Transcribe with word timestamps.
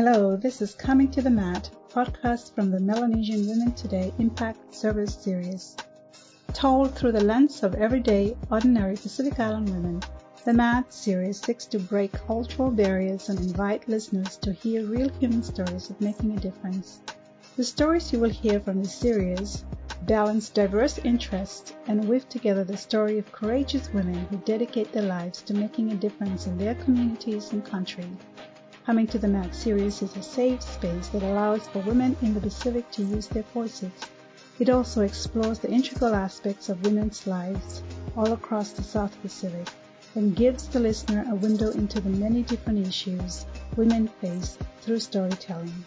Hello, 0.00 0.36
this 0.36 0.62
is 0.62 0.76
Coming 0.76 1.10
to 1.10 1.20
the 1.20 1.28
Mat, 1.28 1.68
podcast 1.92 2.54
from 2.54 2.70
the 2.70 2.78
Melanesian 2.78 3.48
Women 3.48 3.72
Today 3.72 4.12
Impact 4.20 4.72
Service 4.72 5.12
Series. 5.12 5.74
Told 6.52 6.94
through 6.94 7.10
the 7.10 7.24
lens 7.24 7.64
of 7.64 7.74
everyday, 7.74 8.36
ordinary 8.48 8.94
Pacific 8.94 9.40
Island 9.40 9.70
women, 9.70 10.00
the 10.44 10.52
MAT 10.52 10.92
series 10.92 11.40
seeks 11.40 11.66
to 11.66 11.80
break 11.80 12.12
cultural 12.12 12.70
barriers 12.70 13.28
and 13.28 13.40
invite 13.40 13.88
listeners 13.88 14.36
to 14.36 14.52
hear 14.52 14.86
real 14.86 15.08
human 15.18 15.42
stories 15.42 15.90
of 15.90 16.00
making 16.00 16.30
a 16.30 16.40
difference. 16.40 17.00
The 17.56 17.64
stories 17.64 18.12
you 18.12 18.20
will 18.20 18.30
hear 18.30 18.60
from 18.60 18.80
this 18.80 18.94
series 18.94 19.64
balance 20.02 20.48
diverse 20.48 20.98
interests 20.98 21.72
and 21.88 22.08
weave 22.08 22.28
together 22.28 22.62
the 22.62 22.76
story 22.76 23.18
of 23.18 23.32
courageous 23.32 23.92
women 23.92 24.28
who 24.30 24.36
dedicate 24.36 24.92
their 24.92 25.02
lives 25.02 25.42
to 25.42 25.54
making 25.54 25.90
a 25.90 25.96
difference 25.96 26.46
in 26.46 26.56
their 26.56 26.76
communities 26.76 27.50
and 27.50 27.64
country. 27.64 28.06
Coming 28.88 29.06
to 29.08 29.18
the 29.18 29.28
Mat 29.28 29.54
series 29.54 30.00
is 30.00 30.16
a 30.16 30.22
safe 30.22 30.62
space 30.62 31.08
that 31.08 31.22
allows 31.22 31.68
for 31.68 31.80
women 31.80 32.16
in 32.22 32.32
the 32.32 32.40
Pacific 32.40 32.90
to 32.92 33.02
use 33.02 33.26
their 33.26 33.42
voices. 33.52 33.92
It 34.58 34.70
also 34.70 35.02
explores 35.02 35.58
the 35.58 35.70
integral 35.70 36.14
aspects 36.14 36.70
of 36.70 36.82
women's 36.82 37.26
lives 37.26 37.82
all 38.16 38.32
across 38.32 38.70
the 38.70 38.82
South 38.82 39.14
Pacific 39.20 39.68
and 40.14 40.34
gives 40.34 40.68
the 40.68 40.80
listener 40.80 41.26
a 41.28 41.34
window 41.34 41.70
into 41.72 42.00
the 42.00 42.08
many 42.08 42.42
different 42.42 42.86
issues 42.86 43.44
women 43.76 44.08
face 44.22 44.56
through 44.80 45.00
storytelling. 45.00 45.84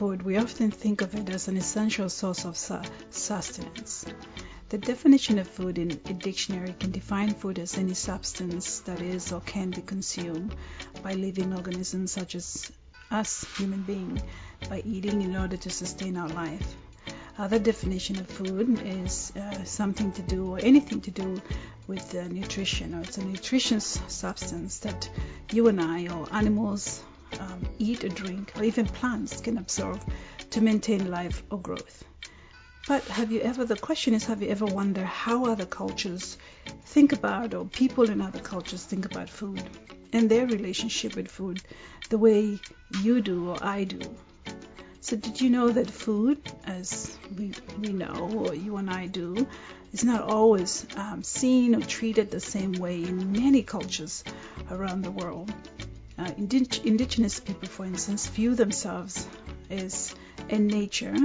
Food, 0.00 0.22
we 0.22 0.38
often 0.38 0.70
think 0.70 1.02
of 1.02 1.14
it 1.14 1.28
as 1.28 1.46
an 1.46 1.58
essential 1.58 2.08
source 2.08 2.46
of 2.46 2.56
sustenance. 3.10 4.06
The 4.70 4.78
definition 4.78 5.38
of 5.38 5.46
food 5.46 5.76
in 5.76 5.90
a 5.90 6.14
dictionary 6.14 6.74
can 6.80 6.90
define 6.90 7.34
food 7.34 7.58
as 7.58 7.76
any 7.76 7.92
substance 7.92 8.78
that 8.86 9.02
is 9.02 9.30
or 9.30 9.42
can 9.42 9.68
be 9.68 9.82
consumed 9.82 10.54
by 11.02 11.12
living 11.12 11.54
organisms 11.54 12.12
such 12.12 12.34
as 12.34 12.72
us, 13.10 13.44
human 13.58 13.82
beings, 13.82 14.22
by 14.70 14.82
eating 14.86 15.20
in 15.20 15.36
order 15.36 15.58
to 15.58 15.68
sustain 15.68 16.16
our 16.16 16.30
life. 16.30 16.74
Other 17.36 17.58
definition 17.58 18.18
of 18.20 18.26
food 18.26 18.80
is 18.82 19.34
uh, 19.36 19.64
something 19.64 20.12
to 20.12 20.22
do 20.22 20.52
or 20.52 20.60
anything 20.62 21.02
to 21.02 21.10
do 21.10 21.42
with 21.86 22.14
uh, 22.14 22.26
nutrition, 22.28 22.94
or 22.94 23.02
it's 23.02 23.18
a 23.18 23.24
nutritious 23.24 24.00
substance 24.08 24.78
that 24.78 25.10
you 25.52 25.68
and 25.68 25.78
I 25.78 26.08
or 26.08 26.26
animals 26.32 27.02
um, 27.40 27.62
eat 27.78 28.04
or 28.04 28.08
drink, 28.08 28.52
or 28.56 28.64
even 28.64 28.86
plants 28.86 29.40
can 29.40 29.58
absorb 29.58 30.00
to 30.50 30.60
maintain 30.60 31.10
life 31.10 31.42
or 31.50 31.58
growth. 31.58 32.04
But 32.86 33.04
have 33.04 33.30
you 33.30 33.40
ever, 33.40 33.64
the 33.64 33.76
question 33.76 34.14
is, 34.14 34.24
have 34.26 34.42
you 34.42 34.48
ever 34.48 34.66
wondered 34.66 35.06
how 35.06 35.46
other 35.46 35.66
cultures 35.66 36.36
think 36.86 37.12
about, 37.12 37.54
or 37.54 37.64
people 37.64 38.10
in 38.10 38.20
other 38.20 38.40
cultures 38.40 38.84
think 38.84 39.04
about 39.04 39.28
food 39.28 39.62
and 40.12 40.28
their 40.28 40.46
relationship 40.46 41.14
with 41.14 41.28
food 41.28 41.60
the 42.08 42.18
way 42.18 42.60
you 43.02 43.20
do 43.20 43.50
or 43.50 43.58
I 43.62 43.84
do? 43.84 44.00
So, 45.02 45.16
did 45.16 45.40
you 45.40 45.50
know 45.50 45.70
that 45.70 45.88
food, 45.88 46.38
as 46.64 47.16
we, 47.38 47.54
we 47.80 47.92
know, 47.92 48.30
or 48.34 48.54
you 48.54 48.76
and 48.76 48.90
I 48.90 49.06
do, 49.06 49.46
is 49.92 50.04
not 50.04 50.22
always 50.22 50.86
um, 50.96 51.22
seen 51.22 51.74
or 51.74 51.80
treated 51.80 52.30
the 52.30 52.40
same 52.40 52.72
way 52.78 53.02
in 53.02 53.32
many 53.32 53.62
cultures 53.62 54.24
around 54.70 55.02
the 55.02 55.10
world? 55.10 55.52
Uh, 56.20 56.30
indig- 56.32 56.84
indigenous 56.84 57.40
people, 57.40 57.68
for 57.68 57.86
instance, 57.86 58.26
view 58.26 58.54
themselves 58.54 59.26
as 59.70 60.14
in 60.48 60.66
nature 60.66 61.16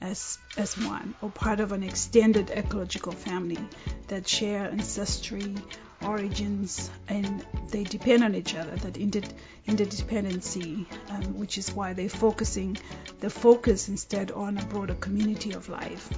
as 0.00 0.38
as 0.56 0.78
one 0.78 1.14
or 1.20 1.30
part 1.30 1.60
of 1.60 1.72
an 1.72 1.82
extended 1.82 2.50
ecological 2.50 3.12
family 3.12 3.58
that 4.06 4.26
share 4.26 4.70
ancestry, 4.70 5.54
origins, 6.02 6.90
and 7.08 7.44
they 7.68 7.84
depend 7.84 8.22
on 8.24 8.34
each 8.34 8.54
other. 8.54 8.74
That 8.76 8.96
inter- 8.96 9.34
interdependency, 9.66 10.86
um, 11.10 11.38
which 11.38 11.58
is 11.58 11.70
why 11.72 11.92
they're 11.92 12.08
focusing 12.08 12.78
the 13.20 13.28
focus 13.28 13.88
instead 13.88 14.30
on 14.30 14.56
a 14.56 14.64
broader 14.64 14.94
community 14.94 15.52
of 15.52 15.68
life. 15.68 16.08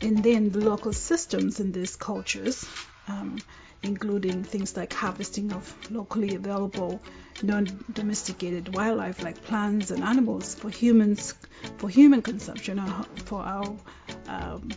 And 0.00 0.22
then 0.22 0.50
the 0.50 0.60
local 0.60 0.92
systems 0.92 1.60
in 1.60 1.72
these 1.72 1.96
cultures. 1.96 2.66
Um, 3.08 3.38
including 3.84 4.42
things 4.42 4.76
like 4.76 4.92
harvesting 4.92 5.52
of 5.52 5.90
locally 5.90 6.34
available 6.34 7.00
non-domesticated 7.42 8.74
wildlife 8.74 9.22
like 9.22 9.42
plants 9.42 9.90
and 9.90 10.02
animals 10.02 10.54
for 10.54 10.70
humans 10.70 11.34
for 11.78 11.88
human 11.88 12.22
consumption 12.22 12.78
or 12.78 13.04
for 13.24 13.40
our 13.40 13.76
um, 14.28 14.70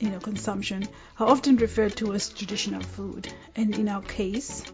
you 0.00 0.10
know 0.10 0.18
consumption 0.18 0.86
are 1.18 1.28
often 1.28 1.56
referred 1.56 1.96
to 1.96 2.12
as 2.14 2.28
traditional 2.28 2.82
food. 2.82 3.32
And 3.56 3.74
in 3.76 3.88
our 3.88 4.02
case 4.02 4.64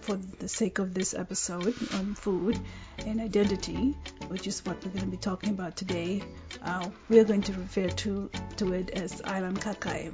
for 0.00 0.16
the 0.16 0.48
sake 0.48 0.78
of 0.78 0.94
this 0.94 1.14
episode 1.14 1.74
on 1.94 2.14
food 2.14 2.58
and 3.06 3.20
identity 3.20 3.96
which 4.28 4.46
is 4.46 4.64
what 4.64 4.82
we're 4.84 4.90
going 4.92 5.04
to 5.04 5.10
be 5.10 5.16
talking 5.16 5.50
about 5.50 5.76
today 5.76 6.22
uh, 6.62 6.88
we're 7.08 7.24
going 7.24 7.42
to 7.42 7.52
refer 7.52 7.88
to 7.88 8.30
to 8.56 8.72
it 8.72 8.90
as 8.90 9.20
island 9.22 9.60
kakai 9.60 10.10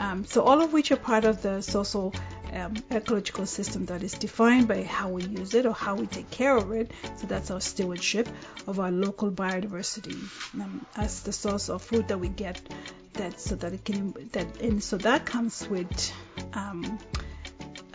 um, 0.00 0.24
so 0.24 0.42
all 0.42 0.62
of 0.62 0.72
which 0.72 0.90
are 0.90 0.96
part 0.96 1.26
of 1.26 1.42
the 1.42 1.60
social 1.60 2.14
um, 2.54 2.74
ecological 2.90 3.44
system 3.44 3.84
that 3.86 4.02
is 4.02 4.12
defined 4.12 4.66
by 4.66 4.82
how 4.82 5.10
we 5.10 5.22
use 5.22 5.52
it 5.54 5.66
or 5.66 5.74
how 5.74 5.94
we 5.94 6.06
take 6.06 6.30
care 6.30 6.56
of 6.56 6.72
it. 6.72 6.90
So 7.16 7.26
that's 7.26 7.50
our 7.50 7.60
stewardship 7.60 8.26
of 8.66 8.80
our 8.80 8.90
local 8.90 9.30
biodiversity 9.30 10.18
um, 10.54 10.86
as 10.96 11.22
the 11.22 11.32
source 11.32 11.68
of 11.68 11.82
food 11.82 12.08
that 12.08 12.18
we 12.18 12.28
get. 12.28 12.60
That 13.14 13.40
so 13.40 13.56
that 13.56 13.72
it 13.72 13.84
can 13.84 14.14
that 14.32 14.60
and 14.60 14.82
so 14.82 14.96
that 14.98 15.26
comes 15.26 15.68
with 15.68 16.12
um, 16.54 16.98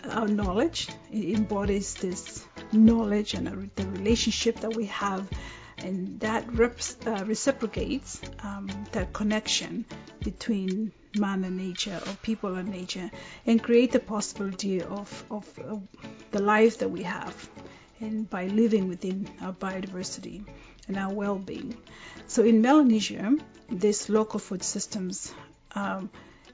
our 0.08 0.28
knowledge. 0.28 0.88
It 1.10 1.36
embodies 1.36 1.94
this 1.94 2.44
knowledge 2.70 3.34
and 3.34 3.70
the 3.74 3.86
relationship 3.88 4.60
that 4.60 4.76
we 4.76 4.86
have 4.86 5.28
and 5.78 6.20
that 6.20 6.52
reps, 6.52 6.96
uh, 7.06 7.24
reciprocates 7.26 8.20
um, 8.42 8.68
that 8.92 9.12
connection 9.12 9.84
between 10.22 10.92
man 11.18 11.44
and 11.44 11.56
nature 11.56 12.00
or 12.06 12.12
people 12.22 12.56
and 12.56 12.68
nature 12.68 13.10
and 13.46 13.62
create 13.62 13.92
the 13.92 14.00
possibility 14.00 14.82
of, 14.82 15.24
of, 15.30 15.58
of 15.58 15.82
the 16.30 16.40
life 16.40 16.78
that 16.78 16.90
we 16.90 17.02
have 17.02 17.48
and 18.00 18.28
by 18.28 18.46
living 18.46 18.88
within 18.88 19.28
our 19.40 19.52
biodiversity 19.52 20.44
and 20.88 20.96
our 20.96 21.12
well-being. 21.12 21.76
So 22.26 22.44
in 22.44 22.60
Melanesia, 22.60 23.36
these 23.70 24.08
local 24.08 24.38
food 24.38 24.62
systems 24.62 25.32
um, 25.74 26.10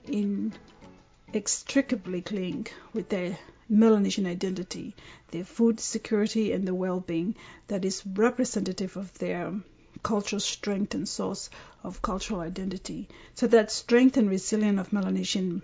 inextricably 0.06 2.24
link 2.30 2.72
with 2.92 3.08
their 3.08 3.38
Melanesian 3.68 4.26
identity, 4.26 4.94
their 5.30 5.44
food 5.44 5.80
security 5.80 6.52
and 6.52 6.66
the 6.66 6.74
well-being 6.74 7.34
that 7.68 7.84
is 7.84 8.06
representative 8.06 8.96
of 8.96 9.16
their 9.18 9.52
cultural 10.02 10.40
strength 10.40 10.94
and 10.94 11.08
source 11.08 11.50
of 11.82 12.02
cultural 12.02 12.40
identity. 12.40 13.08
So 13.34 13.46
that 13.48 13.70
strength 13.70 14.16
and 14.16 14.28
resilience 14.28 14.80
of 14.80 14.92
Melanesian 14.92 15.62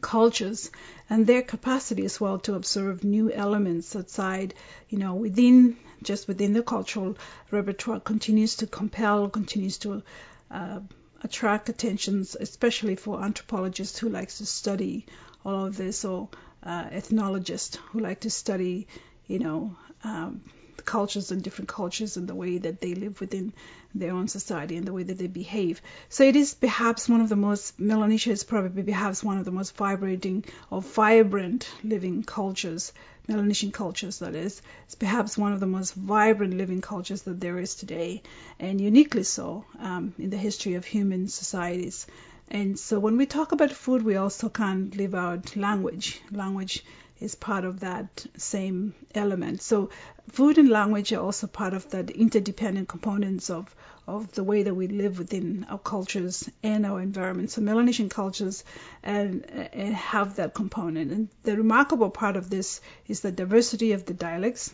cultures 0.00 0.70
and 1.08 1.26
their 1.26 1.42
capacity 1.42 2.04
as 2.04 2.20
well 2.20 2.38
to 2.38 2.54
observe 2.54 3.02
new 3.02 3.32
elements 3.32 3.96
outside, 3.96 4.54
you 4.88 4.98
know, 4.98 5.14
within 5.14 5.76
just 6.02 6.28
within 6.28 6.52
the 6.52 6.62
cultural 6.62 7.16
repertoire 7.50 8.00
continues 8.00 8.56
to 8.56 8.66
compel, 8.66 9.28
continues 9.28 9.78
to 9.78 10.02
uh, 10.50 10.80
attract 11.22 11.68
attentions, 11.68 12.36
especially 12.38 12.96
for 12.96 13.22
anthropologists 13.22 13.98
who 13.98 14.08
likes 14.08 14.38
to 14.38 14.46
study 14.46 15.06
all 15.44 15.66
of 15.66 15.76
this, 15.76 16.04
or 16.04 16.28
uh, 16.62 16.86
ethnologists 16.90 17.76
who 17.90 18.00
like 18.00 18.20
to 18.20 18.30
study, 18.30 18.86
you 19.26 19.38
know, 19.38 19.76
um, 20.04 20.42
cultures 20.84 21.30
and 21.30 21.42
different 21.42 21.68
cultures 21.68 22.16
and 22.16 22.28
the 22.28 22.34
way 22.34 22.58
that 22.58 22.80
they 22.80 22.94
live 22.94 23.20
within 23.20 23.52
their 23.94 24.12
own 24.12 24.28
society 24.28 24.76
and 24.76 24.86
the 24.86 24.92
way 24.92 25.02
that 25.02 25.18
they 25.18 25.26
behave. 25.26 25.82
So 26.08 26.24
it 26.24 26.36
is 26.36 26.54
perhaps 26.54 27.08
one 27.08 27.20
of 27.20 27.28
the 27.28 27.36
most, 27.36 27.78
Melanesia 27.78 28.30
is 28.30 28.44
probably 28.44 28.82
perhaps 28.82 29.22
one 29.24 29.38
of 29.38 29.44
the 29.44 29.50
most 29.50 29.76
vibrating 29.76 30.44
or 30.70 30.80
vibrant 30.80 31.68
living 31.82 32.22
cultures, 32.22 32.92
Melanesian 33.28 33.72
cultures, 33.72 34.18
that 34.18 34.34
is. 34.34 34.62
It's 34.84 34.94
perhaps 34.94 35.38
one 35.38 35.52
of 35.52 35.60
the 35.60 35.66
most 35.66 35.94
vibrant 35.94 36.56
living 36.56 36.80
cultures 36.80 37.22
that 37.22 37.40
there 37.40 37.58
is 37.58 37.74
today, 37.74 38.22
and 38.58 38.80
uniquely 38.80 39.22
so 39.22 39.64
um, 39.78 40.14
in 40.18 40.30
the 40.30 40.36
history 40.36 40.74
of 40.74 40.84
human 40.84 41.28
societies. 41.28 42.06
And 42.48 42.76
so 42.76 42.98
when 42.98 43.16
we 43.16 43.26
talk 43.26 43.52
about 43.52 43.70
food, 43.70 44.02
we 44.02 44.16
also 44.16 44.48
can't 44.48 44.96
leave 44.96 45.14
out 45.14 45.54
language. 45.54 46.20
Language 46.32 46.84
is 47.20 47.34
part 47.34 47.64
of 47.64 47.80
that 47.80 48.26
same 48.36 48.94
element. 49.14 49.62
So 49.62 49.90
food 50.30 50.58
and 50.58 50.68
language 50.68 51.12
are 51.12 51.20
also 51.20 51.46
part 51.46 51.74
of 51.74 51.90
that 51.90 52.10
interdependent 52.10 52.88
components 52.88 53.50
of 53.50 53.74
of 54.06 54.32
the 54.32 54.42
way 54.42 54.62
that 54.64 54.74
we 54.74 54.88
live 54.88 55.18
within 55.18 55.64
our 55.70 55.78
cultures 55.78 56.48
and 56.64 56.84
our 56.84 57.00
environment. 57.00 57.50
So 57.50 57.60
Melanesian 57.60 58.08
cultures 58.08 58.64
and, 59.04 59.48
and 59.72 59.94
have 59.94 60.36
that 60.36 60.52
component. 60.52 61.12
And 61.12 61.28
the 61.44 61.56
remarkable 61.56 62.10
part 62.10 62.36
of 62.36 62.50
this 62.50 62.80
is 63.06 63.20
the 63.20 63.30
diversity 63.30 63.92
of 63.92 64.06
the 64.06 64.14
dialects. 64.14 64.72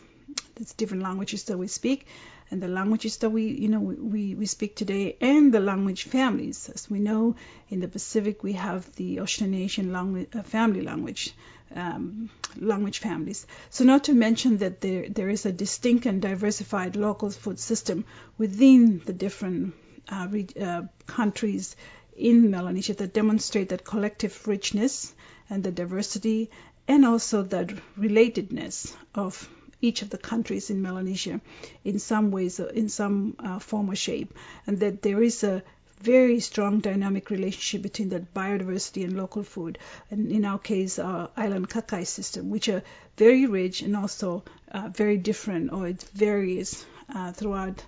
There's 0.54 0.72
different 0.72 1.02
languages 1.02 1.44
that 1.44 1.58
we 1.58 1.69
speak, 1.69 2.06
and 2.50 2.62
the 2.62 2.69
languages 2.69 3.19
that 3.19 3.31
we 3.31 3.44
you 3.44 3.69
know 3.69 3.81
we, 3.81 4.34
we 4.34 4.46
speak 4.46 4.76
today 4.76 5.16
and 5.20 5.52
the 5.52 5.60
language 5.60 6.04
families 6.04 6.70
as 6.72 6.88
we 6.88 6.99
know 6.99 7.34
in 7.69 7.81
the 7.81 7.88
Pacific 7.88 8.42
we 8.42 8.52
have 8.52 8.94
the 8.96 9.16
Austronesian 9.16 9.90
language 9.92 10.28
uh, 10.34 10.42
family 10.42 10.82
language 10.82 11.34
um, 11.74 12.30
language 12.58 12.98
families. 12.98 13.46
So 13.70 13.84
not 13.84 14.04
to 14.04 14.14
mention 14.14 14.58
that 14.58 14.80
there 14.80 15.08
there 15.08 15.28
is 15.28 15.46
a 15.46 15.52
distinct 15.52 16.06
and 16.06 16.22
diversified 16.22 16.96
local 16.96 17.30
food 17.30 17.58
system 17.58 18.04
within 18.38 19.02
the 19.04 19.12
different 19.12 19.74
uh, 20.08 20.28
re- 20.30 20.46
uh, 20.60 20.82
countries 21.06 21.76
in 22.16 22.50
Melanesia 22.50 22.94
that 22.94 23.12
demonstrate 23.12 23.68
that 23.70 23.84
collective 23.84 24.46
richness 24.46 25.14
and 25.50 25.62
the 25.62 25.70
diversity 25.72 26.50
and 26.88 27.04
also 27.04 27.42
that 27.42 27.68
relatedness 27.98 28.94
of 29.14 29.48
each 29.82 30.02
of 30.02 30.10
the 30.10 30.18
countries 30.18 30.70
in 30.70 30.80
Melanesia 30.82 31.40
in 31.84 31.98
some 31.98 32.30
ways, 32.30 32.58
in 32.60 32.88
some 32.88 33.36
uh, 33.38 33.58
form 33.58 33.90
or 33.90 33.96
shape, 33.96 34.32
and 34.66 34.80
that 34.80 35.02
there 35.02 35.22
is 35.22 35.44
a 35.44 35.62
very 36.00 36.40
strong 36.40 36.81
dynamic 36.81 37.31
relationship 37.31 37.82
between 37.82 38.10
that 38.10 38.34
biodiversity 38.34 39.04
and 39.04 39.16
local 39.16 39.43
food, 39.43 39.78
and 40.10 40.31
in 40.31 40.44
our 40.44 40.58
case, 40.58 40.98
our 40.98 41.31
island 41.37 41.69
kakai 41.69 42.06
system, 42.06 42.50
which 42.50 42.69
are 42.69 42.82
very 43.16 43.46
rich 43.46 43.82
and 43.82 43.96
also 43.96 44.44
uh, 44.72 44.88
very 44.88 45.16
different, 45.16 45.72
or 45.72 45.88
it 45.88 46.02
varies 46.14 46.84
uh, 47.14 47.32
throughout 47.32 47.84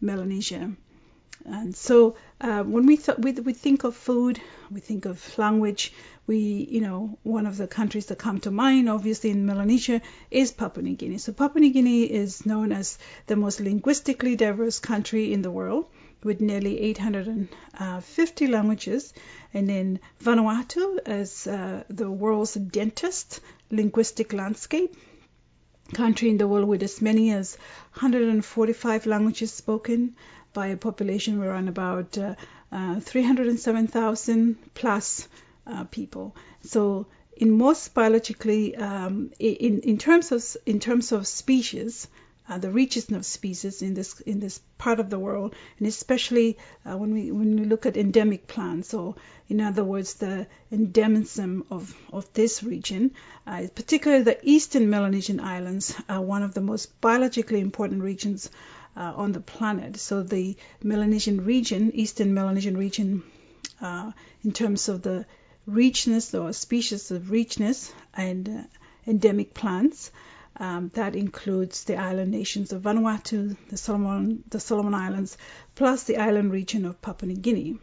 Melanesia. 0.00 0.72
And 1.44 1.74
so 1.74 2.16
uh, 2.40 2.62
when 2.62 2.86
we, 2.86 2.96
th- 2.96 3.18
we 3.18 3.32
we 3.32 3.52
think 3.52 3.82
of 3.84 3.96
food, 3.96 4.40
we 4.70 4.80
think 4.80 5.06
of 5.06 5.38
language. 5.38 5.92
We, 6.24 6.38
you 6.70 6.80
know, 6.80 7.18
one 7.24 7.46
of 7.46 7.56
the 7.56 7.66
countries 7.66 8.06
that 8.06 8.18
come 8.18 8.38
to 8.40 8.52
mind, 8.52 8.88
obviously 8.88 9.30
in 9.30 9.44
Melanesia, 9.44 10.02
is 10.30 10.52
Papua 10.52 10.84
New 10.84 10.94
Guinea. 10.94 11.18
So 11.18 11.32
Papua 11.32 11.60
New 11.60 11.72
Guinea 11.72 12.04
is 12.04 12.46
known 12.46 12.70
as 12.70 12.96
the 13.26 13.34
most 13.34 13.60
linguistically 13.60 14.36
diverse 14.36 14.78
country 14.78 15.32
in 15.32 15.42
the 15.42 15.50
world, 15.50 15.86
with 16.24 16.40
nearly 16.40 16.80
850 16.80 18.46
languages. 18.46 19.12
And 19.54 19.68
then 19.68 20.00
Vanuatu 20.22 20.98
as 21.06 21.46
uh, 21.46 21.84
the 21.88 22.10
world's 22.10 22.54
dentist 22.54 23.40
linguistic 23.70 24.32
landscape 24.32 24.94
country 25.94 26.30
in 26.30 26.38
the 26.38 26.48
world 26.48 26.68
with 26.68 26.82
as 26.82 27.02
many 27.02 27.32
as 27.32 27.56
145 27.94 29.06
languages 29.06 29.52
spoken 29.52 30.16
by 30.52 30.68
a 30.68 30.76
population 30.76 31.42
around 31.42 31.68
about 31.68 32.16
uh, 32.18 32.34
uh, 32.70 33.00
307,000 33.00 34.56
plus 34.74 35.28
uh, 35.66 35.84
people. 35.84 36.34
So 36.62 37.06
in 37.36 37.56
most 37.56 37.94
biologically, 37.94 38.76
um, 38.76 39.32
in 39.38 39.80
in 39.80 39.98
terms 39.98 40.32
of 40.32 40.44
in 40.66 40.80
terms 40.80 41.12
of 41.12 41.26
species, 41.26 42.08
uh, 42.52 42.58
the 42.58 42.70
richness 42.70 43.10
of 43.10 43.24
species 43.24 43.80
in 43.82 43.94
this 43.94 44.20
in 44.20 44.40
this 44.40 44.60
part 44.76 45.00
of 45.00 45.08
the 45.08 45.18
world, 45.18 45.54
and 45.78 45.88
especially 45.88 46.58
uh, 46.84 46.96
when 46.96 47.14
we 47.14 47.32
when 47.32 47.56
we 47.56 47.64
look 47.64 47.86
at 47.86 47.96
endemic 47.96 48.46
plants, 48.46 48.92
or 48.92 49.14
in 49.48 49.60
other 49.60 49.84
words, 49.84 50.14
the 50.14 50.46
endemism 50.70 51.64
of 51.70 51.94
of 52.12 52.30
this 52.34 52.62
region, 52.62 53.10
uh, 53.46 53.66
particularly 53.74 54.22
the 54.22 54.38
eastern 54.42 54.90
Melanesian 54.90 55.40
islands, 55.40 55.94
are 56.08 56.20
one 56.20 56.42
of 56.42 56.52
the 56.52 56.60
most 56.60 57.00
biologically 57.00 57.60
important 57.60 58.02
regions 58.02 58.50
uh, 58.96 59.12
on 59.16 59.32
the 59.32 59.40
planet. 59.40 59.96
So 59.96 60.22
the 60.22 60.56
Melanesian 60.82 61.44
region, 61.44 61.92
Eastern 61.94 62.34
Melanesian 62.34 62.76
region, 62.76 63.22
uh, 63.80 64.12
in 64.44 64.52
terms 64.52 64.88
of 64.88 65.00
the 65.02 65.24
richness 65.66 66.34
or 66.34 66.52
species 66.52 67.10
of 67.10 67.30
richness 67.30 67.92
and 68.14 68.48
uh, 68.48 68.62
endemic 69.06 69.54
plants, 69.54 70.10
um, 70.56 70.90
that 70.94 71.16
includes 71.16 71.84
the 71.84 71.96
island 71.96 72.30
nations 72.30 72.72
of 72.72 72.82
Vanuatu, 72.82 73.56
the 73.68 73.76
Solomon, 73.76 74.44
the 74.48 74.60
Solomon 74.60 74.94
Islands, 74.94 75.36
plus 75.74 76.04
the 76.04 76.18
island 76.18 76.52
region 76.52 76.84
of 76.84 77.00
Papua 77.00 77.32
New 77.32 77.40
Guinea. 77.40 77.78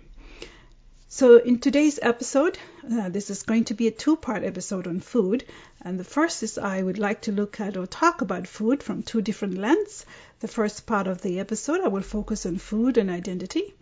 So, 1.12 1.38
in 1.38 1.58
today's 1.58 1.98
episode, 2.00 2.60
uh, 2.92 3.10
this 3.10 3.32
is 3.32 3.42
going 3.42 3.66
to 3.66 3.74
be 3.74 3.88
a 3.88 3.92
two 3.92 4.16
part 4.16 4.44
episode 4.44 4.86
on 4.86 5.00
food. 5.00 5.44
And 5.82 6.00
the 6.00 6.04
first 6.04 6.44
is 6.44 6.60
I 6.60 6.84
would 6.84 7.00
like 7.00 7.22
to 7.22 7.32
look 7.32 7.60
at 7.60 7.78
or 7.78 7.88
talk 7.88 8.22
about 8.22 8.46
food 8.46 8.84
from 8.84 9.02
two 9.02 9.24
different 9.24 9.58
lenses. 9.58 10.06
The 10.40 10.48
first 10.48 10.86
part 10.86 11.08
of 11.08 11.24
the 11.24 11.40
episode, 11.40 11.82
I 11.82 11.88
will 11.88 12.04
focus 12.04 12.46
on 12.46 12.60
food 12.60 12.98
and 12.98 13.10
identity, 13.10 13.74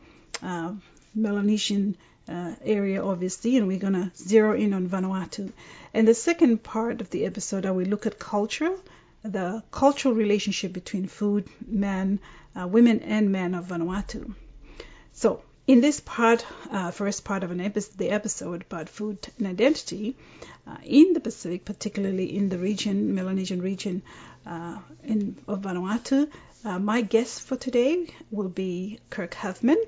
uh, 0.42 0.76
Melanesian 1.14 1.98
uh, 2.30 2.54
area, 2.64 3.04
obviously, 3.04 3.58
and 3.58 3.68
we're 3.68 3.80
going 3.80 3.94
to 3.94 4.12
zero 4.16 4.56
in 4.56 4.74
on 4.74 4.88
Vanuatu. 4.88 5.52
And 5.94 6.08
the 6.08 6.14
second 6.14 6.64
part 6.64 7.02
of 7.02 7.10
the 7.10 7.26
episode, 7.26 7.66
I 7.66 7.72
will 7.72 7.86
look 7.86 8.06
at 8.06 8.20
culture, 8.20 8.76
the 9.24 9.64
cultural 9.72 10.14
relationship 10.14 10.74
between 10.74 11.08
food, 11.08 11.48
men, 11.66 12.20
uh, 12.56 12.68
women, 12.68 13.00
and 13.00 13.32
men 13.32 13.56
of 13.56 13.68
Vanuatu. 13.68 14.34
So, 15.14 15.42
in 15.68 15.82
this 15.82 16.00
part, 16.00 16.46
uh, 16.72 16.92
first 16.92 17.26
part 17.26 17.44
of 17.44 17.50
the 17.50 18.10
episode 18.10 18.62
about 18.62 18.88
food 18.88 19.28
and 19.38 19.48
identity, 19.48 20.16
uh, 20.66 20.78
in 20.84 21.14
the 21.14 21.20
Pacific, 21.20 21.66
particularly 21.66 22.38
in 22.38 22.50
the 22.50 22.58
region, 22.58 23.16
Melanesian 23.16 23.62
region 23.62 24.02
uh, 24.46 24.78
in, 25.04 25.38
of 25.48 25.62
Vanuatu, 25.62 26.30
uh, 26.64 26.80
my 26.80 27.02
guest 27.02 27.42
for 27.42 27.56
today 27.58 28.08
will 28.32 28.50
be 28.50 29.00
Kirk 29.10 29.34
Huffman, 29.34 29.82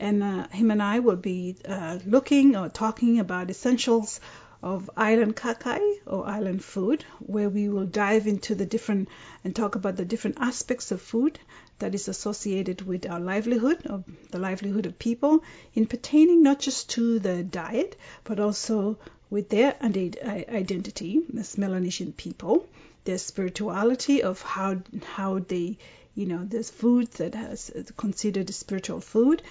and 0.00 0.22
uh, 0.22 0.48
him 0.48 0.70
and 0.70 0.82
I 0.82 0.98
will 1.00 1.16
be 1.16 1.56
uh, 1.66 1.98
looking 2.06 2.56
or 2.56 2.68
talking 2.68 3.18
about 3.18 3.50
essentials 3.50 4.20
of 4.62 4.90
island 4.96 5.36
kakai 5.36 5.98
or 6.06 6.26
island 6.26 6.64
food, 6.64 7.04
where 7.18 7.50
we 7.50 7.68
will 7.68 7.84
dive 7.84 8.26
into 8.26 8.54
the 8.54 8.64
different 8.64 9.08
and 9.44 9.54
talk 9.54 9.74
about 9.74 9.96
the 9.96 10.06
different 10.06 10.38
aspects 10.40 10.90
of 10.90 11.02
food 11.02 11.38
that 11.80 11.94
is 11.94 12.08
associated 12.08 12.80
with 12.80 13.04
our 13.10 13.20
livelihood, 13.20 13.84
of 13.86 14.04
the 14.30 14.38
livelihood 14.38 14.86
of 14.86 14.98
people, 14.98 15.42
in 15.74 15.86
pertaining 15.86 16.42
not 16.42 16.60
just 16.60 16.88
to 16.88 17.18
the 17.18 17.42
diet, 17.42 17.96
but 18.24 18.40
also 18.40 18.96
with 19.28 19.50
their 19.50 19.76
identity 19.82 21.20
as 21.38 21.58
Melanesian 21.58 22.12
people, 22.12 22.66
their 23.04 23.18
spirituality 23.18 24.22
of 24.22 24.40
how 24.40 24.80
how 25.04 25.40
they, 25.40 25.76
you 26.14 26.24
know, 26.24 26.42
there's 26.42 26.70
food 26.70 27.10
that 27.12 27.34
has 27.34 27.70
considered 27.96 28.48
spiritual 28.54 29.00
food, 29.00 29.42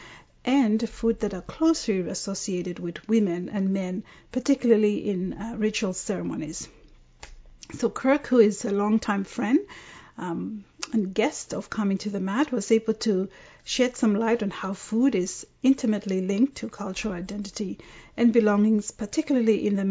and 0.46 0.90
food 0.90 1.20
that 1.22 1.34
are 1.34 1.42
closely 1.42 2.00
associated 2.02 2.80
with 2.80 3.08
women 3.08 3.50
and 3.50 3.72
men, 3.72 4.04
particularly 4.32 5.10
in 5.10 5.34
uh, 5.34 5.56
ritual 5.58 5.94
ceremonies. 5.94 6.68
So 7.74 7.90
Kirk, 7.90 8.28
who 8.28 8.40
is 8.40 8.66
a 8.66 8.72
longtime 8.72 9.24
friend 9.24 9.60
um, 10.18 10.66
and 10.92 11.14
guest 11.14 11.54
of 11.54 11.70
Coming 11.70 11.98
to 12.00 12.10
the 12.10 12.20
Mat, 12.20 12.52
was 12.52 12.72
able 12.72 12.94
to 12.96 13.30
shed 13.64 13.96
some 13.96 14.16
light 14.16 14.44
on 14.44 14.50
how 14.50 14.74
food 14.74 15.16
is 15.16 15.48
intimately 15.64 16.20
linked 16.20 16.56
to 16.56 16.68
cultural 16.68 17.14
identity 17.14 17.80
and 18.18 18.34
belongings, 18.34 18.92
particularly 18.92 19.66
in 19.66 19.78
the 19.78 19.86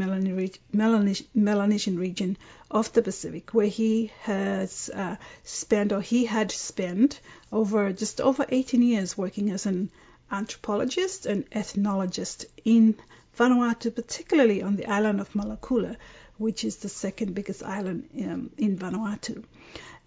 Melanesian 1.32 1.98
region 1.98 2.36
of 2.70 2.92
the 2.92 3.02
Pacific, 3.02 3.54
where 3.54 3.66
he 3.66 4.12
has 4.20 4.90
uh, 4.94 5.16
spent 5.42 5.92
or 5.92 6.02
he 6.02 6.26
had 6.26 6.52
spent 6.52 7.20
over 7.50 7.92
just 7.92 8.20
over 8.20 8.44
18 8.48 8.82
years 8.82 9.16
working 9.16 9.50
as 9.50 9.64
an 9.64 9.90
anthropologist 10.32 11.26
and 11.26 11.48
ethnologist 11.50 12.46
in 12.64 12.96
Vanuatu, 13.38 13.94
particularly 13.94 14.62
on 14.62 14.76
the 14.76 14.86
island 14.86 15.20
of 15.20 15.32
Malakula, 15.34 15.96
which 16.38 16.64
is 16.64 16.76
the 16.76 16.88
second 16.88 17.34
biggest 17.34 17.62
island 17.62 18.08
um, 18.18 18.50
in 18.58 18.76
Vanuatu. 18.76 19.44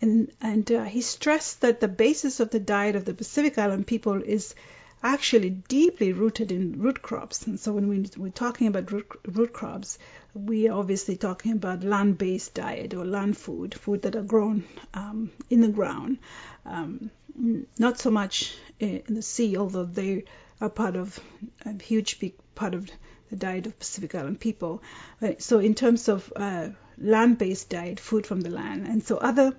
And, 0.02 0.32
and 0.42 0.70
uh, 0.72 0.84
he 0.84 1.02
stressed 1.02 1.62
that 1.62 1.80
the 1.80 1.88
basis 1.88 2.40
of 2.40 2.50
the 2.50 2.60
diet 2.60 2.96
of 2.96 3.06
the 3.06 3.14
Pacific 3.14 3.58
Island 3.58 3.88
people 3.88 4.22
is 4.22 4.54
actually 5.02 5.52
deeply 5.52 6.12
rooted 6.14 6.52
in 6.52 6.82
root 6.82 7.02
crops. 7.02 7.48
And 7.48 7.60
so 7.60 7.72
when 7.74 7.88
we, 7.88 8.10
we're 8.18 8.30
talking 8.30 8.68
about 8.68 8.92
root, 8.92 9.08
root 9.28 9.54
crops, 9.54 9.98
we 10.34 10.68
are 10.68 10.78
obviously 10.78 11.16
talking 11.16 11.54
about 11.54 11.84
land-based 11.84 12.54
diet 12.54 12.94
or 12.94 13.06
land 13.06 13.38
food, 13.38 13.74
food 13.74 14.02
that 14.02 14.16
are 14.16 14.24
grown 14.24 14.64
um, 14.94 15.32
in 15.50 15.62
the 15.62 15.68
ground. 15.70 16.18
Um, 16.66 17.12
not 17.78 18.00
so 18.00 18.10
much 18.10 18.56
in 18.80 19.04
the 19.16 19.22
sea, 19.22 19.58
although 19.58 19.86
they 19.86 20.26
are 20.62 20.70
part 20.70 20.96
of 20.96 21.20
a 21.66 21.82
huge 21.82 22.20
big 22.20 22.34
part 22.56 22.74
of 22.74 22.90
the 23.30 23.36
diet 23.36 23.66
of 23.66 23.78
Pacific 23.80 24.16
Island 24.16 24.40
people. 24.40 24.82
So 25.40 25.60
in 25.60 25.76
terms 25.76 26.08
of 26.08 26.32
uh, 26.36 26.70
land-based 26.98 27.70
diet, 27.70 28.00
food 28.00 28.26
from 28.26 28.42
the 28.42 28.50
land. 28.50 28.88
And 28.88 29.04
so 29.04 29.18
other 29.18 29.56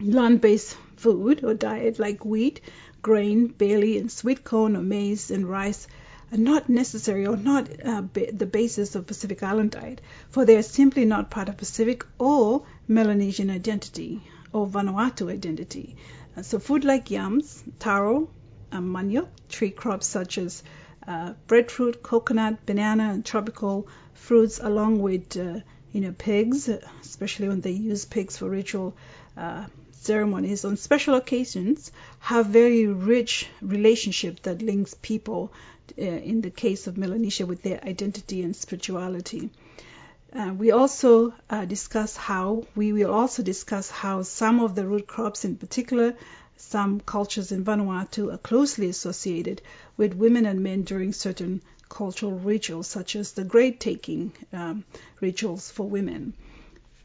land-based 0.00 0.76
food 0.96 1.44
or 1.44 1.54
diet 1.54 1.98
like 1.98 2.24
wheat, 2.24 2.60
grain, 3.02 3.48
barley, 3.48 3.98
and 3.98 4.10
sweet 4.10 4.44
corn 4.44 4.76
or 4.76 4.82
maize 4.82 5.30
and 5.30 5.48
rice 5.48 5.86
are 6.32 6.38
not 6.38 6.68
necessary 6.68 7.26
or 7.26 7.36
not 7.36 7.68
uh, 7.84 8.02
the 8.12 8.46
basis 8.46 8.94
of 8.94 9.06
Pacific 9.06 9.42
Island 9.42 9.70
diet, 9.72 10.00
for 10.30 10.44
they 10.44 10.56
are 10.56 10.62
simply 10.62 11.04
not 11.04 11.30
part 11.30 11.48
of 11.48 11.56
Pacific 11.56 12.04
or 12.18 12.64
Melanesian 12.86 13.50
identity 13.50 14.22
or 14.52 14.66
Vanuatu 14.66 15.30
identity. 15.32 15.96
So 16.42 16.58
food 16.58 16.84
like 16.84 17.10
yams, 17.10 17.64
taro, 17.78 18.28
uh, 18.70 18.78
manioc, 18.80 19.28
tree 19.48 19.70
crops 19.70 20.06
such 20.06 20.38
as 20.38 20.62
uh, 21.06 21.34
breadfruit, 21.46 22.02
coconut, 22.02 22.64
banana, 22.66 23.10
and 23.12 23.24
tropical 23.24 23.88
fruits, 24.14 24.60
along 24.62 25.00
with 25.00 25.36
uh, 25.36 25.60
you 25.92 26.00
know 26.00 26.12
pigs, 26.12 26.68
especially 27.00 27.48
when 27.48 27.60
they 27.60 27.72
use 27.72 28.04
pigs 28.04 28.36
for 28.36 28.48
ritual 28.48 28.94
uh, 29.36 29.64
ceremonies 29.90 30.64
on 30.64 30.76
special 30.76 31.14
occasions, 31.14 31.90
have 32.20 32.46
very 32.46 32.86
rich 32.86 33.48
relationship 33.60 34.40
that 34.42 34.62
links 34.62 34.94
people 35.02 35.52
uh, 35.98 36.02
in 36.02 36.40
the 36.40 36.50
case 36.50 36.86
of 36.86 36.96
Melanesia 36.96 37.46
with 37.46 37.62
their 37.62 37.82
identity 37.84 38.42
and 38.42 38.54
spirituality. 38.54 39.50
Uh, 40.32 40.52
we 40.58 40.70
also 40.70 41.32
uh, 41.48 41.64
discuss 41.64 42.16
how 42.16 42.62
we 42.76 42.92
will 42.92 43.10
also 43.10 43.42
discuss 43.42 43.90
how 43.90 44.22
some 44.22 44.60
of 44.60 44.74
the 44.74 44.86
root 44.86 45.06
crops, 45.06 45.44
in 45.44 45.56
particular, 45.56 46.14
some 46.56 47.00
cultures 47.00 47.50
in 47.50 47.64
Vanuatu, 47.64 48.32
are 48.32 48.38
closely 48.38 48.88
associated 48.88 49.62
with 49.96 50.14
women 50.14 50.44
and 50.44 50.62
men 50.62 50.82
during 50.82 51.12
certain 51.12 51.62
cultural 51.88 52.32
rituals, 52.32 52.86
such 52.86 53.16
as 53.16 53.32
the 53.32 53.44
grade 53.44 53.80
taking 53.80 54.32
um, 54.52 54.84
rituals 55.20 55.70
for 55.70 55.88
women 55.88 56.34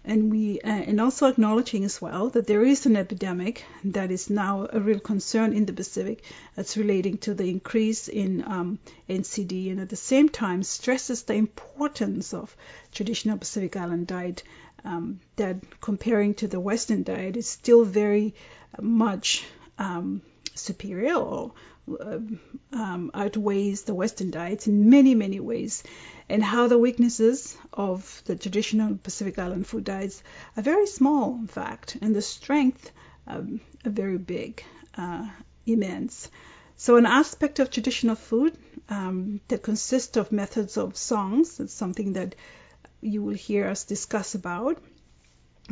and 0.06 0.32
we 0.32 0.60
uh, 0.62 0.68
and 0.70 1.00
also 1.00 1.28
acknowledging 1.28 1.84
as 1.86 2.02
well 2.02 2.30
that 2.30 2.48
there 2.48 2.64
is 2.64 2.86
an 2.86 2.96
epidemic 2.96 3.64
that 3.84 4.12
is 4.12 4.30
now 4.30 4.68
a 4.72 4.80
real 4.80 5.00
concern 5.00 5.54
in 5.54 5.66
the 5.66 5.74
Pacific 5.74 6.24
that's 6.56 6.76
relating 6.78 7.18
to 7.18 7.34
the 7.34 7.50
increase 7.50 8.08
in 8.08 8.44
um, 8.46 8.80
NCD 9.10 9.72
and 9.72 9.80
at 9.80 9.90
the 9.90 9.96
same 9.96 10.30
time 10.30 10.64
stresses 10.64 11.24
the 11.24 11.36
importance 11.36 12.34
of 12.34 12.56
traditional 12.92 13.38
Pacific 13.38 13.76
Island 13.78 14.08
diet 14.08 14.44
um, 14.84 15.20
that 15.38 15.58
comparing 15.80 16.34
to 16.36 16.48
the 16.48 16.60
Western 16.60 17.04
diet 17.04 17.38
is 17.38 17.48
still 17.48 17.86
very 17.86 18.34
much 18.82 19.46
um, 19.78 20.22
superior 20.56 21.16
or 21.16 21.54
um, 21.88 23.12
outweighs 23.14 23.84
the 23.84 23.94
Western 23.94 24.32
diets 24.32 24.68
in 24.68 24.90
many, 24.90 25.16
many 25.16 25.40
ways, 25.40 25.84
and 26.30 26.44
how 26.44 26.68
the 26.68 26.78
weaknesses 26.78 27.58
of 27.74 28.22
the 28.26 28.36
traditional 28.36 28.96
Pacific 28.96 29.38
Island 29.38 29.68
food 29.68 29.84
diets 29.84 30.24
are 30.56 30.64
very 30.64 30.88
small, 30.88 31.36
in 31.36 31.48
fact, 31.48 31.98
and 32.02 32.16
the 32.16 32.22
strength 32.22 32.92
um, 33.28 33.60
are 33.86 33.92
very 33.92 34.18
big, 34.18 34.64
uh, 34.98 35.28
immense. 35.66 36.30
So, 36.78 36.96
an 36.96 37.06
aspect 37.06 37.60
of 37.60 37.70
traditional 37.70 38.16
food 38.16 38.58
um, 38.90 39.42
that 39.48 39.64
consists 39.64 40.18
of 40.18 40.32
methods 40.32 40.78
of 40.78 40.98
songs, 40.98 41.58
that's 41.58 41.74
something 41.74 42.14
that 42.14 42.36
you 43.02 43.22
will 43.22 43.36
hear 43.36 43.68
us 43.68 43.84
discuss 43.84 44.36
about, 44.36 44.82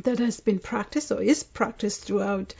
that 0.03 0.19
has 0.19 0.39
been 0.39 0.59
practiced 0.59 1.11
or 1.11 1.21
is 1.21 1.43
practiced 1.43 2.05
throughout 2.05 2.53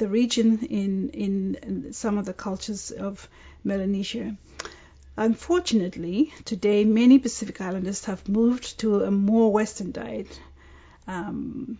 the 0.00 0.08
region 0.08 0.58
in, 0.64 1.10
in, 1.10 1.92
some 1.92 2.16
of 2.16 2.24
the 2.24 2.32
cultures 2.32 2.90
of 2.90 3.28
Melanesia. 3.62 4.34
Unfortunately, 5.14 6.32
today 6.46 6.84
many 6.84 7.18
Pacific 7.18 7.60
Islanders 7.60 8.06
have 8.06 8.26
moved 8.26 8.78
to 8.78 9.04
a 9.04 9.10
more 9.10 9.52
Western 9.52 9.92
diet, 9.92 10.40
um, 11.06 11.76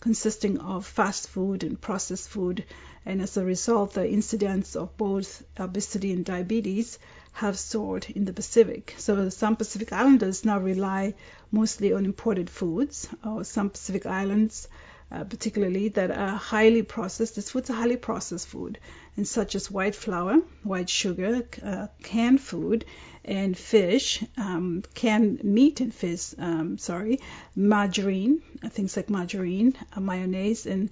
consisting 0.00 0.58
of 0.60 0.86
fast 0.86 1.28
food 1.28 1.62
and 1.62 1.78
processed 1.78 2.30
food, 2.30 2.64
and 3.04 3.20
as 3.20 3.36
a 3.36 3.44
result, 3.44 3.92
the 3.92 4.08
incidence 4.08 4.74
of 4.74 4.96
both 4.96 5.44
obesity 5.60 6.10
and 6.12 6.24
diabetes 6.24 6.98
have 7.32 7.58
soared 7.58 8.06
in 8.08 8.24
the 8.24 8.32
Pacific. 8.32 8.94
So 8.96 9.28
some 9.28 9.56
Pacific 9.56 9.92
Islanders 9.92 10.46
now 10.46 10.58
rely 10.58 11.14
mostly 11.50 11.92
on 11.92 12.06
imported 12.06 12.48
foods, 12.48 13.08
or 13.22 13.44
some 13.44 13.68
Pacific 13.68 14.06
Islands 14.06 14.68
uh, 15.12 15.24
particularly 15.24 15.88
that 15.88 16.10
are 16.10 16.36
highly 16.36 16.82
processed. 16.82 17.36
This 17.36 17.50
food's 17.50 17.70
a 17.70 17.74
highly 17.74 17.96
processed 17.96 18.48
food, 18.48 18.78
and 19.16 19.28
such 19.28 19.54
as 19.54 19.70
white 19.70 19.94
flour, 19.94 20.40
white 20.62 20.88
sugar, 20.88 21.42
uh, 21.62 21.88
canned 22.02 22.40
food, 22.40 22.84
and 23.24 23.56
fish, 23.56 24.24
um, 24.38 24.82
canned 24.94 25.44
meat 25.44 25.80
and 25.80 25.94
fish. 25.94 26.34
Um, 26.38 26.78
sorry, 26.78 27.20
margarine, 27.54 28.42
uh, 28.64 28.68
things 28.70 28.96
like 28.96 29.10
margarine, 29.10 29.76
uh, 29.94 30.00
mayonnaise, 30.00 30.66
and 30.66 30.90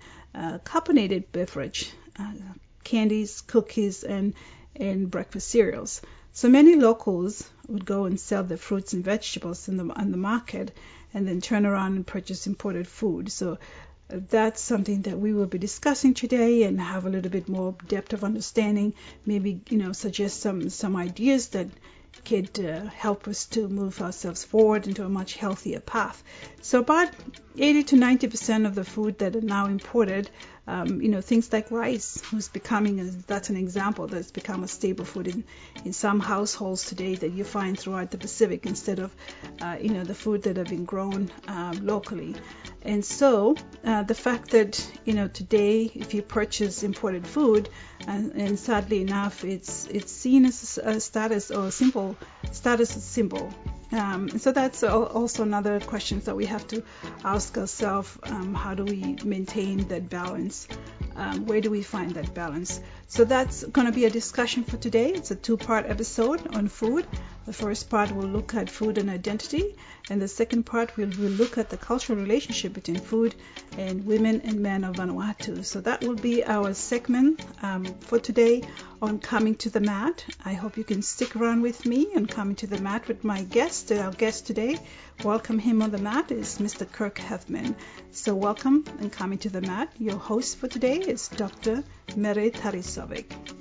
carbonated 0.64 1.32
beverage, 1.32 1.90
candies, 2.84 3.40
cookies, 3.40 4.04
and 4.04 4.34
and 4.76 5.10
breakfast 5.10 5.48
cereals. 5.48 6.02
So 6.32 6.48
many 6.48 6.76
locals 6.76 7.50
would 7.66 7.84
go 7.84 8.04
and 8.04 8.20
sell 8.20 8.44
their 8.44 8.56
fruits 8.56 8.92
and 8.92 9.04
vegetables 9.04 9.68
in 9.68 9.76
the 9.76 9.84
on 9.84 10.10
the 10.12 10.18
market, 10.18 10.72
and 11.14 11.26
then 11.26 11.40
turn 11.40 11.66
around 11.66 11.96
and 11.96 12.06
purchase 12.06 12.46
imported 12.46 12.86
food. 12.86 13.32
So 13.32 13.58
that's 14.12 14.60
something 14.60 15.02
that 15.02 15.18
we 15.18 15.32
will 15.32 15.46
be 15.46 15.58
discussing 15.58 16.14
today 16.14 16.62
and 16.64 16.80
have 16.80 17.06
a 17.06 17.10
little 17.10 17.30
bit 17.30 17.48
more 17.48 17.74
depth 17.86 18.12
of 18.12 18.24
understanding. 18.24 18.94
Maybe 19.26 19.60
you 19.68 19.78
know 19.78 19.92
suggest 19.92 20.40
some 20.40 20.70
some 20.70 20.96
ideas 20.96 21.48
that 21.48 21.68
could 22.24 22.58
uh, 22.64 22.86
help 22.86 23.28
us 23.28 23.46
to 23.46 23.68
move 23.68 24.00
ourselves 24.00 24.44
forward 24.44 24.86
into 24.86 25.04
a 25.04 25.08
much 25.08 25.36
healthier 25.36 25.80
path. 25.80 26.22
So 26.60 26.80
about 26.80 27.10
80 27.56 27.84
to 27.84 27.96
90 27.96 28.28
percent 28.28 28.66
of 28.66 28.74
the 28.74 28.84
food 28.84 29.18
that 29.18 29.36
are 29.36 29.40
now 29.40 29.66
imported, 29.66 30.30
um, 30.70 31.00
you 31.02 31.08
know, 31.08 31.20
things 31.20 31.52
like 31.52 31.70
rice, 31.70 32.22
who's 32.30 32.48
becoming 32.48 33.00
a, 33.00 33.04
that's 33.26 33.50
an 33.50 33.56
example 33.56 34.06
that's 34.06 34.30
become 34.30 34.62
a 34.62 34.68
staple 34.68 35.04
food 35.04 35.26
in, 35.26 35.44
in 35.84 35.92
some 35.92 36.20
households 36.20 36.84
today 36.84 37.16
that 37.16 37.32
you 37.32 37.42
find 37.42 37.78
throughout 37.78 38.10
the 38.12 38.18
Pacific 38.18 38.66
instead 38.66 39.00
of, 39.00 39.14
uh, 39.60 39.76
you 39.80 39.90
know, 39.90 40.04
the 40.04 40.14
food 40.14 40.42
that 40.44 40.56
have 40.56 40.68
been 40.68 40.84
grown 40.84 41.30
uh, 41.48 41.74
locally. 41.82 42.36
And 42.82 43.04
so 43.04 43.56
uh, 43.84 44.04
the 44.04 44.14
fact 44.14 44.52
that 44.52 44.72
you 45.04 45.12
know 45.12 45.28
today, 45.28 45.90
if 45.94 46.14
you 46.14 46.22
purchase 46.22 46.82
imported 46.82 47.26
food, 47.26 47.68
and, 48.06 48.32
and 48.32 48.58
sadly 48.58 49.02
enough, 49.02 49.44
it's 49.44 49.86
it's 49.86 50.12
seen 50.12 50.46
as 50.46 50.78
a 50.78 51.00
status 51.00 51.50
or 51.50 51.66
a 51.66 51.70
simple 51.70 52.16
status 52.52 52.90
symbol. 52.90 53.52
Um, 53.92 54.38
so 54.38 54.52
that's 54.52 54.84
also 54.84 55.42
another 55.42 55.80
question 55.80 56.20
that 56.20 56.36
we 56.36 56.46
have 56.46 56.66
to 56.68 56.82
ask 57.24 57.56
ourselves: 57.58 58.16
um, 58.22 58.54
How 58.54 58.74
do 58.74 58.84
we 58.84 59.16
maintain 59.24 59.78
that 59.88 60.08
balance? 60.08 60.68
Um, 61.16 61.44
where 61.46 61.60
do 61.60 61.70
we 61.70 61.82
find 61.82 62.14
that 62.14 62.32
balance? 62.34 62.80
So 63.08 63.24
that's 63.24 63.64
going 63.64 63.86
to 63.86 63.92
be 63.92 64.04
a 64.04 64.10
discussion 64.10 64.64
for 64.64 64.76
today. 64.76 65.10
It's 65.10 65.32
a 65.32 65.34
two-part 65.34 65.86
episode 65.86 66.54
on 66.54 66.68
food. 66.68 67.06
The 67.46 67.54
first 67.54 67.88
part 67.88 68.14
will 68.14 68.28
look 68.28 68.54
at 68.54 68.68
food 68.68 68.98
and 68.98 69.08
identity, 69.08 69.74
and 70.10 70.20
the 70.20 70.28
second 70.28 70.64
part 70.64 70.96
will, 70.96 71.08
will 71.08 71.30
look 71.30 71.56
at 71.56 71.70
the 71.70 71.78
cultural 71.78 72.18
relationship 72.18 72.74
between 72.74 73.00
food 73.00 73.34
and 73.78 74.04
women 74.04 74.42
and 74.44 74.60
men 74.60 74.84
of 74.84 74.96
Vanuatu. 74.96 75.64
So 75.64 75.80
that 75.80 76.04
will 76.04 76.16
be 76.16 76.44
our 76.44 76.74
segment 76.74 77.40
um, 77.62 77.86
for 78.00 78.18
today 78.18 78.62
on 79.00 79.18
Coming 79.18 79.54
to 79.56 79.70
the 79.70 79.80
Mat. 79.80 80.24
I 80.44 80.52
hope 80.52 80.76
you 80.76 80.84
can 80.84 81.00
stick 81.00 81.34
around 81.34 81.62
with 81.62 81.86
me 81.86 82.08
on 82.14 82.26
Coming 82.26 82.56
to 82.56 82.66
the 82.66 82.78
Mat 82.78 83.08
with 83.08 83.24
my 83.24 83.42
guest. 83.42 83.90
Our 83.90 84.12
guest 84.12 84.46
today, 84.46 84.78
welcome 85.24 85.58
him 85.58 85.80
on 85.80 85.90
the 85.90 85.98
mat, 85.98 86.30
is 86.30 86.58
Mr. 86.58 86.90
Kirk 86.90 87.18
Huffman. 87.18 87.74
So 88.12 88.34
welcome 88.34 88.84
and 89.00 89.10
Coming 89.10 89.38
to 89.38 89.48
the 89.48 89.62
Mat. 89.62 89.90
Your 89.98 90.18
host 90.18 90.58
for 90.58 90.68
today 90.68 90.98
is 90.98 91.28
Dr. 91.28 91.84
Mere 92.16 92.50
Tarisovic. 92.50 93.59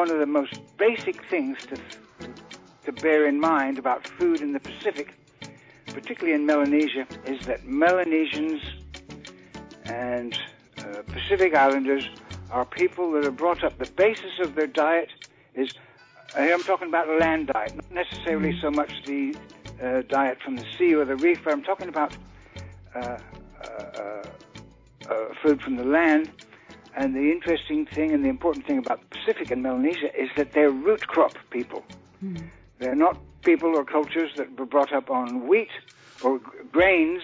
One 0.00 0.10
of 0.10 0.18
the 0.18 0.24
most 0.24 0.54
basic 0.78 1.22
things 1.28 1.58
to, 1.68 1.78
to 2.86 2.90
bear 3.02 3.26
in 3.26 3.38
mind 3.38 3.78
about 3.78 4.06
food 4.06 4.40
in 4.40 4.54
the 4.54 4.60
Pacific, 4.60 5.12
particularly 5.88 6.32
in 6.32 6.46
Melanesia, 6.46 7.06
is 7.26 7.38
that 7.46 7.66
Melanesians 7.66 8.62
and 9.84 10.34
uh, 10.78 11.02
Pacific 11.06 11.54
Islanders 11.54 12.08
are 12.50 12.64
people 12.64 13.12
that 13.12 13.26
are 13.26 13.30
brought 13.30 13.62
up. 13.62 13.76
The 13.76 13.84
basis 13.84 14.38
of 14.40 14.54
their 14.54 14.66
diet 14.66 15.10
is, 15.54 15.68
uh, 16.34 16.44
here 16.44 16.54
I'm 16.54 16.62
talking 16.62 16.88
about 16.88 17.06
land 17.20 17.48
diet, 17.48 17.74
not 17.74 17.92
necessarily 17.92 18.58
so 18.58 18.70
much 18.70 18.90
the 19.04 19.36
uh, 19.82 20.00
diet 20.08 20.38
from 20.42 20.56
the 20.56 20.64
sea 20.78 20.94
or 20.94 21.04
the 21.04 21.16
reef, 21.16 21.40
but 21.44 21.52
I'm 21.52 21.62
talking 21.62 21.90
about 21.90 22.16
uh, 22.94 22.98
uh 22.98 23.18
uh, 23.62 24.22
uh, 25.10 25.34
food 25.42 25.60
from 25.60 25.76
the 25.76 25.84
land. 25.84 26.30
And 26.96 27.14
the 27.14 27.30
interesting 27.30 27.86
thing 27.86 28.12
and 28.12 28.24
the 28.24 28.28
important 28.28 28.66
thing 28.66 28.78
about 28.78 29.00
the 29.00 29.16
Pacific 29.16 29.50
and 29.50 29.62
Melanesia 29.62 30.14
is 30.20 30.28
that 30.36 30.52
they're 30.52 30.70
root 30.70 31.06
crop 31.06 31.36
people. 31.50 31.84
Mm. 32.22 32.42
They're 32.78 32.94
not 32.94 33.18
people 33.42 33.76
or 33.76 33.84
cultures 33.84 34.30
that 34.36 34.58
were 34.58 34.66
brought 34.66 34.92
up 34.92 35.10
on 35.10 35.46
wheat 35.46 35.70
or 36.22 36.40
grains 36.72 37.22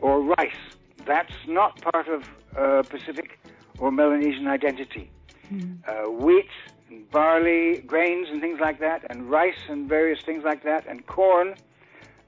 or 0.00 0.22
rice. 0.22 0.62
That's 1.04 1.34
not 1.46 1.80
part 1.80 2.08
of 2.08 2.24
uh, 2.56 2.82
Pacific 2.88 3.38
or 3.78 3.90
Melanesian 3.92 4.48
identity. 4.48 5.10
Mm. 5.52 5.78
Uh, 5.86 6.10
wheat, 6.10 6.48
and 6.88 7.08
barley, 7.10 7.78
grains, 7.86 8.28
and 8.30 8.40
things 8.40 8.58
like 8.60 8.80
that, 8.80 9.04
and 9.10 9.30
rice 9.30 9.58
and 9.68 9.88
various 9.88 10.20
things 10.22 10.44
like 10.44 10.64
that, 10.64 10.86
and 10.86 11.06
corn, 11.06 11.54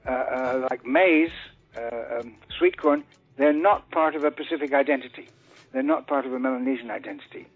uh, 0.05 0.09
uh 0.09 0.67
like 0.69 0.85
maize, 0.85 1.31
uh, 1.77 2.19
um, 2.19 2.35
sweet 2.57 2.77
corn, 2.77 3.03
they're 3.37 3.53
not 3.53 3.89
part 3.91 4.15
of 4.15 4.23
a 4.23 4.31
Pacific 4.31 4.73
identity. 4.73 5.27
They're 5.71 5.83
not 5.83 6.07
part 6.07 6.25
of 6.25 6.33
a 6.33 6.39
Melanesian 6.39 6.89
identity. 6.89 7.47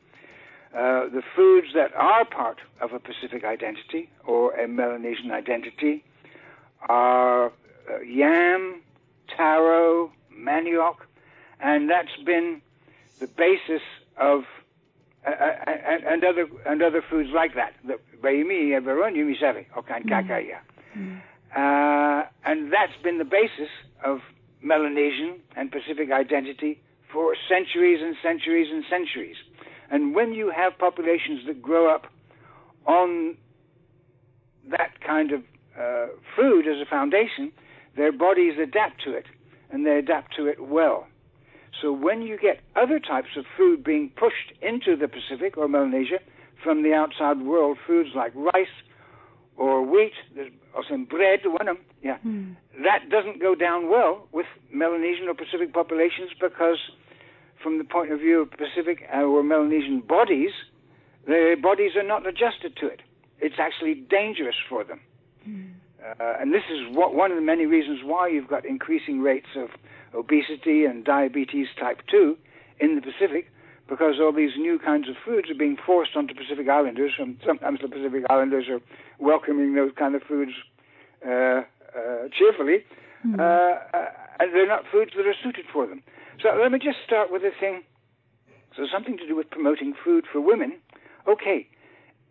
Uh, 0.73 1.07
the 1.09 1.21
foods 1.35 1.67
that 1.75 1.93
are 1.95 2.25
part 2.25 2.59
of 2.81 2.93
a 2.93 2.99
Pacific 2.99 3.43
identity 3.43 4.09
or 4.25 4.53
a 4.53 4.67
Melanesian 4.67 5.31
identity 5.31 6.03
are 6.89 7.47
uh, 7.47 7.99
yam, 8.05 8.81
taro, 9.35 10.11
manioc, 10.35 10.95
and 11.59 11.89
that's 11.89 12.15
been 12.25 12.61
the 13.19 13.27
basis 13.27 13.81
of 14.17 14.43
uh, 15.25 15.29
uh 15.29 15.55
and, 15.67 16.03
and, 16.03 16.23
other 16.23 16.47
and 16.65 16.81
other 16.81 17.03
foods 17.07 17.29
like 17.33 17.53
that. 17.55 17.73
Mm. 20.97 21.21
mm. 21.21 21.21
Uh, 21.55 22.25
and 22.45 22.73
that's 22.73 22.95
been 23.03 23.19
the 23.19 23.25
basis 23.25 23.69
of 24.03 24.21
Melanesian 24.63 25.39
and 25.55 25.71
Pacific 25.71 26.11
identity 26.11 26.81
for 27.13 27.35
centuries 27.47 27.99
and 28.01 28.15
centuries 28.21 28.67
and 28.71 28.83
centuries. 28.89 29.35
And 29.91 30.15
when 30.15 30.33
you 30.33 30.51
have 30.55 30.77
populations 30.77 31.45
that 31.47 31.61
grow 31.61 31.93
up 31.93 32.07
on 32.85 33.37
that 34.69 34.99
kind 35.05 35.31
of 35.31 35.43
uh, 35.79 36.07
food 36.35 36.67
as 36.67 36.81
a 36.81 36.89
foundation, 36.89 37.51
their 37.95 38.11
bodies 38.11 38.53
adapt 38.61 39.03
to 39.03 39.13
it, 39.13 39.25
and 39.71 39.85
they 39.85 39.97
adapt 39.97 40.35
to 40.35 40.47
it 40.47 40.59
well. 40.59 41.05
So 41.81 41.91
when 41.91 42.21
you 42.21 42.37
get 42.37 42.61
other 42.75 42.99
types 42.99 43.35
of 43.37 43.45
food 43.57 43.83
being 43.83 44.11
pushed 44.15 44.53
into 44.61 44.95
the 44.95 45.07
Pacific 45.07 45.57
or 45.57 45.67
Melanesia 45.67 46.19
from 46.63 46.83
the 46.83 46.93
outside 46.93 47.41
world, 47.41 47.77
foods 47.85 48.09
like 48.15 48.33
rice 48.35 48.67
or 49.57 49.83
wheat, 49.85 50.13
or 50.73 50.83
some 50.89 51.05
bread, 51.05 51.39
one 51.45 51.67
of 51.67 51.77
them, 51.77 51.85
yeah, 52.01 52.17
mm. 52.25 52.55
that 52.83 53.09
doesn't 53.09 53.39
go 53.39 53.53
down 53.53 53.89
well 53.89 54.27
with 54.31 54.47
Melanesian 54.71 55.27
or 55.27 55.35
Pacific 55.35 55.73
populations 55.73 56.31
because 56.41 56.77
from 57.63 57.77
the 57.77 57.85
point 57.85 58.11
of 58.11 58.19
view 58.19 58.41
of 58.41 58.51
Pacific 58.51 59.07
or 59.11 59.41
Melanesian 59.41 60.01
bodies, 60.01 60.51
their 61.25 61.55
bodies 61.55 61.95
are 61.95 62.03
not 62.03 62.27
adjusted 62.27 62.75
to 62.81 62.87
it. 62.87 63.01
It's 63.39 63.55
actually 63.57 63.95
dangerous 63.95 64.55
for 64.69 64.83
them. 64.83 64.99
Mm. 65.47 65.71
Uh, 66.03 66.35
and 66.39 66.53
this 66.53 66.63
is 66.69 66.95
what, 66.95 67.13
one 67.15 67.31
of 67.31 67.37
the 67.37 67.41
many 67.41 67.65
reasons 67.65 67.99
why 68.03 68.27
you've 68.27 68.47
got 68.47 68.65
increasing 68.65 69.21
rates 69.21 69.47
of 69.55 69.69
obesity 70.13 70.83
and 70.83 71.05
diabetes 71.05 71.67
type 71.79 72.01
2 72.11 72.37
in 72.79 72.95
the 72.95 73.01
Pacific, 73.01 73.49
because 73.87 74.15
all 74.19 74.33
these 74.33 74.51
new 74.57 74.77
kinds 74.77 75.07
of 75.07 75.15
foods 75.23 75.49
are 75.49 75.55
being 75.55 75.77
forced 75.85 76.15
onto 76.15 76.33
Pacific 76.33 76.67
Islanders, 76.67 77.13
and 77.17 77.37
sometimes 77.45 77.79
the 77.81 77.87
Pacific 77.87 78.23
Islanders 78.29 78.65
are 78.69 78.81
welcoming 79.19 79.75
those 79.75 79.91
kind 79.97 80.15
of 80.15 80.23
foods 80.23 80.51
uh, 81.25 81.29
uh, 81.31 82.27
cheerfully, 82.37 82.83
mm. 83.25 83.39
and 84.39 84.53
they're 84.53 84.67
not 84.67 84.83
foods 84.91 85.11
that 85.15 85.25
are 85.25 85.35
suited 85.41 85.65
for 85.71 85.87
them. 85.87 86.03
So 86.41 86.49
let 86.61 86.71
me 86.71 86.79
just 86.79 86.97
start 87.05 87.31
with 87.31 87.43
a 87.43 87.51
thing. 87.59 87.83
So 88.75 88.87
something 88.91 89.17
to 89.17 89.27
do 89.27 89.35
with 89.35 89.49
promoting 89.49 89.93
food 90.03 90.25
for 90.31 90.41
women. 90.41 90.79
Okay, 91.27 91.67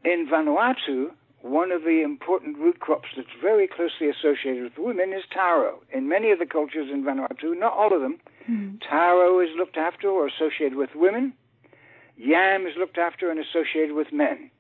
in 0.05 0.29
Vanuatu, 0.31 1.13
one 1.43 1.73
of 1.73 1.83
the 1.83 2.03
important 2.03 2.59
root 2.59 2.81
crops 2.81 3.09
that's 3.17 3.29
very 3.41 3.69
closely 3.69 4.09
associated 4.09 4.63
with 4.63 4.79
women 4.79 5.13
is 5.13 5.25
taro. 5.33 5.83
In 5.93 6.09
many 6.09 6.31
of 6.31 6.39
the 6.39 6.47
cultures 6.47 6.89
in 6.93 7.05
Vanuatu, 7.05 7.59
not 7.59 7.73
all 7.73 7.95
of 7.95 8.01
them, 8.01 8.19
mm. 8.49 8.81
taro 8.89 9.41
is 9.41 9.49
looked 9.57 9.77
after 9.77 10.09
or 10.09 10.27
associated 10.27 10.77
with 10.77 10.91
women. 10.95 11.33
Yam 12.17 12.67
is 12.67 12.75
looked 12.79 12.99
after 12.99 13.31
and 13.31 13.41
associated 13.41 13.95
with 13.95 14.13
men. 14.13 14.51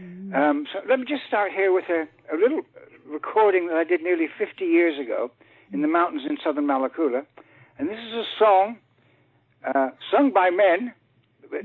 Mm. 0.00 0.34
Um, 0.34 0.66
so 0.72 0.80
let 0.88 0.98
me 0.98 1.04
just 1.06 1.22
start 1.28 1.52
here 1.52 1.72
with 1.72 1.84
a, 1.90 2.08
a, 2.32 2.36
little 2.36 2.62
recording 3.06 3.66
that 3.68 3.76
I 3.76 3.84
did 3.84 4.02
nearly 4.02 4.28
50 4.38 4.64
years 4.64 4.98
ago 4.98 5.30
in 5.72 5.82
the 5.82 5.88
mountains 5.88 6.22
in 6.28 6.38
southern 6.42 6.66
Malekula. 6.66 7.26
And 7.80 7.88
this 7.88 7.98
is 7.98 8.12
a 8.12 8.24
song 8.38 8.76
uh, 9.64 9.88
sung 10.12 10.32
by 10.32 10.50
men 10.50 10.92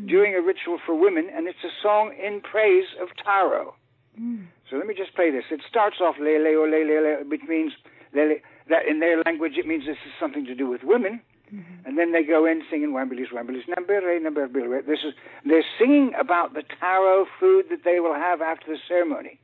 during 0.07 0.33
a 0.33 0.41
ritual 0.41 0.79
for 0.85 0.95
women, 0.95 1.27
and 1.35 1.45
it's 1.45 1.59
a 1.61 1.75
song 1.83 2.15
in 2.15 2.39
praise 2.39 2.87
of 3.01 3.09
taro. 3.21 3.75
Mm. 4.19 4.47
So 4.69 4.77
let 4.77 4.87
me 4.87 4.93
just 4.95 5.13
play 5.13 5.29
this. 5.29 5.43
It 5.51 5.59
starts 5.69 5.97
off 5.99 6.15
lele 6.17 6.55
or 6.55 6.69
lele, 6.69 6.87
lele 6.87 7.29
which 7.29 7.41
means 7.49 7.73
lele, 8.13 8.35
that 8.69 8.87
in 8.87 9.01
their 9.01 9.21
language 9.25 9.57
it 9.57 9.67
means 9.67 9.85
this 9.85 9.97
is 10.07 10.13
something 10.17 10.45
to 10.45 10.55
do 10.55 10.69
with 10.69 10.83
women. 10.85 11.19
Mm-hmm. 11.53 11.85
And 11.85 11.97
then 11.99 12.13
they 12.13 12.23
go 12.23 12.45
in 12.45 12.63
singing 12.71 12.91
Wambilis, 12.91 13.31
Wambilis, 13.33 13.67
Nambere, 13.67 14.17
Nambere, 14.17 14.85
This 14.87 14.99
is 15.05 15.13
they're 15.45 15.65
singing 15.77 16.13
about 16.17 16.53
the 16.53 16.63
taro 16.79 17.25
food 17.41 17.65
that 17.69 17.83
they 17.83 17.99
will 17.99 18.15
have 18.15 18.41
after 18.41 18.71
the 18.71 18.79
ceremony, 18.87 19.37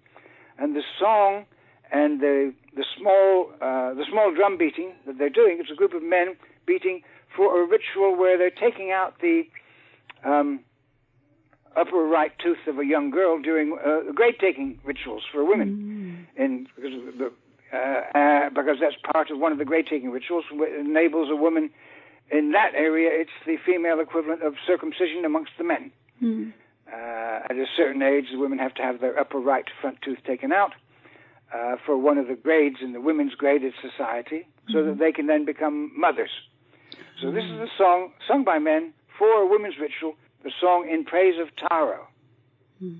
and 0.57 0.73
the 0.73 0.83
song 0.97 1.45
and 1.91 2.21
the 2.21 2.53
the 2.77 2.85
small 2.97 3.51
uh, 3.61 3.93
the 3.93 4.05
small 4.09 4.33
drum 4.33 4.57
beating 4.57 4.93
that 5.05 5.17
they're 5.17 5.29
doing. 5.29 5.57
It's 5.59 5.69
a 5.69 5.75
group 5.75 5.93
of 5.93 6.01
men 6.01 6.37
beating 6.71 7.01
for 7.35 7.61
a 7.61 7.67
ritual 7.67 8.17
where 8.17 8.37
they're 8.37 8.49
taking 8.49 8.91
out 8.91 9.15
the 9.21 9.43
um, 10.23 10.59
upper 11.75 12.03
right 12.05 12.31
tooth 12.43 12.63
of 12.67 12.79
a 12.79 12.85
young 12.85 13.09
girl 13.11 13.41
during 13.41 13.77
uh, 13.85 14.11
grade 14.13 14.35
taking 14.39 14.79
rituals 14.83 15.23
for 15.31 15.43
women, 15.43 16.27
mm. 16.37 16.43
and 16.43 16.67
because 16.75 16.91
the, 17.17 17.31
uh, 17.73 18.17
uh, 18.17 18.49
because 18.49 18.77
that's 18.81 18.95
part 19.13 19.31
of 19.31 19.39
one 19.39 19.51
of 19.51 19.57
the 19.57 19.65
grade 19.65 19.87
taking 19.89 20.11
rituals, 20.11 20.45
which 20.51 20.69
enables 20.77 21.29
a 21.29 21.35
woman 21.35 21.69
in 22.31 22.51
that 22.51 22.71
area. 22.75 23.09
It's 23.13 23.37
the 23.45 23.57
female 23.65 23.99
equivalent 23.99 24.43
of 24.43 24.53
circumcision 24.65 25.23
amongst 25.25 25.51
the 25.57 25.63
men. 25.63 25.91
Mm. 26.21 26.53
at 27.49 27.55
a 27.55 27.65
certain 27.75 28.03
age, 28.03 28.25
the 28.31 28.37
women 28.37 28.59
have 28.59 28.75
to 28.75 28.83
have 28.83 29.01
their 29.01 29.19
upper 29.19 29.39
right 29.39 29.65
front 29.81 29.97
tooth 30.03 30.19
taken 30.25 30.51
out. 30.51 30.73
Uh, 31.53 31.75
for 31.85 31.97
one 31.97 32.17
of 32.17 32.27
the 32.29 32.35
grades 32.35 32.77
in 32.81 32.93
the 32.93 33.01
women's 33.01 33.35
graded 33.35 33.73
society, 33.81 34.47
so 34.69 34.77
mm-hmm. 34.77 34.87
that 34.87 34.99
they 34.99 35.11
can 35.11 35.27
then 35.27 35.43
become 35.43 35.91
mothers. 35.99 36.29
So 37.21 37.31
this 37.31 37.43
is 37.43 37.59
a 37.59 37.67
song 37.77 38.11
sung 38.27 38.43
by 38.43 38.57
men 38.57 38.93
for 39.19 39.43
a 39.43 39.47
women's 39.47 39.75
ritual 39.79 40.15
the 40.43 40.51
song 40.59 40.89
In 40.91 41.05
Praise 41.05 41.35
of 41.39 41.49
Taro, 41.55 42.07
mm. 42.81 42.99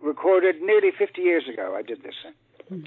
recorded 0.00 0.62
nearly 0.62 0.90
50 0.96 1.20
years 1.20 1.44
ago. 1.52 1.74
I 1.76 1.82
did 1.82 2.02
this. 2.02 2.14
Mm. 2.72 2.86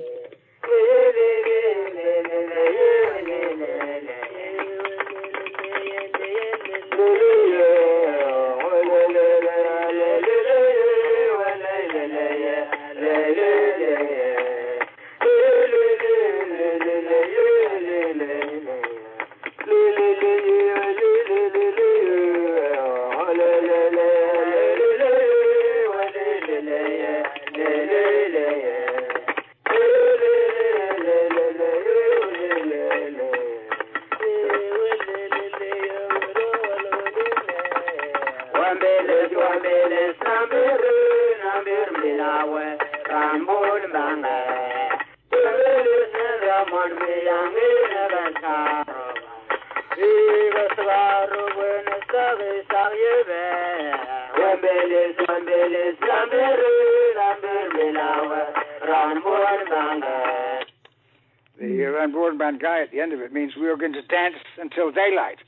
Guy 62.59 62.81
at 62.81 62.91
the 62.91 62.99
end 62.99 63.13
of 63.13 63.21
it 63.21 63.33
means 63.33 63.55
we 63.55 63.67
are 63.67 63.77
going 63.77 63.93
to 63.93 64.01
dance 64.03 64.35
until 64.59 64.91
daylight 64.91 65.39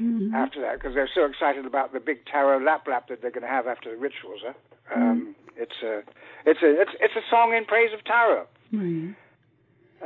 mm-hmm. 0.00 0.34
after 0.34 0.60
that 0.60 0.74
because 0.74 0.94
they're 0.94 1.10
so 1.12 1.24
excited 1.24 1.66
about 1.66 1.92
the 1.92 2.00
big 2.00 2.24
taro 2.26 2.62
lap 2.62 2.86
lap 2.86 3.08
that 3.08 3.20
they're 3.20 3.30
going 3.30 3.42
to 3.42 3.48
have 3.48 3.66
after 3.66 3.90
the 3.90 3.96
rituals. 3.96 4.40
Huh? 4.44 4.54
Um, 4.94 5.02
mm-hmm. 5.02 5.62
It's 5.62 5.82
a 5.82 6.02
it's 6.46 6.62
a 6.62 6.80
it's 6.80 6.92
it's 7.00 7.16
a 7.16 7.24
song 7.30 7.54
in 7.56 7.64
praise 7.64 7.90
of 7.92 8.04
taro. 8.04 8.46
Mm-hmm. 8.72 9.12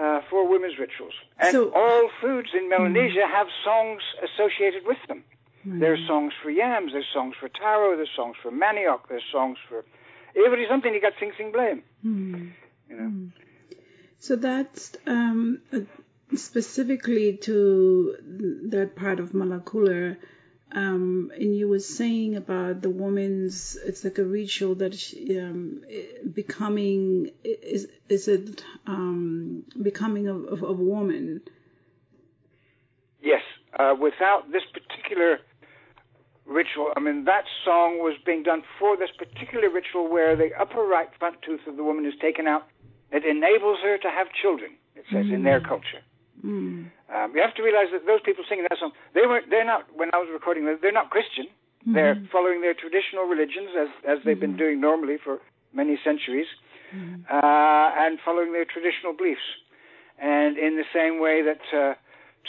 uh, 0.00 0.20
for 0.30 0.48
women's 0.48 0.78
rituals. 0.78 1.14
And 1.38 1.52
So- 1.52 1.72
all 1.74 2.10
foods 2.20 2.50
in 2.54 2.68
Melanesia 2.68 3.26
have 3.26 3.48
songs 3.64 4.02
associated 4.22 4.86
with 4.86 4.98
them. 5.08 5.24
Right. 5.64 5.80
There's 5.80 6.06
songs 6.06 6.32
for 6.42 6.50
yams, 6.50 6.92
there's 6.92 7.06
songs 7.14 7.34
for 7.38 7.48
taro, 7.48 7.96
there's 7.96 8.10
songs 8.16 8.36
for 8.42 8.50
manioc, 8.50 9.08
there's 9.08 9.22
songs 9.30 9.58
for 9.68 9.84
every 10.34 10.66
something 10.68 10.92
you 10.92 11.00
got 11.00 11.12
sing 11.20 11.32
sing 11.36 11.52
blame. 11.52 11.82
Hmm. 12.02 12.48
You 12.88 12.96
know. 12.96 13.30
So 14.18 14.36
that's 14.36 14.96
um, 15.06 15.60
specifically 16.34 17.36
to 17.38 18.16
that 18.70 18.96
part 18.96 19.20
of 19.20 19.30
Malakula. 19.30 20.16
Um, 20.74 21.30
and 21.34 21.54
you 21.54 21.68
were 21.68 21.80
saying 21.80 22.34
about 22.36 22.80
the 22.80 22.88
woman's, 22.88 23.76
it's 23.84 24.04
like 24.04 24.16
a 24.16 24.24
ritual 24.24 24.74
that 24.76 24.94
she, 24.94 25.38
um, 25.38 25.82
becoming, 26.32 27.30
is, 27.44 27.88
is 28.08 28.26
it 28.26 28.64
um, 28.86 29.64
becoming 29.80 30.28
of, 30.28 30.44
of, 30.46 30.62
of 30.62 30.80
a 30.80 30.82
woman? 30.82 31.42
Yes, 33.20 33.42
uh, 33.78 33.94
without 34.00 34.50
this 34.50 34.62
particular 34.72 35.40
ritual, 36.46 36.92
I 36.96 37.00
mean, 37.00 37.24
that 37.24 37.44
song 37.64 37.98
was 37.98 38.14
being 38.24 38.42
done 38.42 38.62
for 38.78 38.96
this 38.96 39.10
particular 39.16 39.70
ritual 39.70 40.10
where 40.10 40.36
the 40.36 40.50
upper 40.58 40.82
right 40.82 41.08
front 41.18 41.36
tooth 41.42 41.60
of 41.66 41.76
the 41.76 41.84
woman 41.84 42.04
is 42.06 42.14
taken 42.20 42.46
out. 42.46 42.66
It 43.10 43.24
enables 43.24 43.78
her 43.82 43.98
to 43.98 44.08
have 44.08 44.26
children, 44.32 44.72
it 44.96 45.04
says, 45.12 45.26
in 45.30 45.44
their 45.44 45.60
culture. 45.60 46.00
Mm. 46.44 46.90
Um, 47.14 47.32
you 47.34 47.42
have 47.42 47.54
to 47.54 47.62
realize 47.62 47.92
that 47.92 48.06
those 48.06 48.20
people 48.24 48.42
singing 48.48 48.64
that 48.68 48.78
song, 48.78 48.92
they 49.14 49.20
weren't, 49.22 49.50
they're 49.50 49.66
not, 49.66 49.86
when 49.94 50.08
I 50.12 50.18
was 50.18 50.28
recording 50.32 50.64
they're 50.80 50.92
not 50.92 51.10
Christian. 51.10 51.46
They're 51.84 52.14
following 52.30 52.60
their 52.60 52.74
traditional 52.74 53.24
religions 53.24 53.70
as, 53.76 53.88
as 54.06 54.18
they've 54.24 54.38
been 54.38 54.56
doing 54.56 54.80
normally 54.80 55.16
for 55.22 55.40
many 55.72 55.98
centuries, 56.04 56.46
uh, 57.28 57.90
and 57.98 58.18
following 58.24 58.52
their 58.52 58.64
traditional 58.64 59.12
beliefs. 59.16 59.40
And 60.18 60.56
in 60.58 60.76
the 60.76 60.84
same 60.94 61.20
way 61.20 61.42
that 61.42 61.76
uh, 61.76 61.94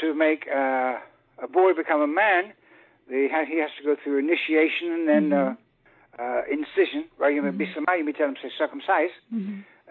to 0.02 0.14
make 0.14 0.46
uh, 0.48 1.00
a 1.42 1.48
boy 1.52 1.74
become 1.74 2.02
a 2.02 2.08
man, 2.08 2.54
they 3.10 3.28
ha- 3.32 3.46
he 3.46 3.60
has 3.60 3.70
to 3.80 3.84
go 3.84 3.96
through 4.04 4.20
initiation 4.20 4.92
and 4.92 5.08
then 5.08 5.34
uh, 5.34 5.56
uh, 6.20 6.42
incision, 6.50 7.06
right? 7.18 7.34
You 7.34 7.42
may 7.42 7.52
be 7.52 7.66
you 7.66 8.06
may 8.06 8.12
tell 8.14 8.28
him 8.30 8.36
to 8.36 8.50
circumcise 8.58 9.14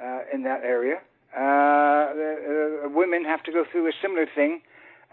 uh, 0.03 0.21
in 0.35 0.43
that 0.45 0.63
area. 0.65 0.97
Uh, 1.35 2.13
the, 2.15 2.83
uh, 2.85 2.89
women 2.91 3.25
have 3.25 3.43
to 3.45 3.53
go 3.53 3.65
through 3.71 3.89
a 3.89 3.93
similar 4.03 4.27
thing 4.35 4.61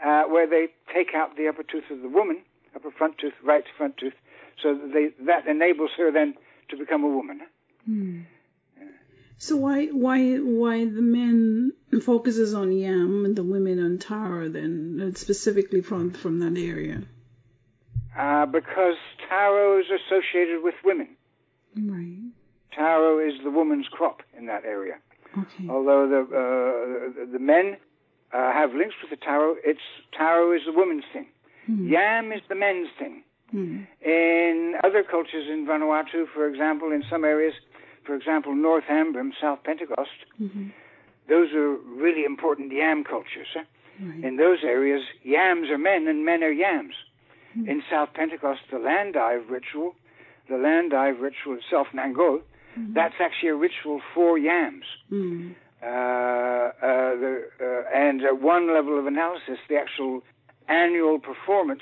uh, 0.05 0.23
where 0.23 0.47
they 0.47 0.67
take 0.93 1.13
out 1.15 1.37
the 1.37 1.47
upper 1.47 1.63
tooth 1.63 1.89
of 1.91 2.01
the 2.01 2.09
woman, 2.09 2.41
upper 2.75 2.91
front 2.91 3.17
tooth, 3.17 3.33
right 3.43 3.63
front 3.77 3.97
tooth, 3.97 4.13
so 4.61 4.73
that, 4.75 4.91
they, 4.93 5.25
that 5.25 5.47
enables 5.47 5.91
her 5.97 6.11
then 6.11 6.33
to 6.69 6.77
become 6.77 7.03
a 7.03 7.07
woman. 7.07 7.41
So 9.37 9.55
why 9.55 9.85
why 9.87 10.35
why 10.37 10.83
the 10.83 11.01
men 11.01 11.71
focuses 12.01 12.53
on 12.53 12.73
yam 12.73 13.23
and 13.23 13.35
the 13.37 13.43
women 13.43 13.79
on 13.81 13.97
taro 13.97 14.49
then 14.49 15.13
specifically 15.15 15.81
from 15.81 16.11
from 16.11 16.39
that 16.41 16.59
area? 16.59 17.03
Uh, 18.17 18.45
because 18.45 18.95
taro 19.27 19.79
is 19.79 19.85
associated 19.87 20.63
with 20.63 20.75
women. 20.83 21.09
Right. 21.77 22.17
Taro 22.75 23.19
is 23.19 23.33
the 23.43 23.51
woman's 23.51 23.87
crop 23.91 24.21
in 24.37 24.45
that 24.47 24.65
area. 24.65 24.95
Okay. 25.37 25.69
Although 25.69 26.07
the 26.09 26.21
uh, 26.21 27.31
the- 27.31 27.39
men 27.39 27.77
uh, 28.33 28.51
have 28.53 28.73
links 28.73 28.95
with 29.01 29.11
the 29.11 29.23
taro, 29.25 29.55
it's 29.63 29.79
taro 30.17 30.51
is 30.53 30.61
the 30.65 30.73
woman's 30.73 31.03
thing. 31.13 31.27
Yam 31.67 32.31
is 32.31 32.41
the 32.49 32.55
men's 32.55 32.89
thing. 32.97 33.23
Hmm. 33.51 33.81
In 34.03 34.73
other 34.83 35.03
cultures 35.03 35.47
in 35.47 35.67
Vanuatu, 35.67 36.25
for 36.33 36.47
example, 36.47 36.91
in 36.91 37.03
some 37.11 37.23
areas, 37.23 37.53
for 38.05 38.15
example, 38.15 38.55
North 38.55 38.85
Ambrim, 38.89 39.31
South 39.39 39.59
Pentecost, 39.63 40.09
Mhm. 40.41 40.71
those 41.27 41.53
are 41.53 41.73
really 42.03 42.25
important 42.25 42.71
yam 42.71 43.03
cultures. 43.03 43.47
Huh? 43.53 43.63
Right. 44.01 44.23
In 44.23 44.37
those 44.37 44.63
areas, 44.63 45.03
yams 45.23 45.69
are 45.69 45.77
men 45.77 46.07
and 46.07 46.25
men 46.25 46.43
are 46.43 46.51
yams. 46.51 46.95
In 47.55 47.83
South 47.89 48.09
Pentecost, 48.13 48.61
the 48.71 48.77
land 48.77 49.13
dive 49.13 49.49
ritual, 49.49 49.95
the 50.49 50.57
land 50.57 50.91
dive 50.91 51.19
ritual 51.19 51.57
itself, 51.57 51.87
Nangol, 51.93 52.41
that's 52.93 53.15
actually 53.19 53.49
a 53.49 53.55
ritual 53.55 54.01
for 54.13 54.37
yams. 54.37 54.85
Mm. 55.11 55.55
Uh, 55.81 55.85
uh, 55.85 56.71
the, 56.81 57.41
uh, 57.61 57.97
and 57.97 58.21
at 58.23 58.41
one 58.41 58.73
level 58.73 58.99
of 58.99 59.05
analysis, 59.05 59.57
the 59.69 59.75
actual 59.75 60.21
annual 60.67 61.19
performance 61.19 61.81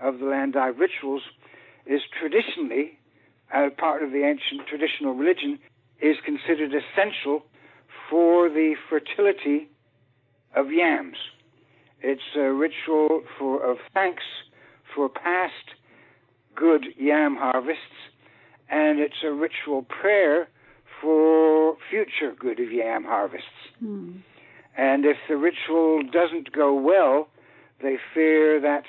of 0.00 0.18
the 0.18 0.26
land 0.26 0.54
dive 0.54 0.78
rituals 0.78 1.22
is 1.86 2.00
traditionally, 2.18 2.98
uh, 3.54 3.68
part 3.76 4.02
of 4.02 4.10
the 4.10 4.22
ancient 4.24 4.66
traditional 4.68 5.14
religion, 5.14 5.58
is 6.00 6.16
considered 6.24 6.72
essential 6.74 7.44
for 8.10 8.48
the 8.48 8.74
fertility 8.88 9.68
of 10.54 10.70
yams. 10.70 11.16
It's 12.00 12.36
a 12.36 12.52
ritual 12.52 13.22
for 13.38 13.64
of 13.64 13.78
thanks 13.94 14.22
for 14.96 15.08
past 15.08 15.52
good 16.56 16.86
yam 16.98 17.36
harvests, 17.36 17.82
and 18.68 18.98
it's 18.98 19.22
a 19.22 19.30
ritual 19.30 19.82
prayer 19.82 20.48
for 21.00 21.76
future 21.90 22.34
good 22.36 22.58
of 22.58 22.72
yam 22.72 23.04
harvests. 23.04 23.46
Mm. 23.84 24.22
And 24.76 25.04
if 25.04 25.16
the 25.28 25.36
ritual 25.36 26.02
doesn't 26.02 26.52
go 26.52 26.74
well, 26.74 27.28
they 27.82 27.96
fear 28.14 28.60
that 28.60 28.84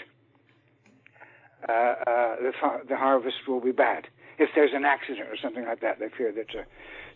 uh, 1.68 1.72
uh, 1.72 2.36
the, 2.38 2.52
fa- 2.60 2.82
the 2.88 2.96
harvest 2.96 3.36
will 3.48 3.62
be 3.62 3.72
bad. 3.72 4.08
If 4.40 4.50
there's 4.56 4.72
an 4.74 4.86
accident 4.86 5.28
or 5.30 5.38
something 5.42 5.66
like 5.66 5.82
that, 5.82 6.00
they 6.00 6.08
fear 6.16 6.32
that. 6.32 6.58
Uh, 6.58 6.64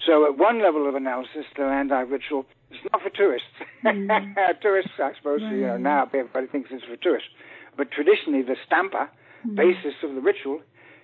so, 0.06 0.26
at 0.26 0.38
one 0.38 0.64
level 0.64 0.90
of 0.90 0.96
analysis, 0.96 1.46
the 1.56 1.64
land 1.64 1.90
dive 1.90 2.10
ritual 2.10 2.46
is 2.72 2.80
not 2.92 3.04
for 3.04 3.12
tourists. 3.12 3.48
tourists, 4.62 4.92
I 4.98 5.12
suppose, 5.16 5.42
you 5.42 5.62
know, 5.62 5.78
now 5.78 6.06
everybody 6.06 6.48
thinks 6.48 6.70
it's 6.72 6.84
for 6.84 6.98
tourists. 6.98 7.30
But 7.78 7.92
traditionally, 7.92 8.42
the 8.42 8.58
stampa, 8.66 9.10
basis 9.56 9.96
of 10.04 10.14
the 10.16 10.22
ritual, 10.22 10.62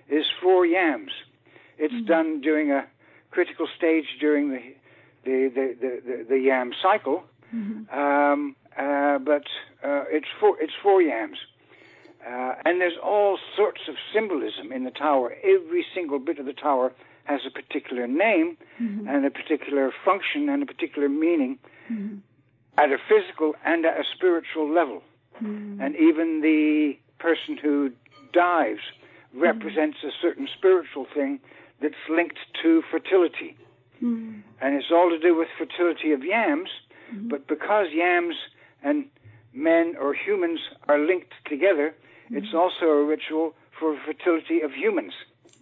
is 0.08 0.26
four 0.40 0.64
yams. 0.66 1.12
It's 1.78 1.94
done 2.06 2.40
during 2.40 2.70
a 2.70 2.86
critical 3.30 3.66
stage 3.76 4.06
during 4.20 4.50
the 4.50 4.62
the 5.24 5.48
the, 5.48 5.76
the, 5.80 6.02
the, 6.06 6.24
the 6.28 6.38
yam 6.38 6.72
cycle, 6.82 7.24
um, 7.92 8.56
uh, 8.76 9.18
but 9.18 9.44
uh, 9.82 10.04
it's 10.10 10.28
four 10.40 10.56
it's 10.60 10.74
for 10.82 11.00
yams. 11.02 11.38
Uh, 12.26 12.54
and 12.64 12.80
there's 12.80 12.98
all 13.02 13.38
sorts 13.56 13.82
of 13.88 13.94
symbolism 14.12 14.72
in 14.72 14.84
the 14.84 14.90
tower. 14.90 15.34
Every 15.42 15.86
single 15.94 16.18
bit 16.18 16.38
of 16.38 16.46
the 16.46 16.52
tower 16.52 16.92
has 17.24 17.40
a 17.46 17.50
particular 17.50 18.06
name 18.06 18.56
and 19.08 19.24
a 19.24 19.30
particular 19.30 19.92
function 20.04 20.48
and 20.48 20.62
a 20.62 20.66
particular 20.66 21.08
meaning 21.08 21.58
at 22.76 22.90
a 22.90 22.98
physical 23.08 23.54
and 23.64 23.84
at 23.86 23.98
a 23.98 24.04
spiritual 24.14 24.68
level. 24.72 25.02
Hmm. 25.38 25.80
And 25.80 25.96
even 25.96 26.40
the 26.40 26.98
person 27.18 27.56
who 27.56 27.92
dives 28.32 28.80
hmm. 29.32 29.40
represents 29.40 29.98
a 30.04 30.10
certain 30.20 30.48
spiritual 30.56 31.06
thing 31.14 31.40
that's 31.80 31.94
linked 32.10 32.38
to 32.62 32.82
fertility. 32.90 33.56
Mm. 34.02 34.42
And 34.60 34.74
it's 34.74 34.90
all 34.92 35.10
to 35.10 35.18
do 35.18 35.36
with 35.36 35.48
fertility 35.58 36.12
of 36.12 36.24
yams, 36.24 36.70
hmm. 37.10 37.28
but 37.28 37.46
because 37.46 37.88
yams 37.92 38.34
and 38.82 39.06
men 39.52 39.96
or 40.00 40.14
humans 40.14 40.60
are 40.88 40.98
linked 40.98 41.32
together, 41.46 41.94
it's 42.30 42.54
also 42.54 42.86
a 42.86 43.04
ritual 43.04 43.54
for 43.78 43.96
fertility 44.04 44.60
of 44.60 44.72
humans. 44.72 45.12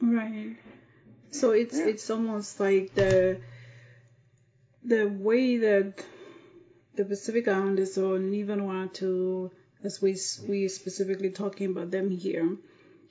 Right. 0.01 0.57
So 1.31 1.51
it's 1.51 1.79
it's 1.79 2.11
almost 2.11 2.61
like 2.61 2.95
the 2.95 3.41
the 4.83 5.07
way 5.07 5.59
that 5.59 6.05
the 6.95 7.05
Pacific 7.05 7.47
Islanders 7.49 7.99
or 7.99 8.19
Vanuatu, 8.19 9.51
as 9.87 10.03
we 10.03 10.17
we 10.49 10.69
specifically 10.69 11.31
talking 11.31 11.71
about 11.71 11.91
them 11.91 12.11
here, 12.11 12.57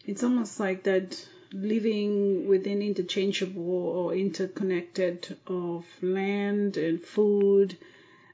it's 0.06 0.24
almost 0.24 0.60
like 0.60 0.84
that 0.84 1.26
living 1.52 2.48
within 2.48 2.82
interchangeable 2.82 3.88
or 4.00 4.14
interconnected 4.14 5.38
of 5.48 5.86
land 6.02 6.76
and 6.78 7.02
food, 7.02 7.78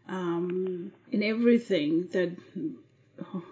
um, 0.09 0.91
in 1.11 1.21
everything 1.23 2.07
that 2.11 2.31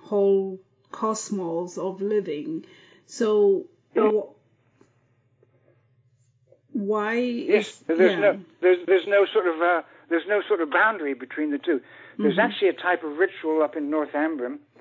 whole 0.03 0.59
cosmos 0.91 1.77
of 1.77 2.01
living. 2.01 2.65
So. 3.05 3.65
wh- 3.95 4.35
why 6.71 7.15
Yes, 7.15 7.67
is 7.67 7.83
there's 7.87 7.99
yeah. 7.99 8.19
no 8.19 8.39
there's 8.61 8.85
there's 8.85 9.07
no 9.07 9.25
sort 9.33 9.47
of 9.47 9.61
uh, 9.61 9.81
there's 10.09 10.27
no 10.27 10.41
sort 10.47 10.61
of 10.61 10.69
boundary 10.71 11.13
between 11.13 11.51
the 11.51 11.57
two. 11.57 11.81
There's 12.17 12.37
actually 12.37 12.69
a 12.69 12.73
type 12.73 13.03
of 13.03 13.17
ritual 13.17 13.63
up 13.63 13.77
in 13.77 13.89
North 13.89 14.13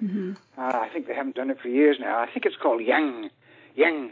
Ambrim. 0.02 0.36
Uh, 0.56 0.60
I 0.84 0.88
think 0.92 1.06
they 1.06 1.14
haven't 1.14 1.36
done 1.36 1.50
it 1.50 1.58
for 1.60 1.68
years 1.68 1.96
now. 2.00 2.18
I 2.18 2.26
think 2.30 2.46
it's 2.46 2.56
called 2.56 2.82
yang, 2.82 3.30
yang, 3.74 4.10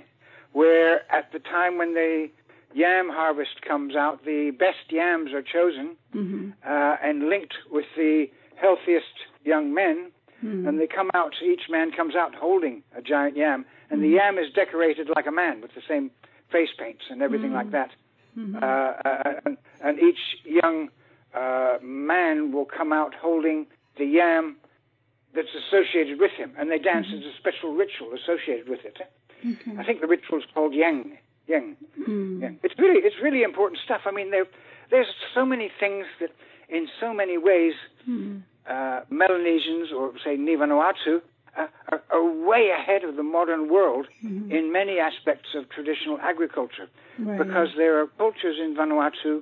where 0.53 1.01
at 1.12 1.33
the 1.33 1.38
time 1.38 1.79
when 1.79 1.94
the 1.94 2.29
yam 2.75 3.09
harvest 3.09 3.62
comes 3.62 3.94
out, 3.96 4.25
the 4.25 4.51
best 4.51 4.90
yams 4.90 5.33
are 5.33 5.42
chosen 5.42 5.96
Mhm. 6.14 6.53
uh, 6.64 6.96
and 7.03 7.29
linked 7.29 7.55
with 7.70 7.87
the 7.96 8.31
healthiest 8.57 9.14
young 9.44 9.72
men, 9.75 10.11
and 10.42 10.79
they 10.79 10.87
come 10.87 11.11
out. 11.14 11.35
Each 11.42 11.68
man 11.68 11.90
comes 11.92 12.14
out 12.14 12.35
holding 12.35 12.83
a 12.94 13.03
giant 13.03 13.37
yam, 13.37 13.64
and 13.90 14.03
the 14.03 14.09
yam 14.09 14.38
is 14.38 14.53
decorated 14.53 15.09
like 15.16 15.27
a 15.27 15.33
man 15.33 15.61
with 15.61 15.75
the 15.75 15.81
same 15.88 16.11
face 16.51 16.70
paints 16.79 17.05
and 17.11 17.22
everything 17.22 17.53
like 17.53 17.70
that. 17.72 17.90
Uh, 18.38 18.66
uh, 18.66 19.40
and, 19.46 19.57
and 19.81 19.99
each 19.99 20.18
young 20.44 20.90
uh, 21.35 21.79
man 21.83 22.53
will 22.53 22.66
come 22.66 22.92
out 22.92 23.14
holding 23.14 23.66
the 23.96 24.05
yam 24.05 24.57
that's 25.37 25.55
associated 25.62 26.18
with 26.18 26.33
him, 26.40 26.51
and 26.59 26.70
they 26.70 26.79
dance 26.79 27.07
Mm-hmm. 27.07 27.29
as 27.29 27.35
a 27.35 27.37
special 27.42 27.70
ritual 27.83 28.11
associated 28.20 28.68
with 28.68 28.83
it. 28.90 28.96
Okay. 29.44 29.77
I 29.79 29.85
think 29.85 30.01
the 30.01 30.07
ritual 30.09 30.38
is 30.38 30.44
called 30.55 30.72
yang. 30.75 31.18
Yang. 31.46 31.77
Mm. 32.09 32.40
Yeah. 32.42 32.51
It's 32.64 32.75
really 32.79 33.01
it's 33.07 33.20
really 33.22 33.42
important 33.51 33.79
stuff. 33.85 34.03
I 34.07 34.11
mean, 34.18 34.31
there 34.31 34.46
there's 34.90 35.12
so 35.35 35.44
many 35.44 35.70
things 35.83 36.07
that, 36.20 36.31
in 36.68 36.88
so 37.03 37.09
many 37.14 37.37
ways, 37.38 37.75
Mm. 38.09 38.42
uh, 38.75 39.01
Melanesians 39.11 39.92
or 39.96 40.12
say 40.25 40.37
Ni 40.37 40.55
Vanuatu 40.57 41.20
uh, 41.59 41.66
are, 41.92 42.03
are 42.14 42.25
way 42.51 42.70
ahead 42.79 43.03
of 43.09 43.16
the 43.16 43.22
modern 43.37 43.62
world 43.77 44.07
Mhm. 44.25 44.51
in 44.59 44.64
many 44.81 44.99
aspects 45.11 45.51
of 45.59 45.62
traditional 45.77 46.18
agriculture 46.20 46.88
Right. 47.18 47.38
because 47.42 47.70
there 47.77 47.94
are 48.01 48.07
cultures 48.25 48.59
in 48.64 48.70
Vanuatu 48.81 49.33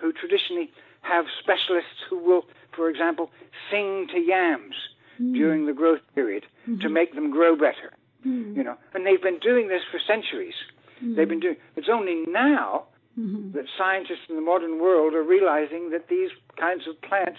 who 0.00 0.08
traditionally 0.12 0.68
have 1.02 1.24
specialists 1.42 1.98
who 2.08 2.18
will, 2.28 2.44
for 2.76 2.88
example, 2.92 3.26
sing 3.70 4.06
to 4.12 4.18
yams 4.32 4.76
Mm. 5.20 5.32
during 5.34 5.66
the 5.66 5.72
growth 5.72 6.00
period 6.14 6.44
to 6.80 6.88
make 6.88 7.14
them 7.14 7.30
grow 7.30 7.54
better. 7.54 7.92
Mm. 8.26 8.56
You 8.56 8.64
know, 8.64 8.76
and 8.94 9.06
they've 9.06 9.22
been 9.22 9.38
doing 9.38 9.68
this 9.68 9.82
for 9.90 10.00
centuries. 10.06 10.54
Mm. 11.02 11.14
They've 11.16 11.28
been 11.28 11.40
doing. 11.40 11.56
It's 11.76 11.88
only 11.88 12.24
now 12.26 12.86
Mhm. 13.18 13.52
that 13.52 13.66
scientists 13.78 14.26
in 14.28 14.34
the 14.34 14.42
modern 14.42 14.80
world 14.80 15.14
are 15.14 15.22
realizing 15.22 15.90
that 15.90 16.08
these 16.08 16.30
kinds 16.56 16.88
of 16.88 17.00
plants 17.02 17.38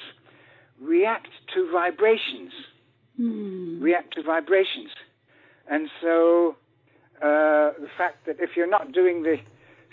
react 0.80 1.28
to 1.54 1.70
vibrations, 1.72 2.54
Mm. 3.20 3.82
react 3.82 4.14
to 4.16 4.22
vibrations. 4.24 4.92
And 5.68 5.90
so 6.02 6.56
uh, 7.22 7.72
the 7.80 7.88
fact 7.98 8.26
that 8.26 8.40
if 8.42 8.58
you're 8.58 8.68
not 8.78 8.92
doing 8.92 9.24
the 9.24 9.38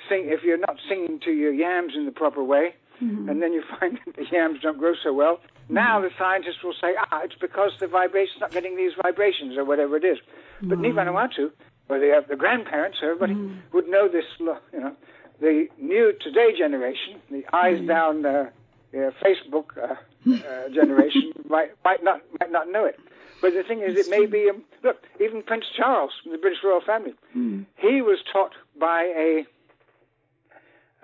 sing, 0.09 0.25
if 0.29 0.43
you're 0.43 0.59
not 0.59 0.77
singing 0.89 1.21
to 1.21 1.31
your 1.33 1.53
yams 1.53 1.95
in 1.97 2.05
the 2.05 2.11
proper 2.13 2.43
way, 2.43 2.75
Mhm. 3.01 3.29
and 3.31 3.41
then 3.43 3.53
you 3.53 3.63
find 3.81 3.99
that 4.05 4.17
the 4.17 4.25
yams 4.27 4.61
don't 4.61 4.77
grow 4.79 4.95
so 4.97 5.13
well, 5.13 5.41
now 5.73 6.01
the 6.01 6.11
scientists 6.19 6.63
will 6.63 6.75
say, 6.81 6.95
ah, 6.99 7.21
it's 7.25 7.35
because 7.41 7.73
the 7.81 7.87
vibration's 7.89 8.41
not 8.41 8.51
getting 8.53 8.77
these 8.77 8.93
vibrations 9.03 9.57
or 9.57 9.65
whatever 9.65 9.97
it 9.97 10.05
is. 10.05 10.19
But 10.63 10.79
Ni 10.79 10.91
Vanuatu, 10.91 11.51
or 11.89 11.99
the, 11.99 12.25
the 12.29 12.37
grandparents, 12.37 12.99
everybody 13.03 13.35
Mhm. 13.35 13.57
would 13.73 13.89
know 13.89 14.09
this, 14.09 14.25
you 14.39 14.57
know. 14.75 14.97
The 15.41 15.69
new 15.79 16.13
today 16.21 16.53
generation, 16.57 17.21
the 17.31 17.45
eyes 17.53 17.81
down 17.87 18.25
uh, 18.25 18.51
uh, 18.95 19.11
Facebook 19.25 19.77
uh, 19.77 19.95
uh, 20.31 20.69
generation, 20.79 21.33
might, 21.49 21.71
might 21.85 22.05
not 22.05 22.21
might 22.39 22.53
not 22.53 22.71
know 22.71 22.85
it. 22.85 22.99
But 23.41 23.55
the 23.55 23.65
thing 23.65 23.81
is, 23.81 23.97
it 23.99 24.09
may 24.09 24.27
be. 24.27 24.49
Um, 24.49 24.63
look, 24.85 24.99
even 25.21 25.43
Prince 25.43 25.65
Charles 25.77 26.13
from 26.23 26.31
the 26.31 26.39
British 26.39 26.63
royal 26.63 26.81
family, 26.81 27.15
Mm. 27.37 27.67
he 27.79 28.03
was 28.03 28.19
taught 28.33 28.53
by 28.79 29.03
a 29.27 29.45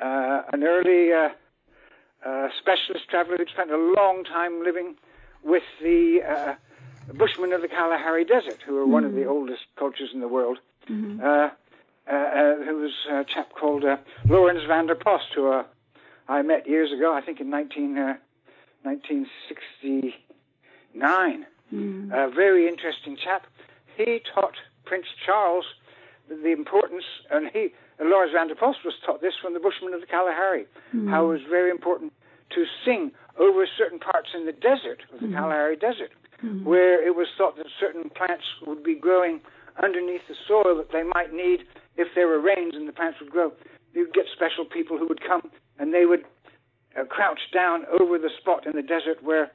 uh, 0.01 0.43
an 0.53 0.63
early 0.63 1.13
uh, 2.25 2.29
uh, 2.29 2.49
specialist 2.59 3.09
traveler 3.09 3.37
who'd 3.37 3.49
spent 3.49 3.71
a 3.71 3.77
long 3.77 4.25
time 4.25 4.65
living 4.65 4.97
with 5.43 5.63
the 5.83 6.21
uh, 6.29 6.55
Bushmen 7.15 7.53
of 7.53 7.63
the 7.63 7.69
Kalahari 7.69 8.25
Desert, 8.25 8.61
who 8.67 8.77
are 8.77 8.87
one 8.87 9.05
of 9.05 9.15
the 9.15 9.25
oldest 9.25 9.63
cultures 9.77 10.11
in 10.13 10.21
the 10.21 10.29
world. 10.29 10.59
Mhm. 10.89 11.23
Uh, 11.23 11.51
uh, 12.11 12.15
uh, 12.15 12.57
who 12.65 12.79
was 12.79 12.93
a 13.11 13.23
chap 13.25 13.53
called 13.53 13.85
uh, 13.85 13.99
Laurens 14.27 14.65
van 14.67 14.87
der 14.87 14.95
Post, 14.95 15.27
who 15.35 15.53
uh, 15.53 15.63
I 16.27 16.41
met 16.41 16.67
years 16.67 16.91
ago, 16.91 17.13
I 17.15 17.21
think 17.21 17.39
in 17.39 17.51
19, 17.51 17.99
uh, 17.99 18.17
1969. 18.83 21.47
Mm. 21.75 22.11
A 22.13 22.31
very 22.31 22.67
interesting 22.67 23.15
chap. 23.23 23.47
He 23.95 24.23
taught 24.35 24.55
Prince 24.87 25.05
Charles 25.27 25.67
the, 26.31 26.37
the 26.37 26.53
importance, 26.53 27.05
and 27.31 27.51
he, 27.53 27.75
and 27.99 28.11
Laurens 28.11 28.33
van 28.33 28.49
der 28.49 28.55
Post 28.55 28.79
was 28.85 28.95
taught 29.05 29.21
this 29.21 29.35
from 29.43 29.55
the 29.55 29.61
Bushmen 29.61 29.93
of 29.95 30.01
the 30.01 30.07
Kalahari, 30.07 30.67
how 31.11 31.25
it 31.27 31.29
was 31.29 31.41
very 31.49 31.71
important 31.71 32.13
to 32.55 32.65
sing 32.85 33.11
over 33.39 33.67
certain 33.77 33.99
parts 33.99 34.29
in 34.35 34.47
the 34.47 34.53
desert 34.53 35.03
of 35.13 35.21
the 35.21 35.29
Kalahari 35.29 35.77
Desert, 35.77 36.11
where 36.65 37.05
it 37.07 37.15
was 37.17 37.27
thought 37.37 37.57
that 37.57 37.67
certain 37.81 38.09
plants 38.11 38.45
would 38.67 38.83
be 38.83 38.95
growing 38.95 39.41
underneath 39.83 40.23
the 40.29 40.35
soil 40.47 40.77
that 40.77 40.91
they 40.93 41.03
might 41.03 41.33
need 41.33 41.61
if 41.97 42.09
there 42.15 42.27
were 42.27 42.41
rains 42.41 42.75
and 42.75 42.89
the 42.89 42.93
plants 42.93 43.19
would 43.21 43.31
grow. 43.31 43.53
You'd 43.95 44.13
get 44.15 44.27
special 44.35 44.65
people 44.65 44.99
who 44.99 45.07
would 45.09 45.21
come 45.27 45.51
and 45.79 45.93
they 45.95 46.05
would 46.05 46.25
uh, 46.99 47.05
crouch 47.05 47.41
down 47.53 47.85
over 48.01 48.19
the 48.19 48.31
spot 48.41 48.67
in 48.67 48.73
the 48.75 48.83
desert 48.83 49.23
where 49.23 49.51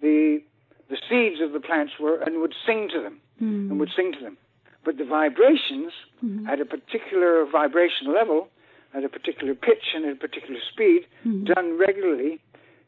the 0.00 0.42
the 0.90 0.96
seeds 1.10 1.40
of 1.42 1.52
the 1.52 1.60
plants 1.60 1.92
were 2.00 2.18
and 2.22 2.40
would 2.40 2.54
sing 2.66 2.88
to 2.94 3.02
them 3.02 3.20
Mm. 3.42 3.70
and 3.70 3.78
would 3.78 3.90
sing 3.94 4.12
to 4.18 4.20
them. 4.24 4.36
But 4.84 4.96
the 4.96 5.04
vibrations 5.04 5.92
Mhm. 6.24 6.48
at 6.48 6.60
a 6.60 6.64
particular 6.64 7.44
vibration 7.44 8.12
level, 8.12 8.48
at 8.94 9.04
a 9.04 9.08
particular 9.08 9.54
pitch 9.54 9.92
and 9.94 10.04
at 10.06 10.12
a 10.12 10.16
particular 10.16 10.60
speed, 10.72 11.06
Mhm. 11.26 11.44
done 11.54 11.76
regularly, 11.76 12.40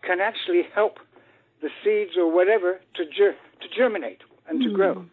can 0.02 0.20
actually 0.20 0.62
help 0.62 0.98
the 1.60 1.70
seeds 1.84 2.16
or 2.16 2.26
whatever 2.30 2.80
to 2.94 3.04
ger- 3.04 3.36
to 3.60 3.68
germinate 3.68 4.22
and 4.48 4.62
to 4.62 4.70
grow. 4.70 5.04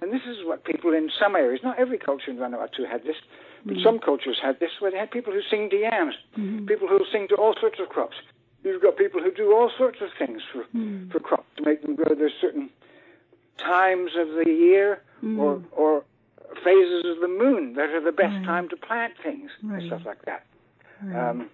And 0.00 0.10
this 0.10 0.24
is 0.26 0.42
what 0.44 0.64
people 0.64 0.94
in 0.94 1.10
some 1.10 1.36
areas, 1.36 1.62
not 1.62 1.78
every 1.78 1.98
culture 1.98 2.30
in 2.30 2.38
Vanuatu 2.38 2.86
had 2.86 3.02
this, 3.04 3.16
but 3.66 3.76
Mm. 3.76 3.82
some 3.82 3.98
cultures 3.98 4.38
had 4.40 4.58
this, 4.60 4.80
where 4.80 4.90
they 4.90 4.96
had 4.96 5.10
people 5.10 5.32
who 5.34 5.42
sing 5.42 5.68
to 5.68 5.76
yams, 5.76 6.16
Mhm. 6.38 6.66
people 6.66 6.88
who 6.88 7.04
sing 7.12 7.28
to 7.28 7.34
all 7.36 7.54
sorts 7.56 7.78
of 7.78 7.90
crops. 7.90 8.16
You've 8.64 8.80
got 8.80 8.96
people 8.96 9.20
who 9.20 9.30
do 9.30 9.52
all 9.52 9.68
sorts 9.70 10.00
of 10.00 10.10
things 10.14 10.42
for, 10.44 10.64
Mm. 10.74 11.10
for 11.12 11.20
crops 11.20 11.54
to 11.56 11.62
make 11.62 11.82
them 11.82 11.94
grow. 11.96 12.14
There's 12.14 12.32
certain 12.40 12.70
times 13.58 14.16
of 14.16 14.32
the 14.32 14.50
year 14.50 15.02
Mm. 15.22 15.38
or 15.38 15.62
or 15.72 16.04
phases 16.64 17.04
of 17.06 17.20
the 17.20 17.28
moon 17.28 17.74
that 17.74 17.90
are 17.90 18.00
the 18.00 18.12
best 18.12 18.34
Right. 18.36 18.44
time 18.44 18.68
to 18.68 18.76
plant 18.76 19.14
things 19.22 19.50
Right. 19.62 19.80
and 19.80 19.86
stuff 19.88 20.04
like 20.04 20.22
that. 20.22 20.46
Right. 21.02 21.16
Um, 21.30 21.50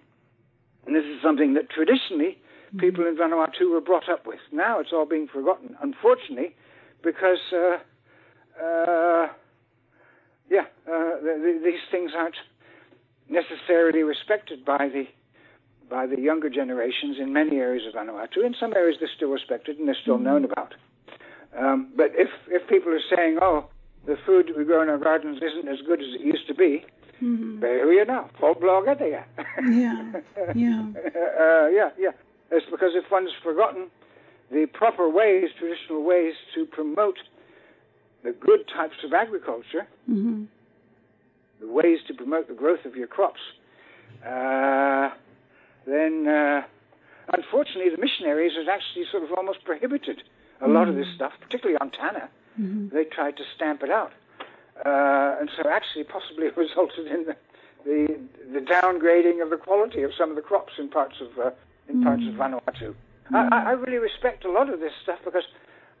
and 0.85 0.95
this 0.95 1.05
is 1.05 1.21
something 1.21 1.53
that 1.53 1.69
traditionally 1.69 2.37
people 2.77 3.05
in 3.07 3.15
Vanuatu 3.15 3.71
were 3.71 3.81
brought 3.81 4.09
up 4.09 4.25
with. 4.25 4.39
Now 4.51 4.79
it's 4.79 4.91
all 4.91 5.05
being 5.05 5.27
forgotten, 5.27 5.77
unfortunately, 5.81 6.55
because 7.01 7.39
uh, 7.53 7.77
uh, 8.61 9.29
yeah, 10.49 10.65
uh, 10.89 11.19
th- 11.21 11.41
th- 11.43 11.63
these 11.63 11.81
things 11.91 12.11
aren't 12.15 12.37
necessarily 13.29 14.03
respected 14.03 14.63
by 14.65 14.87
the 14.89 15.07
by 15.89 16.05
the 16.05 16.19
younger 16.19 16.49
generations 16.49 17.17
in 17.17 17.31
many 17.31 17.57
areas 17.57 17.85
of 17.87 17.93
Vanuatu. 17.93 18.43
In 18.45 18.53
some 18.59 18.73
areas, 18.75 18.97
they're 18.99 19.09
still 19.15 19.29
respected 19.29 19.77
and 19.79 19.87
they're 19.87 19.95
still 20.01 20.17
known 20.17 20.43
about. 20.43 20.73
Um, 21.57 21.93
but 21.95 22.11
if 22.15 22.29
if 22.49 22.67
people 22.67 22.91
are 22.93 23.15
saying, 23.15 23.39
"Oh, 23.41 23.69
the 24.07 24.15
food 24.25 24.47
that 24.47 24.57
we 24.57 24.63
grow 24.63 24.81
in 24.81 24.89
our 24.89 24.97
gardens 24.97 25.37
isn't 25.43 25.67
as 25.67 25.79
good 25.85 25.99
as 25.99 26.07
it 26.15 26.21
used 26.21 26.47
to 26.47 26.53
be," 26.55 26.85
Mhm. 27.21 27.59
there 27.59 27.91
you 27.93 28.05
know, 28.05 28.29
folk 28.39 28.59
blogger 28.61 28.97
there. 28.97 29.25
Yeah, 29.69 30.03
yeah. 30.55 30.85
uh, 30.95 31.67
yeah, 31.67 31.89
yeah. 31.97 32.11
It's 32.51 32.65
because 32.71 32.95
if 32.95 33.11
one's 33.11 33.31
forgotten 33.43 33.89
the 34.51 34.65
proper 34.67 35.09
ways, 35.09 35.49
traditional 35.59 36.03
ways 36.03 36.33
to 36.55 36.65
promote 36.65 37.19
the 38.23 38.31
good 38.31 38.67
types 38.67 39.03
of 39.03 39.13
agriculture, 39.13 39.85
hmm 40.05 40.45
the 41.59 41.67
ways 41.67 41.97
to 42.07 42.13
promote 42.13 42.47
the 42.47 42.53
growth 42.53 42.85
of 42.85 42.95
your 42.95 43.07
crops, 43.07 43.41
uh, 44.23 45.09
then 45.87 46.27
uh, 46.27 46.61
unfortunately 47.33 47.89
the 47.89 47.97
missionaries 47.99 48.51
had 48.55 48.69
actually 48.69 49.05
sort 49.11 49.23
of 49.23 49.31
almost 49.33 49.63
prohibited 49.65 50.21
a 50.61 50.67
lot 50.67 50.87
of 50.87 50.93
this 50.95 51.07
stuff, 51.15 51.33
particularly 51.41 51.75
on 51.81 51.89
Tanna. 51.91 52.29
Hmm 52.57 52.87
They 52.89 53.05
tried 53.05 53.37
to 53.37 53.43
stamp 53.55 53.83
it 53.83 53.91
out. 53.91 54.11
Uh, 54.85 55.39
and 55.39 55.49
so 55.55 55.69
actually 55.69 56.03
possibly 56.03 56.47
resulted 56.65 57.07
in 57.07 57.25
the, 57.25 57.35
the, 57.85 58.19
the 58.53 58.59
downgrading 58.59 59.41
of 59.41 59.49
the 59.49 59.57
quality 59.57 60.01
of 60.03 60.11
some 60.17 60.29
of 60.29 60.35
the 60.35 60.41
crops 60.41 60.73
in 60.77 60.89
parts 60.89 61.15
of, 61.21 61.29
uh, 61.39 61.51
in 61.89 62.03
parts 62.03 62.23
of 62.27 62.33
Vanuatu. 62.35 62.93
I, 63.33 63.47
I 63.51 63.59
I 63.69 63.71
really 63.71 63.97
respect 63.97 64.45
a 64.45 64.51
lot 64.51 64.69
of 64.73 64.79
this 64.79 64.93
stuff 65.03 65.19
because 65.25 65.43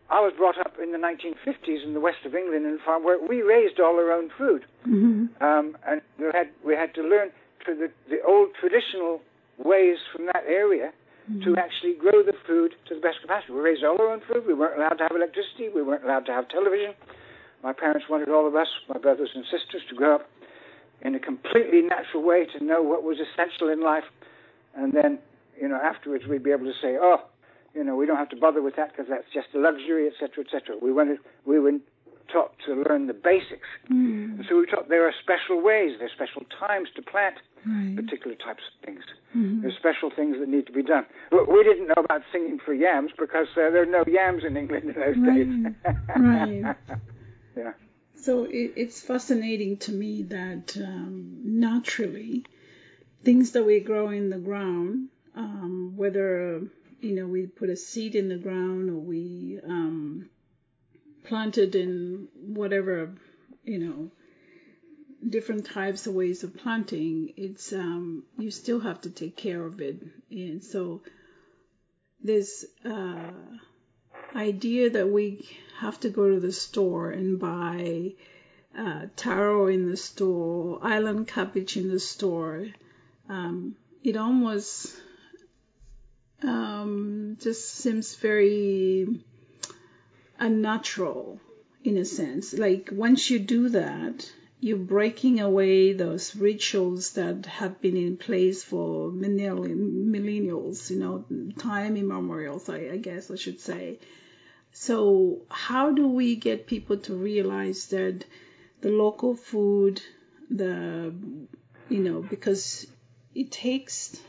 I 0.09 0.21
was 0.21 0.33
brought 0.37 0.57
up 0.57 0.75
in 0.81 0.91
the 0.91 0.97
1950s 0.97 1.83
in 1.83 1.93
the 1.93 1.99
west 1.99 2.23
of 2.25 2.33
England 2.35 2.65
in 2.65 2.73
a 2.81 2.85
farm 2.85 3.03
where 3.03 3.19
we 3.19 3.41
raised 3.41 3.79
all 3.79 3.95
our 3.95 4.11
own 4.11 4.29
food. 4.37 4.63
hmm 4.83 5.25
Um, 5.41 5.77
and 5.87 6.01
we 6.19 6.25
had, 6.33 6.49
we 6.65 6.73
had 6.75 6.93
to 6.95 7.01
learn 7.01 7.29
to 7.65 7.75
the, 7.75 7.89
the 8.09 8.21
old 8.23 8.49
traditional 8.59 9.21
ways 9.57 9.97
from 10.11 10.27
that 10.27 10.43
area 10.47 10.93
to 11.43 11.57
actually 11.57 11.93
grow 11.93 12.23
the 12.23 12.33
food 12.47 12.71
to 12.87 12.95
the 12.95 13.01
best 13.01 13.19
capacity. 13.21 13.51
We 13.51 13.59
raised 13.59 13.83
all 13.83 13.99
our 13.99 14.11
own 14.11 14.21
food. 14.27 14.47
We 14.47 14.53
weren't 14.53 14.79
allowed 14.79 14.97
to 14.99 15.03
have 15.03 15.11
electricity. 15.15 15.67
We 15.73 15.83
weren't 15.83 16.03
allowed 16.03 16.25
to 16.27 16.31
have 16.31 16.47
television. 16.47 16.95
My 17.63 17.73
parents 17.73 18.07
wanted 18.09 18.29
all 18.29 18.47
of 18.47 18.55
us, 18.55 18.67
my 18.87 18.97
brothers 18.97 19.31
and 19.35 19.43
sisters, 19.45 19.81
to 19.89 19.95
grow 19.95 20.15
up 20.15 20.29
in 21.01 21.15
a 21.15 21.19
completely 21.19 21.81
natural 21.81 22.23
way 22.23 22.45
to 22.57 22.63
know 22.63 22.81
what 22.81 23.03
was 23.03 23.17
essential 23.19 23.69
in 23.69 23.81
life. 23.81 24.05
And 24.75 24.93
then, 24.93 25.19
you 25.59 25.67
know, 25.67 25.75
afterwards 25.75 26.25
we'd 26.29 26.43
be 26.43 26.51
able 26.51 26.65
to 26.65 26.77
say, 26.81 26.97
oh, 26.99 27.25
you 27.73 27.83
know, 27.83 27.95
we 27.95 28.05
don't 28.05 28.17
have 28.17 28.29
to 28.29 28.37
bother 28.37 28.61
with 28.61 28.75
that 28.77 28.91
because 28.91 29.07
that's 29.09 29.27
just 29.33 29.47
a 29.53 29.59
luxury, 29.59 30.07
etc., 30.07 30.45
etc. 30.45 30.77
We 30.81 30.93
wanted, 30.93 31.19
we 31.45 31.59
were 31.59 31.73
taught 32.31 32.53
to 32.65 32.83
learn 32.87 33.07
the 33.07 33.13
basics. 33.13 33.67
mm 33.91 34.39
And 34.39 34.45
so 34.47 34.55
we 34.55 34.61
were 34.61 34.67
taught 34.67 34.89
there 34.89 35.07
are 35.07 35.13
special 35.21 35.61
ways, 35.61 35.97
there 35.99 36.07
are 36.07 36.15
special 36.15 36.43
times 36.59 36.89
to 36.95 37.01
plant 37.01 37.35
Right. 37.67 37.95
particular 37.95 38.35
types 38.35 38.63
of 38.63 38.85
things. 38.85 39.03
Mhm. 39.35 39.61
There's 39.61 39.75
special 39.75 40.09
things 40.09 40.37
that 40.39 40.47
need 40.47 40.67
to 40.67 40.71
be 40.71 40.83
done. 40.83 41.05
Look, 41.31 41.47
we 41.47 41.63
didn't 41.63 41.87
know 41.87 42.01
about 42.03 42.23
singing 42.31 42.59
for 42.59 42.73
yams 42.73 43.11
because 43.17 43.47
uh, 43.57 43.69
there 43.71 43.83
are 43.83 43.85
no 43.85 44.03
yams 44.07 44.43
in 44.45 44.55
England 44.55 44.85
in 44.89 44.93
those 44.93 45.17
days. 45.17 45.73
Right. 46.15 46.75
yeah. 47.55 47.73
So 48.15 48.45
it, 48.45 48.73
it's 48.75 49.01
fascinating 49.01 49.77
to 49.85 49.91
me 49.91 50.23
that 50.23 50.75
um, 50.77 51.41
naturally, 51.43 52.45
things 53.23 53.51
that 53.51 53.65
we 53.65 53.79
grow 53.81 54.09
in 54.09 54.29
the 54.29 54.37
ground, 54.37 55.09
um, 55.35 55.93
whether 55.95 56.61
you 57.01 57.15
know, 57.15 57.27
we 57.27 57.45
put 57.45 57.69
a 57.69 57.75
seed 57.75 58.15
in 58.15 58.29
the 58.29 58.37
ground 58.37 58.89
or 58.89 58.95
we 58.97 59.59
um, 59.63 60.29
planted 61.25 61.75
in 61.75 62.27
whatever, 62.35 63.13
you 63.63 63.79
know, 63.79 64.11
different 65.27 65.65
types 65.65 66.07
of 66.07 66.13
ways 66.13 66.43
of 66.43 66.55
planting, 66.55 67.33
it's 67.37 67.73
um, 67.73 68.23
you 68.37 68.51
still 68.51 68.79
have 68.79 69.01
to 69.01 69.09
take 69.09 69.35
care 69.35 69.65
of 69.65 69.81
it. 69.81 70.01
And 70.31 70.63
so 70.63 71.01
this 72.23 72.65
uh, 72.85 73.31
idea 74.35 74.89
that 74.91 75.09
we 75.09 75.47
have 75.79 75.99
to 76.01 76.09
go 76.09 76.29
to 76.29 76.39
the 76.39 76.51
store 76.51 77.11
and 77.11 77.39
buy 77.39 78.13
uh, 78.77 79.07
taro 79.15 79.67
in 79.67 79.89
the 79.89 79.97
store, 79.97 80.79
island 80.81 81.27
cabbage 81.27 81.77
in 81.77 81.89
the 81.89 81.99
store, 81.99 82.67
um, 83.29 83.75
it 84.03 84.17
almost 84.17 84.95
um, 86.43 87.37
just 87.39 87.75
seems 87.75 88.15
very 88.15 89.07
unnatural 90.39 91.39
in 91.83 91.97
a 91.97 92.05
sense. 92.05 92.53
Like 92.53 92.89
once 92.91 93.29
you 93.29 93.39
do 93.39 93.69
that, 93.69 94.31
you're 94.59 94.77
breaking 94.77 95.39
away 95.39 95.93
those 95.93 96.35
rituals 96.35 97.13
that 97.13 97.45
have 97.45 97.79
been 97.79 97.95
in 97.95 98.17
place 98.17 98.63
for 98.63 99.11
millennials, 99.11 100.89
you 100.89 100.97
know, 100.97 101.25
time 101.59 101.95
immemorial, 101.95 102.61
I, 102.67 102.89
I 102.93 102.97
guess 102.97 103.29
I 103.29 103.35
should 103.35 103.59
say. 103.59 103.99
So 104.71 105.41
how 105.49 105.91
do 105.91 106.07
we 106.07 106.35
get 106.35 106.67
people 106.67 106.97
to 106.97 107.15
realize 107.15 107.87
that 107.87 108.25
the 108.81 108.89
local 108.89 109.35
food, 109.35 110.01
the, 110.49 111.13
you 111.89 111.99
know, 111.99 112.21
because 112.21 112.87
it 113.35 113.51
takes, 113.51 114.19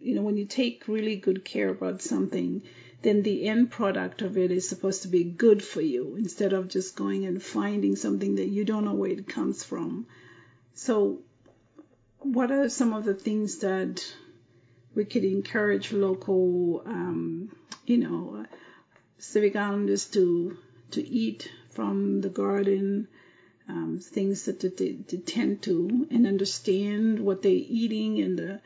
you 0.00 0.14
know, 0.14 0.22
when 0.22 0.36
you 0.36 0.44
take 0.44 0.86
really 0.86 1.16
good 1.16 1.44
care 1.44 1.70
about 1.70 2.02
something, 2.02 2.62
then 3.02 3.22
the 3.22 3.48
end 3.48 3.70
product 3.70 4.22
of 4.22 4.38
it 4.38 4.50
is 4.50 4.68
supposed 4.68 5.02
to 5.02 5.08
be 5.08 5.24
good 5.24 5.62
for 5.62 5.80
you 5.80 6.14
instead 6.16 6.52
of 6.52 6.68
just 6.68 6.96
going 6.96 7.24
and 7.24 7.42
finding 7.42 7.96
something 7.96 8.36
that 8.36 8.48
you 8.48 8.64
don't 8.64 8.84
know 8.84 8.94
where 8.94 9.10
it 9.10 9.28
comes 9.28 9.64
from. 9.64 10.06
So, 10.74 11.20
what 12.20 12.52
are 12.52 12.68
some 12.68 12.92
of 12.92 13.04
the 13.04 13.14
things 13.14 13.58
that 13.58 14.04
we 14.94 15.04
could 15.04 15.24
encourage 15.24 15.92
local, 15.92 16.82
um, 16.86 17.50
you 17.86 17.98
know, 17.98 18.46
civic 19.18 19.56
islanders 19.56 20.06
to 20.10 20.56
to 20.92 21.06
eat 21.06 21.50
from 21.70 22.20
the 22.20 22.28
garden, 22.28 23.08
um, 23.68 23.98
things 24.00 24.44
that 24.44 24.60
they, 24.60 24.92
they 24.92 25.16
tend 25.16 25.62
to 25.62 26.06
and 26.10 26.26
understand 26.26 27.18
what 27.18 27.42
they're 27.42 27.50
eating 27.52 28.20
and 28.20 28.38
the 28.38 28.60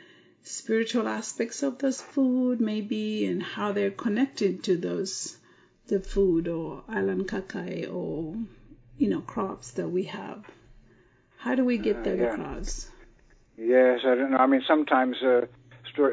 spiritual 0.47 1.09
aspects 1.09 1.65
of 1.65 1.79
this 1.79 2.01
food 2.01 2.61
maybe 2.61 3.27
and 3.27 3.43
how 3.43 3.73
they're 3.73 3.91
connected 3.91 4.63
to 4.63 4.77
those 4.77 5.37
the 5.89 5.99
food 5.99 6.47
or 6.47 6.85
island 6.89 7.27
kakai 7.27 7.93
or 7.93 8.37
you 8.97 9.09
know 9.09 9.21
crops 9.21 9.73
that 9.73 9.89
we 9.89 10.05
have 10.05 10.45
how 11.37 11.57
do 11.57 11.65
we 11.65 11.77
get 11.77 11.97
uh, 11.97 12.03
that 12.03 12.19
yeah. 12.19 12.33
across 12.33 12.89
yes 13.57 13.99
i 14.05 14.15
don't 14.15 14.31
know 14.31 14.37
i 14.37 14.47
mean 14.47 14.63
sometimes 14.69 15.17
uh, 15.25 15.41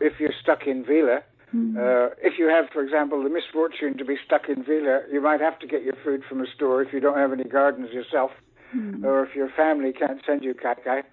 if 0.02 0.20
you're 0.20 0.34
stuck 0.42 0.66
in 0.66 0.84
vila 0.84 1.20
mm-hmm. 1.54 1.78
uh, 1.78 2.16
if 2.28 2.40
you 2.40 2.48
have, 2.48 2.66
for 2.72 2.82
example, 2.82 3.22
the 3.22 3.30
misfortune 3.30 3.98
to 3.98 4.06
be 4.06 4.16
stuck 4.26 4.50
in 4.50 4.64
Vila, 4.64 5.02
you 5.12 5.22
might 5.22 5.42
have 5.42 5.60
to 5.60 5.68
get 5.68 5.84
your 5.84 5.96
food 6.04 6.24
from 6.28 6.42
a 6.42 6.48
store 6.56 6.82
if 6.82 6.94
you 6.94 7.00
don't 7.00 7.18
have 7.18 7.32
any 7.32 7.44
gardens 7.44 7.92
yourself, 7.92 8.32
mm-hmm. 8.76 9.06
or 9.06 9.26
if 9.26 9.36
your 9.36 9.50
family 9.50 9.92
can't 9.92 10.22
send 10.26 10.44
you 10.44 10.54
kakai. 10.54 11.04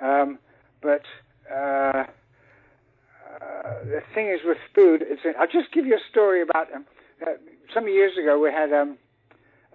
Um, 0.00 0.38
but 0.82 1.02
uh, 1.52 2.04
the 3.84 4.02
thing 4.14 4.28
is 4.28 4.40
with 4.44 4.58
food, 4.74 5.02
it's, 5.06 5.22
I'll 5.38 5.46
just 5.46 5.72
give 5.72 5.86
you 5.86 5.94
a 5.94 6.10
story 6.10 6.42
about 6.42 6.72
um, 6.74 6.86
uh, 7.22 7.32
some 7.74 7.88
years 7.88 8.12
ago 8.20 8.38
we 8.38 8.50
had 8.50 8.72
um, 8.72 8.98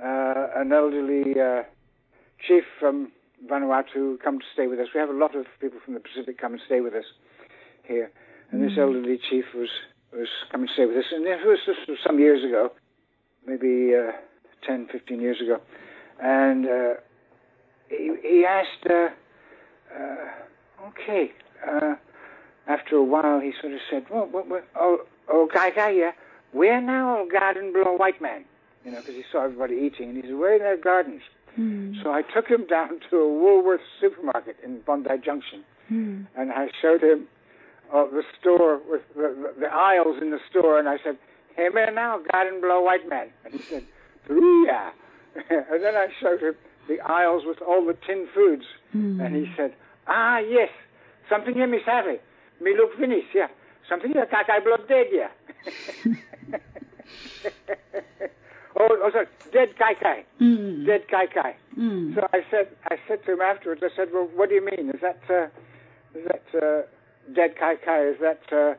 uh, 0.02 0.48
an 0.56 0.72
elderly 0.72 1.40
uh, 1.40 1.64
chief 2.48 2.64
from 2.80 3.12
Vanuatu 3.50 4.20
come 4.24 4.40
to 4.40 4.46
stay 4.54 4.68
with 4.68 4.80
us. 4.80 4.88
We 4.94 5.00
have 5.00 5.10
a 5.10 5.14
lot 5.14 5.36
of 5.36 5.46
people 5.60 5.80
from 5.84 5.94
the 5.94 6.00
Pacific 6.00 6.40
come 6.40 6.54
and 6.54 6.62
stay 6.66 6.82
with 6.82 6.94
us 6.94 7.06
here, 7.84 8.12
and 8.52 8.64
this 8.64 8.78
elderly 8.78 9.20
chief 9.30 9.46
was 9.54 9.70
was 10.14 10.30
coming 10.52 10.68
to 10.68 10.74
stay 10.74 10.86
with 10.86 10.98
us, 10.98 11.06
and 11.12 11.26
this 11.26 11.40
was, 11.44 11.60
this 11.68 11.76
was 11.90 11.98
some 12.06 12.20
years 12.20 12.44
ago, 12.44 12.72
maybe 13.46 13.94
uh, 13.94 14.14
10, 14.66 14.88
15 14.90 15.20
years 15.20 15.42
ago, 15.42 15.60
and 16.22 16.66
uh, 16.66 16.94
he, 17.90 18.12
he 18.24 18.46
asked, 18.46 18.90
uh, 18.90 19.10
uh, 19.94 20.88
okay. 20.88 21.32
Uh, 21.68 21.96
after 22.68 22.96
a 22.96 23.04
while, 23.04 23.40
he 23.40 23.54
sort 23.62 23.74
of 23.74 23.80
said, 23.90 24.06
well, 24.10 24.30
well, 24.32 24.46
well 24.48 24.62
oh, 24.76 25.06
oh, 25.28 25.50
guy, 25.54 25.70
guy, 25.70 25.92
yeah, 25.92 26.12
where 26.52 26.82
now, 26.82 27.20
old 27.20 27.32
garden 27.32 27.74
below 27.74 27.96
white 27.96 28.22
man? 28.22 28.46
You 28.84 28.92
know, 28.92 29.00
because 29.00 29.16
he 29.16 29.24
saw 29.32 29.44
everybody 29.44 29.76
eating, 29.76 30.10
and 30.10 30.18
he 30.18 30.24
said, 30.24 30.38
where 30.38 30.56
are 30.56 30.60
their 30.60 30.78
gardens? 30.78 31.22
Mm. 31.60 32.02
So 32.04 32.12
I 32.12 32.22
took 32.22 32.48
him 32.48 32.66
down 32.68 33.00
to 33.10 33.18
a 33.18 33.28
Woolworth 33.28 33.82
supermarket 34.00 34.58
in 34.64 34.82
Bondi 34.82 35.10
Junction, 35.24 35.64
mm. 35.92 36.26
and 36.36 36.52
I 36.52 36.68
showed 36.82 37.04
him 37.04 37.28
uh, 37.94 38.06
the 38.06 38.24
store 38.40 38.82
with 38.90 39.02
the, 39.16 39.54
the, 39.56 39.62
the, 39.62 39.68
aisles 39.68 40.22
in 40.22 40.32
the 40.32 40.40
store, 40.50 40.80
and 40.80 40.90
I 40.90 40.98
said, 41.04 41.18
"Hey 41.56 41.70
man, 41.70 41.96
now 41.96 42.20
garden 42.32 42.62
below 42.62 42.82
white 42.82 43.08
man," 43.08 43.28
and 43.46 43.54
he 43.54 43.62
said, 43.62 43.86
"Yeah," 44.30 44.92
and 45.50 45.84
then 45.84 45.96
I 45.96 46.08
showed 46.20 46.42
him 46.42 46.56
the 46.88 47.00
aisles 47.02 47.44
with 47.46 47.62
all 47.62 47.86
the 47.86 47.96
tin 48.06 48.28
foods, 48.34 48.66
mm. 48.96 49.24
and 49.24 49.36
he 49.36 49.52
said, 49.56 49.74
"Ah 50.08 50.40
yes, 50.40 50.70
something 51.30 51.54
here, 51.54 51.68
Miss 51.68 51.84
Harry." 51.86 52.20
Me 52.62 52.76
look 52.78 52.98
finish, 52.98 53.26
yeah. 53.34 53.48
Something 53.90 54.14
like 54.16 54.32
that, 54.32 54.50
I 54.50 54.60
blood 54.60 54.88
dead, 54.88 55.08
yeah. 55.12 55.30
oh, 58.80 58.88
oh, 58.90 59.10
sorry, 59.12 59.28
dead 59.54 59.78
kai 59.78 59.94
kai. 59.94 60.26
Mm. 60.42 60.86
Dead 60.86 61.08
kai 61.10 61.28
kai. 61.28 61.56
Mm. 61.78 62.16
So 62.16 62.28
I 62.34 62.40
said, 62.50 62.70
I 62.86 62.98
said 63.08 63.24
to 63.26 63.34
him 63.34 63.42
afterwards, 63.42 63.82
I 63.84 63.90
said, 63.96 64.10
well, 64.14 64.28
what 64.36 64.50
do 64.50 64.56
you 64.56 64.66
mean? 64.66 64.90
Is 64.90 65.02
that, 65.02 65.22
uh, 65.30 65.48
is 66.18 66.26
that 66.28 66.44
uh, 66.56 66.82
dead 67.34 67.56
kai 67.60 67.76
kai? 67.76 68.08
Is 68.08 68.18
that 68.22 68.42
uh, 68.52 68.74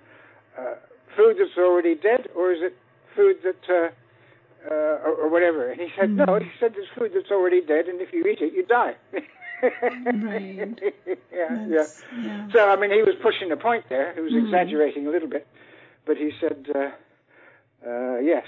uh, 0.60 0.74
food 1.16 1.36
that's 1.38 1.56
already 1.58 1.94
dead, 1.94 2.28
or 2.34 2.52
is 2.52 2.62
it 2.62 2.76
food 3.14 3.36
that, 3.44 3.68
uh, 3.68 3.90
uh, 4.68 5.06
or, 5.06 5.14
or, 5.22 5.28
whatever? 5.30 5.70
And 5.70 5.80
he 5.80 5.88
said, 5.98 6.10
mm. 6.10 6.26
no. 6.26 6.38
He 6.40 6.50
said, 6.58 6.74
it's 6.76 6.88
food 6.98 7.12
that's 7.14 7.30
already 7.30 7.60
dead, 7.60 7.86
and 7.86 8.00
if 8.00 8.12
you 8.12 8.24
eat 8.24 8.40
it, 8.40 8.52
you 8.52 8.64
die. 8.66 8.96
right. 9.62 10.78
yeah, 11.32 11.66
yeah, 11.68 11.86
yeah. 12.22 12.48
So 12.52 12.68
I 12.68 12.76
mean, 12.76 12.90
he 12.90 13.02
was 13.02 13.14
pushing 13.22 13.48
the 13.48 13.56
point 13.56 13.84
there. 13.88 14.14
He 14.14 14.20
was 14.20 14.32
mm. 14.32 14.44
exaggerating 14.44 15.06
a 15.06 15.10
little 15.10 15.28
bit, 15.28 15.46
but 16.06 16.16
he 16.16 16.32
said, 16.40 16.66
uh, 16.74 17.88
uh, 17.88 18.18
"Yes, 18.18 18.44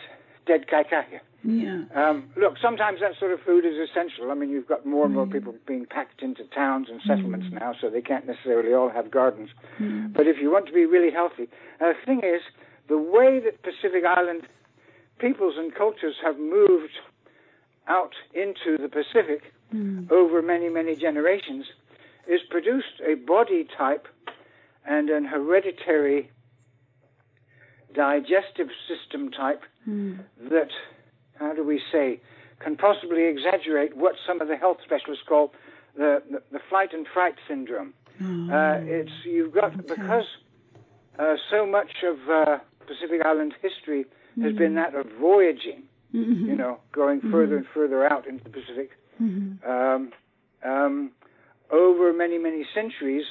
dead 0.46 0.66
kaikaka." 0.66 1.20
Yeah. 1.44 1.84
Um, 1.94 2.30
look, 2.36 2.54
sometimes 2.60 3.00
that 3.00 3.12
sort 3.18 3.32
of 3.32 3.40
food 3.40 3.64
is 3.64 3.74
essential. 3.78 4.30
I 4.30 4.34
mean, 4.34 4.50
you've 4.50 4.66
got 4.66 4.84
more 4.84 5.06
and 5.06 5.14
more 5.14 5.26
mm. 5.26 5.32
people 5.32 5.54
being 5.66 5.86
packed 5.86 6.20
into 6.20 6.42
towns 6.44 6.88
and 6.90 7.00
settlements 7.06 7.46
mm. 7.46 7.60
now, 7.60 7.74
so 7.80 7.88
they 7.88 8.02
can't 8.02 8.26
necessarily 8.26 8.74
all 8.74 8.90
have 8.90 9.10
gardens. 9.10 9.50
Mm. 9.78 10.12
But 10.12 10.26
if 10.26 10.38
you 10.40 10.50
want 10.50 10.66
to 10.66 10.72
be 10.72 10.84
really 10.84 11.12
healthy, 11.12 11.48
uh, 11.80 11.92
the 11.92 11.94
thing 12.04 12.20
is, 12.24 12.42
the 12.88 12.98
way 12.98 13.40
that 13.40 13.62
Pacific 13.62 14.04
Island 14.04 14.48
peoples 15.18 15.54
and 15.56 15.74
cultures 15.74 16.16
have 16.24 16.38
moved 16.38 16.98
out 17.86 18.14
into 18.34 18.76
the 18.80 18.88
Pacific 18.88 19.52
mm. 19.74 20.10
over 20.10 20.42
many, 20.42 20.68
many 20.68 20.94
generations, 20.96 21.66
is 22.26 22.40
produced 22.50 23.00
a 23.06 23.14
body 23.14 23.66
type 23.76 24.06
and 24.86 25.10
an 25.10 25.24
hereditary 25.24 26.30
digestive 27.94 28.68
system 28.86 29.30
type 29.30 29.62
mm. 29.88 30.18
that, 30.50 30.70
how 31.38 31.54
do 31.54 31.64
we 31.64 31.80
say, 31.90 32.20
can 32.60 32.76
possibly 32.76 33.24
exaggerate 33.24 33.96
what 33.96 34.14
some 34.26 34.40
of 34.40 34.48
the 34.48 34.56
health 34.56 34.78
specialists 34.84 35.24
call 35.26 35.52
the, 35.96 36.22
the, 36.30 36.42
the 36.52 36.60
flight 36.68 36.92
and 36.92 37.06
fright 37.12 37.34
syndrome. 37.46 37.94
Oh. 38.22 38.50
Uh, 38.52 38.80
it's 38.82 39.12
you've 39.24 39.52
got 39.52 39.74
okay. 39.74 39.94
because 39.96 40.24
uh, 41.18 41.34
so 41.50 41.66
much 41.66 42.02
of 42.04 42.16
uh, 42.28 42.58
Pacific 42.86 43.20
Island 43.24 43.54
history 43.62 44.06
has 44.42 44.52
mm. 44.52 44.58
been 44.58 44.74
that 44.74 44.94
of 44.94 45.06
voyaging. 45.20 45.84
Mm-hmm. 46.14 46.46
You 46.46 46.56
know, 46.56 46.80
going 46.92 47.20
further 47.20 47.56
mm-hmm. 47.56 47.56
and 47.56 47.66
further 47.74 48.10
out 48.10 48.26
into 48.26 48.42
the 48.42 48.50
Pacific. 48.50 48.92
Mm-hmm. 49.20 49.70
Um, 49.70 50.12
um, 50.64 51.10
over 51.70 52.12
many, 52.12 52.38
many 52.38 52.66
centuries, 52.74 53.24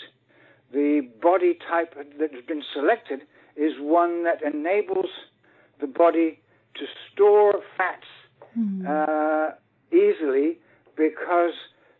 the 0.72 1.08
body 1.22 1.58
type 1.70 1.96
that 2.20 2.34
has 2.34 2.44
been 2.46 2.64
selected 2.74 3.22
is 3.56 3.74
one 3.80 4.24
that 4.24 4.42
enables 4.44 5.10
the 5.80 5.88
body 5.88 6.40
to 6.76 6.86
store 7.12 7.56
fats 7.76 8.06
mm-hmm. 8.58 8.86
uh, 8.88 9.56
easily 9.92 10.58
because 10.96 11.54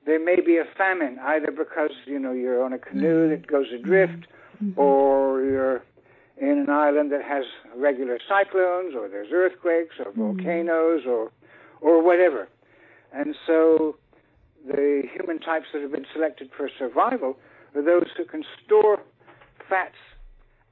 there 0.06 0.24
may 0.24 0.40
be 0.42 0.58
a 0.58 0.66
famine, 0.78 1.20
either 1.22 1.52
because 1.52 1.92
you 2.06 2.20
know 2.20 2.32
you're 2.32 2.64
on 2.64 2.74
a 2.74 2.80
canoe 2.80 3.28
mm-hmm. 3.28 3.32
that 3.32 3.48
goes 3.48 3.68
adrift, 3.74 4.28
mm-hmm. 4.64 4.80
or 4.80 5.44
you're 5.44 5.84
in 6.38 6.60
an 6.60 6.70
island 6.70 7.12
that 7.12 7.24
has 7.24 7.44
regular 7.76 8.20
cyclones, 8.28 8.96
or 8.96 9.10
there's 9.10 9.30
earthquakes, 9.32 9.96
or 10.00 10.12
mm-hmm. 10.12 10.36
volcanoes, 10.38 11.04
or 11.06 11.32
or 11.82 12.02
whatever. 12.02 12.48
And 13.14 13.36
so 13.46 13.96
the 14.66 15.04
human 15.14 15.40
types 15.40 15.68
that 15.74 15.82
have 15.82 15.92
been 15.92 16.06
selected 16.14 16.50
for 16.56 16.70
survival 16.78 17.38
are 17.76 17.82
those 17.82 18.08
who 18.18 18.26
can 18.26 18.44
store 18.66 19.00
fats 19.70 19.96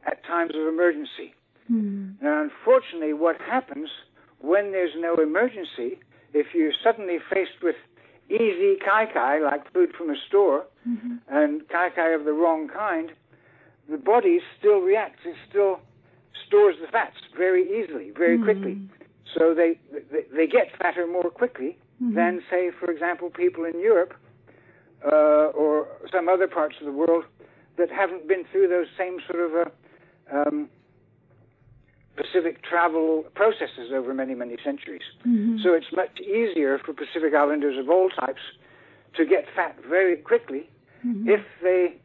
at 0.06 0.24
times 0.26 0.52
of 0.56 0.68
emergency. 0.68 1.34
Mm. 1.72 2.22
Now, 2.22 2.44
unfortunately, 2.44 3.14
what 3.14 3.38
happens 3.42 3.90
when 4.40 4.72
there's 4.72 4.94
no 4.98 5.16
emergency, 5.16 6.00
if 6.34 6.48
you're 6.54 6.74
suddenly 6.84 7.18
faced 7.34 7.64
with 7.64 7.76
easy 8.30 8.76
kai 8.84 9.06
kai, 9.12 9.40
like 9.40 9.72
food 9.74 9.94
from 9.98 10.10
a 10.10 10.16
store, 10.28 10.66
Mm-hmm. 10.88 11.16
and 11.36 11.68
kai 11.68 11.90
kai 11.90 12.10
of 12.12 12.26
the 12.26 12.32
wrong 12.32 12.68
kind, 12.68 13.12
the 13.90 13.98
body 13.98 14.40
still 14.60 14.82
reacts. 14.82 15.22
It 15.26 15.36
still 15.50 15.80
stores 16.46 16.76
the 16.80 16.88
fats 16.92 17.16
very 17.36 17.64
easily, 17.64 18.12
very 18.16 18.38
quickly. 18.38 18.78
So 19.36 19.56
they, 19.56 19.80
they 20.12 20.26
they 20.32 20.46
get 20.46 20.68
fatter 20.78 21.08
more 21.08 21.32
quickly 21.32 21.80
than, 22.00 22.42
say, 22.50 22.72
for 22.80 22.92
example, 22.92 23.30
people 23.30 23.66
in 23.66 23.80
Europe 23.80 24.14
uh, 25.06 25.52
or 25.56 25.88
some 26.12 26.28
other 26.30 26.48
parts 26.48 26.76
of 26.80 26.86
the 26.86 26.92
world 26.92 27.24
that 27.78 27.90
haven't 27.92 28.28
been 28.28 28.44
through 28.52 28.68
those 28.68 28.88
same 28.98 29.20
sort 29.30 29.42
of 29.46 29.68
uh, 29.68 30.38
um, 30.38 30.70
Pacific 32.16 32.64
travel 32.64 33.26
processes 33.36 33.92
over 33.94 34.14
many, 34.14 34.36
many 34.36 34.58
centuries. 34.64 35.02
Mm-hmm. 35.28 35.58
So 35.64 35.74
it's 35.74 35.92
much 35.94 36.20
easier 36.22 36.80
for 36.80 36.94
Pacific 36.94 37.34
Islanders 37.34 37.78
of 37.78 37.90
all 37.90 38.10
types 38.10 38.42
to 39.18 39.26
get 39.26 39.46
fat 39.56 39.78
very 39.88 40.18
quickly 40.18 40.70
Mm-hmm. 41.06 41.30
if 41.30 41.42
they 41.62 41.96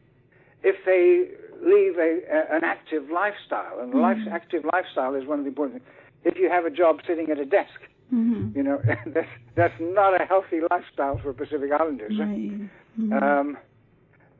if 0.63 0.75
they 0.85 1.31
leave 1.65 1.97
a, 1.97 2.19
a, 2.29 2.55
an 2.55 2.63
active 2.63 3.09
lifestyle. 3.09 3.79
And 3.79 3.93
life, 3.93 4.17
active 4.31 4.63
lifestyle 4.71 5.15
is 5.15 5.25
one 5.25 5.39
of 5.39 5.45
the 5.45 5.49
important 5.49 5.81
things. 5.81 5.95
If 6.23 6.37
you 6.37 6.49
have 6.49 6.65
a 6.65 6.69
job 6.69 6.99
sitting 7.07 7.31
at 7.31 7.39
a 7.39 7.45
desk, 7.45 7.81
Mm-hmm. 8.13 8.57
you 8.57 8.63
know 8.63 8.81
that's 9.07 9.27
that's 9.55 9.73
not 9.79 10.19
a 10.19 10.25
healthy 10.25 10.59
lifestyle 10.69 11.17
for 11.17 11.33
Pacific 11.33 11.71
Islanders. 11.71 12.13
Right. 12.19 12.69
Mm-hmm. 12.99 13.13
Um, 13.13 13.57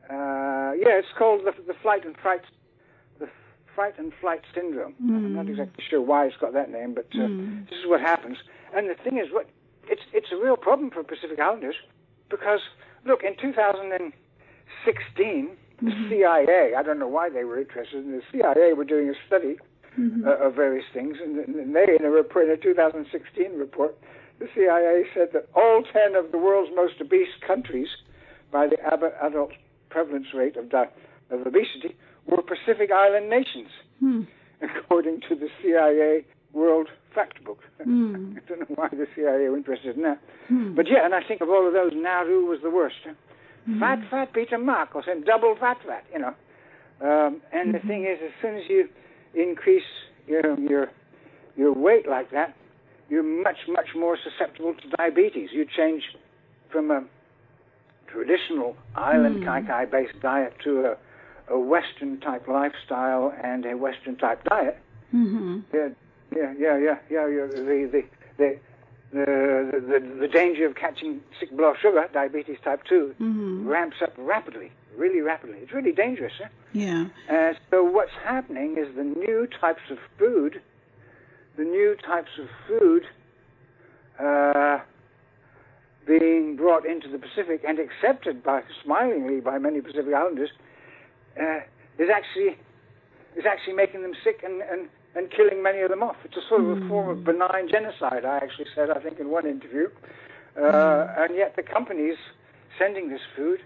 uh, 0.10 0.74
yeah, 0.76 1.00
it's 1.00 1.14
called 1.18 1.46
the, 1.46 1.54
the 1.66 1.74
flight 1.82 2.04
and 2.06 2.18
fright, 2.18 2.42
the 3.20 3.30
fright 3.74 3.98
and 3.98 4.12
flight 4.20 4.42
syndrome. 4.54 4.94
I'm 5.00 5.36
not 5.36 5.48
exactly 5.48 5.82
sure 5.90 6.02
why 6.02 6.26
it's 6.26 6.36
got 6.36 6.52
that 6.52 6.70
name, 6.70 6.94
but 6.94 7.08
uh, 7.16 7.30
this 7.70 7.80
is 7.80 7.86
what 7.86 8.02
happens. 8.02 8.40
And 8.76 8.90
the 8.90 8.96
thing 8.96 9.18
is, 9.18 9.32
what 9.32 9.50
it's 9.88 10.02
it's 10.12 10.34
a 10.34 10.36
real 10.36 10.58
problem 10.58 10.92
for 10.92 11.02
Pacific 11.04 11.40
Islanders 11.40 11.76
because 12.30 12.60
look, 13.06 13.24
in 13.24 13.36
2016, 13.42 15.50
the 15.82 15.92
CIA, 16.10 16.76
I 16.78 16.84
don't 16.84 17.00
know 17.00 17.08
why 17.08 17.30
they 17.30 17.44
were 17.44 17.60
interested, 17.60 18.06
in 18.06 18.12
the 18.12 18.22
CIA 18.32 18.74
were 18.74 18.86
doing 18.86 19.10
a 19.10 19.14
study 19.28 19.58
uh, 20.00 20.48
of 20.48 20.56
various 20.56 20.86
things, 20.94 21.18
and, 21.24 21.38
and 21.38 21.76
they, 21.76 21.96
in 22.00 22.06
a 22.06 22.10
report, 22.10 22.46
in 22.46 22.52
a 22.52 22.58
2016 22.58 23.54
report, 23.58 23.98
the 24.40 24.48
CIA 24.56 25.04
said 25.14 25.30
that 25.34 25.48
all 25.56 25.84
10 25.92 26.16
of 26.16 26.32
the 26.32 26.38
world's 26.38 26.72
most 26.76 26.96
obese 27.02 27.28
countries, 27.46 27.88
by 28.52 28.68
the 28.68 28.78
ab- 28.86 29.04
adult 29.22 29.52
prevalence 29.90 30.28
rate 30.34 30.56
of, 30.58 30.70
di- 30.70 30.90
of 31.30 31.42
obesity, 31.46 31.96
were 32.28 32.42
Pacific 32.42 32.90
Island 32.92 33.30
nations, 33.30 33.70
Hmm. 34.00 34.22
according 34.62 35.22
to 35.30 35.36
the 35.36 35.50
CIA 35.62 36.26
World 36.54 36.88
Factbook. 37.16 37.58
Hmm. 37.84 38.38
I 38.38 38.40
don't 38.48 38.60
know 38.62 38.76
why 38.76 38.90
the 38.92 39.08
CIA 39.16 39.50
were 39.50 39.58
interested 39.58 39.96
in 39.98 40.04
that. 40.04 40.20
Hmm. 40.48 40.76
But 40.76 40.86
yeah, 40.88 41.04
and 41.06 41.14
I 41.16 41.22
think 41.28 41.42
of 41.42 41.50
all 41.50 41.66
of 41.68 41.74
those, 41.74 41.92
Nauru 41.96 42.46
was 42.46 42.60
the 42.64 42.70
worst. 42.70 42.96
huh? 43.06 43.14
Fat, 43.80 44.00
fat, 44.10 44.34
Peter 44.34 44.58
Marcos, 44.58 45.04
and 45.08 45.24
double 45.26 45.56
fat, 45.60 45.78
fat, 45.86 46.04
you 46.14 46.20
know. 46.20 46.34
Um, 47.02 47.42
and 47.52 47.74
the 47.74 47.80
thing 47.80 48.04
is, 48.06 48.18
as 48.24 48.32
soon 48.42 48.56
as 48.58 48.64
you 48.70 48.88
increase 49.34 49.84
your, 50.28 50.60
your, 50.60 50.92
your 51.56 51.74
weight 51.74 52.08
like 52.08 52.32
that, 52.32 52.56
you're 53.10 53.24
much, 53.24 53.58
much 53.68 53.88
more 53.96 54.18
susceptible 54.24 54.74
to 54.74 54.90
diabetes. 54.98 55.50
You 55.52 55.66
change 55.66 56.04
from 56.72 56.92
a 56.92 57.04
traditional 58.08 58.76
island 58.96 59.44
kai 59.46 59.62
kai 59.62 59.86
based 59.86 60.20
diet 60.22 60.54
to 60.64 60.96
a, 61.50 61.54
a 61.54 61.60
Western 61.60 62.20
type 62.20 62.48
lifestyle 62.48 63.34
and 63.44 63.66
a 63.66 63.76
Western 63.76 64.16
type 64.18 64.44
diet. 64.46 64.78
Mm-hmm. 65.14 65.60
Yeah, 65.74 65.90
yeah, 66.36 66.54
yeah, 66.58 66.78
yeah, 66.78 66.96
yeah. 67.10 67.28
yeah 67.28 67.48
the, 67.48 67.90
the, 67.92 68.04
the, 68.38 68.60
the, 69.14 69.82
the, 69.90 70.20
the 70.22 70.28
danger 70.28 70.66
of 70.66 70.76
catching 70.76 71.22
sick 71.40 71.52
blood 71.56 71.76
sugar, 71.82 72.08
diabetes 72.14 72.58
type 72.64 72.84
2, 72.86 73.16
Mm-hmm. 73.20 73.68
ramps 73.68 73.98
up 74.02 74.14
rapidly, 74.18 74.72
really 74.98 75.22
rapidly. 75.22 75.58
It's 75.62 75.74
really 75.74 75.92
dangerous. 75.92 76.34
Huh? 76.42 76.50
Yeah. 76.74 77.06
Uh, 77.30 77.54
so 77.70 77.84
what's 77.84 78.12
happening 78.24 78.78
is 78.78 78.96
the 78.96 79.04
new 79.04 79.48
types 79.60 79.82
of 79.90 79.98
food, 80.18 80.62
the 81.58 81.64
new 81.64 81.96
types 82.06 82.32
of 82.40 82.48
food 82.68 83.04
uh, 84.20 84.80
being 86.08 86.56
brought 86.56 86.86
into 86.86 87.08
the 87.10 87.20
Pacific 87.20 87.62
and 87.68 87.80
accepted 87.80 88.44
by 88.44 88.64
smilingly 88.84 89.40
by 89.42 89.58
many 89.58 89.82
Pacific 89.82 90.14
Islanders 90.14 90.50
uh, 91.40 91.60
is 92.00 92.10
actually 92.10 92.58
is 93.38 93.46
actually 93.46 93.74
making 93.74 94.02
them 94.02 94.14
sick 94.24 94.42
and, 94.44 94.62
and, 94.62 94.90
and 95.16 95.30
killing 95.32 95.62
many 95.62 95.82
of 95.82 95.90
them 95.90 96.04
off. 96.04 96.16
It's 96.24 96.38
a 96.38 96.48
sort 96.48 96.62
of 96.62 96.70
a 96.82 96.88
form 96.88 97.10
of 97.10 97.24
benign 97.24 97.68
genocide. 97.70 98.26
I 98.26 98.38
actually 98.38 98.68
said 98.74 98.90
I 98.90 99.00
think 99.00 99.20
in 99.20 99.30
one 99.30 99.46
interview, 99.46 99.90
uh, 100.62 101.08
and 101.18 101.36
yet 101.36 101.56
the 101.56 101.64
companies 101.64 102.16
sending 102.80 103.10
this 103.10 103.22
food 103.36 103.60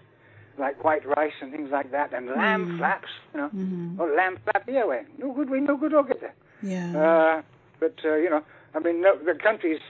like 0.58 0.82
white 0.82 1.06
rice 1.06 1.34
and 1.42 1.52
things 1.52 1.68
like 1.70 1.90
that, 1.92 2.14
and 2.14 2.28
lamb 2.28 2.78
flaps, 2.78 3.08
you 3.34 3.40
know, 3.40 3.48
Mm-hmm. 3.48 4.00
or 4.00 4.14
lamb 4.16 4.38
flap 4.44 4.64
yeah, 4.66 4.86
way. 4.86 5.02
No 5.18 5.32
good, 5.32 5.50
we 5.50 5.60
no 5.60 5.76
good, 5.76 5.92
there. 5.92 6.34
Yeah. 6.62 6.96
Uh, 6.96 7.42
but 7.78 7.94
uh, 8.04 8.16
you 8.16 8.30
know, 8.30 8.42
I 8.74 8.78
mean, 8.78 9.02
no, 9.02 9.16
the 9.18 9.34
countries 9.34 9.80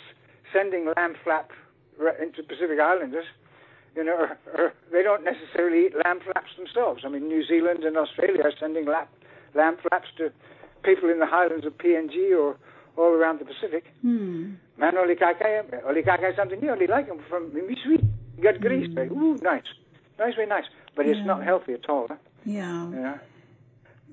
sending 0.52 0.92
lamb 0.96 1.14
flap 1.22 1.50
into 2.20 2.42
Pacific 2.42 2.78
Islanders, 2.80 3.24
you 3.94 4.04
know, 4.04 4.28
are, 4.58 4.74
they 4.92 5.02
don't 5.02 5.24
necessarily 5.24 5.86
eat 5.86 5.94
lamb 6.04 6.20
flaps 6.20 6.50
themselves. 6.56 7.02
I 7.04 7.08
mean, 7.08 7.28
New 7.28 7.46
Zealand 7.46 7.84
and 7.84 7.96
Australia 7.96 8.42
are 8.44 8.52
sending 8.58 8.86
lap, 8.86 9.08
lamb 9.54 9.76
flaps 9.88 10.08
to 10.18 10.32
people 10.86 11.10
in 11.10 11.18
the 11.18 11.26
highlands 11.26 11.66
of 11.66 11.76
PNG 11.76 12.16
or 12.38 12.56
all 12.96 13.12
around 13.12 13.40
the 13.40 13.44
Pacific. 13.44 13.84
Hmm. 14.00 14.54
Man, 14.78 14.96
oli 14.96 15.16
kakai, 15.16 15.84
oli 15.86 16.02
kakai 16.02 16.34
something 16.36 16.60
new, 16.60 16.74
them 16.86 17.20
from 17.28 17.50
sweet, 17.84 18.00
got 18.42 18.60
grease, 18.60 18.88
very, 18.94 19.08
ooh, 19.08 19.38
nice, 19.42 19.68
nice, 20.18 20.34
very 20.34 20.46
nice. 20.46 20.64
But 20.94 21.06
it's 21.06 21.26
not 21.26 21.44
healthy 21.44 21.74
at 21.74 21.88
all. 21.90 22.06
Huh? 22.08 22.16
Yeah. 22.44 22.90
Yeah. 22.90 23.18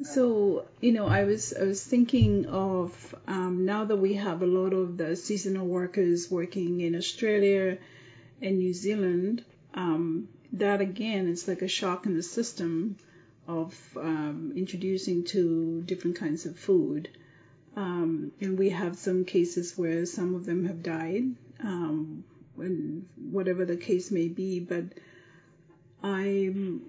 So 0.02 0.66
you 0.82 0.92
know, 0.92 1.08
I 1.08 1.24
was 1.24 1.54
I 1.54 1.64
was 1.64 1.84
thinking 1.84 2.48
of 2.48 3.16
um, 3.28 3.66
now 3.66 3.86
that 3.86 3.96
we 3.96 4.16
have 4.16 4.42
a 4.42 4.46
lot 4.46 4.74
of 4.74 4.98
the 4.98 5.16
seasonal 5.16 5.68
workers 5.68 6.30
working 6.32 6.82
in 6.82 6.96
Australia 6.96 7.78
and 8.42 8.58
New 8.58 8.74
Zealand. 8.74 9.46
Um, 9.76 10.28
that 10.54 10.82
again 10.82 11.28
is 11.28 11.48
like 11.48 11.62
a 11.62 11.68
shock 11.68 12.06
in 12.06 12.16
the 12.16 12.24
system 12.24 12.98
of 13.48 13.76
um, 13.98 14.54
introducing 14.56 15.24
to 15.26 15.82
different 15.82 16.18
kinds 16.18 16.46
of 16.46 16.58
food. 16.58 17.10
Um, 17.76 18.32
and 18.40 18.58
we 18.58 18.70
have 18.70 18.98
some 18.98 19.26
cases 19.26 19.78
where 19.78 20.06
some 20.06 20.36
of 20.36 20.46
them 20.46 20.66
have 20.66 20.84
died, 20.84 21.36
um, 21.62 22.24
and 22.58 23.08
whatever 23.32 23.66
the 23.66 23.78
case 23.78 24.12
may 24.12 24.28
be. 24.28 24.60
But 24.60 24.86
I'm, 26.04 26.84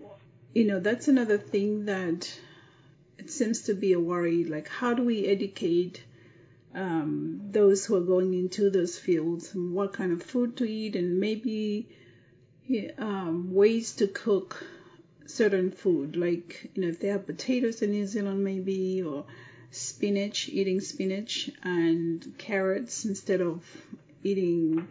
you 0.53 0.65
know, 0.65 0.81
that's 0.81 1.09
another 1.09 1.39
thing 1.39 1.87
that 1.87 2.39
it 3.19 3.31
seems 3.31 3.63
to 3.63 3.75
be 3.75 3.95
a 3.95 4.01
worry. 4.01 4.45
Like, 4.45 4.69
how 4.69 4.95
do 4.95 5.03
we 5.03 5.27
educate 5.27 6.05
um, 6.75 7.41
those 7.51 7.87
who 7.87 7.97
are 7.97 8.01
going 8.01 8.35
into 8.35 8.69
those 8.69 8.99
fields 8.99 9.55
and 9.55 9.73
what 9.73 9.93
kind 9.93 10.13
of 10.13 10.23
food 10.23 10.57
to 10.59 10.65
eat 10.65 10.97
and 10.97 11.21
maybe 11.21 11.89
um, 12.99 13.55
ways 13.55 13.95
to 13.97 14.07
cook 14.07 14.67
certain 15.27 15.71
food? 15.71 16.17
Like, 16.17 16.71
you 16.75 16.83
know, 16.83 16.89
if 16.89 17.01
they 17.01 17.09
have 17.09 17.27
potatoes 17.27 17.83
in 17.83 17.91
New 17.91 18.07
Zealand, 18.07 18.45
maybe, 18.45 19.03
or 19.03 19.25
spinach, 19.71 20.49
eating 20.49 20.81
spinach 20.81 21.51
and 21.63 22.35
carrots 22.39 23.05
instead 23.05 23.41
of 23.41 23.65
eating 24.23 24.87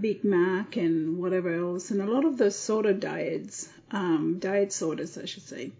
Big 0.00 0.24
Mac 0.24 0.76
and 0.76 1.18
whatever 1.18 1.54
else, 1.54 1.90
and 1.90 2.00
a 2.00 2.06
lot 2.06 2.24
of 2.24 2.38
the 2.38 2.50
soda 2.50 2.92
diets, 2.92 3.68
um, 3.90 4.38
diet 4.38 4.72
sodas, 4.72 5.18
I 5.18 5.24
should 5.24 5.42
say, 5.42 5.72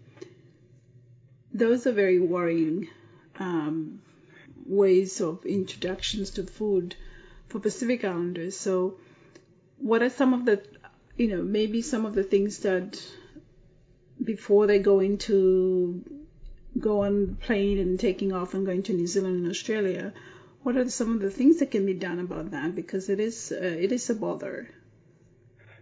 those 1.53 1.85
are 1.87 1.91
very 1.91 2.19
worrying 2.19 2.87
um, 3.39 4.01
ways 4.65 5.21
of 5.21 5.45
introductions 5.45 6.31
to 6.31 6.43
food 6.43 6.95
for 7.47 7.59
Pacific 7.59 8.05
Islanders. 8.05 8.55
So, 8.55 8.97
what 9.77 10.01
are 10.01 10.09
some 10.09 10.33
of 10.33 10.45
the, 10.45 10.61
you 11.17 11.27
know, 11.27 11.41
maybe 11.41 11.81
some 11.81 12.05
of 12.05 12.13
the 12.13 12.23
things 12.23 12.59
that 12.59 13.01
before 14.23 14.67
they 14.67 14.79
go 14.79 14.99
into 14.99 16.03
go 16.79 17.01
on 17.01 17.37
plane 17.41 17.79
and 17.79 17.99
taking 17.99 18.31
off 18.31 18.53
and 18.53 18.65
going 18.65 18.83
to 18.83 18.93
New 18.93 19.07
Zealand 19.07 19.43
and 19.43 19.49
Australia, 19.49 20.13
what 20.63 20.77
are 20.77 20.89
some 20.89 21.13
of 21.13 21.21
the 21.21 21.31
things 21.31 21.59
that 21.59 21.71
can 21.71 21.85
be 21.85 21.93
done 21.93 22.19
about 22.19 22.51
that? 22.51 22.75
Because 22.75 23.09
it 23.09 23.19
is 23.19 23.51
uh, 23.51 23.63
it 23.65 23.91
is 23.91 24.09
a 24.09 24.15
bother. 24.15 24.69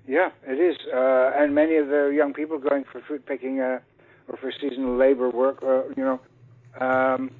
Yeah, 0.07 0.31
it 0.47 0.59
is. 0.59 0.77
Uh, 0.91 1.31
and 1.37 1.53
many 1.53 1.75
of 1.75 1.87
the 1.87 2.11
young 2.15 2.33
people 2.33 2.57
going 2.57 2.83
for 2.91 3.01
fruit 3.01 3.25
picking 3.25 3.59
uh, 3.59 3.79
or 4.27 4.37
for 4.37 4.51
seasonal 4.59 4.97
labor 4.97 5.29
work, 5.29 5.61
uh, 5.61 5.83
you 5.95 6.03
know, 6.03 6.19
um, 6.79 7.31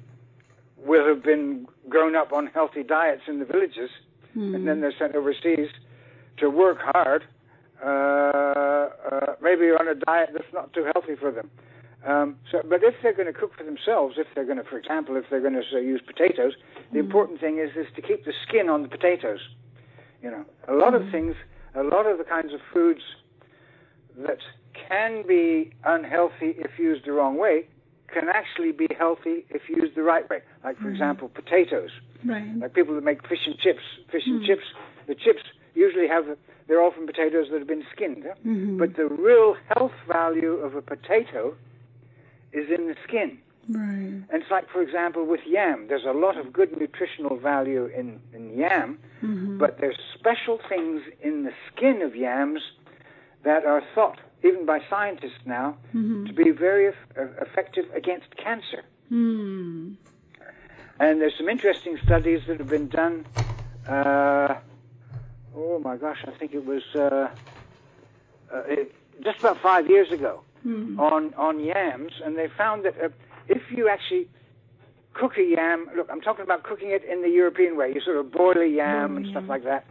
will 0.76 1.06
have 1.08 1.22
been 1.22 1.66
grown 1.88 2.14
up 2.14 2.32
on 2.32 2.46
healthy 2.46 2.82
diets 2.84 3.22
in 3.26 3.38
the 3.40 3.44
villages, 3.44 3.90
and 4.34 4.68
then 4.68 4.80
they're 4.80 4.94
sent 4.98 5.16
overseas 5.16 5.68
to 6.38 6.48
work 6.48 6.78
hard, 6.80 7.24
uh, 7.84 7.88
uh, 7.88 9.34
maybe 9.42 9.66
on 9.66 9.88
a 9.88 9.94
diet 9.94 10.30
that's 10.32 10.52
not 10.52 10.72
too 10.72 10.86
healthy 10.92 11.16
for 11.18 11.30
them. 11.30 11.50
Um, 12.06 12.36
so, 12.50 12.62
but 12.66 12.82
if 12.82 12.94
they're 13.02 13.14
going 13.14 13.32
to 13.32 13.38
cook 13.38 13.52
for 13.56 13.64
themselves, 13.64 14.16
if 14.16 14.26
they're 14.34 14.46
going 14.46 14.56
to, 14.56 14.64
for 14.64 14.78
example, 14.78 15.16
if 15.16 15.24
they're 15.28 15.40
going 15.40 15.54
to 15.54 15.62
say, 15.70 15.84
use 15.84 16.00
potatoes, 16.04 16.54
the 16.92 16.98
important 16.98 17.40
thing 17.40 17.58
is 17.58 17.76
is 17.76 17.92
to 17.94 18.02
keep 18.02 18.24
the 18.24 18.32
skin 18.46 18.70
on 18.70 18.82
the 18.82 18.88
potatoes. 18.88 19.40
You 20.22 20.30
know, 20.30 20.44
a 20.68 20.74
lot 20.74 20.94
of 20.94 21.02
things, 21.10 21.34
a 21.74 21.82
lot 21.82 22.06
of 22.06 22.18
the 22.18 22.24
kinds 22.24 22.52
of 22.52 22.60
foods 22.72 23.00
that 24.18 24.38
can 24.88 25.26
be 25.26 25.72
unhealthy 25.84 26.56
if 26.58 26.78
used 26.78 27.06
the 27.06 27.12
wrong 27.12 27.36
way 27.36 27.66
can 28.12 28.28
actually 28.28 28.72
be 28.72 28.88
healthy 28.98 29.46
if 29.50 29.62
used 29.68 29.94
the 29.94 30.02
right 30.02 30.28
way. 30.28 30.40
Like, 30.64 30.78
for 30.78 30.90
example, 30.90 31.28
potatoes. 31.28 31.90
Right. 32.24 32.44
Like 32.56 32.74
people 32.74 32.94
that 32.94 33.04
make 33.04 33.26
fish 33.28 33.46
and 33.46 33.56
chips. 33.58 33.82
Fish 34.10 34.22
and 34.26 34.44
chips, 34.44 34.64
the 35.06 35.14
chips 35.14 35.42
usually 35.74 36.08
have, 36.08 36.24
they're 36.66 36.82
often 36.82 37.06
potatoes 37.06 37.48
that 37.50 37.58
have 37.58 37.68
been 37.68 37.84
skinned. 37.94 38.24
huh? 38.26 38.34
But 38.78 38.96
the 38.96 39.06
real 39.06 39.56
health 39.74 39.92
value 40.08 40.54
of 40.54 40.74
a 40.74 40.82
potato 40.82 41.54
is 42.52 42.68
in 42.70 42.86
the 42.88 42.96
skin. 43.06 43.38
Right. 43.68 44.24
And 44.30 44.42
it's 44.42 44.50
like, 44.50 44.68
for 44.70 44.82
example, 44.82 45.24
with 45.26 45.40
yam. 45.46 45.86
There's 45.88 46.04
a 46.04 46.12
lot 46.12 46.36
of 46.36 46.52
good 46.52 46.76
nutritional 46.78 47.36
value 47.36 47.86
in, 47.86 48.20
in 48.34 48.56
yam, 48.58 48.98
but 49.58 49.78
there's 49.78 49.98
special 50.18 50.58
things 50.68 51.02
in 51.20 51.44
the 51.44 51.52
skin 51.68 52.02
of 52.02 52.16
yams 52.16 52.60
that 53.44 53.64
are 53.64 53.82
thought, 53.94 54.18
even 54.42 54.66
by 54.66 54.80
scientists 54.90 55.44
now, 55.44 55.76
to 55.92 56.32
be 56.32 56.50
very 56.50 56.88
eff- 56.88 56.94
effective 57.40 57.84
against 57.94 58.36
cancer. 58.36 58.82
Hmm. 59.08 59.92
And 60.98 61.20
there's 61.20 61.36
some 61.38 61.48
interesting 61.48 61.96
studies 62.04 62.40
that 62.48 62.58
have 62.58 62.68
been 62.68 62.88
done. 62.88 63.24
Uh, 63.88 64.56
oh 65.56 65.78
my 65.78 65.96
gosh, 65.96 66.24
I 66.26 66.30
think 66.32 66.54
it 66.54 66.64
was 66.64 66.82
uh, 66.94 67.28
uh, 68.52 68.62
it, 68.66 68.94
just 69.22 69.40
about 69.40 69.58
five 69.58 69.88
years 69.88 70.10
ago 70.10 70.42
on 70.98 71.34
on 71.34 71.60
yams, 71.60 72.12
and 72.24 72.36
they 72.36 72.48
found 72.48 72.84
that 72.84 72.94
uh, 73.02 73.08
if 73.48 73.62
you 73.70 73.88
actually 73.88 74.28
cook 75.14 75.36
a 75.38 75.42
yam, 75.42 75.88
look, 75.96 76.08
I'm 76.10 76.20
talking 76.20 76.42
about 76.42 76.62
cooking 76.62 76.90
it 76.90 77.04
in 77.04 77.22
the 77.22 77.28
European 77.28 77.76
way. 77.76 77.92
You 77.92 78.00
sort 78.00 78.16
of 78.16 78.30
boil 78.30 78.58
a 78.58 78.66
yam 78.66 79.16
and 79.16 79.26
stuff 79.30 79.44
like 79.48 79.64
that. 79.64 79.84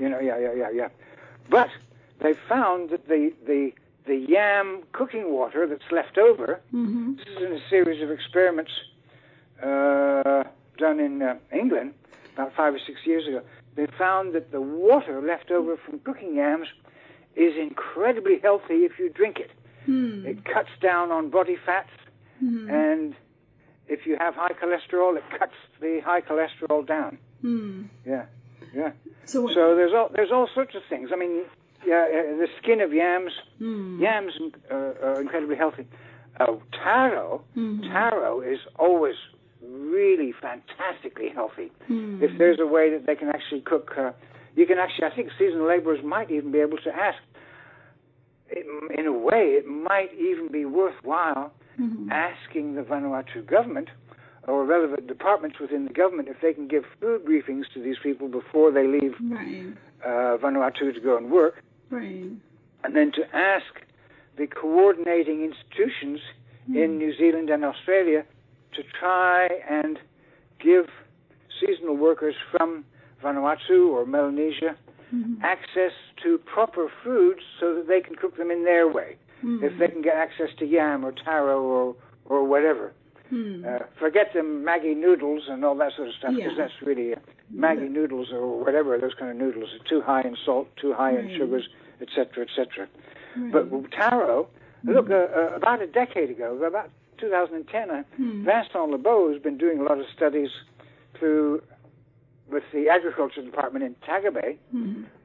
You 0.00 0.08
know, 0.08 0.18
yeah, 0.20 0.38
yeah, 0.38 0.52
yeah, 0.54 0.70
yeah. 0.70 0.88
But 1.48 1.68
they 2.20 2.34
found 2.48 2.90
that 2.90 3.08
the 3.08 3.32
the 3.46 3.72
the 4.06 4.16
yam 4.16 4.82
cooking 4.92 5.32
water 5.32 5.66
that's 5.66 5.90
left 5.90 6.18
over. 6.18 6.60
This 7.16 7.26
is 7.28 7.42
in 7.42 7.52
a 7.52 7.68
series 7.70 8.02
of 8.02 8.10
experiments 8.10 8.72
uh, 9.62 10.44
done 10.78 11.00
in 11.00 11.22
uh, 11.22 11.36
England 11.52 11.94
about 12.34 12.54
five 12.54 12.74
or 12.74 12.80
six 12.80 13.06
years 13.06 13.26
ago. 13.28 13.42
They 13.76 13.86
found 13.98 14.34
that 14.34 14.52
the 14.52 14.60
water 14.60 15.20
left 15.20 15.50
over 15.50 15.76
from 15.76 15.98
cooking 16.00 16.36
yams 16.36 16.68
is 17.34 17.54
incredibly 17.56 18.38
healthy 18.40 18.84
if 18.84 18.98
you 18.98 19.10
drink 19.10 19.38
it. 19.38 19.50
It 20.26 20.44
cuts 20.44 20.70
down 20.80 21.10
on 21.10 21.30
body 21.30 21.56
fats, 21.66 21.90
and 22.70 23.14
if 23.88 24.06
you 24.06 24.16
have 24.18 24.34
high 24.34 24.52
cholesterol, 24.52 25.16
it 25.16 25.24
cuts 25.38 25.54
the 25.80 26.00
high 26.04 26.20
cholesterol 26.22 26.86
down. 26.86 27.18
Hmm. 27.42 27.82
Yeah, 28.06 28.24
yeah. 28.74 28.92
So, 29.26 29.48
So 29.54 29.74
there's 29.76 29.92
all 29.92 30.08
there's 30.14 30.32
all 30.32 30.48
sorts 30.54 30.74
of 30.74 30.82
things. 30.88 31.10
I 31.12 31.16
mean, 31.16 31.42
yeah, 31.86 32.06
uh, 32.08 32.36
the 32.38 32.48
skin 32.62 32.80
of 32.80 32.92
yams, 32.92 33.32
yams 34.00 34.32
uh, 34.70 34.74
are 34.74 35.20
incredibly 35.20 35.56
healthy. 35.56 35.86
Uh, 36.40 36.56
taro, 36.72 37.42
taro 37.92 38.40
is 38.40 38.58
always 38.78 39.14
really 39.70 40.32
fantastically 40.40 41.28
healthy. 41.34 41.70
If 41.88 42.38
there's 42.38 42.58
a 42.60 42.66
way 42.66 42.90
that 42.90 43.06
they 43.06 43.14
can 43.14 43.28
actually 43.28 43.60
cook, 43.62 43.92
uh, 43.98 44.12
you 44.56 44.66
can 44.66 44.78
actually. 44.78 45.06
I 45.06 45.14
think 45.14 45.30
seasonal 45.38 45.66
laborers 45.66 46.04
might 46.04 46.30
even 46.30 46.52
be 46.52 46.58
able 46.60 46.78
to 46.78 46.90
ask. 46.94 47.18
It, 48.50 48.66
in 48.98 49.06
a 49.06 49.12
way, 49.12 49.56
it 49.58 49.66
might 49.66 50.10
even 50.14 50.48
be 50.52 50.64
worthwhile 50.64 51.52
asking 52.10 52.74
the 52.76 52.82
Vanuatu 52.82 53.44
government 53.44 53.88
or 54.46 54.64
relevant 54.64 55.06
departments 55.08 55.58
within 55.58 55.86
the 55.86 55.92
government 55.92 56.28
if 56.28 56.36
they 56.40 56.52
can 56.52 56.68
give 56.68 56.84
food 57.00 57.24
briefings 57.24 57.62
to 57.72 57.82
these 57.82 57.96
people 58.02 58.28
before 58.28 58.70
they 58.70 58.86
leave 58.86 59.14
right. 59.30 59.72
uh, 60.04 60.36
Vanuatu 60.38 60.92
to 60.94 61.00
go 61.00 61.16
and 61.16 61.30
work, 61.32 61.62
Right. 61.90 62.30
and 62.84 62.94
then 62.94 63.10
to 63.12 63.22
ask 63.34 63.64
the 64.36 64.46
coordinating 64.46 65.42
institutions 65.42 66.20
in 66.68 66.98
New 66.98 67.16
Zealand 67.16 67.50
and 67.50 67.64
Australia 67.64 68.24
to 68.76 68.82
try 68.98 69.48
and 69.68 69.98
give 70.60 70.86
seasonal 71.60 71.96
workers 71.96 72.34
from 72.50 72.84
Vanuatu 73.22 73.88
or 73.88 74.04
Melanesia 74.06 74.76
access 75.42 75.92
to 76.22 76.38
proper 76.38 76.88
foods 77.04 77.40
so 77.60 77.74
that 77.76 77.86
they 77.86 78.00
can 78.00 78.16
cook 78.16 78.36
them 78.36 78.50
in 78.50 78.64
their 78.64 78.88
way. 78.90 79.16
If 79.62 79.78
they 79.78 79.88
can 79.88 80.00
get 80.02 80.16
access 80.16 80.48
to 80.58 80.64
yam 80.66 81.04
or 81.04 81.12
taro 81.12 81.62
or, 81.62 81.96
or 82.24 82.44
whatever. 82.44 82.92
Uh, 83.66 83.78
forget 83.98 84.28
the 84.32 84.40
Maggi 84.40 84.96
noodles 84.96 85.44
and 85.48 85.64
all 85.64 85.74
that 85.76 85.92
sort 85.96 86.08
of 86.08 86.14
stuff 86.14 86.34
because 86.34 86.52
Yeah. 86.56 86.62
that's 86.64 86.82
really 86.82 87.14
uh, 87.14 87.18
Maggi 87.54 87.90
noodles 87.90 88.28
or 88.32 88.58
whatever 88.64 88.96
those 88.98 89.14
kind 89.18 89.30
of 89.30 89.36
noodles 89.36 89.70
are 89.74 89.88
too 89.88 90.00
high 90.00 90.22
in 90.22 90.36
salt, 90.44 90.68
too 90.80 90.92
high 90.94 91.10
in 91.18 91.36
sugars, 91.36 91.68
etc., 92.00 92.44
etc. 92.46 92.88
But 93.52 93.70
with 93.70 93.90
taro, 93.90 94.48
look, 94.84 95.10
uh, 95.10 95.14
uh, 95.14 95.56
about 95.56 95.82
a 95.82 95.86
decade 95.86 96.30
ago, 96.30 96.56
about 96.64 96.90
2010, 97.18 97.90
uh, 97.90 98.02
Vincent 98.18 98.90
Lebot 98.90 99.32
has 99.32 99.42
been 99.42 99.58
doing 99.58 99.80
a 99.80 99.82
lot 99.82 99.98
of 99.98 100.06
studies 100.16 100.50
through 101.18 101.62
with 102.50 102.62
the 102.72 102.88
agriculture 102.88 103.42
department 103.42 103.84
in 103.84 103.94
Tagabe 104.06 104.58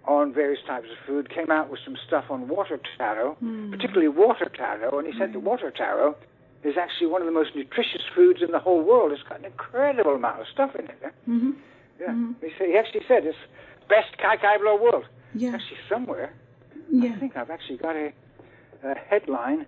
on 0.06 0.34
various 0.34 0.60
types 0.66 0.88
of 0.90 0.98
food. 1.06 1.30
Came 1.30 1.52
out 1.52 1.70
with 1.70 1.80
some 1.84 1.98
stuff 2.08 2.26
on 2.30 2.48
water 2.48 2.80
taro, 2.98 3.36
particularly 3.72 4.08
water 4.08 4.50
taro, 4.56 4.98
and 5.00 5.06
he 5.12 5.14
said 5.20 5.34
the 5.34 5.40
water 5.40 5.72
taro 5.72 6.16
is 6.64 6.76
actually 6.78 7.08
one 7.08 7.22
of 7.22 7.26
the 7.26 7.32
most 7.32 7.56
nutritious 7.56 8.02
foods 8.16 8.42
in 8.42 8.52
the 8.52 8.60
whole 8.60 8.82
world. 8.84 9.12
It's 9.12 9.24
got 9.24 9.40
an 9.40 9.46
incredible 9.46 10.16
amount 10.16 10.42
of 10.42 10.48
stuff 10.54 10.72
in 10.76 10.86
it. 10.86 11.02
Mm-hmm. 11.28 11.52
Yeah, 12.00 12.16
he, 12.42 12.48
said, 12.58 12.68
he 12.70 12.78
actually 12.78 13.02
said 13.08 13.26
it's 13.26 13.38
best 13.90 14.18
kai 14.22 14.38
kai 14.38 14.58
blow 14.58 14.76
world. 14.82 15.06
Yeah. 15.36 15.50
Actually, 15.54 15.78
somewhere 15.90 16.34
Yeah. 16.92 17.14
I 17.16 17.20
think 17.20 17.36
I've 17.38 17.50
actually 17.50 17.78
got 17.78 17.96
a, 17.96 18.12
a 18.84 18.96
headline 19.10 19.66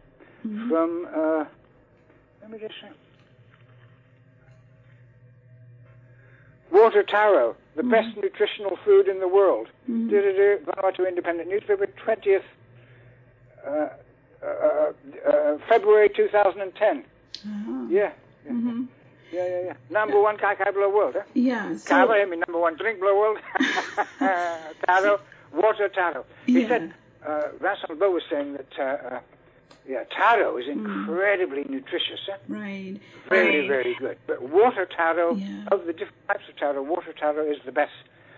Mm-hmm. 0.48 0.70
from. 0.70 1.08
Uh, 1.16 1.46
let 2.42 2.52
me 2.52 2.58
just 2.60 2.74
see. 2.82 2.88
Water 6.72 7.04
taro, 7.04 7.56
the 7.76 7.82
Mm-hmm. 7.82 7.92
best 7.92 8.18
nutritional 8.18 8.78
food 8.86 9.08
in 9.08 9.20
the 9.20 9.28
world. 9.28 9.68
Du-du-du, 9.88 10.60
Vanuatu 10.66 11.08
Independent 11.08 11.50
Newspaper, 11.50 11.88
20th 12.06 12.42
uh, 13.68 13.88
uh, 14.46 14.92
uh, 15.30 15.58
February 15.70 16.10
2010. 16.16 17.04
Uh-huh. 17.46 17.88
Yeah. 17.90 18.12
Yeah. 18.46 18.52
Mhm. 18.52 18.88
yeah, 19.32 19.46
yeah, 19.48 19.62
yeah. 19.68 19.74
Number 19.90 20.22
one 20.22 20.38
kai 20.38 20.56
kai 20.56 20.72
blow 20.72 20.90
world, 20.90 21.16
eh? 21.16 21.24
Yeah. 21.34 21.76
So, 21.78 21.82
Kava, 21.90 22.14
I 22.14 22.26
mean, 22.26 22.42
number 22.48 22.60
one 22.60 22.76
drink 22.78 23.00
blow 23.00 23.18
world. 23.20 23.38
taro, 24.88 25.20
water 25.54 25.90
taro. 25.90 26.26
He 26.46 26.62
Yeah. 26.62 26.68
said, 26.70 26.94
uh, 27.28 27.42
Vincent 27.62 27.92
Lebot 28.00 28.14
was 28.14 28.24
saying 28.30 28.54
that, 28.54 28.72
uh, 28.80 29.16
uh, 29.16 29.20
yeah, 29.88 30.04
taro 30.16 30.58
is 30.58 30.66
Mm. 30.68 30.86
incredibly 30.86 31.64
nutritious, 31.70 32.20
eh? 32.30 32.38
right. 32.50 32.98
very, 33.30 33.60
Right. 33.60 33.68
very 33.68 33.94
good. 33.96 34.18
But 34.28 34.42
water 34.44 34.86
taro, 34.86 35.36
Yeah. 35.38 35.48
of 35.72 35.86
the 35.86 35.94
different 35.94 36.28
types 36.28 36.48
of 36.50 36.56
taro, 36.58 36.82
water 36.82 37.14
taro 37.14 37.44
is 37.46 37.58
the 37.66 37.72
best, 37.72 37.94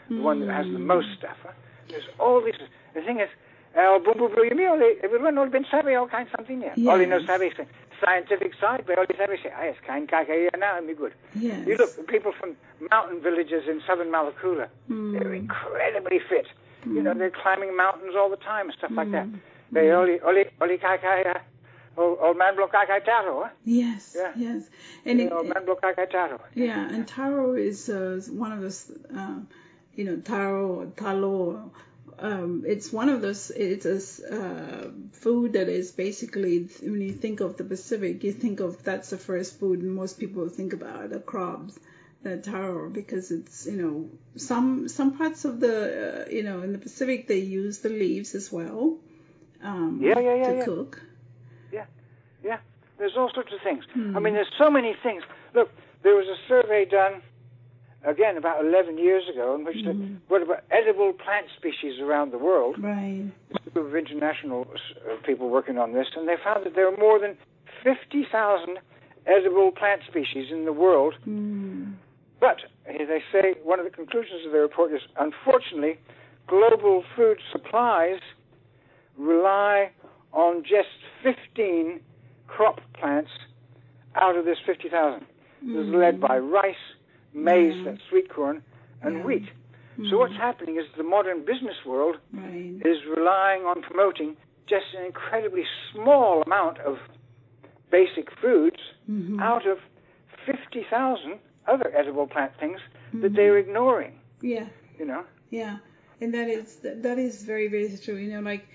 the 0.10 0.22
one 0.22 0.40
that 0.42 0.50
has 0.50 0.66
the 0.68 0.80
Mm. 0.80 0.86
most 0.94 1.08
stuff. 1.18 1.38
Huh? 1.44 1.50
There's 1.90 2.08
all 2.20 2.42
this. 2.42 2.56
The 2.94 3.02
thing 3.02 3.20
is, 3.20 3.30
uh, 3.76 4.00
bumbu 4.00 4.30
bluyumi, 4.34 4.68
oli, 4.70 4.98
everyone 5.04 5.38
all 5.38 5.48
been 5.48 5.66
sabi 5.70 5.96
all 5.96 6.08
kinds 6.08 6.30
something 6.36 6.60
there. 6.60 6.74
Only 6.88 7.06
no 7.06 7.20
sabi 7.26 7.52
say, 7.58 7.66
scientific 8.04 8.54
side, 8.56 8.84
but 8.86 8.98
only 8.98 9.16
sabi 9.18 9.38
say, 9.42 9.52
ah, 9.56 9.64
yes, 9.64 9.78
kind 9.86 10.08
kaka 10.08 10.50
now, 10.58 10.78
and 10.78 10.88
be 10.88 10.94
good. 10.94 11.14
Yes. 11.36 11.66
You 11.68 11.76
look, 11.78 12.08
people 12.08 12.32
from 12.34 12.56
mountain 12.92 13.20
villages 13.22 13.68
in 13.68 13.82
southern 13.88 14.10
Malakula, 14.12 14.68
Mm. 14.90 15.14
they're 15.14 15.34
incredibly 15.34 16.20
fit. 16.20 16.48
You 16.86 17.02
know, 17.02 17.14
they're 17.14 17.32
climbing 17.32 17.76
mountains 17.78 18.14
all 18.16 18.30
the 18.30 18.36
time 18.38 18.68
and 18.70 18.78
stuff 18.78 18.92
like 18.92 19.12
that. 19.12 19.28
They 19.74 19.90
only, 19.92 20.20
only, 20.22 20.46
only 20.62 20.78
kaka, 20.78 21.42
old, 21.98 22.38
man 22.38 22.56
kaka 22.56 23.00
taro, 23.06 23.44
huh? 23.44 23.50
Yes. 23.64 24.16
Yeah. 24.16 24.32
Yes. 24.36 24.70
And 25.06 25.20
Yeah, 25.20 25.26
it, 25.26 25.34
old 25.34 25.48
man 25.48 25.66
kaka 25.82 26.06
taro. 26.06 26.40
Yeah, 26.54 26.88
and 26.90 27.08
taro 27.08 27.56
is 27.56 27.90
uh, 27.90 28.22
one 28.30 28.52
of 28.52 28.62
those, 28.62 28.92
um, 29.10 29.48
you 29.96 30.06
know, 30.06 30.18
taro 30.18 30.82
or 30.82 30.86
talo. 30.88 31.72
Um, 32.20 32.64
it's 32.68 32.94
one 32.94 33.10
of 33.10 33.22
those. 33.22 33.50
It's 33.50 33.86
a 33.86 33.98
uh, 34.36 34.92
food 35.12 35.54
that 35.54 35.68
is 35.68 35.92
basically 35.92 36.70
when 36.82 37.02
you 37.02 37.14
think 37.14 37.40
of 37.40 37.58
the 37.58 37.64
Pacific, 37.64 38.24
you 38.24 38.32
think 38.32 38.60
of 38.60 38.84
that's 38.84 39.10
the 39.10 39.18
first 39.18 39.60
food 39.60 39.82
most 39.82 40.20
people 40.20 40.48
think 40.50 40.74
about 40.74 41.10
the 41.10 41.20
crabs, 41.20 41.80
the 42.22 42.38
taro, 42.38 42.90
because 42.90 43.32
it's 43.32 43.66
you 43.66 43.78
know 43.82 44.10
some 44.38 44.88
some 44.88 45.18
parts 45.18 45.46
of 45.46 45.60
the 45.60 46.26
uh, 46.28 46.30
you 46.30 46.44
know 46.44 46.62
in 46.62 46.72
the 46.72 46.78
Pacific 46.78 47.28
they 47.28 47.40
use 47.40 47.80
the 47.80 47.90
leaves 47.90 48.36
as 48.36 48.52
well. 48.52 49.00
Um, 49.64 50.00
Yeah, 50.02 50.20
yeah, 50.20 50.36
yeah, 50.36 50.48
To 50.52 50.58
yeah. 50.58 50.66
cook. 50.66 51.02
Yeah, 52.44 52.58
there's 52.98 53.14
all 53.16 53.32
sorts 53.34 53.54
of 53.54 53.60
things. 53.64 53.86
Hmm. 53.94 54.18
I 54.18 54.20
mean, 54.20 54.34
there's 54.34 54.52
so 54.58 54.70
many 54.70 54.94
things. 55.02 55.24
Look, 55.56 55.70
there 56.04 56.14
was 56.14 56.28
a 56.28 56.36
survey 56.50 56.84
done 56.84 57.22
again 58.04 58.36
about 58.36 58.66
11 58.66 58.98
years 58.98 59.24
ago 59.30 59.56
in 59.56 59.64
which 59.64 59.78
Hmm. 59.78 59.88
the, 59.88 60.16
what 60.28 60.42
about 60.42 60.64
edible 60.70 61.14
plant 61.14 61.48
species 61.56 62.02
around 62.02 62.32
the 62.34 62.38
world. 62.38 62.76
Right. 62.84 63.32
A 63.56 63.70
group 63.70 63.88
of 63.88 63.96
international 63.96 64.68
uh, 65.10 65.16
people 65.26 65.50
working 65.50 65.78
on 65.78 65.94
this, 65.94 66.08
and 66.18 66.28
they 66.28 66.36
found 66.44 66.66
that 66.66 66.76
there 66.76 66.86
are 66.86 66.98
more 66.98 67.18
than 67.18 67.38
50,000 67.82 68.78
edible 69.26 69.72
plant 69.72 70.02
species 70.06 70.52
in 70.52 70.66
the 70.66 70.74
world. 70.74 71.16
Mm. 71.26 71.94
But 72.42 72.58
they 72.86 73.24
say 73.32 73.54
one 73.64 73.80
of 73.80 73.86
the 73.86 73.92
conclusions 73.92 74.46
of 74.46 74.52
the 74.52 74.60
report 74.60 74.92
is 74.92 75.02
unfortunately, 75.18 75.98
global 76.48 77.06
food 77.16 77.40
supplies 77.54 78.20
rely 79.18 79.92
on 80.32 80.64
just 80.64 80.90
15 81.24 82.00
crop 82.48 82.82
plants 82.94 83.32
out 84.16 84.36
of 84.36 84.46
this 84.46 84.58
50,000. 84.66 85.26
This 85.62 85.88
is 85.88 85.94
led 85.94 86.20
by 86.20 86.40
mm. 86.40 86.52
rice, 86.52 86.76
maize, 87.34 87.74
mm. 87.74 87.86
Yeah. 87.86 87.92
that's 87.92 88.04
sweet 88.10 88.30
corn, 88.30 88.62
and 89.02 89.18
Yeah. 89.18 89.24
wheat. 89.24 89.50
So 89.98 90.04
mm. 90.04 90.20
what's 90.20 90.36
happening 90.36 90.78
is 90.78 90.86
the 90.98 91.04
modern 91.04 91.46
business 91.46 91.76
world 91.86 92.18
Right. 92.34 92.82
is 92.84 92.98
relying 93.06 93.64
on 93.66 93.82
promoting 93.82 94.36
just 94.68 94.86
an 94.98 95.06
incredibly 95.06 95.66
small 95.92 96.42
amount 96.44 96.80
of 96.80 97.00
basic 97.92 98.32
foods 98.42 98.80
Mhm. 99.10 99.40
out 99.42 99.66
of 99.68 99.80
50,000 100.46 101.40
other 101.68 101.92
edible 101.96 102.28
plant 102.28 102.52
things 102.60 102.80
that 103.14 103.18
mm-hmm. 103.18 103.36
they're 103.36 103.58
ignoring, 103.58 104.20
Yeah. 104.42 104.68
you 105.00 105.06
know? 105.06 105.24
Yeah, 105.50 105.78
and 106.20 106.34
that 106.34 106.50
is 106.50 106.78
that 106.78 107.18
is 107.20 107.44
very 107.44 107.68
very 107.68 107.90
true. 108.04 108.16
You 108.16 108.34
know, 108.34 108.42
like, 108.42 108.68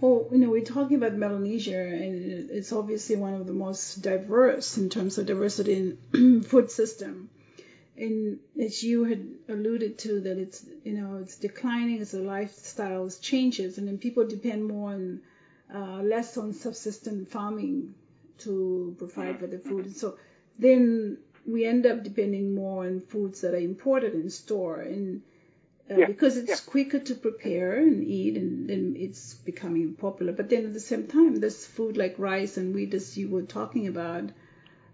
well, 0.00 0.26
you 0.32 0.38
know, 0.38 0.50
we're 0.50 0.64
talking 0.64 0.96
about 0.96 1.14
Melanesia, 1.14 1.78
and 1.78 2.50
it's 2.50 2.72
obviously 2.72 3.16
one 3.16 3.34
of 3.34 3.46
the 3.46 3.52
most 3.52 4.02
diverse 4.02 4.76
in 4.76 4.90
terms 4.90 5.18
of 5.18 5.26
diversity 5.26 5.96
in 6.12 6.42
food 6.48 6.70
system. 6.70 7.30
And 7.96 8.40
as 8.60 8.82
you 8.82 9.04
had 9.04 9.24
alluded 9.48 9.98
to, 9.98 10.20
that 10.22 10.36
it's 10.36 10.66
you 10.82 10.94
know 10.94 11.18
it's 11.18 11.36
declining 11.36 12.00
as 12.00 12.10
the 12.10 12.18
lifestyles 12.18 13.20
changes, 13.20 13.78
and 13.78 13.86
then 13.86 13.98
people 13.98 14.26
depend 14.26 14.66
more 14.66 14.92
on 14.92 15.20
uh, 15.72 16.02
less 16.02 16.36
on 16.36 16.52
subsistence 16.52 17.30
farming 17.30 17.94
to 18.38 18.96
provide 18.98 19.38
for 19.38 19.46
the 19.46 19.58
food. 19.58 19.86
And 19.86 19.96
so 19.96 20.18
then 20.58 21.18
we 21.46 21.64
end 21.64 21.86
up 21.86 22.02
depending 22.02 22.54
more 22.54 22.84
on 22.84 23.00
foods 23.00 23.42
that 23.42 23.54
are 23.54 23.58
imported 23.58 24.14
and 24.14 24.32
stored 24.32 24.86
and 24.86 25.22
uh, 25.90 25.98
Yeah, 25.98 26.06
because 26.06 26.36
it's 26.36 26.48
yeah. 26.50 26.70
quicker 26.70 26.98
to 26.98 27.14
prepare 27.14 27.76
and 27.78 28.02
eat, 28.04 28.36
and 28.36 28.68
then 28.68 28.96
it's 28.98 29.34
becoming 29.34 29.94
popular. 29.94 30.32
But 30.32 30.48
then 30.48 30.64
at 30.66 30.72
the 30.74 30.80
same 30.80 31.06
time, 31.06 31.36
this 31.36 31.66
food 31.66 31.96
like 31.96 32.18
rice 32.18 32.56
and 32.56 32.74
wheat, 32.74 32.94
as 32.94 33.16
you 33.18 33.28
were 33.28 33.42
talking 33.42 33.86
about, 33.86 34.30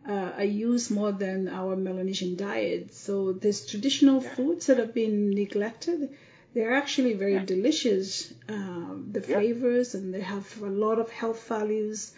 uh, 0.09 0.33
are 0.37 0.45
used 0.45 0.91
more 0.91 1.13
than 1.13 1.49
our 1.49 1.77
Melanesian 1.77 2.35
diet. 2.37 2.93
So 2.95 3.33
these 3.33 3.67
traditional 3.67 4.21
foods 4.21 4.67
that 4.67 4.79
have 4.79 4.95
been 4.95 5.31
neglected, 5.31 6.11
they're 6.55 6.75
actually 6.75 7.15
very 7.15 7.39
delicious. 7.41 8.33
Um, 8.49 9.11
the 9.13 9.21
Yeah. 9.21 9.27
flavors 9.35 9.95
and 9.95 10.13
they 10.15 10.21
have 10.23 10.47
a 10.63 10.67
lot 10.71 10.99
of 10.99 11.11
health 11.11 11.47
values. 11.47 12.13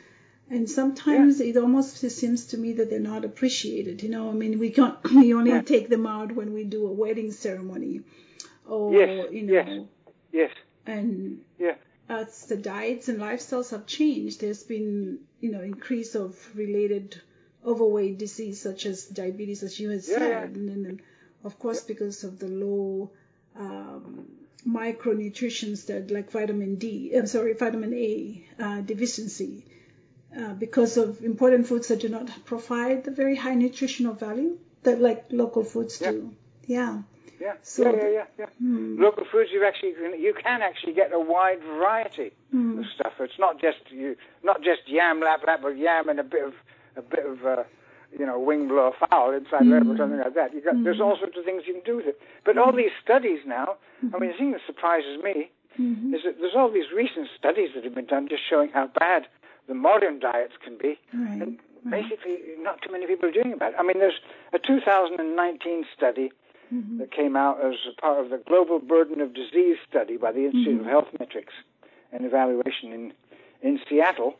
And 0.50 0.68
sometimes 0.70 1.40
it 1.40 1.56
almost 1.56 1.96
seems 2.10 2.46
to 2.48 2.58
me 2.58 2.74
that 2.74 2.88
they're 2.90 3.00
not 3.00 3.24
appreciated. 3.24 4.02
You 4.02 4.10
know, 4.10 4.30
I 4.30 4.32
mean, 4.32 4.58
we 4.58 4.70
can't, 4.70 4.96
we 5.14 5.34
only 5.34 5.50
Yeah. 5.50 5.62
take 5.62 5.88
them 5.88 6.06
out 6.06 6.32
when 6.32 6.52
we 6.54 6.64
do 6.64 6.86
a 6.86 6.92
wedding 6.92 7.30
ceremony, 7.32 8.02
or 8.72 8.92
Yes, 8.94 9.32
you 9.32 9.42
know, 9.42 9.52
yes. 9.52 9.88
Yes, 10.40 10.50
and 10.86 11.40
yeah, 11.58 11.74
as 12.08 12.46
the 12.46 12.56
diets 12.56 13.08
and 13.08 13.18
lifestyles 13.20 13.70
have 13.70 13.86
changed, 13.86 14.40
there's 14.40 14.62
been 14.74 15.18
you 15.40 15.50
know 15.52 15.60
increase 15.62 16.14
of 16.14 16.36
related 16.56 17.20
overweight 17.72 18.18
disease 18.18 18.60
such 18.68 18.86
as 18.86 19.04
diabetes, 19.06 19.62
as 19.62 19.78
you 19.80 19.90
had 19.90 20.04
Yeah, 20.08 20.18
said, 20.18 20.30
yeah. 20.30 20.42
and 20.44 20.68
then 20.68 21.00
of 21.44 21.58
course 21.58 21.82
because 21.92 22.24
of 22.24 22.38
the 22.38 22.48
low 22.48 23.10
um, 23.56 24.26
micronutrients 24.66 25.86
that 25.86 26.10
like 26.10 26.30
vitamin 26.30 26.76
D, 26.76 27.12
I'm 27.14 27.26
sorry, 27.26 27.52
vitamin 27.54 27.92
A 27.94 28.44
uh, 28.58 28.80
deficiency. 28.80 29.64
Uh, 30.34 30.54
because 30.54 30.96
of 30.96 31.22
important 31.22 31.66
foods 31.66 31.88
that 31.88 32.00
do 32.00 32.08
not 32.08 32.26
provide 32.46 33.04
the 33.04 33.10
very 33.10 33.36
high 33.36 33.54
nutritional 33.54 34.14
value 34.14 34.58
that 34.82 34.98
like 34.98 35.26
local 35.30 35.62
foods 35.62 36.00
Yeah. 36.00 36.10
do. 36.12 36.34
Yeah. 36.66 37.02
Yeah, 37.42 37.54
So 37.62 37.82
yeah, 37.82 37.90
yeah, 38.02 38.08
yeah, 38.18 38.24
yeah. 38.38 38.46
Hmm. 38.58 39.00
Local 39.06 39.24
foods, 39.30 39.50
you 39.52 39.60
actually 39.66 39.94
you 40.26 40.34
can 40.46 40.62
actually 40.62 40.94
get 40.94 41.12
a 41.12 41.18
wide 41.34 41.60
variety 41.74 42.30
Hmm. 42.52 42.78
of 42.80 42.84
stuff. 42.94 43.14
It's 43.20 43.38
not 43.38 43.54
just 43.60 43.80
you, 43.90 44.16
not 44.44 44.58
just 44.62 44.82
yam 44.86 45.20
lap 45.20 45.40
lap, 45.46 45.60
but 45.62 45.76
yam 45.86 46.08
and 46.10 46.18
a 46.20 46.28
bit 46.34 46.44
of 46.44 46.54
a 46.96 47.02
bit 47.02 47.24
of 47.32 47.36
uh, 47.44 47.64
you 48.18 48.24
know 48.28 48.38
wing 48.38 48.68
blower 48.68 48.92
fowl 49.02 49.32
inside 49.40 49.66
there 49.72 49.82
or 49.90 49.96
something 49.96 50.18
like 50.26 50.34
that. 50.40 50.54
You 50.54 50.60
got 50.68 50.76
there's 50.84 51.00
all 51.00 51.16
sorts 51.22 51.36
of 51.38 51.44
things 51.44 51.62
you 51.66 51.74
can 51.78 51.86
do 51.92 51.96
with 51.96 52.06
it. 52.12 52.20
But 52.44 52.58
all 52.58 52.72
these 52.72 52.94
studies 53.02 53.40
now, 53.46 53.76
I 54.14 54.18
mean, 54.18 54.30
the 54.32 54.36
thing 54.36 54.52
that 54.52 54.60
surprises 54.66 55.16
me 55.22 55.50
Mhm. 55.80 56.12
is 56.14 56.20
that 56.24 56.34
there's 56.40 56.54
all 56.54 56.68
these 56.68 56.90
recent 56.92 57.28
studies 57.38 57.70
that 57.74 57.82
have 57.84 57.94
been 57.94 58.10
done 58.16 58.28
just 58.28 58.44
showing 58.50 58.68
how 58.78 58.86
bad 58.88 59.26
the 59.68 59.74
modern 59.88 60.18
diets 60.18 60.52
can 60.64 60.76
be. 60.76 60.98
Right. 61.14 61.40
And 61.42 61.58
basically, 61.88 62.36
not 62.58 62.82
too 62.82 62.92
many 62.92 63.06
people 63.06 63.28
are 63.30 63.32
doing 63.32 63.54
about 63.54 63.72
it. 63.72 63.76
I 63.78 63.82
mean, 63.82 63.98
there's 63.98 64.20
a 64.52 64.58
2019 64.58 65.86
study 65.96 66.30
Mhm. 66.72 66.98
that 66.98 67.10
came 67.10 67.36
out 67.36 67.60
as 67.64 67.74
a 67.86 68.00
part 68.00 68.18
of 68.20 68.30
the 68.30 68.38
Global 68.38 68.78
Burden 68.78 69.20
of 69.20 69.34
Disease 69.34 69.76
study 69.88 70.16
by 70.16 70.32
the 70.32 70.46
Institute 70.46 70.80
of 70.80 70.86
Health 70.86 71.08
Metrics 71.20 71.52
and 72.12 72.24
Evaluation 72.24 72.92
in, 72.92 73.12
in 73.62 73.80
Seattle, 73.88 74.36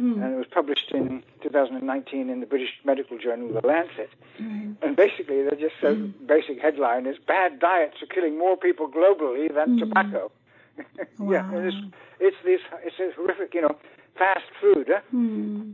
Mm. 0.00 0.22
and 0.22 0.32
it 0.34 0.36
was 0.36 0.46
published 0.46 0.92
in 0.92 1.24
2019 1.42 2.30
in 2.30 2.38
the 2.38 2.46
British 2.46 2.72
Medical 2.84 3.18
Journal, 3.18 3.48
The 3.52 3.66
Lancet. 3.66 4.08
Right. 4.38 4.70
And 4.80 4.94
basically, 4.94 5.42
they 5.42 5.56
just 5.56 5.74
said, 5.80 5.96
Mm. 5.96 6.12
basic 6.26 6.60
headline 6.60 7.04
is 7.06 7.18
bad 7.18 7.58
diets 7.58 8.00
are 8.00 8.06
killing 8.06 8.38
more 8.38 8.56
people 8.56 8.86
globally 8.88 9.52
than 9.52 9.70
Mm. 9.76 9.78
tobacco. 9.80 10.30
yeah, 11.34 11.50
it's, 11.52 11.76
it's 12.20 12.36
this, 12.44 12.60
it's 12.84 12.98
a 13.00 13.10
horrific, 13.16 13.52
you 13.54 13.62
know, 13.62 13.74
fast 14.14 14.44
food, 14.60 14.86
huh? 14.88 15.00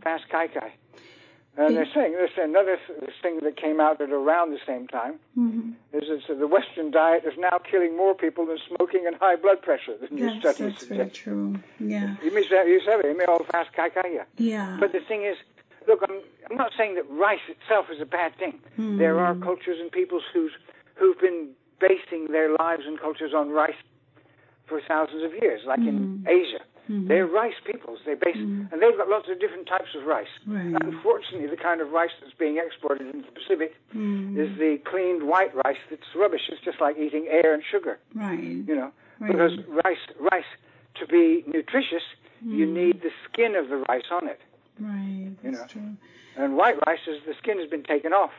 Fast 0.03 0.26
kai 0.30 0.49
kai. 0.49 0.72
And 1.57 1.76
they're 1.76 1.86
saying 1.94 2.12
there's 2.12 2.30
another 2.36 2.78
thing 3.22 3.38
that 3.42 3.57
came 3.57 3.78
out 3.80 4.00
at 4.00 4.11
around 4.11 4.50
the 4.50 4.59
same 4.66 4.88
time 4.88 5.20
Mhm. 5.38 5.74
is 5.92 6.09
that 6.26 6.38
the 6.40 6.48
Western 6.48 6.90
diet 6.90 7.24
is 7.24 7.38
now 7.38 7.59
killing 7.59 7.96
more 7.96 8.14
people 8.14 8.44
than 8.46 8.59
smoking 8.66 9.07
and 9.07 9.14
high 9.16 9.36
blood 9.36 9.62
pressure. 9.62 9.94
The 9.96 10.09
new 10.12 10.26
That's, 10.26 10.57
studies 10.57 10.74
that's 10.74 10.84
very 10.86 11.11
true. 11.11 11.55
Yeah. 11.78 12.16
You 12.24 12.32
mean 12.32 12.42
you 12.42 12.80
said 12.84 13.00
it, 13.05 13.16
you 13.16 13.44
fast 13.52 13.72
kai 13.72 13.90
kai, 13.90 14.09
yeah. 14.09 14.24
Yeah. 14.36 14.76
But 14.80 14.90
the 14.92 15.00
thing 15.00 15.22
is, 15.22 15.36
look, 15.86 16.02
I'm, 16.09 16.20
I'm 16.50 16.57
not 16.57 16.72
saying 16.76 16.96
that 16.96 17.09
rice 17.09 17.46
itself 17.48 17.86
is 17.90 18.00
a 18.00 18.07
bad 18.07 18.34
thing. 18.36 18.59
Hmm. 18.74 18.98
There 18.98 19.20
are 19.20 19.34
cultures 19.36 19.78
and 19.80 19.92
peoples 19.92 20.24
who's, 20.32 20.52
who've 20.96 21.20
been 21.20 21.50
basing 21.78 22.28
their 22.32 22.50
lives 22.52 22.82
and 22.86 22.98
cultures 22.98 23.32
on 23.32 23.50
rice 23.50 23.76
for 24.66 24.80
thousands 24.80 25.22
of 25.22 25.32
years, 25.34 25.61
like 25.66 25.78
in 25.80 26.24
Asia. 26.26 26.62
Mhm. 26.91 27.09
They're 27.09 27.26
rice 27.26 27.55
peoples. 27.64 28.01
They 28.05 28.14
base, 28.14 28.37
and 28.37 28.70
they've 28.80 28.97
got 28.97 29.09
lots 29.09 29.28
of 29.30 29.41
different 29.41 29.66
types 29.66 29.95
of 29.95 30.05
rice. 30.05 30.28
Right. 30.47 30.74
Unfortunately, 30.82 31.47
the 31.47 31.57
kind 31.57 31.80
of 31.80 31.93
rice 31.93 32.11
that's 32.20 32.35
being 32.35 32.59
exported 32.59 33.07
into 33.07 33.24
the 33.26 33.32
Pacific 33.32 33.74
Hmm. 33.93 34.39
is 34.39 34.57
the 34.59 34.78
cleaned 34.85 35.22
white 35.22 35.55
rice 35.64 35.78
that's 35.89 36.14
rubbish. 36.14 36.49
It's 36.51 36.61
just 36.61 36.80
like 36.80 36.99
eating 36.99 37.26
air 37.28 37.55
and 37.55 37.62
sugar, 37.64 37.99
Right. 38.14 38.39
you 38.39 38.74
know. 38.74 38.93
Right. 39.18 39.32
Because 39.32 39.57
rice, 39.85 40.05
rice, 40.18 40.45
to 40.97 41.07
be 41.07 41.43
nutritious, 41.47 42.03
you 42.45 42.66
need 42.66 43.01
the 43.01 43.11
skin 43.24 43.55
of 43.57 43.68
the 43.70 43.78
rice 43.89 44.11
on 44.11 44.28
it. 44.28 44.41
Right. 44.78 45.32
You 45.43 45.51
That's 45.53 45.61
know. 45.74 45.80
true. 45.82 45.97
And 46.37 46.57
white 46.57 46.76
rice 46.87 47.07
is 47.07 47.22
the 47.24 47.35
skin 47.35 47.59
has 47.59 47.68
been 47.70 47.85
taken 47.85 48.12
off. 48.12 48.32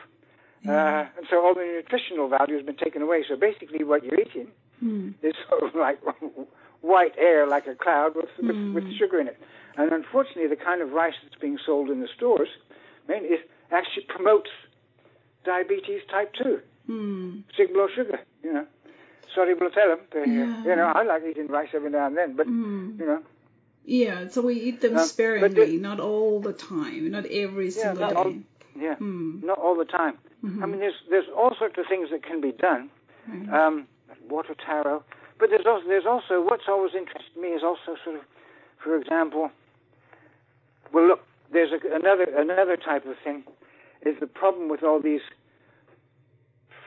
Uh, 0.68 1.06
and 1.16 1.26
so 1.28 1.44
all 1.44 1.54
the 1.54 1.62
nutritional 1.64 2.28
value 2.28 2.54
has 2.56 2.64
been 2.64 2.76
taken 2.76 3.00
away. 3.02 3.24
So 3.26 3.36
basically, 3.36 3.82
what 3.84 4.04
you're 4.04 4.20
eating 4.20 4.52
Hmm. 4.80 5.10
is 5.22 5.34
sort 5.48 5.62
of 5.64 5.74
like 5.74 5.98
white 6.86 7.14
air, 7.18 7.46
like 7.46 7.66
a 7.66 7.74
cloud, 7.74 8.14
with, 8.14 8.30
with, 8.40 8.56
Hmm. 8.56 8.74
with 8.74 8.86
sugar 8.98 9.18
in 9.20 9.26
it. 9.28 9.38
And 9.76 9.92
unfortunately, 9.92 10.46
the 10.46 10.56
kind 10.56 10.80
of 10.80 10.92
rice 10.92 11.14
that's 11.22 11.34
being 11.40 11.58
sold 11.66 11.90
in 11.90 12.00
the 12.00 12.08
stores, 12.16 12.48
man, 13.08 13.24
is 13.24 13.40
actually 13.70 14.04
promotes 14.08 14.50
diabetes 15.44 16.02
type 16.10 16.32
2, 16.34 16.60
Hmm. 16.86 17.30
sick 17.56 17.72
blood 17.74 17.90
sugar, 17.94 18.20
you 18.42 18.52
know. 18.52 18.66
Sorry, 19.34 19.54
we'll 19.54 19.70
tell 19.70 19.88
them. 19.88 20.00
But, 20.10 20.20
uh, 20.20 20.24
Yeah. 20.24 20.64
You 20.64 20.76
know, 20.76 20.86
I 20.94 21.02
like 21.02 21.22
eating 21.28 21.48
rice 21.48 21.68
every 21.74 21.90
now 21.90 22.06
and 22.06 22.16
then, 22.16 22.34
but, 22.34 22.46
Hmm. 22.46 22.98
you 23.00 23.06
know, 23.06 23.22
Yeah. 23.88 24.26
So 24.28 24.40
we 24.42 24.54
eat 24.54 24.80
them 24.80 24.96
Um, 24.96 25.04
sparingly, 25.04 25.48
the- 25.76 25.78
not 25.78 26.00
all 26.00 26.40
the 26.40 26.52
time, 26.52 27.08
not 27.16 27.24
every 27.26 27.66
Yeah, 27.66 27.70
single 27.94 28.00
not 28.00 28.10
day. 28.14 28.16
all- 28.16 28.82
yeah, 28.82 28.94
Hmm. 28.96 29.38
not 29.44 29.58
all 29.58 29.76
the 29.76 29.84
time. 29.84 30.18
Mhm. 30.42 30.60
I 30.62 30.66
mean, 30.66 30.80
there's 30.80 31.00
there's 31.08 31.28
all 31.28 31.54
sorts 31.54 31.78
of 31.78 31.86
things 31.86 32.10
that 32.10 32.22
can 32.24 32.40
be 32.40 32.52
done. 32.52 32.90
Right. 33.28 33.48
um, 33.60 33.86
water 34.28 34.54
taro. 34.54 35.02
But 35.38 35.50
there's 35.50 35.66
also, 35.66 35.86
there's 35.86 36.06
also 36.06 36.40
what's 36.42 36.64
always 36.68 36.94
interested 36.94 37.36
me 37.40 37.48
is 37.48 37.62
also 37.62 37.96
sort 38.02 38.16
of, 38.16 38.22
for 38.82 38.96
example, 38.96 39.50
well, 40.92 41.06
look, 41.06 41.20
there's 41.52 41.72
a, 41.72 41.94
another 41.94 42.24
another 42.36 42.76
type 42.76 43.04
of 43.06 43.16
thing 43.22 43.44
is 44.04 44.16
the 44.20 44.26
problem 44.26 44.68
with 44.68 44.82
all 44.82 45.00
these 45.00 45.20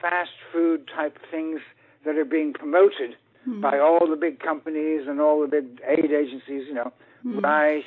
fast 0.00 0.30
food 0.52 0.88
type 0.94 1.18
things 1.30 1.60
that 2.04 2.16
are 2.16 2.24
being 2.24 2.52
promoted 2.52 3.16
by 3.62 3.78
all 3.78 4.06
the 4.08 4.16
big 4.16 4.38
companies 4.40 5.06
and 5.08 5.20
all 5.20 5.40
the 5.40 5.46
big 5.46 5.80
aid 5.86 6.12
agencies. 6.12 6.66
You 6.68 6.74
know, 6.74 6.92
rice, 7.24 7.84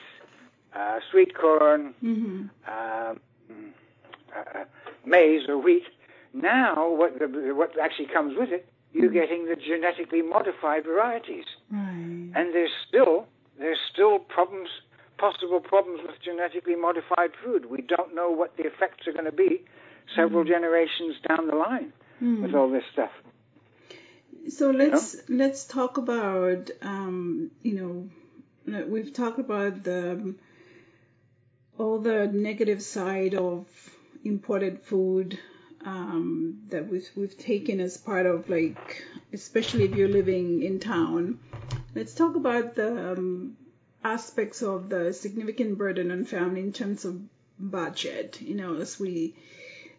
uh, 0.75 0.99
sweet 1.11 1.35
corn, 1.35 1.93
Mhm. 2.03 2.49
um, 2.67 3.19
uh, 4.35 4.65
maize 5.05 5.47
or 5.47 5.57
wheat. 5.57 5.83
Now, 6.33 6.89
what 6.89 7.19
the, 7.19 7.27
what 7.53 7.77
actually 7.79 8.07
comes 8.07 8.35
with 8.37 8.51
it, 8.51 8.65
you're 8.93 9.11
getting 9.11 9.45
the 9.45 9.55
genetically 9.55 10.21
modified 10.21 10.85
varieties, 10.85 11.45
Right. 11.71 12.31
and 12.35 12.53
there's 12.53 12.71
still 12.87 13.27
there's 13.57 13.79
still 13.91 14.19
problems 14.19 14.69
possible 15.17 15.59
problems 15.59 16.01
with 16.05 16.21
genetically 16.21 16.75
modified 16.75 17.31
food. 17.43 17.69
We 17.69 17.81
don't 17.81 18.15
know 18.15 18.31
what 18.31 18.57
the 18.57 18.63
effects 18.63 19.07
are 19.07 19.13
going 19.13 19.25
to 19.25 19.31
be 19.31 19.63
several 20.15 20.43
mm. 20.43 20.47
generations 20.49 21.15
down 21.27 21.47
the 21.47 21.55
line 21.55 21.93
mm. 22.21 22.41
with 22.41 22.53
all 22.55 22.69
this 22.69 22.83
stuff. 22.91 23.11
So 24.49 24.71
let's 24.71 25.13
you 25.13 25.35
know? 25.35 25.45
let's 25.45 25.65
talk 25.65 25.97
about 25.97 26.69
um, 26.81 27.51
you 27.61 28.09
know 28.65 28.85
we've 28.85 29.13
talked 29.13 29.39
about 29.39 29.83
the 29.83 30.35
all 31.77 31.99
the 31.99 32.27
negative 32.27 32.81
side 32.81 33.33
of 33.33 33.65
imported 34.23 34.81
food 34.83 35.39
um, 35.85 36.61
that 36.69 36.89
we've 36.89 37.09
we've 37.15 37.37
taken 37.37 37.79
as 37.79 37.97
part 37.97 38.25
of 38.25 38.49
like 38.49 39.03
especially 39.31 39.85
if 39.85 39.95
you're 39.95 40.07
living 40.07 40.63
in 40.63 40.79
town. 40.79 41.39
Let's 41.95 42.15
talk 42.15 42.35
about 42.35 42.75
the 42.75 43.13
um, 43.13 43.57
aspects 44.03 44.61
of 44.61 44.89
the 44.89 45.13
significant 45.13 45.77
burden 45.77 46.11
on 46.11 46.25
family 46.25 46.61
in 46.61 46.73
terms 46.73 47.05
of 47.05 47.21
budget. 47.59 48.41
You 48.41 48.55
know, 48.55 48.75
as 48.75 48.99
we 48.99 49.35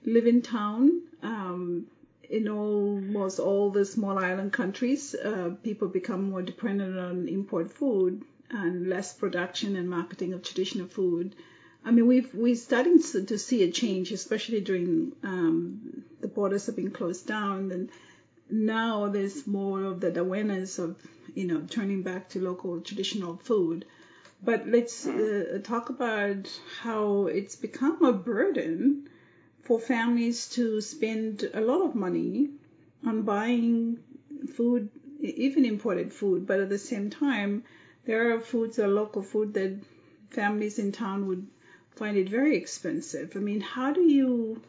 live 0.05 0.27
in 0.27 0.43
town, 0.43 1.03
um, 1.23 1.87
in 2.29 2.49
almost 2.49 3.39
all 3.39 3.71
the 3.71 3.85
small 3.85 4.19
island 4.19 4.53
countries, 4.53 5.15
uh, 5.15 5.51
people 5.63 5.89
become 5.89 6.31
more 6.31 6.43
dependent 6.43 6.99
on 6.99 7.29
import 7.29 7.71
food 7.71 8.23
and 8.51 8.89
less 8.89 9.13
production 9.13 9.77
and 9.77 9.89
marketing 9.89 10.33
of 10.33 10.43
traditional 10.43 10.87
food. 10.87 11.35
I 11.87 11.91
mean, 11.91 12.07
we've 12.07 12.35
we're 12.35 12.57
starting 12.57 12.99
to, 13.03 13.25
to 13.27 13.39
see 13.39 13.63
a 13.63 13.71
change, 13.71 14.11
especially 14.11 14.61
during 14.61 15.13
um, 15.23 16.03
the 16.21 16.29
borders 16.29 16.65
have 16.67 16.77
been 16.77 16.91
closed 16.91 17.27
down, 17.27 17.71
and 17.73 17.91
now 18.49 19.09
there's 19.09 19.47
more 19.47 19.83
of 19.83 20.01
that 20.01 20.17
awareness 20.17 20.79
of 20.79 20.97
you 21.35 21.45
know 21.45 21.61
turning 21.69 22.03
back 22.03 22.31
to 22.31 22.41
local 22.41 22.81
traditional 22.81 23.37
food. 23.37 23.85
But 24.43 24.67
let's 24.67 25.07
uh, 25.07 25.61
talk 25.63 25.91
about 25.91 26.51
how 26.81 27.27
it's 27.27 27.57
become 27.57 28.03
a 28.03 28.13
burden 28.13 29.09
for 29.63 29.79
families 29.79 30.49
to 30.51 30.81
spend 30.81 31.51
a 31.53 31.61
lot 31.61 31.83
of 31.83 31.95
money 31.95 32.51
on 33.05 33.23
buying 33.23 33.99
food, 34.55 34.89
even 35.21 35.65
imported 35.67 36.13
food, 36.13 36.47
but 36.47 36.61
at 36.61 36.71
the 36.71 36.79
same 36.79 37.11
time, 37.11 37.65
there 38.07 38.35
are 38.35 38.41
foods, 38.41 38.79
or 38.79 38.89
local 38.89 39.23
food 39.23 39.53
that 39.55 39.73
families 40.31 40.79
in 40.79 40.91
town 40.93 41.27
would 41.27 41.47
find 41.97 42.17
it 42.17 42.29
very 42.29 42.57
expensive. 42.57 43.33
I 43.37 43.39
mean, 43.39 43.61
how 43.61 43.93
do 43.93 44.03
you 44.03 44.61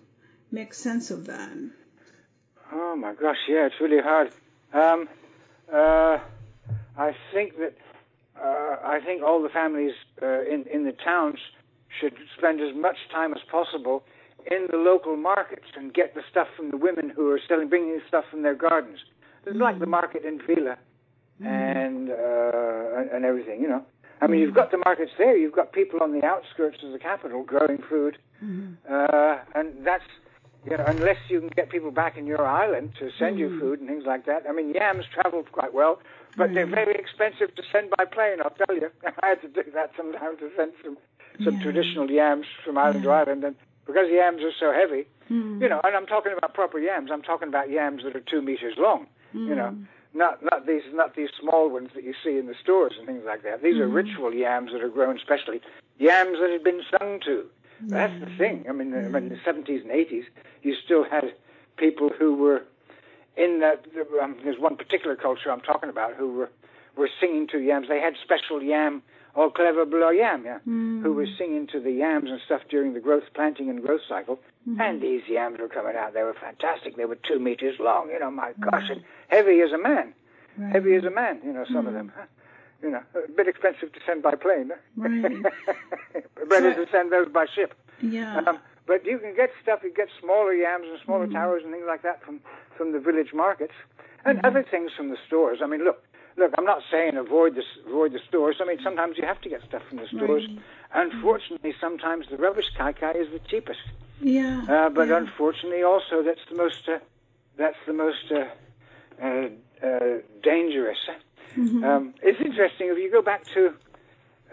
make 0.51 0.73
sense 0.73 1.11
of 1.11 1.26
that? 1.26 1.51
Oh 2.71 2.95
my 2.95 3.13
gosh, 3.13 3.38
yeah, 3.47 3.65
it's 3.65 3.80
really 3.80 4.01
hard. 4.01 4.32
Um, 4.73 5.07
uh, 5.71 6.17
I 6.97 7.15
think 7.34 7.57
that 7.57 7.73
uh, 8.41 8.78
I 8.84 8.99
think 9.05 9.23
all 9.23 9.41
the 9.41 9.49
families 9.49 9.93
uh, 10.21 10.41
in 10.41 10.65
in 10.71 10.86
the 10.86 10.91
towns 10.91 11.39
should 11.99 12.13
spend 12.38 12.61
as 12.61 12.76
much 12.76 12.97
time 13.11 13.34
as 13.34 13.41
possible 13.49 14.03
in 14.51 14.67
the 14.69 14.78
local 14.78 15.15
markets 15.15 15.65
and 15.76 15.93
get 15.93 16.13
the 16.13 16.21
stuff 16.30 16.47
from 16.55 16.69
the 16.69 16.78
women 16.78 17.09
who 17.09 17.32
are 17.32 17.39
selling, 17.47 17.69
bringing 17.69 17.93
the 17.93 18.03
stuff 18.07 18.26
from 18.30 18.41
their 18.43 18.55
gardens. 18.55 18.99
It's 19.45 19.55
mm. 19.55 19.61
like 19.61 19.80
the 19.80 19.86
market 19.86 20.23
in 20.23 20.39
Vila 20.45 20.78
mm. 21.41 21.45
and 21.45 22.09
uh, 22.09 23.15
and 23.15 23.26
everything, 23.26 23.61
you 23.61 23.69
know. 23.69 23.86
I 24.22 24.28
mean, 24.28 24.39
you've 24.39 24.53
got 24.53 24.72
the 24.72 24.78
markets 24.78 25.11
there. 25.18 25.36
You've 25.36 25.53
got 25.53 25.74
people 25.74 26.01
on 26.01 26.11
the 26.11 26.26
outskirts 26.26 26.78
of 26.84 26.91
the 26.91 26.99
capital 26.99 27.43
growing 27.43 27.80
food, 27.89 28.18
mm. 28.43 28.76
uh, 28.89 29.39
and 29.53 29.86
that's 29.86 30.03
you 30.66 30.76
know, 30.78 30.84
unless 30.88 31.18
you 31.30 31.39
can 31.39 31.49
get 31.49 31.70
people 31.70 31.91
back 31.91 32.18
in 32.18 32.26
your 32.26 32.45
island 32.45 32.93
to 32.99 33.11
send 33.20 33.38
you 33.38 33.49
mm. 33.49 33.59
food 33.59 33.80
and 33.80 33.88
things 33.88 34.03
like 34.05 34.26
that. 34.26 34.43
I 34.49 34.51
mean, 34.51 34.74
yams 34.74 35.05
travel 35.13 35.43
quite 35.51 35.74
well, 35.74 35.99
but 36.38 36.53
they're 36.53 36.66
very 36.66 36.95
expensive 36.95 37.53
to 37.55 37.63
send 37.72 37.91
by 37.97 38.05
plane. 38.05 38.38
I'll 38.43 38.55
tell 38.66 38.76
you, 38.76 38.89
I 39.24 39.28
had 39.28 39.41
to 39.41 39.47
do 39.47 39.70
that 39.74 39.91
sometimes 39.95 40.39
to 40.39 40.49
send 40.57 40.74
some 40.84 40.97
some 41.43 41.57
yeah. 41.57 41.63
traditional 41.63 42.09
yams 42.09 42.45
from 42.63 42.78
island 42.78 43.03
yeah. 43.03 43.11
to 43.11 43.11
island, 43.11 43.43
and 43.43 43.55
because 43.86 44.07
yams 44.09 44.41
are 44.41 44.55
so 44.59 44.72
heavy, 44.72 45.05
you 45.30 45.70
know, 45.70 45.82
and 45.84 45.95
I'm 45.95 46.05
talking 46.05 46.34
about 46.36 46.53
proper 46.53 46.80
yams. 46.80 47.11
I'm 47.11 47.22
talking 47.22 47.47
about 47.47 47.70
yams 47.70 48.03
that 48.03 48.16
are 48.16 48.22
two 48.22 48.41
meters 48.41 48.76
long. 48.78 49.07
You 49.34 49.53
know, 49.53 49.70
hmm. 49.72 49.84
Not 50.16 50.43
not 50.43 50.66
these 50.66 50.84
not 50.93 51.16
these 51.16 51.30
small 51.39 51.70
ones 51.70 51.89
that 51.93 52.03
you 52.03 52.13
see 52.24 52.38
in 52.38 52.47
the 52.47 52.55
stores 52.61 52.93
and 52.97 53.05
things 53.05 53.24
like 53.26 53.43
that. 53.43 53.61
These 53.61 53.76
mm. 53.76 53.82
are 53.82 53.88
ritual 53.88 54.34
yams 54.34 54.72
that 54.72 54.82
are 54.82 54.89
grown 54.89 55.20
specially. 55.20 55.61
Yams 55.97 56.38
that 56.39 56.49
had 56.49 56.63
been 56.63 56.82
sung 56.97 57.20
to. 57.26 57.45
That's 57.82 58.18
the 58.20 58.32
thing. 58.38 58.66
I 58.70 58.72
mean, 58.72 58.93
in 58.93 59.11
the 59.11 59.36
70s 59.45 59.82
and 59.82 59.91
80s, 59.91 60.24
you 60.63 60.76
still 60.84 61.03
had 61.03 61.34
people 61.78 62.09
who 62.18 62.34
were 62.34 62.63
in 63.36 63.59
that. 63.59 63.86
Um, 64.22 64.38
there's 64.43 64.59
one 64.59 64.78
particular 64.78 65.16
culture 65.16 65.51
I'm 65.51 65.61
talking 65.61 65.89
about 65.89 66.16
who 66.16 66.32
were 66.32 66.49
were 66.95 67.09
singing 67.20 67.47
to 67.49 67.59
yams. 67.59 67.88
They 67.89 67.99
had 67.99 68.13
special 68.24 68.63
yam 68.63 69.03
or 69.36 69.52
clever 69.52 69.86
blue 69.86 70.14
yam, 70.14 70.44
yeah, 70.46 70.60
mm. 70.68 71.04
who 71.04 71.14
was 71.14 71.28
singing 71.38 71.68
to 71.68 71.80
the 71.80 71.92
yams 71.92 72.30
and 72.32 72.40
stuff 72.46 72.62
during 72.70 72.94
the 72.94 73.02
growth, 73.02 73.24
planting 73.34 73.70
and 73.70 73.82
growth 73.82 74.02
cycle. 74.08 74.40
Mm-hmm. 74.68 74.82
And 74.82 75.02
these 75.02 75.22
yams 75.28 75.60
were 75.60 75.68
coming 75.68 75.96
out. 75.96 76.14
They 76.14 76.24
were 76.24 76.34
fantastic. 76.34 76.96
They 76.96 77.06
were 77.06 77.18
two 77.28 77.40
meters 77.40 77.76
long, 77.80 78.10
you 78.10 78.20
know, 78.20 78.32
my 78.32 78.54
gosh, 78.60 78.90
and 78.90 79.04
heavy 79.28 79.62
as 79.62 79.72
a 79.72 79.78
man. 79.78 80.14
Right. 80.58 80.72
Heavy 80.72 80.96
as 80.96 81.04
a 81.04 81.12
man, 81.12 81.42
you 81.44 81.52
know, 81.52 81.66
some 81.66 81.86
mm. 81.86 81.90
of 81.90 81.94
them. 81.94 82.14
Huh? 82.16 82.26
You 82.82 82.92
know, 82.92 83.02
a 83.16 83.32
bit 83.32 83.48
expensive 83.48 83.92
to 83.94 84.00
send 84.06 84.24
by 84.24 84.36
plane. 84.36 84.72
Right. 84.96 85.44
Better 86.50 86.74
to 86.74 86.86
send 86.92 87.12
those 87.12 87.28
by 87.30 87.46
ship. 87.54 87.74
Yeah. 88.02 88.42
Um, 88.48 88.60
but 88.88 89.06
you 89.06 89.18
can 89.18 89.36
get 89.36 89.50
stuff. 89.62 89.80
You 89.84 89.94
get 89.94 90.08
smaller 90.22 90.54
yams 90.54 90.86
and 90.90 91.00
smaller 91.04 91.28
mm. 91.28 91.34
taros 91.34 91.64
and 91.64 91.74
things 91.74 91.86
like 91.88 92.04
that 92.04 92.24
from 92.24 92.40
from 92.78 92.92
the 92.92 93.00
village 93.00 93.34
markets, 93.34 93.74
and 94.24 94.40
mm. 94.40 94.46
other 94.46 94.64
things 94.64 94.92
from 94.96 95.10
the 95.10 95.18
stores. 95.26 95.60
I 95.64 95.68
mean, 95.68 95.84
look, 95.84 96.04
look, 96.38 96.54
I'm 96.58 96.66
not 96.66 96.82
saying 96.92 97.16
avoid 97.18 97.56
the 97.56 97.64
avoid 97.88 98.14
the 98.14 98.20
stores. 98.28 98.58
I 98.60 98.66
mean, 98.66 98.80
sometimes 98.84 99.18
you 99.18 99.26
have 99.26 99.42
to 99.42 99.50
get 99.50 99.62
stuff 99.68 99.84
from 99.88 99.98
the 99.98 100.08
stores. 100.08 100.48
Right. 100.48 100.60
Unfortunately, 100.94 101.74
sometimes 101.80 102.28
the 102.30 102.38
rubbish 102.38 102.70
kai 102.78 102.94
kai 102.94 103.12
is 103.12 103.28
the 103.32 103.40
cheapest. 103.40 103.80
Yeah. 104.22 104.66
Uh, 104.70 104.90
but 104.90 105.08
yeah. 105.08 105.18
unfortunately, 105.18 105.84
also 105.84 106.24
that's 106.24 106.40
the 106.50 106.56
most 106.56 106.88
uh, 106.88 107.00
that's 107.58 107.78
the 107.86 107.94
most 107.94 108.32
uh, 108.32 108.46
uh, 109.24 109.50
uh 109.86 110.00
dangerous. 110.44 111.00
Mm-hmm. 111.58 111.84
Um, 111.84 112.14
it's 112.22 112.40
interesting 112.42 112.90
if 112.90 112.98
you 112.98 113.10
go 113.10 113.22
back 113.22 113.46
to 113.54 113.68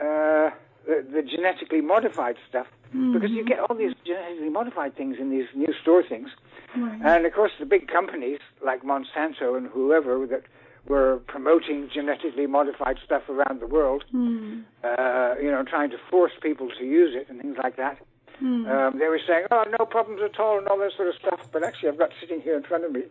uh, 0.00 0.50
the, 0.86 1.04
the, 1.12 1.22
genetically 1.22 1.80
modified 1.80 2.36
stuff, 2.48 2.68
mm-hmm. 2.88 3.12
because 3.12 3.30
you 3.30 3.44
get 3.44 3.58
all 3.58 3.74
these 3.74 3.92
genetically 4.04 4.50
modified 4.50 4.96
things 4.96 5.16
in 5.18 5.28
these 5.30 5.46
new 5.54 5.72
store 5.82 6.04
things, 6.04 6.28
right. 6.76 7.00
and 7.04 7.26
of 7.26 7.32
course 7.32 7.50
the 7.58 7.66
big 7.66 7.88
companies 7.88 8.38
like 8.64 8.82
Monsanto 8.82 9.56
and 9.56 9.66
whoever 9.66 10.24
that 10.28 10.44
were 10.86 11.20
promoting 11.26 11.88
genetically 11.92 12.46
modified 12.46 12.98
stuff 13.04 13.22
around 13.28 13.60
the 13.60 13.66
world, 13.66 14.04
mm. 14.12 14.64
uh, 14.82 15.34
you 15.40 15.50
know, 15.50 15.62
trying 15.62 15.90
to 15.90 15.96
force 16.10 16.32
people 16.42 16.68
to 16.78 16.84
use 16.84 17.14
it 17.14 17.28
and 17.28 17.40
things 17.40 17.56
like 17.62 17.76
that. 17.76 17.98
Mm. 18.42 18.68
Um, 18.68 18.98
they 18.98 19.06
were 19.06 19.20
saying, 19.26 19.46
oh, 19.50 19.64
no 19.78 19.86
problems 19.86 20.20
at 20.24 20.40
all 20.40 20.58
and 20.58 20.66
all 20.66 20.78
that 20.78 20.92
sort 20.96 21.08
of 21.08 21.14
stuff. 21.14 21.40
But 21.52 21.64
actually, 21.64 21.90
I've 21.90 21.98
got 21.98 22.10
sitting 22.20 22.40
here 22.40 22.56
in 22.56 22.64
front 22.64 22.84
of 22.84 22.92
me 22.92 23.02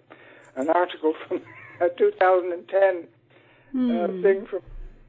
an 0.55 0.69
article 0.69 1.13
from 1.27 1.41
a 1.79 1.89
2010 1.89 3.07
mm. 3.73 4.03
uh, 4.03 4.07
hmm. 4.07 4.21
thing 4.21 4.45
from 4.45 4.61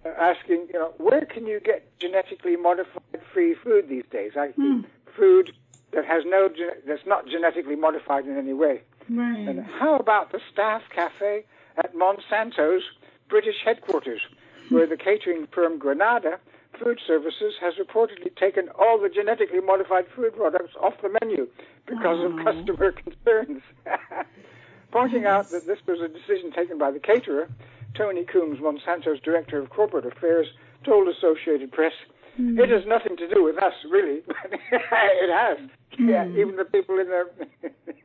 uh, 0.04 0.10
asking, 0.10 0.68
you 0.72 0.78
know, 0.78 0.94
where 0.98 1.24
can 1.24 1.46
you 1.46 1.60
get 1.60 1.86
genetically 1.98 2.56
modified 2.56 3.02
free 3.32 3.54
food 3.54 3.88
these 3.88 4.04
days? 4.10 4.32
I, 4.36 4.48
mm. 4.58 4.84
Food 5.16 5.52
that 5.92 6.04
has 6.06 6.22
no, 6.24 6.48
that's 6.86 7.06
not 7.06 7.26
genetically 7.26 7.76
modified 7.76 8.26
in 8.26 8.38
any 8.38 8.54
way. 8.54 8.82
Right. 9.10 9.48
And 9.48 9.60
how 9.60 9.96
about 9.96 10.32
the 10.32 10.40
staff 10.52 10.82
cafe 10.94 11.44
at 11.76 11.94
Monsanto's 11.94 12.82
British 13.28 13.56
headquarters, 13.64 14.20
where 14.68 14.86
the 14.86 14.96
catering 14.96 15.46
firm 15.52 15.78
Granada 15.78 16.38
Food 16.82 17.00
Services 17.06 17.54
has 17.60 17.74
reportedly 17.74 18.34
taken 18.36 18.68
all 18.78 18.98
the 19.00 19.08
genetically 19.08 19.60
modified 19.60 20.06
food 20.14 20.34
products 20.34 20.74
off 20.80 20.94
the 21.02 21.16
menu 21.20 21.46
because 21.86 22.18
oh. 22.20 22.26
of 22.26 22.44
customer 22.44 22.92
concerns. 23.04 23.62
Pointing 24.90 25.24
out 25.24 25.50
that 25.50 25.66
this 25.66 25.78
was 25.86 26.00
a 26.00 26.08
decision 26.08 26.52
taken 26.52 26.78
by 26.78 26.90
the 26.90 26.98
caterer, 26.98 27.48
Tony 27.94 28.24
Combes, 28.24 28.58
Monsanto's 28.60 29.20
Director 29.20 29.58
of 29.58 29.70
Corporate 29.70 30.06
Affairs, 30.06 30.48
told 30.84 31.08
Associated 31.08 31.72
Press, 31.72 31.92
mm. 32.38 32.58
"It 32.58 32.68
has 32.68 32.86
nothing 32.86 33.16
to 33.16 33.28
do 33.28 33.42
with 33.42 33.62
us, 33.62 33.72
really. 33.88 34.22
it 34.72 35.30
has. 35.30 35.58
Mm. 35.98 36.08
Yeah, 36.10 36.26
even 36.28 36.56
the 36.56 36.64
people 36.64 36.98
in 36.98 37.08
the 37.08 37.24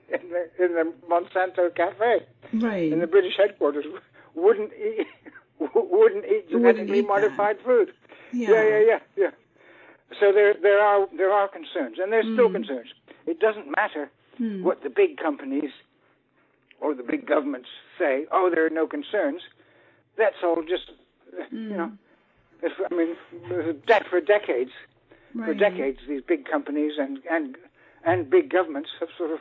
in 0.10 0.30
the 0.30 0.64
in 0.64 0.74
the 0.76 0.94
Monsanto 1.10 1.74
cafe, 1.76 2.26
right, 2.54 2.92
in 2.92 3.00
the 3.00 3.08
British 3.08 3.34
headquarters, 3.38 3.86
wouldn't 4.36 4.72
eat 4.74 5.08
wouldn't 5.74 6.26
eat 6.26 6.50
genetically 6.50 7.00
eat 7.00 7.08
modified 7.08 7.58
that. 7.58 7.66
food. 7.66 7.92
Yeah. 8.32 8.52
yeah, 8.52 8.64
yeah, 8.64 8.80
yeah, 8.80 9.00
yeah. 9.16 9.32
So 10.20 10.32
there 10.32 10.54
there 10.54 10.80
are 10.80 11.08
there 11.16 11.32
are 11.32 11.48
concerns, 11.48 11.98
and 12.00 12.12
there's 12.12 12.26
mm. 12.26 12.34
still 12.34 12.52
concerns. 12.52 12.90
It 13.26 13.40
doesn't 13.40 13.70
matter 13.76 14.10
mm. 14.40 14.64
what 14.64 14.84
the 14.84 14.90
big 14.90 15.18
companies 15.18 15.72
or 16.80 16.94
the 16.94 17.04
big 17.04 17.28
governments 17.28 17.70
say. 17.98 18.26
Oh, 18.32 18.50
there 18.54 18.66
are 18.66 18.70
no 18.70 18.88
concerns. 18.88 19.42
That's 20.18 20.38
all 20.44 20.64
just 20.64 20.92
mm. 21.36 21.52
you 21.52 21.78
know. 21.78 21.92
If, 22.64 22.74
I 22.90 22.96
mean, 22.96 23.16
for 24.10 24.20
decades, 24.20 24.72
right. 25.36 25.46
for 25.46 25.54
decades, 25.54 26.00
these 26.08 26.22
big 26.22 26.46
companies 26.46 26.94
and 26.98 27.20
and 27.30 27.58
and 28.04 28.30
big 28.30 28.50
governments 28.50 28.90
have 29.00 29.10
sort 29.18 29.32
of 29.32 29.40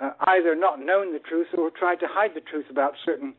uh, 0.00 0.10
either 0.20 0.54
not 0.54 0.80
known 0.80 1.12
the 1.12 1.18
truth 1.18 1.48
or 1.56 1.70
tried 1.70 2.00
to 2.00 2.06
hide 2.08 2.32
the 2.34 2.40
truth 2.40 2.66
about 2.70 2.94
certain 3.04 3.34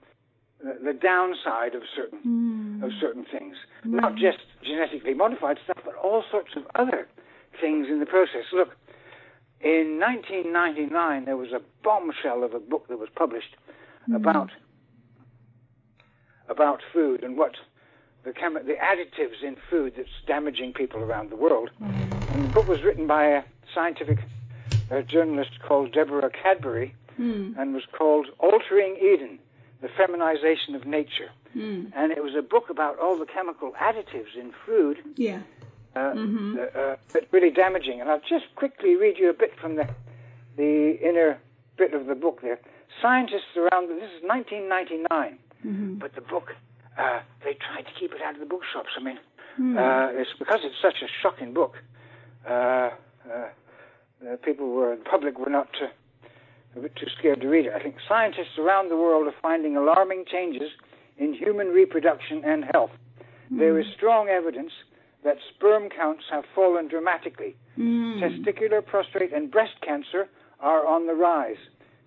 uh, 0.66 0.72
the 0.84 0.94
downside 0.94 1.76
of 1.76 1.84
certain 1.96 2.20
mm. 2.26 2.84
of 2.84 2.92
certain 3.00 3.26
things. 3.32 3.56
Not 3.86 4.16
just 4.16 4.40
genetically 4.64 5.14
modified 5.14 5.58
stuff, 5.64 5.78
but 5.86 5.96
all 5.96 6.24
sorts 6.32 6.52
of 6.56 6.64
other 6.76 7.08
things 7.62 7.88
in 7.90 8.00
the 8.00 8.06
process. 8.06 8.46
Look, 8.54 8.70
in 9.62 10.00
1999, 10.00 11.26
there 11.26 11.38
was 11.38 11.52
a 11.52 11.62
bombshell 11.84 12.44
of 12.44 12.54
a 12.54 12.60
book 12.60 12.88
that 12.90 12.98
was 12.98 13.10
published 13.16 13.56
about 14.14 14.52
about 16.50 16.80
food 16.94 17.24
and 17.24 17.38
what 17.38 17.54
the 18.24 18.32
chemi- 18.32 18.66
the 18.66 18.74
additives 18.74 19.44
in 19.46 19.58
food 19.70 19.94
that's 19.96 20.10
damaging 20.26 20.74
people 20.74 21.02
around 21.02 21.30
the 21.30 21.36
world. 21.36 21.70
And 21.80 22.46
the 22.46 22.54
book 22.54 22.68
was 22.68 22.80
written 22.84 23.06
by 23.06 23.26
a 23.26 23.44
scientific 23.74 24.18
uh, 24.92 25.02
journalist 25.02 25.52
called 25.68 25.92
Deborah 25.94 26.30
Cadbury 26.30 26.94
and 27.58 27.74
was 27.74 27.84
called 27.98 28.28
Altering 28.40 28.96
Eden: 28.98 29.40
The 29.82 29.90
Feminization 29.90 30.76
of 30.76 30.86
Nature. 30.86 31.30
And 31.96 32.12
it 32.12 32.22
was 32.24 32.36
a 32.36 32.44
book 32.44 32.70
about 32.70 33.00
all 33.00 33.18
the 33.18 33.26
chemical 33.26 33.72
additives 33.80 34.36
in 34.40 34.54
food 34.66 34.98
Yeah. 35.16 35.40
uh, 35.96 36.14
uh, 36.80 36.96
but 37.14 37.24
really 37.32 37.50
damaging. 37.50 38.00
And 38.02 38.10
I'll 38.12 38.20
just 38.36 38.46
quickly 38.56 38.96
read 38.96 39.18
you 39.18 39.30
a 39.32 39.34
bit 39.34 39.54
from 39.60 39.76
the 39.78 39.88
the 40.58 40.98
inner 41.02 41.40
bit 41.78 41.94
of 41.94 42.06
the 42.06 42.16
book 42.16 42.42
there. 42.42 42.60
Scientists 43.02 43.56
around 43.56 43.90
this 43.90 44.10
is 44.18 44.22
1999, 44.24 45.40
but 46.00 46.14
the 46.16 46.22
book 46.22 46.48
uh, 47.00 47.20
they 47.44 47.54
tried 47.56 47.86
to 47.90 47.94
keep 48.00 48.12
it 48.14 48.22
out 48.22 48.34
of 48.36 48.40
the 48.40 48.46
bookshops. 48.46 48.90
I 49.00 49.02
mean, 49.04 49.20
uh, 49.78 50.10
it's 50.22 50.34
because 50.38 50.60
it's 50.64 50.80
such 50.82 51.02
a 51.02 51.08
shocking 51.22 51.52
book. 51.54 51.74
Uh, 54.26 54.34
uh, 54.34 54.36
people 54.38 54.70
were 54.70 54.96
the 54.96 55.04
public 55.04 55.40
were 55.40 55.50
not 55.50 55.70
uh, 55.82 55.88
a 56.78 56.82
bit 56.82 56.96
too 56.96 57.08
scared 57.18 57.42
to 57.42 57.48
read 57.48 57.66
it. 57.66 57.74
I 57.76 57.82
think 57.82 57.96
scientists 58.08 58.58
around 58.58 58.90
the 58.90 58.98
world 58.98 59.28
are 59.28 59.36
finding 59.42 59.76
alarming 59.78 60.26
changes 60.32 60.70
in 61.18 61.34
human 61.34 61.68
reproduction 61.68 62.44
and 62.46 62.66
health. 62.74 62.92
There 63.50 63.80
is 63.80 63.86
strong 63.96 64.28
evidence 64.28 64.72
that 65.24 65.38
sperm 65.56 65.90
counts 65.90 66.24
have 66.30 66.44
fallen 66.54 66.90
dramatically. 66.90 67.56
Testicular, 68.22 68.86
prostate, 68.86 69.34
and 69.34 69.50
breast 69.50 69.74
cancer 69.86 70.28
are 70.60 70.86
on 70.86 71.08
the 71.08 71.14
rise. 71.14 71.58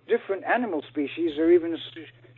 Different 0.07 0.43
animal 0.43 0.83
species 0.87 1.37
are 1.39 1.51
even 1.51 1.77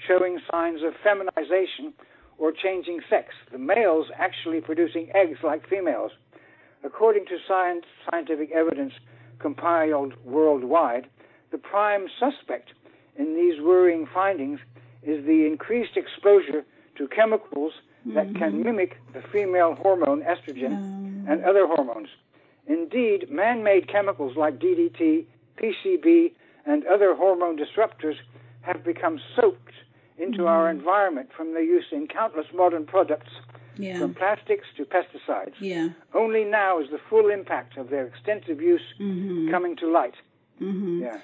showing 0.08 0.40
signs 0.50 0.82
of 0.84 0.94
feminization 1.04 1.94
or 2.38 2.52
changing 2.52 3.02
sex, 3.10 3.28
the 3.52 3.58
males 3.58 4.08
actually 4.18 4.62
producing 4.62 5.10
eggs 5.14 5.40
like 5.44 5.68
females. 5.70 6.12
According 6.84 7.26
to 7.26 7.38
science, 7.48 7.86
scientific 8.10 8.52
evidence 8.52 8.94
compiled 9.44 10.14
worldwide, 10.26 11.06
the 11.52 11.58
prime 11.60 12.08
suspect 12.20 12.70
in 13.18 13.36
these 13.36 13.62
worrying 13.62 14.08
findings 14.12 14.60
is 15.04 15.24
the 15.26 15.46
increased 15.46 15.98
exposure 15.98 16.66
to 16.98 17.08
chemicals 17.10 17.74
that 18.16 18.26
can 18.36 18.54
mm-hmm. 18.54 18.64
mimic 18.64 18.98
the 19.14 19.22
female 19.32 19.76
hormone 19.76 20.22
estrogen 20.24 20.74
mm. 20.74 21.32
and 21.32 21.44
other 21.44 21.68
hormones. 21.68 22.08
Indeed, 22.68 23.30
man 23.30 23.64
made 23.64 23.90
chemicals 23.90 24.36
like 24.38 24.60
DDT, 24.60 25.26
PCB, 25.62 26.32
and 26.66 26.86
other 26.86 27.14
hormone 27.14 27.58
disruptors 27.58 28.16
have 28.62 28.84
become 28.84 29.20
soaked 29.36 29.74
into 30.18 30.48
our 30.48 30.68
mm. 30.68 30.78
environment 30.78 31.30
from 31.36 31.54
their 31.54 31.64
use 31.64 31.86
in 31.92 32.08
countless 32.08 32.48
modern 32.54 32.86
products, 32.86 33.32
Yeah. 33.78 34.00
from 34.00 34.14
plastics 34.14 34.68
to 34.78 34.86
pesticides. 34.86 35.54
Yeah. 35.60 35.90
Only 36.14 36.44
now 36.44 36.80
is 36.80 36.90
the 36.92 37.00
full 37.10 37.30
impact 37.30 37.78
of 37.78 37.90
their 37.90 38.06
extensive 38.06 38.62
use 38.62 38.82
coming 38.98 39.76
to 39.78 39.88
light. 39.92 40.16
Yeah. 40.60 41.20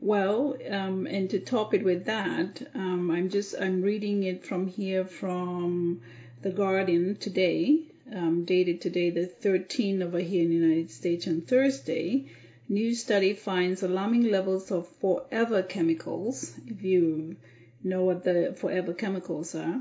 Well, 0.00 0.56
um, 0.70 1.06
and 1.06 1.30
to 1.30 1.38
top 1.38 1.72
it 1.72 1.82
with 1.82 2.04
that, 2.04 2.62
um, 2.74 3.10
I'm 3.10 3.30
just 3.30 3.54
I'm 3.58 3.80
reading 3.80 4.22
it 4.24 4.44
from 4.44 4.66
here 4.66 5.04
from 5.04 6.02
the 6.42 6.50
Guardian 6.50 7.16
today, 7.16 7.80
um, 8.12 8.44
dated 8.44 8.82
today 8.82 9.08
the 9.10 9.26
13th 9.26 10.02
over 10.02 10.18
here 10.18 10.42
in 10.42 10.50
the 10.50 10.56
United 10.56 10.90
States 10.90 11.26
on 11.26 11.40
Thursday. 11.40 12.26
New 12.68 12.94
study 12.94 13.32
finds 13.34 13.82
alarming 13.82 14.30
levels 14.30 14.70
of 14.70 14.88
forever 15.00 15.62
chemicals. 15.62 16.52
If 16.66 16.82
you 16.82 17.36
know 17.82 18.04
what 18.04 18.24
the 18.24 18.54
forever 18.58 18.92
chemicals 18.92 19.54
are, 19.54 19.80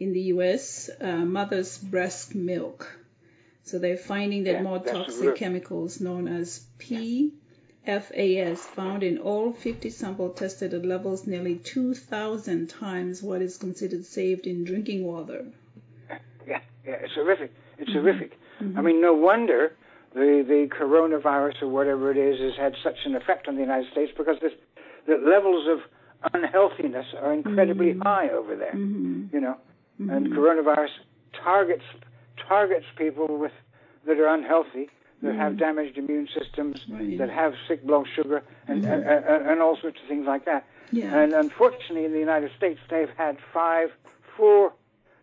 in 0.00 0.12
the 0.14 0.20
U.S., 0.34 0.90
uh, 1.00 1.18
mother's 1.18 1.78
breast 1.78 2.34
milk. 2.34 2.98
So 3.64 3.78
they're 3.78 3.96
finding 3.96 4.44
that 4.44 4.62
more 4.62 4.80
toxic 4.80 5.36
chemicals 5.36 6.00
known 6.00 6.26
as 6.26 6.64
PFAS 6.78 8.58
found 8.58 9.02
in 9.02 9.18
all 9.18 9.52
50 9.52 9.90
samples 9.90 10.38
tested 10.38 10.74
at 10.74 10.84
levels 10.84 11.26
nearly 11.26 11.56
2,000 11.56 12.68
times 12.68 13.22
what 13.22 13.42
is 13.42 13.58
considered 13.58 14.06
safe 14.06 14.40
in 14.40 14.64
drinking 14.64 15.04
water. 15.04 15.44
Yeah, 16.46 16.60
yeah, 16.84 16.94
it's 16.94 17.14
horrific. 17.14 17.52
It's 17.78 17.90
mm-hmm. 17.90 18.00
horrific. 18.00 18.32
I 18.58 18.64
mm-hmm. 18.64 18.84
mean, 18.84 19.00
no 19.00 19.14
wonder 19.14 19.72
the 20.14 20.44
the 20.46 20.68
coronavirus 20.74 21.62
or 21.62 21.68
whatever 21.68 22.10
it 22.10 22.16
is 22.16 22.40
has 22.40 22.56
had 22.58 22.74
such 22.82 22.98
an 23.04 23.14
effect 23.14 23.46
on 23.46 23.54
the 23.54 23.60
United 23.60 23.90
States 23.92 24.12
because 24.16 24.36
this, 24.42 24.52
the 25.06 25.14
levels 25.16 25.68
of 25.68 26.32
unhealthiness 26.34 27.06
are 27.20 27.32
incredibly 27.32 27.92
mm-hmm. 27.92 28.02
high 28.02 28.28
over 28.30 28.56
there. 28.56 28.74
You 29.32 29.40
know, 29.40 29.56
and 30.08 30.26
mm-hmm. 30.26 30.38
coronavirus 30.38 30.90
targets 31.44 31.84
targets 32.48 32.86
people 32.96 33.38
with 33.38 33.52
that 34.06 34.18
are 34.18 34.28
unhealthy, 34.28 34.88
that 35.22 35.34
have 35.34 35.52
mm-hmm. 35.52 35.58
damaged 35.58 35.98
immune 35.98 36.28
systems, 36.36 36.84
Right. 36.88 37.18
that 37.18 37.30
have 37.30 37.52
sick 37.68 37.84
blood 37.84 38.06
sugar, 38.14 38.42
mm-hmm. 38.68 38.72
and, 38.72 38.84
and, 38.84 39.04
and 39.04 39.46
and 39.50 39.60
all 39.60 39.76
sorts 39.80 39.98
of 40.02 40.08
things 40.08 40.26
like 40.26 40.44
that. 40.46 40.64
Yeah. 40.92 41.16
And 41.16 41.32
unfortunately, 41.32 42.04
in 42.04 42.12
the 42.12 42.18
United 42.18 42.50
States, 42.56 42.80
they've 42.88 43.10
had 43.16 43.36
five, 43.52 43.90
four, 44.36 44.72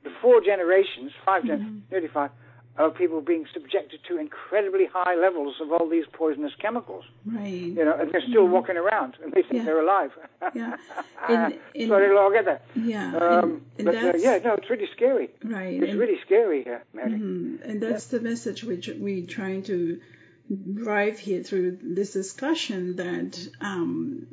the 0.04 0.12
four 0.22 0.40
generations, 0.42 1.12
5 1.26 1.46
gen- 1.46 1.84
nearly 1.92 2.08
five, 2.08 2.32
of 2.78 2.94
people 2.96 3.22
being 3.22 3.46
subjected 3.54 4.00
to 4.08 4.18
incredibly 4.20 4.86
high 4.86 5.16
levels 5.16 5.56
of 5.62 5.72
all 5.72 5.90
these 5.90 6.06
poisonous 6.14 6.54
chemicals. 6.62 7.04
Right. 7.26 7.52
You 7.52 7.84
know, 7.86 7.96
and 8.00 8.12
they're 8.12 8.22
still 8.30 8.48
walking 8.48 8.78
around, 8.78 9.16
and 9.24 9.32
they 9.34 9.42
think 9.42 9.56
Yeah. 9.56 9.64
they're 9.66 9.82
alive. 9.82 10.12
Yeah. 10.54 10.76
And- 11.28 11.54
and- 11.76 11.90
so 11.90 12.00
they'll 12.00 12.18
all 12.18 12.32
get 12.32 12.46
that. 12.46 12.62
Yeah. 12.76 13.16
Um, 13.18 13.62
and, 13.78 13.86
but 13.86 13.96
uh, 13.96 14.14
yeah, 14.18 14.38
no, 14.44 14.54
it's 14.54 14.70
really 14.70 14.88
scary. 14.96 15.30
right. 15.44 15.82
It's 15.82 15.94
really 15.96 16.20
scary 16.26 16.64
here, 16.64 16.84
Mary. 16.94 17.12
Mhm. 17.12 17.62
And 17.64 17.82
that's 17.82 18.08
the 18.08 18.20
message 18.22 18.64
which 18.64 18.88
we're 18.90 19.26
trying 19.26 19.64
to 19.64 20.00
drive 20.84 21.18
here 21.20 21.44
through 21.44 21.80
this 21.82 22.14
discussion 22.14 22.96
that 22.98 23.50
um, 23.60 24.28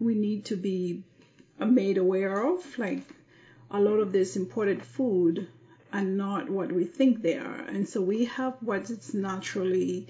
we 0.00 0.14
need 0.14 0.46
to 0.46 0.56
be 0.56 1.02
made 1.58 1.98
aware 1.98 2.46
of. 2.46 2.78
Like 2.78 3.02
a 3.70 3.80
lot 3.80 3.98
of 3.98 4.12
this 4.12 4.36
imported 4.36 4.82
food 4.82 5.48
are 5.92 6.02
not 6.04 6.50
what 6.50 6.70
we 6.72 6.84
think 6.84 7.22
they 7.22 7.36
are. 7.36 7.60
And 7.60 7.88
so 7.88 8.00
we 8.00 8.26
have 8.26 8.54
what 8.60 8.90
is 8.90 9.14
naturally, 9.14 10.06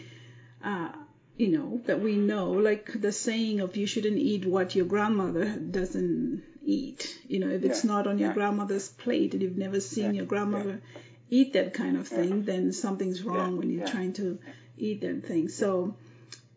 uh, 0.63 0.91
you 1.37 1.49
know, 1.49 1.81
that 1.87 2.01
we 2.01 2.17
know, 2.17 2.51
like 2.53 2.91
the 3.01 3.13
saying 3.13 3.61
of 3.61 3.77
you 3.77 3.87
shouldn't 3.87 4.19
eat 4.19 4.45
what 4.45 4.75
your 4.75 4.87
grandmother 4.87 5.45
doesn't 5.47 6.43
eat. 6.65 7.19
You 7.29 7.41
know, 7.41 7.49
if 7.49 7.65
it's 7.65 7.85
not 7.85 8.07
on 8.07 8.19
your 8.19 8.29
yeah. 8.31 8.35
grandmother's 8.35 8.89
plate 8.89 9.35
and 9.35 9.43
you've 9.43 9.57
never 9.57 9.81
seen 9.81 10.15
your 10.15 10.27
grandmother 10.27 10.81
eat 11.31 11.53
that 11.53 11.75
kind 11.75 11.97
of 11.97 12.09
thing, 12.09 12.45
then 12.45 12.73
something's 12.73 13.23
wrong 13.23 13.57
when 13.57 13.71
you're 13.71 13.87
yeah. 13.87 13.93
trying 13.93 14.13
to 14.15 14.39
eat 14.77 15.01
that 15.03 15.27
thing. 15.27 15.49
So 15.49 15.95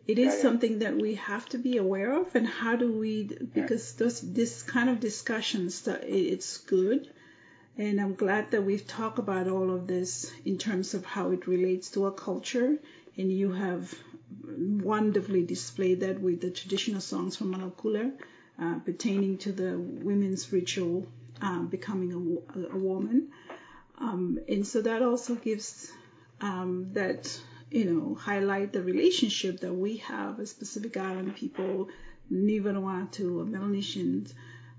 it 0.06 0.18
is 0.18 0.26
Yeah, 0.26 0.32
yeah. 0.34 0.42
something 0.42 0.78
that 0.80 0.96
we 0.96 1.14
have 1.14 1.48
to 1.50 1.58
be 1.58 1.76
aware 1.76 2.12
of, 2.20 2.34
and 2.34 2.46
how 2.46 2.76
do 2.76 2.92
we? 2.92 3.24
Because 3.54 3.94
those 3.94 4.20
this 4.20 4.62
kind 4.62 4.90
of 4.90 4.98
discussions, 4.98 5.86
it's 5.86 6.58
good, 6.58 7.08
and 7.76 8.00
I'm 8.00 8.14
glad 8.14 8.50
that 8.50 8.64
we've 8.64 8.86
talked 8.86 9.18
about 9.18 9.48
all 9.48 9.70
of 9.70 9.86
this 9.86 10.30
in 10.44 10.58
terms 10.58 10.94
of 10.94 11.04
how 11.04 11.30
it 11.30 11.46
relates 11.46 11.90
to 11.92 12.04
our 12.04 12.10
culture, 12.10 12.78
and 13.16 13.32
you 13.32 13.52
have 13.52 13.94
wonderfully 14.44 15.44
displayed 15.44 16.00
that 16.00 16.20
with 16.20 16.40
the 16.40 16.50
traditional 16.50 17.00
songs 17.00 17.36
from 17.36 17.54
Malakula 17.54 18.12
uh, 18.60 18.78
pertaining 18.80 19.38
to 19.38 19.52
the 19.52 19.78
women's 19.78 20.52
ritual 20.52 21.06
um, 21.40 21.68
becoming 21.68 22.12
a, 22.12 22.74
a, 22.74 22.78
woman. 22.78 23.28
Um, 23.98 24.38
and 24.48 24.66
so 24.66 24.82
that 24.82 25.02
also 25.02 25.34
gives 25.34 25.90
um, 26.40 26.90
that, 26.92 27.40
you 27.70 27.84
know, 27.84 28.14
highlight 28.14 28.72
the 28.72 28.82
relationship 28.82 29.60
that 29.60 29.72
we 29.72 29.98
have 29.98 30.40
as 30.40 30.52
Pacific 30.52 30.96
Island 30.96 31.36
people, 31.36 31.88
Ni 32.30 32.60
Vanuatu, 32.60 33.46
Melanesians, 33.48 34.34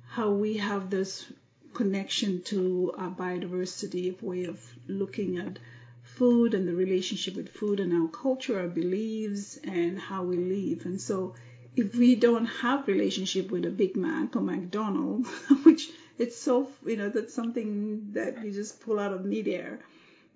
how 0.08 0.32
we 0.32 0.58
have 0.58 0.90
this 0.90 1.26
connection 1.74 2.42
to 2.44 2.94
our 2.98 3.10
biodiversity, 3.10 4.22
way 4.22 4.46
of 4.46 4.60
looking 4.88 5.38
at 5.38 5.60
food 6.04 6.54
and 6.54 6.68
the 6.68 6.76
relationship 6.76 7.36
with 7.36 7.50
food 7.50 7.80
and 7.80 7.94
our 7.94 8.08
culture, 8.10 8.60
our 8.60 8.68
beliefs, 8.68 9.58
and 9.64 9.98
how 10.00 10.24
we 10.24 10.38
live. 10.38 10.86
And 10.86 11.02
so 11.02 11.36
if 11.76 11.96
we 11.96 12.16
don't 12.16 12.46
have 12.46 12.88
relationship 12.88 13.50
with 13.50 13.66
a 13.66 13.70
Big 13.70 13.96
Mac 13.96 14.36
or 14.36 14.42
McDonald's, 14.42 15.30
which 15.64 15.90
it's 16.20 16.38
so, 16.38 16.70
you 16.86 16.98
know, 16.98 17.10
that's 17.10 17.34
something 17.34 18.12
that 18.14 18.44
you 18.44 18.52
just 18.52 18.82
pull 18.82 19.00
out 19.00 19.14
of 19.14 19.26
midair, 19.26 19.80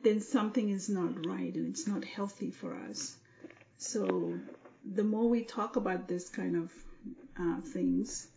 then 0.03 0.21
something 0.21 0.69
is 0.69 0.89
not 0.89 1.25
right 1.25 1.53
and 1.53 1.69
it's 1.69 1.87
not 1.87 2.03
healthy 2.03 2.49
for 2.49 2.75
us. 2.89 3.15
So 3.77 4.39
the 4.83 5.03
more 5.03 5.29
we 5.29 5.43
talk 5.43 5.75
about 5.75 6.07
this 6.07 6.29
kind 6.29 6.55
of 6.55 6.71
uh, 7.39 7.61
things, 7.61 8.27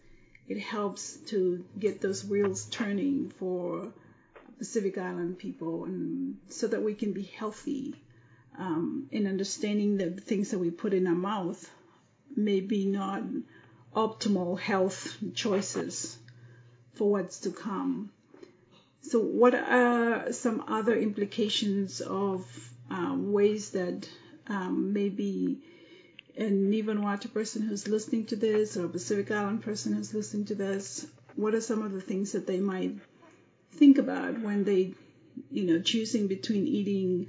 it 0.50 0.58
helps 0.58 1.16
to 1.26 1.64
get 1.78 2.00
those 2.00 2.24
wheels 2.24 2.64
turning 2.64 3.30
for 3.38 3.92
Pacific 4.58 4.98
Island 4.98 5.38
people, 5.38 5.84
and 5.84 6.38
so 6.48 6.66
that 6.66 6.82
we 6.82 6.94
can 6.94 7.12
be 7.12 7.22
healthy 7.22 7.94
um, 8.58 9.06
in 9.12 9.28
understanding 9.28 9.96
the 9.96 10.10
things 10.10 10.50
that 10.50 10.58
we 10.58 10.70
put 10.70 10.92
in 10.92 11.06
our 11.06 11.14
mouth, 11.14 11.70
maybe 12.34 12.84
not 12.84 13.22
optimal 13.94 14.58
health 14.58 15.16
choices 15.34 16.18
for 16.94 17.08
what's 17.08 17.38
to 17.40 17.52
come. 17.52 18.10
So, 19.02 19.20
what 19.20 19.54
are 19.54 20.32
some 20.32 20.64
other 20.66 20.98
implications 20.98 22.00
of 22.00 22.44
um, 22.90 23.32
ways 23.32 23.70
that 23.70 24.08
um, 24.48 24.92
maybe 24.92 25.62
an 26.40 26.72
Vanuatu 26.72 27.32
person 27.32 27.62
who's 27.62 27.86
listening 27.86 28.24
to 28.26 28.36
this 28.36 28.76
or 28.76 28.86
a 28.86 28.88
Pacific 28.88 29.30
Island 29.30 29.62
person 29.62 29.92
who's 29.92 30.14
listening 30.14 30.46
to 30.46 30.54
this, 30.54 31.06
what 31.36 31.54
are 31.54 31.60
some 31.60 31.82
of 31.82 31.92
the 31.92 32.00
things 32.00 32.32
that 32.32 32.46
they 32.46 32.60
might 32.60 32.94
think 33.72 33.98
about 33.98 34.40
when 34.40 34.64
they, 34.64 34.94
you 35.50 35.64
know, 35.64 35.80
choosing 35.80 36.26
between 36.26 36.66
eating 36.66 37.28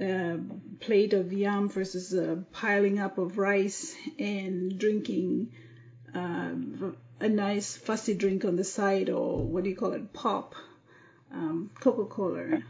a 0.00 0.38
plate 0.80 1.12
of 1.12 1.32
yam 1.32 1.68
versus 1.68 2.12
a 2.14 2.44
piling 2.52 2.98
up 2.98 3.18
of 3.18 3.38
rice 3.38 3.94
and 4.18 4.78
drinking 4.78 5.52
uh, 6.14 6.50
a 7.20 7.28
nice 7.28 7.76
fussy 7.76 8.14
drink 8.14 8.44
on 8.44 8.56
the 8.56 8.64
side 8.64 9.10
or 9.10 9.42
what 9.42 9.64
do 9.64 9.70
you 9.70 9.76
call 9.76 9.92
it, 9.92 10.12
pop, 10.12 10.54
um, 11.32 11.70
Coca-Cola. 11.80 12.62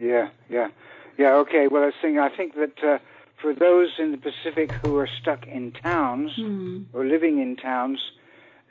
Yeah, 0.00 0.28
yeah, 0.48 0.68
yeah. 1.16 1.34
Okay. 1.36 1.66
Well, 1.66 1.82
I 1.82 1.86
was 1.86 1.94
saying, 2.00 2.18
I 2.18 2.28
think 2.28 2.54
that 2.54 2.84
uh, 2.84 2.98
for 3.40 3.54
those 3.54 3.90
in 3.98 4.12
the 4.12 4.18
Pacific 4.18 4.72
who 4.72 4.96
are 4.96 5.08
stuck 5.20 5.46
in 5.46 5.72
towns 5.72 6.32
mm. 6.38 6.84
or 6.92 7.04
living 7.04 7.40
in 7.40 7.56
towns, 7.56 8.00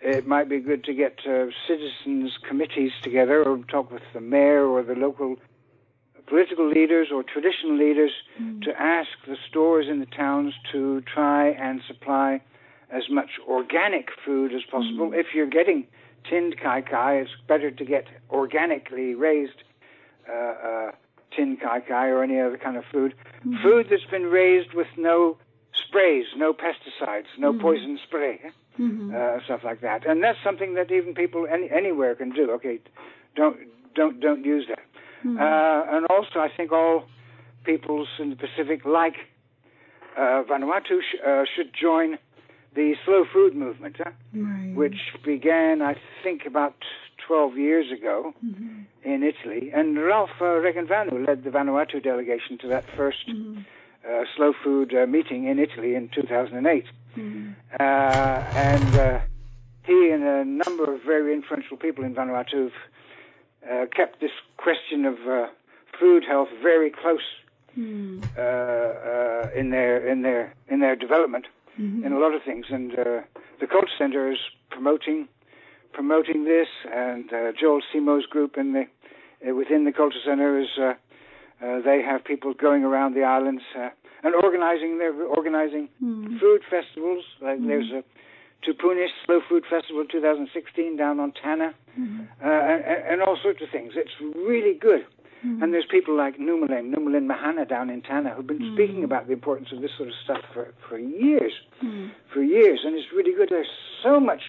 it 0.01 0.28
might 0.28 0.49
be 0.49 0.59
good 0.59 0.84
to 0.86 0.93
get 0.93 1.20
uh, 1.28 1.47
citizens 1.68 2.32
committees 2.47 2.91
together 3.01 3.43
or 3.43 3.57
talk 3.70 3.91
with 3.91 4.03
the 4.13 4.22
mayor 4.22 4.65
or 4.65 4.84
the 4.84 4.93
local 4.93 5.38
political 6.28 6.70
leaders 6.70 7.07
or 7.13 7.24
traditional 7.24 7.78
leaders 7.78 8.11
mm. 8.39 8.61
to 8.61 8.72
ask 8.80 9.09
the 9.28 9.38
stores 9.49 9.88
in 9.89 9.99
the 9.99 10.05
towns 10.05 10.53
to 10.72 11.01
try 11.01 11.49
and 11.49 11.82
supply 11.88 12.41
as 12.91 13.03
much 13.09 13.32
organic 13.47 14.09
food 14.26 14.53
as 14.53 14.61
possible. 14.70 15.09
Mm. 15.09 15.20
If 15.20 15.28
you're 15.34 15.47
getting 15.47 15.88
tinned 16.30 16.57
kai 16.61 16.82
kai, 16.82 17.15
it's 17.20 17.32
better 17.47 17.72
to 17.72 17.86
get 17.86 18.07
organically 18.30 19.15
raised 19.15 19.63
uh, 20.30 20.34
uh, 20.34 20.91
kai 21.61 21.79
kai 21.81 22.07
or 22.09 22.23
any 22.23 22.39
other 22.39 22.57
kind 22.57 22.77
of 22.77 22.85
food. 22.91 23.13
Mm. 23.45 23.61
Food 23.61 23.88
that's 23.89 24.05
been 24.05 24.25
raised 24.25 24.73
with 24.73 24.88
no 24.97 25.38
sprays, 25.73 26.25
no 26.35 26.53
pesticides, 26.53 27.27
no 27.38 27.53
Mm. 27.53 27.59
poison 27.61 27.99
spray, 28.03 28.39
Mhm. 28.79 29.13
uh, 29.13 29.39
stuff 29.45 29.63
like 29.63 29.81
that. 29.81 30.05
And 30.05 30.23
that's 30.23 30.39
something 30.43 30.73
that 30.73 30.91
even 30.91 31.13
people 31.13 31.47
any, 31.47 31.69
anywhere 31.69 32.15
can 32.15 32.31
do. 32.31 32.51
Okay, 32.51 32.79
don't 33.35 33.57
don't 33.93 34.19
don't 34.19 34.43
use 34.45 34.67
that. 34.67 34.83
Mhm. 35.23 35.39
Uh, 35.39 35.95
and 35.95 36.05
also, 36.07 36.39
I 36.39 36.49
think 36.49 36.71
all 36.71 37.05
peoples 37.63 38.07
in 38.19 38.29
the 38.29 38.35
Pacific, 38.35 38.85
like 38.85 39.17
uh, 40.17 40.43
Vanuatu, 40.49 41.01
sh- 41.01 41.21
uh, 41.25 41.45
should 41.45 41.71
join 41.73 42.17
the 42.73 42.95
slow 43.05 43.23
food 43.25 43.53
movement, 43.55 43.97
huh? 43.97 44.11
Right. 44.33 44.73
which 44.75 44.99
began, 45.23 45.81
I 45.81 45.95
think, 46.23 46.45
about 46.45 46.75
12 47.28 47.57
years 47.57 47.91
ago 47.91 48.34
Mhm. 48.43 48.86
in 49.03 49.23
Italy. 49.23 49.71
And 49.73 49.97
Ralph 50.03 50.32
uh, 50.41 50.45
Regenvanu 50.65 51.28
led 51.28 51.43
the 51.43 51.49
Vanuatu 51.51 52.01
delegation 52.01 52.57
to 52.59 52.67
that 52.69 52.86
first 52.95 53.28
Mhm. 53.28 53.65
uh, 54.09 54.23
slow 54.36 54.53
food 54.63 54.93
uh, 54.95 55.05
meeting 55.05 55.45
in 55.45 55.59
Italy 55.59 55.93
in 55.95 56.07
2008. 56.09 56.86
Mhm. 57.17 57.55
Uh, 57.80 58.43
and 58.55 58.95
uh, 58.95 59.19
he 59.84 59.97
and 60.11 60.23
a 60.23 60.45
number 60.45 60.86
of 60.93 61.01
very 61.03 61.34
influential 61.34 61.78
people 61.78 62.03
in 62.05 62.13
Vanuatu 62.15 62.63
have 62.71 62.73
uh, 63.69 63.86
kept 63.88 64.19
this 64.21 64.32
question 64.57 65.05
of 65.05 65.17
uh, 65.28 65.47
food 65.99 66.23
health 66.23 66.49
very 66.61 66.89
close 66.89 67.28
uh, 68.38 69.47
in 69.55 69.69
their 69.69 69.95
in 70.07 70.21
their 70.21 70.53
in 70.69 70.80
their 70.80 70.95
development 70.95 71.45
Mhm. 71.80 72.05
in 72.05 72.11
a 72.13 72.19
lot 72.19 72.34
of 72.34 72.41
things. 72.43 72.65
And 72.69 72.97
uh, 72.97 73.21
the 73.59 73.67
Culture 73.67 73.95
Center 73.97 74.32
is 74.32 74.39
promoting 74.69 75.28
promoting 76.01 76.45
this, 76.45 76.67
and 76.93 77.25
uh, 77.33 77.51
Joel 77.59 77.81
Simo's 77.91 78.27
group 78.27 78.55
in 78.55 78.73
the 78.73 78.85
uh, 79.49 79.55
within 79.55 79.83
the 79.83 79.91
Culture 79.91 80.21
Center 80.23 80.59
is 80.59 80.67
uh, 80.79 80.93
uh, 81.65 81.81
they 81.81 82.03
have 82.03 82.23
people 82.23 82.53
going 82.53 82.83
around 82.83 83.15
the 83.15 83.23
islands 83.23 83.63
uh, 83.75 83.89
and 84.23 84.35
organizing. 84.35 84.99
They're 84.99 85.23
organizing 85.39 85.89
Mhm. 86.03 86.39
food 86.39 86.61
festivals. 86.69 87.23
Like 87.41 87.57
Mhm. 87.59 87.67
there's 87.67 87.91
a 87.99 88.03
Tupunis 88.63 89.09
Slow 89.25 89.41
Food 89.49 89.65
Festival 89.67 90.05
2016 90.05 90.97
down 90.97 91.19
on 91.19 91.31
Tanna, 91.31 91.73
Mhm. 91.99 92.27
uh, 92.43 92.47
and, 92.47 92.81
and 93.11 93.21
all 93.23 93.37
sorts 93.41 93.61
of 93.63 93.69
things. 93.71 93.93
It's 93.95 94.15
really 94.51 94.75
good. 94.75 95.03
Mhm. 95.45 95.61
And 95.63 95.73
there's 95.73 95.85
people 95.97 96.13
like 96.15 96.37
Numalin, 96.37 96.93
Numalin 96.93 97.25
Mahana 97.25 97.67
down 97.67 97.89
in 97.89 98.01
Tanna 98.03 98.29
who've 98.35 98.45
been 98.53 98.59
Mm. 98.59 98.73
speaking 98.73 99.03
about 99.03 99.25
the 99.27 99.33
importance 99.33 99.71
of 99.71 99.81
this 99.81 99.93
sort 99.97 100.09
of 100.09 100.15
stuff 100.25 100.43
for, 100.53 100.65
for 100.87 100.97
years, 100.99 101.53
Mhm. 101.83 102.09
for 102.31 102.41
years, 102.43 102.79
and 102.85 102.95
it's 102.95 103.11
really 103.17 103.33
good. 103.33 103.49
There's 103.49 103.73
so 104.03 104.19
much, 104.19 104.43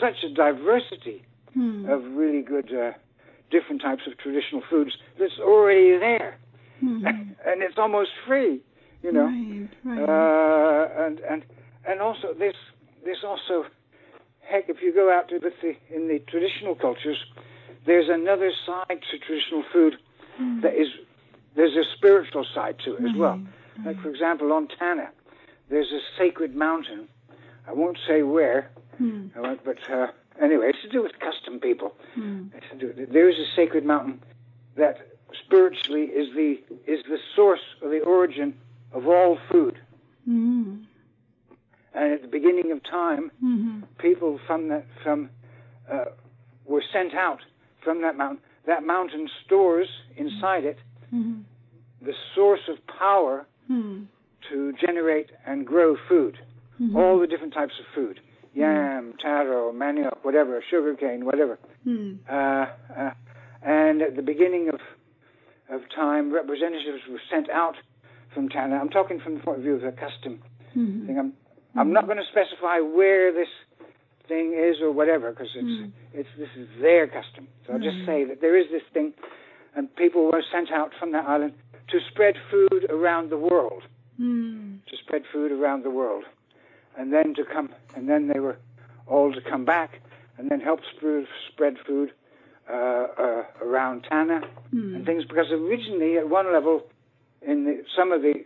such 0.00 0.22
a 0.24 0.28
diversity 0.28 1.24
Mhm. 1.56 1.88
of 1.88 2.16
really 2.16 2.42
good, 2.42 2.72
uh, 2.72 2.92
different 3.50 3.80
types 3.80 4.06
of 4.06 4.16
traditional 4.18 4.60
foods 4.62 4.96
that's 5.18 5.38
already 5.38 5.96
there, 5.98 6.36
Mhm. 6.82 7.04
and 7.46 7.62
it's 7.62 7.78
almost 7.78 8.10
free, 8.26 8.60
you 9.02 9.12
know. 9.12 9.26
Right. 9.26 9.68
Right. 9.84 10.08
Uh, 10.08 10.88
and 11.06 11.20
and 11.20 11.44
and 11.86 12.00
also 12.00 12.34
this 12.34 12.56
this 13.04 13.22
also 13.24 13.66
heck 14.40 14.68
if 14.68 14.82
you 14.82 14.92
go 14.92 15.10
out 15.10 15.28
to 15.28 15.38
the, 15.38 15.52
in 15.94 16.08
the 16.08 16.18
traditional 16.28 16.74
cultures 16.74 17.18
there's 17.84 18.08
another 18.08 18.50
side 18.66 19.00
to 19.10 19.18
traditional 19.18 19.62
food 19.72 19.96
Mhm. 20.38 20.62
that 20.62 20.74
is 20.74 20.88
there's 21.54 21.76
a 21.76 21.84
spiritual 21.96 22.44
side 22.54 22.78
to 22.80 22.96
it 22.96 23.04
as 23.04 23.14
well 23.14 23.40
Right, 23.78 23.86
like 23.86 24.00
for 24.00 24.08
example 24.10 24.52
on 24.52 24.68
Tanna 24.68 25.10
there's 25.68 25.92
a 25.92 26.00
sacred 26.18 26.54
mountain 26.54 27.08
I 27.66 27.72
won't 27.72 27.98
say 28.06 28.22
where 28.22 28.70
Mhm. 29.00 29.36
I 29.36 29.40
won't, 29.40 29.64
but 29.64 29.78
uh, 29.90 30.08
anyway 30.40 30.70
it's 30.70 30.82
to 30.82 30.88
do 30.88 31.02
with 31.02 31.18
custom 31.18 31.60
people 31.60 31.94
Mhm. 32.16 32.50
it's 32.54 32.66
to 32.70 32.76
do, 32.76 33.06
there 33.06 33.28
is 33.28 33.38
a 33.38 33.46
sacred 33.54 33.84
mountain 33.84 34.20
that 34.76 34.96
spiritually 35.44 36.04
is 36.04 36.34
the 36.34 36.60
is 36.86 37.02
the 37.04 37.18
source 37.34 37.64
or 37.82 37.88
the 37.90 38.00
origin 38.00 38.54
of 38.92 39.06
all 39.06 39.36
food 39.50 39.78
Mhm. 40.28 40.84
and 41.94 42.12
at 42.12 42.22
the 42.22 42.28
beginning 42.28 42.72
of 42.72 42.82
time, 42.82 43.30
Mhm. 43.42 43.82
people 43.98 44.38
from 44.46 44.68
that 44.68 44.84
from 45.02 45.30
uh, 45.90 46.06
were 46.64 46.82
sent 46.92 47.14
out 47.14 47.40
from 47.80 48.00
that 48.02 48.16
mountain. 48.16 48.42
That 48.64 48.82
mountain 48.82 49.28
stores 49.44 49.88
inside 50.16 50.64
it 50.64 50.78
Mhm. 51.12 51.44
the 52.02 52.14
source 52.34 52.66
of 52.68 52.84
power 52.86 53.46
Mhm. 53.70 54.06
to 54.48 54.72
generate 54.72 55.30
and 55.44 55.64
grow 55.66 55.94
food, 56.08 56.38
Mhm. 56.80 56.96
all 56.96 57.18
the 57.20 57.26
different 57.28 57.52
types 57.54 57.78
of 57.78 57.86
food, 57.94 58.20
yam, 58.56 59.12
taro, 59.22 59.70
manioc, 59.72 60.16
whatever, 60.22 60.62
sugarcane, 60.70 61.24
whatever. 61.24 61.58
Mhm. 61.86 62.18
Uh, 62.28 62.66
uh, 62.96 63.10
and 63.62 64.02
at 64.02 64.16
the 64.16 64.22
beginning 64.22 64.68
of 64.70 64.80
of 65.68 65.80
time, 65.90 66.32
representatives 66.32 67.02
were 67.10 67.20
sent 67.28 67.50
out 67.50 67.74
from 68.32 68.48
Tanna. 68.48 68.76
I'm 68.76 68.88
talking 68.88 69.18
from 69.18 69.34
the 69.34 69.40
point 69.40 69.58
of 69.58 69.64
view 69.64 69.74
of 69.74 69.82
a 69.82 69.90
custom 69.90 70.40
Mhm. 70.76 71.06
thing. 71.06 71.18
I'm 71.18 71.32
I'm 71.78 71.92
not 71.92 72.06
going 72.06 72.16
to 72.18 72.24
specify 72.24 72.78
where 72.80 73.32
this 73.32 73.48
thing 74.28 74.54
is 74.54 74.80
or 74.80 74.90
whatever 74.92 75.30
because 75.32 75.50
it's 75.54 75.76
Mm. 75.82 75.90
it's 76.14 76.28
this 76.38 76.48
is 76.56 76.68
their 76.80 77.06
custom. 77.08 77.48
So 77.66 77.72
I'll 77.74 77.80
just 77.90 78.06
say 78.06 78.24
that 78.24 78.40
there 78.40 78.56
is 78.56 78.70
this 78.70 78.82
thing, 78.94 79.12
and 79.74 79.94
people 79.96 80.30
were 80.32 80.42
sent 80.52 80.70
out 80.70 80.94
from 80.94 81.10
that 81.12 81.26
island 81.28 81.52
to 81.88 82.00
spread 82.10 82.36
food 82.50 82.86
around 82.88 83.28
the 83.30 83.36
world, 83.36 83.82
Mhm. 84.20 84.84
to 84.86 84.96
spread 84.96 85.26
food 85.26 85.50
around 85.52 85.82
the 85.82 85.90
world, 85.90 86.24
and 86.98 87.12
then 87.12 87.34
to 87.34 87.44
come, 87.44 87.70
and 87.94 88.08
then 88.08 88.28
they 88.28 88.40
were 88.40 88.56
all 89.06 89.32
to 89.32 89.40
come 89.40 89.64
back 89.64 90.00
and 90.38 90.50
then 90.50 90.60
help 90.60 90.80
spread 90.96 91.26
spread 91.52 91.76
food 91.86 92.10
uh, 92.68 92.72
uh, 92.72 93.44
around 93.62 94.02
Tanna 94.10 94.40
Mhm. 94.74 94.96
and 94.96 95.06
things 95.06 95.24
because 95.24 95.50
originally 95.52 96.18
at 96.18 96.28
one 96.28 96.52
level 96.52 96.82
in 97.42 97.64
the, 97.64 97.84
some 97.96 98.10
of 98.12 98.22
the 98.22 98.44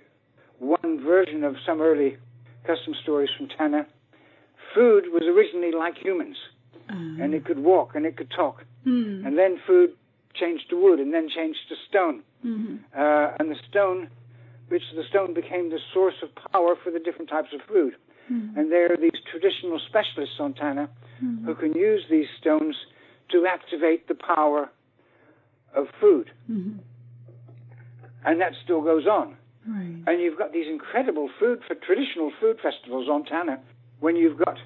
one 0.59 1.01
version 1.03 1.42
of 1.44 1.57
some 1.64 1.80
early 1.80 2.18
custom 2.64 2.94
stories 3.03 3.30
from 3.36 3.48
Tanna, 3.48 3.86
food 4.74 5.05
was 5.12 5.22
originally 5.24 5.72
like 5.72 5.96
humans 5.98 6.36
Uh, 6.90 7.22
and 7.22 7.34
it 7.34 7.44
could 7.44 7.59
walk 7.72 7.94
and 7.94 8.05
it 8.05 8.16
could 8.16 8.30
talk 8.30 8.64
mhm. 8.84 9.24
and 9.24 9.38
then 9.38 9.59
food 9.66 9.90
changed 10.34 10.68
to 10.70 10.76
wood 10.84 10.98
and 11.01 11.12
then 11.14 11.28
changed 11.28 11.62
to 11.68 11.76
stone 11.88 12.22
Mhm. 12.44 12.78
uh, 13.03 13.36
and 13.38 13.46
the 13.51 13.59
stone 13.68 14.09
which 14.68 14.82
the 14.98 15.05
stone 15.05 15.32
became 15.34 15.70
the 15.70 15.80
source 15.94 16.18
of 16.24 16.28
power 16.53 16.72
for 16.82 16.90
the 16.90 16.98
different 17.07 17.28
types 17.30 17.53
of 17.53 17.61
food 17.62 17.94
Mhm. 18.31 18.57
and 18.57 18.73
there 18.73 18.93
are 18.93 18.97
these 18.97 19.18
traditional 19.31 19.79
specialists 19.79 20.39
on 20.41 20.55
Tanna 20.55 20.89
Mhm. 21.23 21.45
who 21.45 21.55
can 21.55 21.73
use 21.75 22.07
these 22.09 22.29
stones 22.39 22.77
to 23.31 23.47
activate 23.47 24.07
the 24.09 24.14
power 24.14 24.68
of 25.75 25.89
food 26.01 26.31
Mhm. 26.51 26.79
and 28.25 28.41
that 28.41 28.55
still 28.64 28.81
goes 28.83 29.07
on 29.07 29.37
Right. 29.68 30.03
And 30.07 30.21
you've 30.23 30.39
got 30.39 30.53
these 30.53 30.66
incredible 30.66 31.29
food 31.39 31.62
for 31.64 31.75
traditional 31.75 32.31
food 32.41 32.59
festivals 32.61 33.11
on 33.11 33.25
Tanna 33.25 33.61
when 34.01 34.16
you've 34.16 34.39
got 34.39 34.59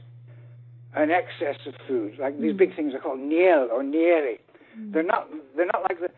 an 0.95 1.11
excess 1.11 1.57
of 1.67 1.75
food. 1.89 2.17
Like 2.17 2.39
these 2.39 2.55
Mm. 2.55 2.59
big 2.59 2.75
things 2.77 2.95
are 2.95 3.01
called 3.01 3.19
niel 3.19 3.69
or 3.73 3.83
nieri. 3.83 4.39
They're 4.77 5.03
not. 5.03 5.29
They're 5.57 5.67
not 5.67 5.83
like 5.91 5.99
the. 5.99 6.11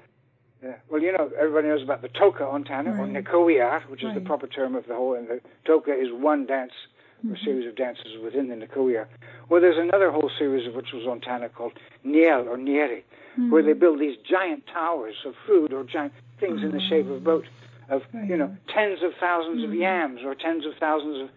Uh, 0.69 0.75
well, 0.91 1.01
you 1.03 1.11
know, 1.13 1.33
everybody 1.39 1.69
knows 1.69 1.83
about 1.83 2.03
the 2.03 2.09
toka 2.09 2.45
on 2.47 2.65
Tanna 2.65 2.91
or 3.01 3.07
Nekowiar, 3.07 3.81
which 3.89 4.03
is 4.05 4.13
the 4.15 4.21
proper 4.21 4.47
term 4.47 4.75
of 4.75 4.87
the 4.87 4.95
whole. 4.95 5.15
And 5.15 5.27
the 5.27 5.41
toka 5.65 5.95
is 5.95 6.13
one 6.13 6.45
dance 6.45 6.75
mm-hmm. 7.19 7.33
or 7.33 7.39
series 7.45 7.67
of 7.67 7.77
dances 7.77 8.19
within 8.23 8.49
the 8.49 8.55
Nekowiar. 8.55 9.07
Well, 9.49 9.61
there's 9.61 9.79
another 9.79 10.11
whole 10.11 10.31
series 10.39 10.67
of 10.67 10.75
rituals 10.75 11.07
on 11.07 11.21
Tanna 11.21 11.49
called 11.49 11.73
Niel 12.05 12.49
or 12.49 12.57
Nieri, 12.57 13.03
mm-hmm. 13.33 13.51
where 13.51 13.63
they 13.63 13.73
build 13.73 14.01
these 14.01 14.17
giant 14.29 14.65
towers 14.73 15.17
of 15.25 15.35
food 15.47 15.73
or 15.73 15.85
giant 15.85 16.13
things 16.41 16.63
in 16.63 16.71
the 16.71 16.81
shape 16.89 17.09
of 17.09 17.25
boat 17.25 17.45
of 17.89 18.03
you 18.27 18.37
know 18.37 18.55
tens 18.75 18.99
of 19.03 19.13
1000s 19.13 19.65
of 19.65 19.73
yams 19.73 20.21
or 20.25 20.35
tens 20.35 20.67
of 20.67 20.73
thousands 20.79 21.23
of 21.23 21.29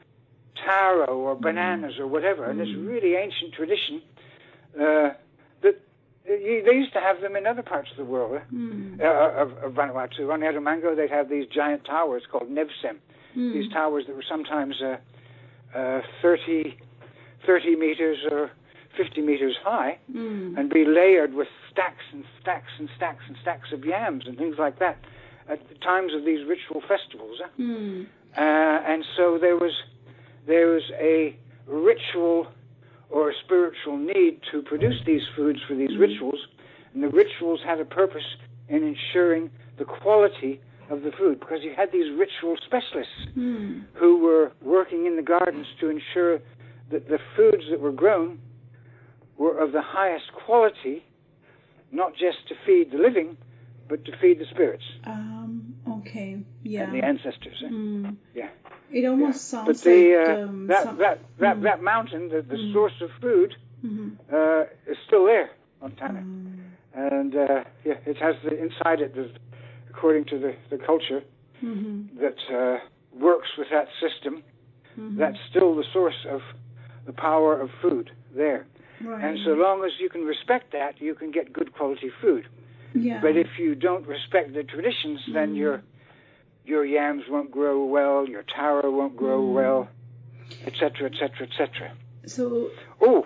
taro 0.56 1.18
or 1.18 1.36
bananas 1.36 1.94
or 2.00 2.08
whatever, 2.08 2.50
and 2.50 2.60
this 2.60 2.70
really 2.76 3.16
ancient 3.16 3.54
tradition 3.54 4.02
uh, 4.76 5.10
that 5.62 5.80
they 6.26 6.74
used 6.74 6.94
to 6.94 7.00
have 7.00 7.22
them 7.22 7.36
in 7.36 7.48
other 7.48 7.64
parts 7.64 7.90
of 7.92 7.98
the 7.98 8.06
world 8.06 8.42
mm. 8.54 9.00
uh, 9.00 9.42
of, 9.42 9.52
of 9.64 9.74
Vanuatu. 9.74 10.32
On 10.32 10.42
Erromango, 10.42 10.96
they'd 10.96 11.10
have 11.10 11.30
these 11.30 11.48
giant 11.48 11.86
towers 11.86 12.24
called 12.30 12.50
nevsem. 12.50 12.98
Mm. 13.36 13.54
These 13.54 13.72
towers 13.72 14.06
that 14.08 14.16
were 14.16 14.26
sometimes 14.28 14.82
uh, 14.82 14.98
uh, 15.76 16.02
30, 16.22 16.78
30 17.46 17.76
meters 17.76 18.18
or 18.30 18.52
50 18.98 19.22
meters 19.22 19.56
high, 19.64 19.98
mm. 20.12 20.58
and 20.58 20.70
be 20.70 20.86
layered 20.86 21.34
with 21.34 21.48
stacks 21.72 22.04
and 22.12 22.24
stacks 22.42 22.72
and 22.80 22.90
stacks 22.98 23.24
and 23.28 23.38
stacks 23.42 23.70
of 23.72 23.86
yams 23.86 24.26
and 24.28 24.38
things 24.38 24.56
like 24.58 24.80
that 24.80 24.98
at 25.48 25.68
the 25.70 25.76
times 25.76 26.14
of 26.14 26.26
these 26.26 26.46
ritual 26.48 26.82
festivals. 26.82 27.40
Mm. 27.60 28.08
and 28.36 29.04
so 29.16 29.38
there 29.40 29.56
was 29.56 29.74
there 30.48 30.68
was 30.68 30.84
a 31.00 31.36
ritual 31.68 32.48
or 33.10 33.32
a 33.32 33.34
spiritual 33.44 33.98
need 33.98 34.40
to 34.52 34.62
produce 34.62 35.02
these 35.06 35.22
foods 35.36 35.60
for 35.68 35.76
these 35.76 35.98
rituals, 35.98 36.40
and 36.94 37.04
the 37.04 37.10
rituals 37.10 37.60
had 37.66 37.80
a 37.80 37.86
purpose 37.86 38.36
in 38.68 38.84
ensuring 38.84 39.50
the 39.78 39.86
quality 39.86 40.60
of 40.90 41.04
the 41.04 41.12
food 41.12 41.40
because 41.40 41.60
you 41.64 41.74
had 41.76 41.92
these 41.92 42.12
ritual 42.18 42.58
specialists 42.66 43.14
mm. 43.38 43.84
who 43.94 44.18
were 44.20 44.52
working 44.62 45.06
in 45.06 45.16
the 45.16 45.22
gardens 45.22 45.68
to 45.80 45.90
ensure 45.90 46.40
that 46.92 47.08
the 47.08 47.20
foods 47.36 47.64
that 47.70 47.80
were 47.80 47.92
grown 47.92 48.40
were 49.38 49.58
of 49.60 49.72
the 49.72 49.82
highest 49.82 50.26
quality, 50.34 51.04
not 51.92 52.14
just 52.14 52.48
to 52.48 52.56
feed 52.66 52.92
the 52.92 52.98
living, 52.98 53.38
but 53.88 54.04
to 54.06 54.12
feed 54.18 54.40
the 54.40 54.46
spirits. 54.46 54.84
Um, 55.06 55.74
okay, 56.00 56.38
yeah. 56.64 56.84
And 56.84 56.94
the 56.94 57.06
ancestors. 57.06 57.58
Eh? 57.64 57.70
Mm. 57.70 58.16
Yeah. 58.36 58.50
It 58.92 59.06
almost 59.06 59.36
yeah. 59.54 59.60
sounds 59.64 59.68
but 59.68 59.84
the, 59.84 60.16
like 60.18 60.28
uh, 60.28 60.42
um, 60.44 60.68
that, 60.68 60.84
some, 60.84 60.98
that 60.98 61.20
that 61.40 61.58
mm. 61.58 61.62
that 61.64 61.84
mountain, 61.84 62.30
the, 62.30 62.42
the 62.42 62.56
Mm. 62.56 62.74
source 62.74 62.94
of 63.02 63.10
food, 63.22 63.56
Mhm. 63.86 64.18
uh, 64.34 64.66
is 64.92 64.98
still 65.08 65.26
there 65.26 65.52
on 65.82 65.92
Tanna, 65.92 66.20
Mm. 66.22 66.60
and 66.94 67.36
uh, 67.36 67.64
yeah, 67.86 67.94
it 68.06 68.18
has 68.18 68.36
the 68.44 68.58
inside 68.62 69.00
it, 69.02 69.16
the, 69.16 69.30
according 69.90 70.26
to 70.26 70.40
the, 70.40 70.56
the 70.70 70.78
culture 70.78 71.22
Mhm. 71.64 72.08
that 72.20 72.38
uh, 72.54 72.80
works 73.14 73.50
with 73.58 73.68
that 73.72 73.88
system. 74.00 74.44
Mhm. 74.98 75.18
That's 75.18 75.38
still 75.50 75.76
the 75.76 75.84
source 75.94 76.26
of 76.30 76.42
the 77.06 77.14
power 77.14 77.60
of 77.60 77.70
food 77.82 78.12
there. 78.34 78.66
right. 79.02 79.24
And 79.24 79.40
so 79.46 79.52
long 79.54 79.84
as 79.84 79.92
you 80.00 80.10
can 80.10 80.24
respect 80.26 80.72
that, 80.74 81.02
you 81.02 81.16
can 81.16 81.32
get 81.32 81.52
good 81.54 81.74
quality 81.74 82.10
food. 82.22 82.46
yeah. 82.94 83.20
But 83.22 83.36
if 83.38 83.48
you 83.58 83.76
don't 83.76 84.06
respect 84.08 84.54
the 84.54 84.64
traditions, 84.64 85.20
then 85.34 85.54
Mm. 85.54 85.58
your 85.58 85.82
your 86.66 86.86
yams 86.86 87.24
won't 87.28 87.50
grow 87.50 87.84
well, 87.86 88.28
your 88.30 88.44
taro 88.44 88.92
won't 88.92 89.16
grow 89.18 89.42
Mm. 89.42 89.54
well, 89.54 89.90
etc., 90.66 91.08
etc., 91.10 91.48
etc. 91.48 91.92
so 92.26 92.70
Oh, 93.02 93.26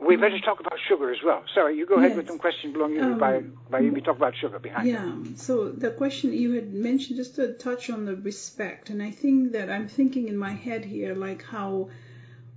we 0.00 0.16
better 0.16 0.38
talk 0.40 0.60
about 0.60 0.78
sugar 0.88 1.10
as 1.10 1.18
well. 1.24 1.42
Sorry, 1.54 1.76
you 1.76 1.86
go 1.86 1.96
ahead 1.96 2.16
with 2.16 2.28
some 2.28 2.38
question 2.38 2.72
belong 2.72 2.92
you 2.94 3.02
Um, 3.02 3.18
by 3.18 3.40
by 3.70 3.80
you. 3.80 3.92
We 3.92 4.00
talk 4.00 4.16
about 4.16 4.36
sugar 4.36 4.58
behind. 4.58 4.88
Yeah. 4.88 5.12
So 5.36 5.70
the 5.70 5.90
question 5.90 6.32
you 6.32 6.52
had 6.52 6.72
mentioned, 6.72 7.16
just 7.16 7.34
to 7.36 7.54
touch 7.54 7.90
on 7.90 8.04
the 8.04 8.16
respect, 8.16 8.90
and 8.90 9.02
I 9.02 9.10
think 9.10 9.52
that 9.52 9.70
I'm 9.70 9.88
thinking 9.88 10.28
in 10.28 10.36
my 10.36 10.52
head 10.52 10.84
here, 10.84 11.14
like 11.14 11.42
how 11.42 11.90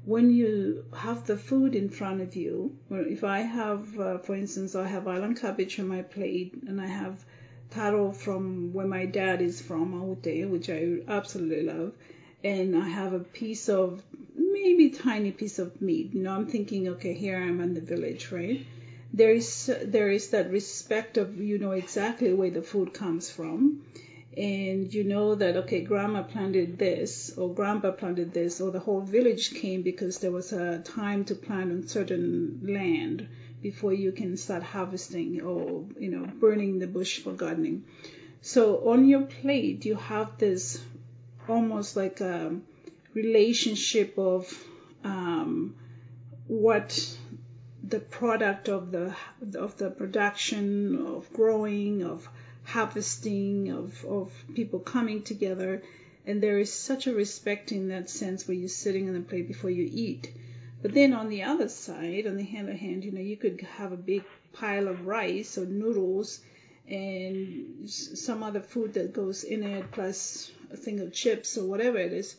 when 0.06 0.32
you 0.32 0.84
have 0.96 1.28
the 1.28 1.38
food 1.38 1.76
in 1.76 1.90
front 1.90 2.22
of 2.22 2.36
you, 2.36 2.76
if 2.90 3.24
I 3.24 3.42
have, 3.42 4.00
uh, 4.00 4.18
for 4.18 4.36
instance, 4.36 4.76
I 4.76 4.88
have 4.88 5.08
island 5.08 5.40
cabbage 5.40 5.80
on 5.80 5.88
my 5.88 6.02
plate, 6.02 6.54
and 6.68 6.82
I 6.82 6.88
have 6.88 7.24
taro 7.70 8.12
from 8.12 8.74
where 8.74 8.88
my 8.88 9.06
dad 9.06 9.42
is 9.42 9.62
from, 9.62 9.94
Aute, 9.94 10.50
which 10.50 10.70
I 10.70 11.00
absolutely 11.08 11.64
love, 11.64 11.94
and 12.44 12.76
I 12.76 12.88
have 12.88 13.14
a 13.14 13.20
piece 13.20 13.70
of 13.70 14.04
maybe 14.52 14.90
tiny 14.90 15.32
piece 15.32 15.60
of 15.60 15.82
meat. 15.82 16.14
You 16.14 16.24
know, 16.24 16.34
I'm 16.34 16.48
thinking, 16.48 16.88
okay, 16.90 17.14
here 17.14 17.38
I'm 17.38 17.60
in 17.62 17.74
the 17.74 17.82
village, 17.82 18.32
right? 18.32 18.66
there 19.14 19.34
is 19.34 19.72
there 19.84 20.10
is 20.10 20.30
that 20.30 20.52
respect 20.52 21.18
of 21.18 21.38
you 21.40 21.58
know 21.58 21.72
exactly 21.72 22.34
where 22.34 22.50
the 22.50 22.62
food 22.62 22.94
comes 22.94 23.30
from 23.30 23.84
and 24.38 24.94
you 24.94 25.04
know 25.04 25.36
that 25.36 25.58
okay 25.58 25.82
grandma 25.82 26.24
planted 26.24 26.78
this 26.80 27.38
or 27.38 27.54
grandpa 27.54 27.92
planted 27.92 28.34
this 28.34 28.62
or 28.62 28.72
the 28.72 28.80
whole 28.80 29.02
village 29.02 29.54
came 29.54 29.82
because 29.82 30.20
there 30.20 30.32
was 30.32 30.54
a 30.54 30.80
time 30.80 31.26
to 31.26 31.36
plant 31.36 31.72
on 31.72 31.86
certain 31.86 32.62
land 32.64 33.28
before 33.62 33.92
you 33.92 34.14
can 34.14 34.38
start 34.38 34.64
harvesting 34.64 35.42
or 35.42 35.86
you 36.00 36.10
know 36.10 36.26
burning 36.40 36.80
the 36.80 36.88
bush 36.88 37.20
for 37.20 37.34
gardening 37.34 37.84
so 38.40 38.90
on 38.90 39.06
your 39.06 39.24
plate 39.24 39.84
you 39.84 39.96
have 39.96 40.38
this 40.38 40.82
almost 41.50 41.98
like 41.98 42.22
a 42.22 42.56
relationship 43.14 44.18
of 44.18 44.52
um, 45.04 45.76
what 46.48 47.18
the 47.84 48.00
product 48.00 48.70
of 48.70 48.92
the 48.92 49.16
of 49.56 49.78
the 49.78 49.90
production 49.90 51.06
of 51.08 51.32
growing 51.34 52.04
of 52.04 52.28
harvesting 52.64 53.70
of 53.70 54.06
of 54.06 54.32
people 54.56 54.80
coming 54.80 55.24
together. 55.24 55.82
And 56.26 56.42
there 56.42 56.60
is 56.60 56.72
such 56.72 57.08
a 57.08 57.14
respect 57.14 57.72
in 57.72 57.90
that 57.90 58.10
sense 58.10 58.48
where 58.48 58.56
you're 58.56 58.70
sitting 58.70 59.08
on 59.08 59.16
the 59.16 59.22
plate 59.22 59.48
before 59.48 59.72
you 59.72 59.90
eat. 59.92 60.32
But 60.82 60.94
then 60.94 61.14
on 61.14 61.30
the 61.30 61.44
other 61.44 61.68
side 61.68 62.28
on 62.28 62.38
the 62.38 62.48
other 62.60 62.76
hand 62.76 63.04
you 63.04 63.12
know 63.12 63.22
you 63.22 63.38
could 63.38 63.62
have 63.62 63.92
a 63.92 63.98
big 63.98 64.24
pile 64.54 64.88
of 64.88 65.06
rice 65.08 65.58
or 65.58 65.66
noodles 65.66 66.40
and 66.88 67.90
some 67.90 68.44
other 68.44 68.60
food 68.60 68.94
that 68.94 69.14
goes 69.14 69.44
in 69.44 69.64
it 69.64 69.92
plus 69.92 70.52
a 70.72 70.78
thing 70.78 71.00
of 71.00 71.14
chips 71.14 71.58
or 71.58 71.66
whatever 71.66 71.98
it 71.98 72.12
is 72.12 72.36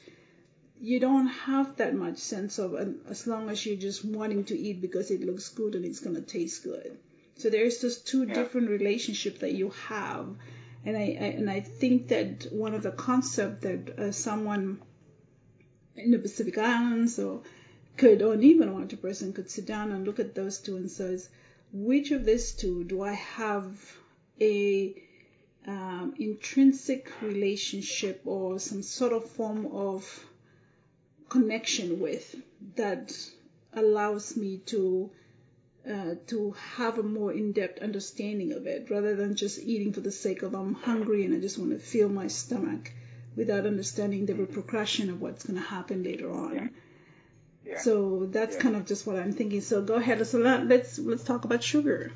you 0.82 0.98
don't 0.98 1.28
have 1.28 1.76
that 1.76 1.94
much 1.94 2.18
sense 2.18 2.58
of 2.58 2.74
as 3.08 3.26
long 3.28 3.48
as 3.48 3.64
you're 3.64 3.76
just 3.76 4.04
wanting 4.04 4.42
to 4.44 4.58
eat 4.58 4.80
because 4.80 5.12
it 5.12 5.20
looks 5.22 5.48
good 5.50 5.76
and 5.76 5.84
it's 5.84 6.00
going 6.00 6.16
to 6.16 6.22
taste 6.22 6.64
good. 6.64 6.98
So 7.36 7.50
there's 7.50 7.80
just 7.80 8.04
two 8.06 8.24
Yeah. 8.24 8.34
different 8.34 8.68
relationships 8.68 9.38
that 9.40 9.52
you 9.52 9.70
have, 9.88 10.26
and 10.84 10.96
I, 10.96 11.00
I 11.00 11.28
and 11.38 11.48
I 11.48 11.60
think 11.60 12.08
that 12.08 12.48
one 12.50 12.74
of 12.74 12.82
the 12.82 12.90
concept 12.90 13.60
that 13.62 13.98
uh, 13.98 14.10
someone 14.10 14.82
in 15.96 16.10
the 16.10 16.18
Pacific 16.18 16.58
Islands 16.58 17.18
or 17.18 17.42
could 17.96 18.20
or 18.22 18.34
even 18.34 18.72
one 18.72 18.88
person 18.88 19.32
could 19.32 19.50
sit 19.50 19.66
down 19.66 19.92
and 19.92 20.04
look 20.04 20.18
at 20.18 20.34
those 20.34 20.58
two 20.58 20.76
and 20.76 20.90
says, 20.90 21.28
which 21.72 22.10
of 22.10 22.24
these 22.24 22.52
two 22.52 22.82
do 22.82 23.02
I 23.02 23.12
have 23.12 23.66
a 24.40 24.94
um, 25.66 26.14
intrinsic 26.18 27.10
relationship 27.22 28.22
or 28.24 28.58
some 28.58 28.82
sort 28.82 29.12
of 29.12 29.30
form 29.30 29.66
of 29.66 30.26
connection 31.34 31.98
with 32.00 32.26
that 32.76 33.12
allows 33.82 34.36
me 34.36 34.50
to 34.72 35.10
uh, 35.92 36.14
to 36.32 36.38
have 36.76 36.98
a 36.98 37.02
more 37.02 37.32
in-depth 37.32 37.82
understanding 37.82 38.52
of 38.52 38.66
it 38.74 38.88
rather 38.90 39.16
than 39.16 39.34
just 39.34 39.58
eating 39.72 39.92
for 39.92 40.00
the 40.08 40.12
sake 40.12 40.42
of 40.42 40.54
I'm 40.54 40.74
hungry 40.74 41.24
and 41.24 41.34
I 41.34 41.40
just 41.40 41.58
want 41.58 41.72
to 41.72 41.78
fill 41.92 42.08
my 42.08 42.28
stomach 42.28 42.92
without 43.34 43.66
understanding 43.66 44.26
the 44.26 44.34
repercussion 44.34 45.10
of 45.10 45.20
what's 45.20 45.44
going 45.46 45.58
to 45.62 45.66
happen 45.76 46.04
later 46.04 46.30
on. 46.30 46.54
Yeah. 46.54 46.68
Yeah. 47.72 47.78
So 47.86 48.26
that's 48.36 48.56
Yeah. 48.56 48.62
kind 48.64 48.76
of 48.76 48.84
just 48.92 49.06
what 49.06 49.16
I'm 49.16 49.32
thinking. 49.32 49.60
So 49.60 49.82
go 49.82 49.94
ahead. 49.94 50.24
So 50.26 50.38
let- 50.38 50.66
let's 50.72 50.98
let's 51.10 51.24
talk 51.24 51.44
about 51.48 51.62
sugar. 51.64 52.12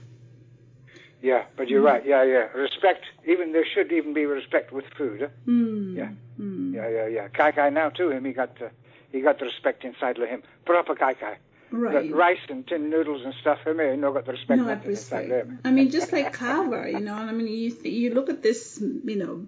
Yeah, 1.22 1.42
but 1.56 1.68
you're 1.68 1.82
right. 1.82 2.04
Yeah, 2.06 2.22
yeah. 2.34 2.46
Respect. 2.66 3.02
Even 3.26 3.52
there 3.52 3.64
should 3.74 3.90
even 3.90 4.12
be 4.12 4.26
respect 4.26 4.70
with 4.72 4.84
food. 4.98 5.18
Huh? 5.22 5.28
Mm. 5.48 5.96
Yeah. 5.96 6.10
Mm. 6.38 6.74
Yeah, 6.74 6.88
yeah, 6.98 7.06
yeah. 7.16 7.28
Kai 7.28 7.50
Kai 7.52 7.70
now 7.70 7.88
too. 7.88 8.10
Him 8.10 8.24
he 8.24 8.32
got 8.32 8.50
uh, 8.62 8.68
he 9.12 9.20
got 9.20 9.38
the 9.38 9.44
respect 9.46 9.84
inside 9.84 10.18
of 10.18 10.28
him. 10.28 10.42
Proper 10.64 10.94
Kai 10.94 11.14
Kai. 11.14 11.38
Right. 11.70 12.08
The 12.08 12.14
rice 12.14 12.38
and 12.48 12.66
tin 12.66 12.90
noodles 12.90 13.22
and 13.24 13.34
stuff. 13.40 13.58
Him 13.66 13.78
he 13.80 13.96
no 13.96 14.12
got 14.12 14.24
the 14.26 14.32
respect 14.32 14.60
No, 14.62 14.68
inside 14.68 14.86
respect. 14.86 15.28
him. 15.28 15.60
I 15.64 15.70
mean, 15.72 15.90
just 15.90 16.12
like 16.12 16.32
kava, 16.32 16.90
you 16.90 17.00
know. 17.00 17.14
I 17.14 17.32
mean, 17.32 17.48
you 17.48 17.76
you 17.82 18.14
look 18.14 18.30
at 18.30 18.42
this, 18.42 18.80
you 18.80 19.16
know, 19.16 19.46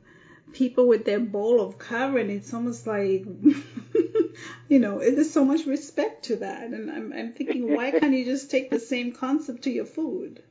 people 0.52 0.88
with 0.88 1.04
their 1.04 1.20
bowl 1.20 1.60
of 1.60 1.78
kava, 1.78 2.18
and 2.18 2.30
it's 2.30 2.52
almost 2.52 2.86
like, 2.86 3.24
you 4.68 4.78
know, 4.78 4.98
there's 4.98 5.30
so 5.32 5.44
much 5.44 5.64
respect 5.66 6.24
to 6.26 6.36
that. 6.36 6.64
And 6.64 6.90
I'm 6.90 7.12
I'm 7.12 7.32
thinking, 7.34 7.72
why 7.72 7.90
can't 7.98 8.12
you 8.12 8.24
just 8.24 8.50
take 8.50 8.70
the 8.70 8.80
same 8.80 9.12
concept 9.12 9.62
to 9.62 9.70
your 9.70 9.86
food? 9.86 10.42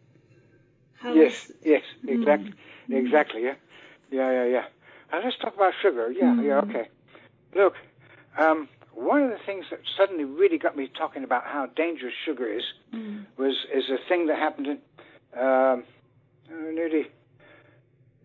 How 0.96 1.14
Yes, 1.14 1.50
is- 1.50 1.56
yes, 1.64 1.84
exactly, 2.08 2.54
exactly. 2.90 3.44
Yeah, 3.44 3.56
yeah, 4.10 4.32
yeah, 4.32 4.46
yeah. 4.46 4.66
Now 5.12 5.22
let's 5.24 5.38
talk 5.38 5.56
about 5.56 5.74
sugar. 5.82 6.12
Yeah, 6.12 6.42
yeah, 6.42 6.62
Mm. 6.62 6.70
okay. 6.70 6.90
Look, 7.56 7.76
um, 8.38 8.68
one 8.98 9.22
of 9.22 9.30
the 9.30 9.38
things 9.46 9.66
that 9.70 9.80
suddenly 9.96 10.26
really 10.26 10.58
got 10.58 10.76
me 10.76 10.90
talking 10.98 11.24
about 11.24 11.44
how 11.46 11.68
dangerous 11.76 12.14
sugar 12.26 12.48
is 12.52 12.64
Mm. 12.94 13.26
was 13.38 13.56
is 13.74 13.90
a 13.90 13.98
thing 14.10 14.26
that 14.28 14.38
happened 14.40 14.68
in 14.68 14.78
um, 15.40 15.84
uh, 16.52 16.72
nearly 16.74 17.08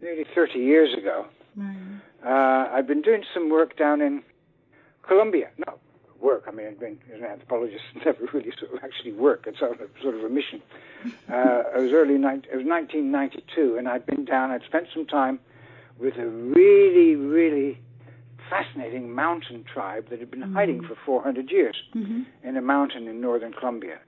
nearly 0.01 0.25
30 0.35 0.59
years 0.59 0.95
ago, 0.95 1.27
Right. 1.57 1.77
uh, 2.25 2.75
I'd 2.75 2.87
been 2.87 3.03
doing 3.03 3.23
some 3.35 3.51
work 3.51 3.77
down 3.77 4.01
in 4.01 4.23
Colombia. 5.03 5.51
No, 5.67 5.79
work. 6.21 6.45
I 6.49 6.51
mean, 6.53 6.67
I'd 6.69 6.81
been 6.81 6.99
an 7.13 7.23
anthropologist, 7.25 7.85
never 8.05 8.25
really 8.33 8.53
sort 8.59 8.73
of 8.73 8.83
actually 8.83 9.13
work. 9.13 9.45
It's 9.47 9.59
sort 9.59 9.81
of, 9.81 9.91
sort 10.01 10.15
of 10.15 10.25
a 10.25 10.29
mission. 10.29 10.63
Uh, 11.31 11.63
it 11.77 11.81
was 11.83 11.93
early, 11.93 12.15
it 12.15 12.57
was 12.57 12.65
1992, 12.67 13.77
and 13.77 13.89
I'd 13.89 14.07
been 14.07 14.25
down. 14.25 14.51
I'd 14.51 14.63
spent 14.65 14.87
some 14.95 15.07
time 15.07 15.39
with 15.99 16.17
a 16.17 16.27
really, 16.27 17.15
really 17.17 17.79
fascinating 18.57 19.15
mountain 19.15 19.65
tribe 19.73 20.05
that 20.11 20.19
had 20.21 20.31
been 20.31 20.43
hiding 20.53 20.83
for 20.83 20.95
400 21.07 21.51
years 21.51 21.77
Mm-hmm. 21.97 22.23
in 22.49 22.57
a 22.57 22.61
mountain 22.63 23.09
in 23.09 23.21
northern 23.21 23.53
Colombia. 23.53 23.99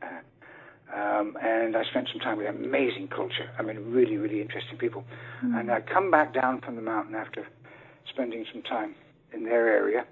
Um, 0.94 1.36
and 1.42 1.76
I 1.76 1.82
spent 1.84 2.08
some 2.12 2.20
time 2.20 2.36
with 2.38 2.46
amazing 2.46 3.08
culture. 3.08 3.48
I 3.58 3.62
mean, 3.62 3.78
really, 3.98 4.16
really 4.16 4.40
interesting 4.40 4.76
people. 4.78 5.02
And 5.42 5.70
I 5.70 5.80
come 5.80 6.10
back 6.10 6.32
down 6.34 6.60
from 6.60 6.76
the 6.76 6.82
mountain 6.82 7.14
after 7.14 7.46
spending 8.08 8.44
some 8.52 8.62
time 8.62 8.94
in 9.32 9.44
their 9.44 9.68
area. 9.68 10.04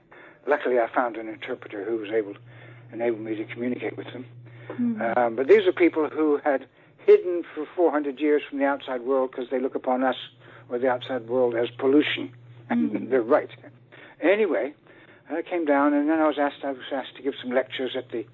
Luckily, 0.47 0.77
I 0.79 0.89
found 0.93 1.17
an 1.17 1.29
interpreter 1.29 1.85
who 1.85 1.97
was 1.99 2.11
able 2.11 2.35
to 2.35 2.41
enable 2.93 3.19
me 3.19 3.35
to 3.37 3.45
communicate 3.45 3.97
with 3.97 4.07
them. 4.13 4.25
Um, 5.17 5.37
but 5.37 5.47
these 5.49 5.67
are 5.67 5.73
people 5.73 6.09
who 6.09 6.39
had 6.45 6.67
hidden 7.07 7.43
for 7.55 7.67
400 7.77 8.19
years 8.21 8.43
from 8.49 8.59
the 8.59 8.65
outside 8.65 9.03
world 9.03 9.31
because 9.31 9.49
they 9.51 9.61
look 9.61 9.75
upon 9.75 10.03
us 10.03 10.17
or 10.69 10.79
the 10.79 10.89
outside 10.89 11.29
world 11.29 11.55
as 11.55 11.69
pollution. 11.79 12.33
And 12.71 13.09
they're 13.11 13.23
right. 13.23 13.51
Anyway, 14.23 14.73
I 15.29 15.43
came 15.43 15.65
down 15.65 15.93
and 15.95 16.09
then 16.09 16.21
I 16.21 16.27
was 16.27 16.39
asked, 16.39 16.65
I 16.65 16.73
was 16.73 16.93
asked 16.93 17.17
to 17.17 17.23
give 17.23 17.35
some 17.43 17.51
lectures 17.51 17.97
at 17.97 18.11
the 18.11 18.25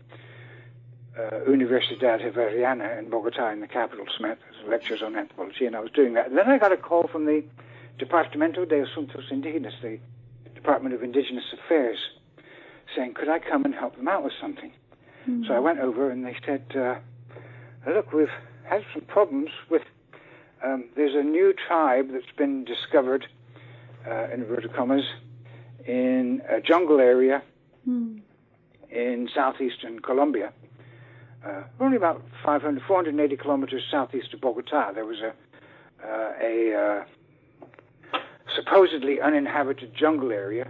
uh, 1.18 1.40
Universidad 1.48 2.20
Javeriana 2.20 2.98
in 2.98 3.10
Bogota, 3.10 3.50
in 3.50 3.60
the 3.60 3.66
capital, 3.66 4.06
some 4.16 4.36
lectures 4.68 5.02
on 5.02 5.16
anthropology, 5.16 5.66
and 5.66 5.74
I 5.74 5.80
was 5.80 5.90
doing 5.90 6.14
that. 6.14 6.28
And 6.28 6.36
then 6.36 6.48
I 6.48 6.58
got 6.58 6.72
a 6.72 6.76
call 6.76 7.08
from 7.08 7.24
the 7.24 7.42
Departamento 7.98 8.68
de 8.68 8.84
Asuntos 8.84 9.32
Indígenas, 9.32 9.80
the 9.82 9.98
Department 10.54 10.94
of 10.94 11.02
Indigenous 11.02 11.44
Affairs, 11.52 11.98
saying, 12.94 13.14
could 13.14 13.28
I 13.28 13.38
come 13.38 13.64
and 13.64 13.74
help 13.74 13.96
them 13.96 14.08
out 14.08 14.22
with 14.22 14.34
something? 14.40 14.72
So 15.46 15.52
I 15.52 15.58
went 15.58 15.78
over 15.80 16.10
and 16.10 16.24
they 16.24 16.36
said, 16.46 16.64
uh, 16.74 16.94
look, 17.86 18.12
we've 18.12 18.28
had 18.64 18.82
some 18.94 19.02
problems 19.02 19.50
with, 19.68 19.82
um, 20.64 20.84
there's 20.96 21.14
a 21.14 21.22
new 21.22 21.52
tribe 21.52 22.08
that's 22.12 22.34
been 22.36 22.64
discovered, 22.64 23.26
uh, 24.06 24.24
in 24.32 24.40
inverted 24.40 24.74
commas, 24.74 25.04
in 25.98 26.42
a 26.48 26.60
jungle 26.60 27.00
area 27.00 27.42
Mm. 27.88 28.20
in 28.90 29.28
southeastern 29.34 29.98
Colombia. 30.00 30.52
Uh, 31.44 31.62
only 31.80 31.96
about 31.96 32.20
500, 32.44 32.82
480 32.82 33.36
kilometers 33.36 33.82
southeast 33.90 34.34
of 34.34 34.40
Bogota, 34.42 34.92
there 34.92 35.06
was 35.06 35.20
a, 35.20 35.32
uh, 36.04 36.32
a 36.42 36.74
uh, 36.74 37.04
supposedly 38.54 39.20
uninhabited 39.20 39.94
jungle 39.94 40.32
area, 40.32 40.68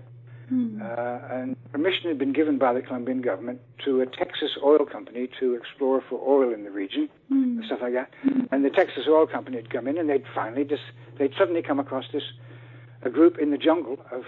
Mm. 0.52 0.80
uh, 0.80 1.34
and 1.34 1.56
permission 1.72 2.08
had 2.08 2.18
been 2.18 2.32
given 2.32 2.56
by 2.58 2.72
the 2.72 2.80
Colombian 2.80 3.20
government 3.20 3.60
to 3.84 4.00
a 4.00 4.06
Texas 4.06 4.56
oil 4.62 4.86
company 4.86 5.28
to 5.40 5.54
explore 5.54 6.00
for 6.08 6.20
oil 6.26 6.52
in 6.54 6.62
the 6.64 6.70
region, 6.70 7.08
and 7.30 7.60
Mm. 7.62 7.66
stuff 7.66 7.80
like 7.82 7.94
that. 7.94 8.08
And 8.52 8.64
the 8.64 8.70
Texas 8.70 9.06
oil 9.08 9.26
company 9.26 9.56
had 9.56 9.68
come 9.70 9.86
in, 9.88 9.98
and 9.98 10.08
they'd 10.08 10.26
finally 10.34 10.64
just 10.64 10.84
they'd 11.16 11.34
suddenly 11.34 11.62
come 11.62 11.80
across 11.80 12.06
this 12.12 12.22
a 13.02 13.10
group 13.10 13.38
in 13.38 13.50
the 13.50 13.58
jungle 13.58 13.98
of 14.10 14.24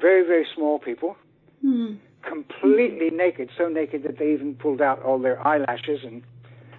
very 0.00 0.22
very 0.26 0.46
small 0.54 0.78
people 0.78 1.16
Mm. 1.64 1.96
completely 2.22 3.10
naked, 3.10 3.48
so 3.56 3.68
naked 3.68 4.02
that 4.02 4.18
they 4.18 4.32
even 4.32 4.54
pulled 4.56 4.82
out 4.82 5.02
all 5.02 5.18
their 5.18 5.38
eyelashes 5.46 6.04
and, 6.04 6.22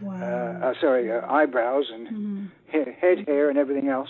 Wow. 0.01 0.13
uh, 0.21 0.65
uh, 0.67 0.73
sorry, 0.79 1.11
uh, 1.11 1.21
eyebrows 1.31 1.89
and 1.91 2.49
he- 2.67 2.91
head 3.01 3.25
hair 3.27 3.49
and 3.49 3.57
everything 3.57 3.87
else. 3.89 4.09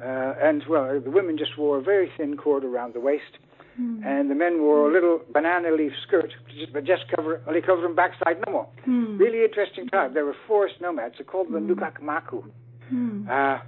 Uh, 0.00 0.34
and, 0.40 0.64
well, 0.68 1.00
the 1.00 1.10
women 1.10 1.36
just 1.36 1.56
wore 1.58 1.78
a 1.78 1.82
very 1.82 2.08
thin 2.16 2.36
cord 2.36 2.64
around 2.64 2.92
the 2.94 3.00
waist, 3.00 3.38
Mm. 3.80 4.04
and 4.04 4.30
the 4.30 4.34
men 4.34 4.60
wore 4.62 4.88
a 4.88 4.92
little 4.92 5.20
banana 5.32 5.70
leaf 5.72 5.92
skirt, 6.06 6.32
but 6.72 6.84
just 6.84 7.08
cover, 7.08 7.40
only 7.48 7.60
cover 7.62 7.82
them 7.82 7.94
backside 7.94 8.38
no 8.46 8.52
more. 8.52 8.68
Mm. 8.86 9.18
Really 9.18 9.42
interesting 9.44 9.88
tribe. 9.88 10.12
They 10.14 10.22
were 10.22 10.36
forest 10.46 10.80
nomads. 10.80 11.16
They're 11.18 11.24
called 11.24 11.50
the 11.50 11.58
Nukakmaku. 11.58 12.44
Mm. 12.92 13.28
Uh, 13.28 13.58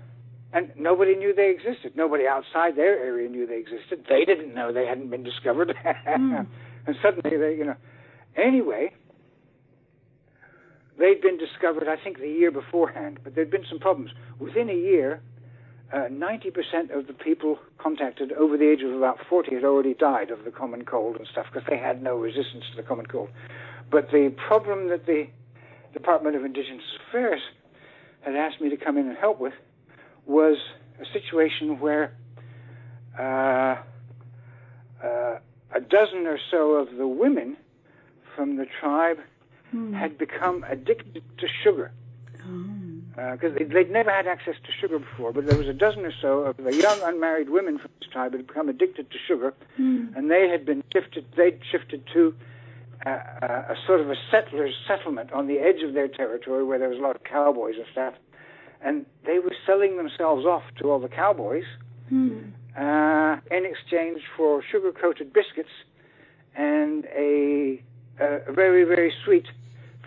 and 0.55 0.71
nobody 0.77 1.17
knew 1.17 1.35
they 1.35 1.51
existed. 1.51 1.97
Nobody 1.97 2.29
outside 2.29 2.77
their 2.77 2.97
area 2.97 3.29
knew 3.29 3.45
they 3.45 3.59
existed. 3.59 4.07
They 4.09 4.25
didn't 4.25 4.55
know 4.55 4.73
they 4.73 4.87
hadn't 4.87 5.11
been 5.11 5.25
discovered. 5.25 5.75
Mm. 6.07 6.47
and 6.87 6.97
suddenly 7.03 7.37
they, 7.37 7.57
you 7.57 7.65
know. 7.65 7.77
Anyway, 8.37 8.93
they'd 10.99 11.21
been 11.21 11.39
discovered, 11.39 11.89
I 11.89 11.97
think, 11.97 12.19
the 12.19 12.29
year 12.29 12.51
beforehand, 12.51 13.19
but 13.25 13.35
there'd 13.35 13.51
been 13.51 13.65
some 13.69 13.81
problems. 13.81 14.11
Within 14.39 14.69
a 14.69 14.75
year, 14.75 15.21
uh, 15.93 16.09
90% 16.11 16.97
of 16.97 17.07
the 17.07 17.13
people 17.13 17.59
contacted 17.79 18.33
over 18.33 18.57
the 18.57 18.71
age 18.71 18.83
of 18.83 18.93
about 18.93 19.19
40 19.29 19.55
had 19.55 19.65
already 19.65 19.95
died 19.95 20.31
of 20.31 20.45
the 20.45 20.51
common 20.51 20.85
cold 20.85 21.17
and 21.17 21.27
stuff 21.27 21.47
because 21.53 21.67
they 21.69 21.79
had 21.79 22.03
no 22.03 22.17
resistance 22.17 22.65
to 22.71 22.77
the 22.77 22.87
common 22.87 23.07
cold. 23.07 23.29
But 23.91 24.11
the 24.11 24.33
problem 24.49 24.89
that 24.91 25.07
the 25.07 25.27
Department 25.93 26.37
of 26.37 26.45
Indigenous 26.45 26.85
Affairs 27.09 27.41
had 28.21 28.37
asked 28.37 28.61
me 28.61 28.69
to 28.71 28.77
come 28.77 28.99
in 28.99 29.09
and 29.09 29.17
help 29.17 29.41
with 29.41 29.55
was 30.27 30.57
a 31.01 31.05
situation 31.13 31.81
where 31.81 32.13
uh, 33.19 33.77
uh, 35.05 35.39
a 35.75 35.81
dozen 35.81 36.27
or 36.27 36.39
so 36.51 36.73
of 36.73 36.97
the 36.97 37.07
women 37.07 37.57
from 38.35 38.57
the 38.57 38.67
tribe 38.81 39.19
Mm. 39.75 39.93
had 39.93 40.17
become 40.19 40.65
addicted 40.69 41.21
to 41.39 41.49
sugar 41.65 41.91
Oh. 42.47 43.33
because 43.33 43.55
they, 43.59 43.65
they'd 43.65 43.91
never 43.91 44.11
had 44.11 44.29
access 44.29 44.55
to 44.63 44.71
sugar 44.81 45.01
before. 45.01 45.33
But 45.33 45.47
there 45.47 45.57
was 45.57 45.67
a 45.67 45.73
dozen 45.73 46.05
or 46.07 46.13
so 46.23 46.41
of 46.43 46.57
the 46.59 46.73
young 46.73 47.01
unmarried 47.03 47.51
women 47.51 47.79
from 47.79 47.91
this 47.99 48.09
tribe 48.09 48.35
had 48.35 48.47
become 48.47 48.69
addicted 48.69 49.11
to 49.11 49.19
sugar, 49.27 49.53
Mm. 49.81 50.15
and 50.17 50.31
they 50.31 50.49
had 50.49 50.65
been 50.65 50.85
shifted. 50.93 51.25
They'd 51.37 51.59
shifted 51.73 52.07
to 52.13 52.35
uh, 53.05 53.11
a, 53.43 53.47
a 53.73 53.77
sort 53.85 54.01
of 54.01 54.11
a 54.11 54.17
settlers' 54.31 54.77
settlement 54.87 55.33
on 55.33 55.49
the 55.49 55.59
edge 55.59 55.83
of 55.83 55.93
their 55.95 56.07
territory 56.07 56.63
where 56.63 56.79
there 56.79 56.89
was 56.91 56.99
a 56.99 57.03
lot 57.03 57.17
of 57.17 57.25
cowboys 57.25 57.75
and 57.77 57.87
stuff, 57.91 58.15
and 58.85 59.07
they 59.27 59.39
were 59.39 59.55
selling 59.67 59.97
themselves 59.97 60.45
off 60.45 60.63
to 60.79 60.91
all 60.91 61.01
the 61.01 61.09
cowboys 61.23 61.65
Mm. 62.13 62.53
uh, 62.77 63.41
in 63.57 63.65
exchange 63.65 64.21
for 64.37 64.63
sugar-coated 64.71 65.33
biscuits 65.33 65.71
and 66.55 67.07
a, 67.07 67.83
a 68.21 68.53
very 68.53 68.85
very 68.85 69.11
sweet 69.25 69.47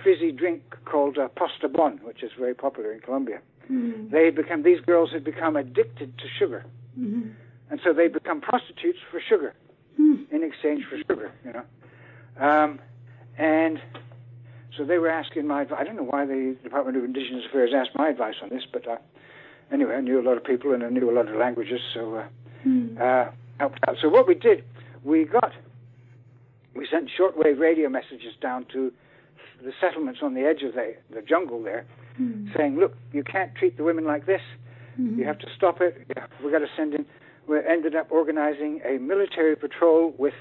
fizzy 0.04 0.32
drink 0.32 0.62
called 0.86 1.18
uh, 1.18 1.28
Postobón, 1.40 1.94
which 2.04 2.22
is 2.22 2.32
very 2.38 2.54
popular 2.54 2.92
in 2.94 3.00
Colombia. 3.00 3.40
Mm. 3.72 4.12
They 4.12 4.26
had 4.26 4.36
become 4.36 4.62
these 4.62 4.80
girls 4.82 5.10
had 5.12 5.24
become 5.24 5.56
addicted 5.56 6.10
to 6.20 6.26
sugar, 6.40 6.64
Mhm. 7.00 7.32
and 7.72 7.80
so 7.84 7.94
they 7.94 8.08
become 8.08 8.40
prostitutes 8.42 9.00
for 9.10 9.20
sugar 9.20 9.54
Mm. 10.00 10.32
in 10.32 10.44
exchange 10.44 10.86
for 10.90 10.98
sugar, 11.00 11.32
you 11.46 11.54
know. 11.54 11.66
Um, 12.48 12.80
and 13.40 13.82
so 14.78 14.86
they 14.86 14.98
were 15.00 15.10
asking 15.10 15.48
my 15.48 15.64
advice. 15.64 15.80
I 15.82 15.84
don't 15.84 15.96
know 15.96 16.04
why 16.04 16.26
the 16.26 16.56
Department 16.64 16.98
of 16.98 17.04
Indigenous 17.04 17.44
Affairs 17.50 17.72
asked 17.76 17.92
my 17.96 18.10
advice 18.10 18.36
on 18.42 18.50
this, 18.50 18.64
but 18.72 18.88
uh, 18.88 18.98
anyway, 19.72 19.96
I 19.96 20.02
knew 20.02 20.20
a 20.20 20.26
lot 20.28 20.38
of 20.38 20.44
people 20.44 20.74
and 20.74 20.84
I 20.84 20.90
knew 20.90 21.10
a 21.10 21.16
lot 21.16 21.28
of 21.28 21.36
languages, 21.36 21.82
so 21.94 22.16
uh, 22.16 22.28
Mm. 22.66 23.00
uh, 23.00 23.32
helped 23.60 23.80
out. 23.88 23.98
So 24.02 24.10
what 24.10 24.28
we 24.28 24.34
did, 24.34 24.64
we 25.04 25.26
got, 25.26 25.52
we 26.76 26.88
sent 26.92 27.10
shortwave 27.18 27.60
radio 27.60 27.88
messages 27.88 28.34
down 28.42 28.66
to 28.74 28.92
the 29.64 29.72
settlements 29.80 30.22
on 30.24 30.34
the 30.34 30.42
edge 30.42 30.64
of 30.64 30.74
the, 30.74 30.96
the 31.14 31.22
jungle 31.22 31.62
there, 31.64 31.86
Mm. 32.20 32.52
saying, 32.58 32.78
look, 32.78 32.96
you 33.14 33.24
can't 33.24 33.54
treat 33.56 33.78
the 33.78 33.84
women 33.84 34.06
like 34.06 34.26
this. 34.26 34.42
Mhm. 35.00 35.18
You 35.20 35.26
have 35.26 35.38
to 35.38 35.48
stop 35.56 35.82
it. 35.82 36.08
We've 36.44 36.52
got 36.52 36.60
to 36.60 36.70
send 36.76 36.96
in. 36.96 37.06
We 37.48 37.60
ended 37.64 37.96
up 37.96 38.12
organizing 38.12 38.82
a 38.84 38.98
military 38.98 39.56
patrol 39.56 40.16
with 40.18 40.34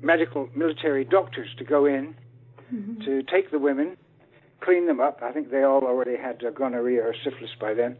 medical 0.00 0.48
military 0.54 1.04
doctors 1.04 1.48
to 1.58 1.64
go 1.64 1.84
in 1.84 2.14
Mhm. 2.72 3.04
to 3.04 3.22
take 3.22 3.50
the 3.50 3.58
women, 3.58 3.96
clean 4.60 4.86
them 4.86 5.00
up. 5.00 5.22
I 5.22 5.32
think 5.32 5.50
they 5.50 5.62
all 5.62 5.82
already 5.84 6.16
had 6.16 6.44
uh, 6.44 6.50
gonorrhea 6.50 7.02
or 7.02 7.14
syphilis 7.24 7.50
by 7.60 7.74
then, 7.74 7.96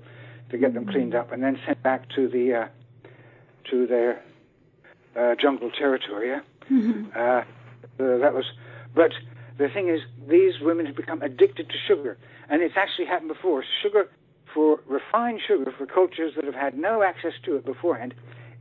to 0.51 0.59
get 0.59 0.75
them 0.75 0.87
cleaned 0.87 1.15
up, 1.15 1.33
and 1.33 1.43
then 1.43 1.59
sent 1.67 1.83
back 1.83 2.09
to 2.11 2.29
the 2.29 2.55
uh, 2.55 2.69
to 3.71 3.87
their 3.87 4.21
uh, 5.17 5.35
jungle 5.37 5.71
territory. 5.71 6.29
Yeah? 6.29 6.41
Mhm. 6.71 7.17
Uh, 7.17 7.21
uh, 7.21 7.45
that 8.19 8.33
was, 8.35 8.45
but 8.95 9.13
the 9.59 9.69
thing 9.69 9.89
is, 9.89 10.01
these 10.29 10.61
women 10.61 10.87
have 10.87 10.97
become 10.97 11.21
addicted 11.23 11.69
to 11.69 11.75
sugar, 11.87 12.17
and 12.49 12.63
it's 12.63 12.77
actually 12.77 13.07
happened 13.07 13.29
before. 13.29 13.65
Sugar, 13.83 14.09
for 14.55 14.81
refined 14.87 15.41
sugar, 15.47 15.71
for 15.77 15.87
cultures 15.87 16.35
that 16.37 16.45
have 16.45 16.55
had 16.55 16.77
no 16.79 17.03
access 17.03 17.35
to 17.45 17.57
it 17.57 17.65
beforehand, 17.65 18.15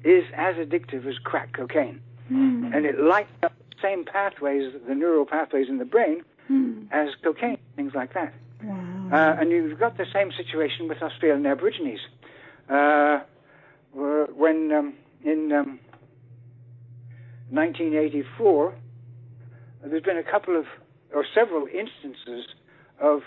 is 0.04 0.24
as 0.36 0.56
addictive 0.56 1.06
as 1.08 1.18
crack 1.20 1.54
cocaine, 1.54 2.00
Mm. 2.32 2.76
and 2.76 2.86
it 2.86 3.00
lights 3.00 3.32
up 3.44 3.54
same 3.82 4.06
pathways, 4.06 4.74
the 4.88 4.96
neural 4.96 5.26
pathways 5.26 5.68
in 5.70 5.78
the 5.78 5.86
brain, 5.86 6.24
Mm. 6.50 6.88
as 6.92 7.10
cocaine, 7.24 7.60
things 7.76 7.94
like 7.94 8.14
that. 8.16 8.34
Wow. 8.64 9.10
Uh, 9.12 9.40
and 9.40 9.52
you've 9.52 9.78
got 9.80 9.98
the 9.98 10.08
same 10.12 10.32
situation 10.32 10.88
with 10.88 11.00
Australian 11.04 11.46
Aborigines. 11.46 12.00
Uh, 12.68 13.20
when 13.94 14.72
um, 14.72 14.94
in 15.24 15.52
um, 15.52 15.80
1984, 17.50 18.74
there's 19.86 20.04
been 20.04 20.18
a 20.18 20.24
couple 20.24 20.58
of, 20.58 20.66
or 21.14 21.26
several 21.34 21.68
instances 21.68 22.46
of 23.00 23.22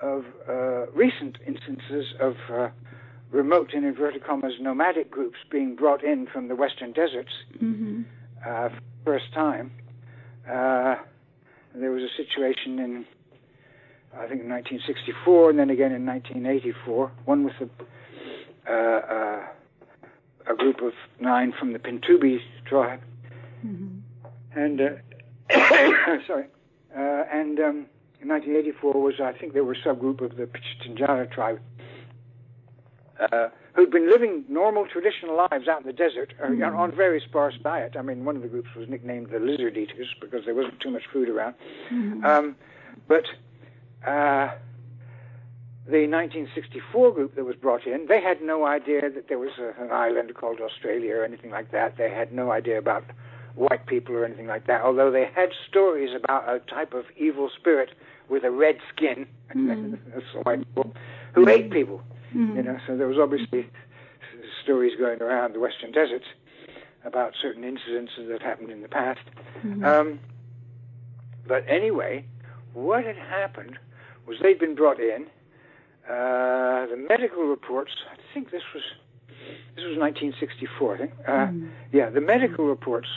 of 0.00 0.24
uh, 0.48 0.86
recent 0.92 1.36
instances 1.46 2.14
of 2.20 2.34
uh, 2.50 2.68
remote, 3.30 3.74
in 3.74 3.84
inverted 3.84 4.24
commas, 4.24 4.54
nomadic 4.58 5.10
groups 5.10 5.36
being 5.50 5.76
brought 5.76 6.02
in 6.02 6.26
from 6.26 6.48
the 6.48 6.56
western 6.56 6.92
deserts 6.92 7.32
Mm-hmm. 7.62 8.02
uh, 8.46 8.70
first 9.04 9.32
time. 9.34 9.72
Uh, 10.48 10.96
there 11.74 11.90
was 11.90 12.02
a 12.02 12.16
situation 12.16 12.78
in, 12.78 13.04
I 14.14 14.26
think, 14.26 14.42
in 14.42 14.48
1964, 14.48 15.50
and 15.50 15.58
then 15.58 15.70
again 15.70 15.92
in 15.92 16.04
1984. 16.06 17.12
One 17.24 17.44
with 17.44 17.54
a, 17.60 17.68
uh, 18.70 18.74
uh, 18.74 20.52
a 20.52 20.56
group 20.56 20.80
of 20.82 20.92
nine 21.20 21.52
from 21.58 21.72
the 21.72 21.78
Pintupi 21.78 22.38
tribe, 22.66 23.00
Mm-hmm. 23.64 24.58
and 24.58 24.80
uh, 24.80 24.86
sorry, 26.26 26.46
uh, 26.96 27.24
and 27.30 27.58
um, 27.60 27.86
in 28.22 28.28
1984 28.28 28.92
was 28.94 29.14
I 29.22 29.32
think 29.32 29.52
they 29.52 29.60
were 29.60 29.74
a 29.74 29.82
subgroup 29.86 30.22
of 30.22 30.36
the 30.36 30.48
Pichinjara 30.48 31.30
tribe. 31.30 31.60
Who'd 33.74 33.90
been 33.90 34.10
living 34.10 34.44
normal 34.48 34.86
traditional 34.86 35.36
lives 35.36 35.68
out 35.68 35.80
in 35.82 35.86
the 35.86 35.92
desert 35.92 36.34
Mhm. 36.40 36.76
on 36.76 36.90
very 36.90 37.20
sparse 37.20 37.56
diet. 37.62 37.96
I 37.96 38.02
mean, 38.02 38.24
one 38.24 38.36
of 38.36 38.42
the 38.42 38.48
groups 38.48 38.74
was 38.74 38.88
nicknamed 38.88 39.28
the 39.30 39.38
lizard 39.38 39.76
eaters 39.76 40.12
because 40.20 40.44
there 40.44 40.54
wasn't 40.54 40.80
too 40.80 40.90
much 40.90 41.06
food 41.06 41.28
around. 41.28 41.54
Mm-hmm. 41.90 42.24
Um, 42.24 42.56
but 43.06 43.26
uh, 44.04 44.48
the 45.86 46.06
1964 46.06 47.12
group 47.12 47.34
that 47.36 47.44
was 47.44 47.56
brought 47.56 47.86
in, 47.86 48.06
they 48.06 48.20
had 48.20 48.42
no 48.42 48.66
idea 48.66 49.08
that 49.08 49.28
there 49.28 49.38
was 49.38 49.52
a, 49.58 49.80
an 49.82 49.90
island 49.92 50.34
called 50.34 50.60
Australia 50.60 51.16
or 51.16 51.24
anything 51.24 51.50
like 51.50 51.70
that. 51.70 51.96
They 51.96 52.10
had 52.10 52.32
no 52.32 52.50
idea 52.50 52.78
about 52.78 53.04
white 53.54 53.86
people 53.86 54.14
or 54.14 54.24
anything 54.24 54.46
like 54.46 54.66
that, 54.66 54.82
although 54.82 55.10
they 55.10 55.26
had 55.34 55.50
stories 55.68 56.10
about 56.14 56.48
a 56.48 56.58
type 56.60 56.94
of 56.94 57.04
evil 57.16 57.50
spirit 57.50 57.90
with 58.28 58.44
a 58.44 58.50
red 58.50 58.78
skin, 58.94 59.26
the 59.54 59.98
white 60.42 60.60
people, 60.66 60.94
who 61.34 61.48
ate 61.48 61.70
people. 61.70 62.02
Mm-hmm. 62.34 62.56
You 62.56 62.62
know, 62.62 62.78
so 62.86 62.96
there 62.96 63.06
was 63.08 63.18
obviously 63.18 63.68
stories 64.62 64.92
going 64.98 65.20
around 65.22 65.54
the 65.54 65.60
western 65.60 65.92
deserts 65.92 66.26
about 67.04 67.32
certain 67.40 67.64
incidents 67.64 68.12
that 68.18 68.42
happened 68.42 68.70
in 68.70 68.82
the 68.82 68.88
past. 68.88 69.20
Mhm. 69.64 69.84
Um, 69.84 70.20
but 71.46 71.64
anyway, 71.66 72.24
what 72.74 73.04
had 73.04 73.16
happened 73.16 73.78
was 74.26 74.38
they'd 74.42 74.58
been 74.58 74.74
brought 74.74 75.00
in. 75.00 75.26
Uh, 76.08 76.86
the 76.86 76.96
medical 77.08 77.44
reports, 77.44 77.92
I 78.12 78.16
think 78.34 78.50
this 78.50 78.62
was 78.74 78.82
this 79.74 79.84
was 79.84 79.96
1964. 79.96 80.94
I 80.94 80.98
think. 80.98 81.12
Uh, 81.26 81.30
Mhm. 81.32 81.68
Yeah, 81.92 82.10
the 82.10 82.20
medical 82.20 82.66
reports 82.66 83.08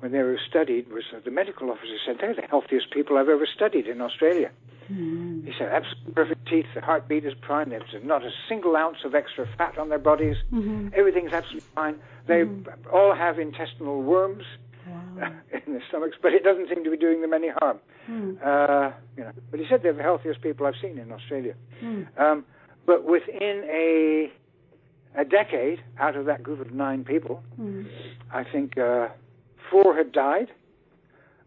when 0.00 0.12
they 0.12 0.22
were 0.22 0.38
studied 0.48 0.88
was 0.92 1.04
uh, 1.12 1.20
the 1.24 1.30
medical 1.30 1.70
officer 1.70 1.96
said 2.04 2.18
they're 2.20 2.34
the 2.34 2.42
healthiest 2.42 2.90
people 2.90 3.16
I've 3.18 3.28
ever 3.28 3.46
studied 3.46 3.86
in 3.86 4.00
Australia. 4.00 4.50
He 4.90 5.52
said 5.56 5.68
absolutely 5.68 6.12
perfect 6.14 6.48
teeth, 6.48 6.66
the 6.74 6.80
heartbeat 6.80 7.24
is 7.24 7.32
prime, 7.40 7.70
there's 7.70 7.82
not 8.02 8.24
a 8.24 8.30
single 8.48 8.74
ounce 8.76 8.98
of 9.04 9.14
extra 9.14 9.46
fat 9.56 9.78
on 9.78 9.88
their 9.88 9.98
bodies. 10.00 10.36
Mhm. 10.52 10.92
Everything's 10.94 11.32
absolutely 11.32 11.68
fine. 11.76 12.00
They 12.26 12.44
Mhm. 12.44 12.66
all 12.92 13.14
have 13.14 13.38
intestinal 13.38 14.02
worms 14.02 14.44
Wow. 14.88 15.32
in 15.52 15.74
their 15.74 15.82
stomachs, 15.88 16.16
but 16.20 16.32
it 16.32 16.42
doesn't 16.42 16.68
seem 16.68 16.82
to 16.82 16.90
be 16.90 16.96
doing 16.96 17.20
them 17.20 17.32
any 17.32 17.48
harm. 17.48 17.78
Mm. 18.08 18.38
Uh, 18.44 18.90
you 19.16 19.22
know, 19.22 19.30
but 19.50 19.60
he 19.60 19.66
said 19.68 19.82
they're 19.84 19.92
the 19.92 20.02
healthiest 20.02 20.40
people 20.40 20.66
I've 20.66 20.76
seen 20.82 20.98
in 20.98 21.12
Australia. 21.12 21.54
Mm. 21.80 22.06
Um, 22.20 22.44
but 22.86 23.04
within 23.04 23.64
a 23.70 24.32
a 25.16 25.24
decade, 25.24 25.80
out 25.98 26.14
of 26.16 26.24
that 26.26 26.40
group 26.42 26.60
of 26.60 26.72
nine 26.72 27.04
people, 27.04 27.42
Mm. 27.60 27.86
I 28.32 28.42
think 28.44 28.78
uh, 28.78 29.08
four 29.70 29.94
had 29.96 30.10
died 30.12 30.48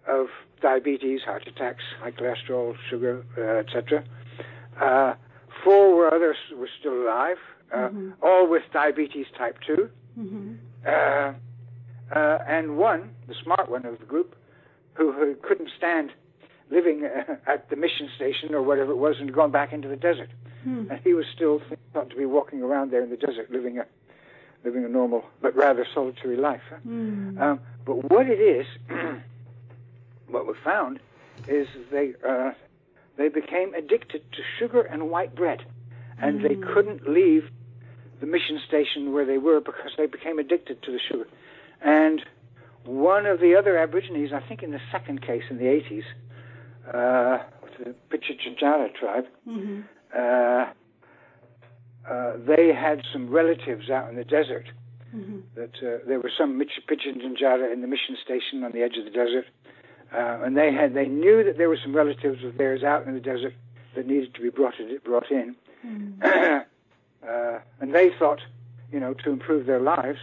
of 0.08 0.28
diabetes, 0.74 1.22
heart 1.24 1.46
attacks, 1.46 1.84
high 2.02 2.12
cholesterol, 2.12 2.74
sugar, 2.90 3.24
uh, 3.38 3.42
etc. 3.64 4.04
Uh, 4.82 5.14
four 5.64 5.96
were 5.96 6.12
others 6.12 6.38
were 6.58 6.70
still 6.80 7.04
alive, 7.04 7.38
uh, 7.72 7.90
Mhm. 7.90 8.14
all 8.24 8.48
with 8.48 8.64
diabetes 8.72 9.28
type 9.38 9.58
two. 9.68 9.90
Mhm. 10.18 10.58
Uh, 10.86 11.34
uh, 12.16 12.40
and 12.48 12.78
one, 12.78 13.12
the 13.28 13.36
smart 13.44 13.70
one 13.70 13.86
of 13.86 14.00
the 14.00 14.06
group, 14.06 14.36
who, 14.96 15.12
who 15.12 15.36
couldn't 15.36 15.70
stand 15.78 16.12
living 16.70 17.04
uh, 17.06 17.36
at 17.46 17.70
the 17.70 17.76
mission 17.76 18.08
station 18.16 18.56
or 18.56 18.62
whatever 18.62 18.92
it 18.92 18.98
was 18.98 19.20
and 19.20 19.34
gone 19.34 19.52
back 19.52 19.74
into 19.74 19.88
the 19.88 19.96
desert. 19.98 20.30
Mm. 20.68 20.90
And 20.92 21.00
he 21.04 21.14
was 21.14 21.26
still 21.36 21.62
thought 21.94 22.10
to 22.10 22.16
be 22.16 22.26
walking 22.26 22.62
around 22.64 22.92
there 22.92 23.02
in 23.04 23.10
the 23.10 23.18
desert, 23.18 23.52
living 23.52 23.78
a 23.80 23.86
living 24.64 24.86
a 24.86 24.88
normal 24.88 25.26
but 25.42 25.54
rather 25.58 25.86
solitary 25.94 26.38
life. 26.38 26.62
huh? 26.70 26.78
Mm. 26.88 27.38
Um, 27.42 27.60
but 27.86 27.96
what 28.10 28.28
it 28.30 28.40
is, 28.40 28.66
what 30.34 30.48
we 30.48 30.54
found, 30.64 31.00
is 31.48 31.68
they 31.92 32.14
uh, 32.28 32.52
they 33.18 33.30
became 33.30 33.74
addicted 33.76 34.22
to 34.32 34.42
sugar 34.60 34.82
and 34.82 35.10
white 35.10 35.34
bread, 35.36 35.62
and 36.22 36.42
they 36.44 36.56
Mm. 36.56 36.74
couldn't 36.74 37.08
leave 37.08 37.50
the 38.20 38.26
mission 38.26 38.60
station 38.68 39.14
where 39.14 39.26
they 39.26 39.38
were 39.38 39.60
because 39.62 39.92
they 39.98 40.06
became 40.08 40.40
addicted 40.40 40.82
to 40.84 40.92
the 40.92 41.00
sugar. 41.00 41.28
And 41.82 42.24
one 42.86 43.26
of 43.26 43.40
the 43.40 43.56
other 43.56 43.78
Aborigines, 43.78 44.32
I 44.34 44.40
think 44.48 44.64
in 44.64 44.72
the 44.72 44.82
second 44.92 45.22
case 45.22 45.44
in 45.50 45.58
the 45.58 45.66
80s, 45.66 46.04
uh, 46.94 47.44
the 47.80 47.94
Pichichinjara 48.10 48.94
tribe, 48.96 49.28
Mhm. 49.48 49.84
uh, 50.16 50.66
uh, 52.10 52.38
they 52.46 52.74
had 52.74 53.02
some 53.12 53.30
relatives 53.30 53.90
out 53.90 54.10
in 54.10 54.16
the 54.16 54.24
desert 54.26 54.66
Mhm. 55.16 55.44
that 55.56 55.76
uh, 55.84 56.00
there 56.08 56.20
were 56.20 56.32
some 56.38 56.58
Mich- 56.58 56.86
Pichinjara 56.88 57.72
in 57.72 57.82
the 57.82 57.88
mission 57.88 58.16
station 58.18 58.64
on 58.64 58.72
the 58.72 58.82
edge 58.82 58.98
of 58.98 59.06
the 59.06 59.12
desert, 59.12 59.46
uh, 60.14 60.44
and 60.44 60.56
they 60.56 60.72
had 60.72 60.94
they 60.94 61.08
knew 61.08 61.44
that 61.44 61.58
there 61.58 61.70
were 61.70 61.80
some 61.82 61.96
relatives 61.96 62.44
of 62.44 62.58
theirs 62.58 62.84
out 62.84 63.06
in 63.08 63.14
the 63.14 63.20
desert 63.20 63.54
that 63.96 64.08
needed 64.08 64.34
to 64.36 64.42
be 64.42 64.50
brought 64.50 64.80
in, 64.80 64.98
brought 65.04 65.30
in, 65.32 65.56
Mm. 65.86 66.22
uh, 67.28 67.60
and 67.80 67.94
they 67.94 68.10
thought, 68.18 68.40
you 68.92 69.00
know, 69.00 69.14
to 69.14 69.32
improve 69.32 69.66
their 69.66 69.80
lives. 69.80 70.20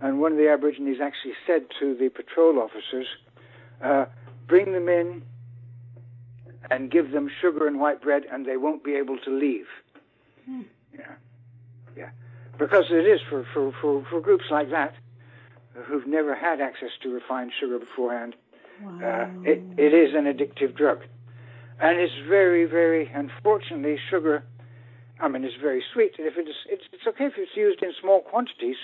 And 0.00 0.20
one 0.20 0.32
of 0.32 0.38
the 0.38 0.48
Aborigines 0.48 0.98
actually 1.00 1.34
said 1.46 1.66
to 1.80 1.94
the 1.94 2.08
patrol 2.08 2.60
officers, 2.60 3.06
uh, 3.82 4.06
"Bring 4.46 4.72
them 4.72 4.88
in 4.88 5.22
and 6.70 6.90
give 6.90 7.10
them 7.10 7.30
sugar 7.40 7.66
and 7.66 7.80
white 7.80 8.02
bread, 8.02 8.24
and 8.30 8.44
they 8.44 8.56
won't 8.56 8.84
be 8.84 8.94
able 8.94 9.18
to 9.18 9.30
leave." 9.30 9.66
Hmm. 10.44 10.62
Yeah, 10.92 11.12
yeah, 11.96 12.10
because 12.58 12.86
it 12.90 13.06
is 13.06 13.20
for 13.28 13.44
for 13.54 13.72
for, 13.80 14.04
for 14.10 14.20
groups 14.20 14.44
like 14.50 14.70
that 14.70 14.94
who've 15.86 16.06
never 16.06 16.34
had 16.34 16.60
access 16.60 16.90
to 17.02 17.12
refined 17.12 17.52
sugar 17.58 17.78
beforehand. 17.78 18.36
Wow. 18.82 18.98
Uh, 19.02 19.26
it, 19.42 19.66
it 19.76 19.94
is 19.94 20.14
an 20.14 20.24
addictive 20.24 20.76
drug. 20.76 20.98
And 21.80 21.98
it's 21.98 22.12
very, 22.28 22.64
very, 22.64 23.10
unfortunately, 23.12 23.96
sugar, 24.10 24.44
I 25.20 25.28
mean, 25.28 25.44
it's 25.44 25.56
very 25.60 25.82
sweet. 25.92 26.12
If 26.18 26.34
it's, 26.36 26.50
it's, 26.68 26.84
it's 26.92 27.06
okay 27.08 27.26
if 27.26 27.34
it's 27.36 27.56
used 27.56 27.82
in 27.82 27.92
small 28.00 28.20
quantities, 28.20 28.76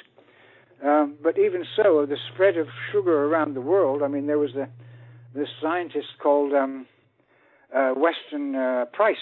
um, 0.85 1.17
but 1.23 1.39
even 1.39 1.65
so, 1.77 2.07
the 2.07 2.17
spread 2.33 2.57
of 2.57 2.67
sugar 2.91 3.27
around 3.27 3.55
the 3.55 3.61
world, 3.61 4.03
I 4.03 4.09
mean, 4.09 4.27
there 4.27 4.39
was 4.39 4.53
the, 4.55 4.69
this 5.35 5.49
scientist 5.61 6.09
called 6.23 6.53
um, 6.55 6.87
uh, 7.75 7.93
Weston 7.97 8.55
uh, 8.55 8.87
Price, 8.93 9.17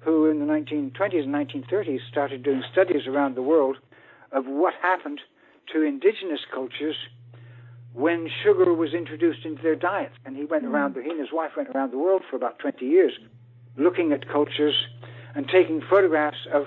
who 0.00 0.30
in 0.30 0.38
the 0.38 0.46
1920s 0.46 1.24
and 1.24 1.34
1930s 1.34 1.98
started 2.10 2.42
doing 2.42 2.62
studies 2.72 3.06
around 3.06 3.34
the 3.36 3.42
world 3.42 3.76
of 4.32 4.44
what 4.46 4.74
happened 4.80 5.20
to 5.72 5.82
indigenous 5.82 6.40
cultures 6.52 6.96
when 7.98 8.30
sugar 8.44 8.72
was 8.72 8.94
introduced 8.94 9.44
into 9.44 9.60
their 9.60 9.74
diets. 9.74 10.14
And 10.24 10.36
he 10.36 10.44
went 10.44 10.64
around, 10.64 10.94
he 10.94 11.10
and 11.10 11.18
his 11.18 11.32
wife 11.32 11.52
went 11.56 11.68
around 11.70 11.90
the 11.92 11.98
world 11.98 12.22
for 12.30 12.36
about 12.36 12.58
20 12.60 12.84
years 12.86 13.12
looking 13.76 14.12
at 14.12 14.28
cultures 14.28 14.74
and 15.34 15.48
taking 15.48 15.80
photographs 15.80 16.46
of 16.52 16.66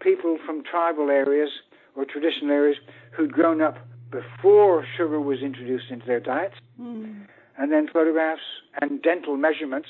people 0.00 0.38
from 0.44 0.62
tribal 0.62 1.10
areas 1.10 1.50
or 1.96 2.04
traditional 2.04 2.50
areas 2.50 2.76
who'd 3.12 3.32
grown 3.32 3.60
up 3.62 3.76
before 4.10 4.84
sugar 4.96 5.20
was 5.20 5.40
introduced 5.40 5.90
into 5.90 6.06
their 6.06 6.20
diets, 6.20 6.54
Mm. 6.80 7.26
and 7.56 7.72
then 7.72 7.88
photographs 7.88 8.42
and 8.80 9.02
dental 9.02 9.36
measurements 9.36 9.88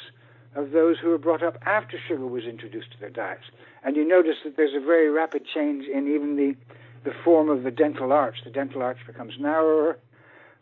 of 0.55 0.71
those 0.71 0.99
who 0.99 1.09
were 1.09 1.19
brought 1.19 1.43
up 1.43 1.59
after 1.67 1.99
sugar 1.99 2.27
was 2.27 2.45
introduced 2.45 2.93
to 2.93 3.01
their 3.01 3.11
diets. 3.11 3.45
And 3.83 3.97
you 3.97 4.05
notice 4.05 4.37
that 4.45 4.57
there's 4.57 4.75
a 4.75 4.81
very 4.81 5.11
rapid 5.11 5.45
change 5.47 5.87
in 5.87 6.09
even 6.15 6.37
the, 6.37 6.55
the 7.05 7.15
form 7.25 7.49
of 7.51 7.63
the 7.65 7.71
dental 7.71 8.13
arch. 8.13 8.37
The 8.45 8.51
dental 8.51 8.83
arch 8.83 8.99
becomes 9.07 9.35
narrower. 9.39 9.99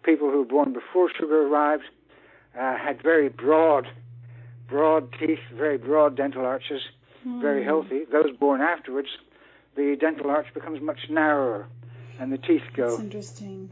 People 0.02 0.30
who 0.30 0.38
were 0.38 0.44
born 0.44 0.72
before 0.72 1.10
sugar 1.18 1.46
arrived 1.46 1.84
uh, 2.58 2.76
had 2.76 3.00
very 3.02 3.28
broad, 3.28 3.86
broad 4.68 5.12
teeth, 5.18 5.38
very 5.54 5.78
broad 5.78 6.16
dental 6.16 6.44
arches, 6.44 6.82
very 7.24 7.62
Mm. 7.62 7.64
healthy. 7.64 8.04
Those 8.10 8.36
born 8.36 8.60
afterwards, 8.60 9.08
the 9.76 9.96
dental 9.96 10.28
arch 10.30 10.46
becomes 10.54 10.80
much 10.80 11.08
narrower, 11.08 11.66
and 12.18 12.32
the 12.32 12.38
teeth 12.38 12.62
That's 12.76 12.96
go 12.96 12.98
interesting. 13.02 13.70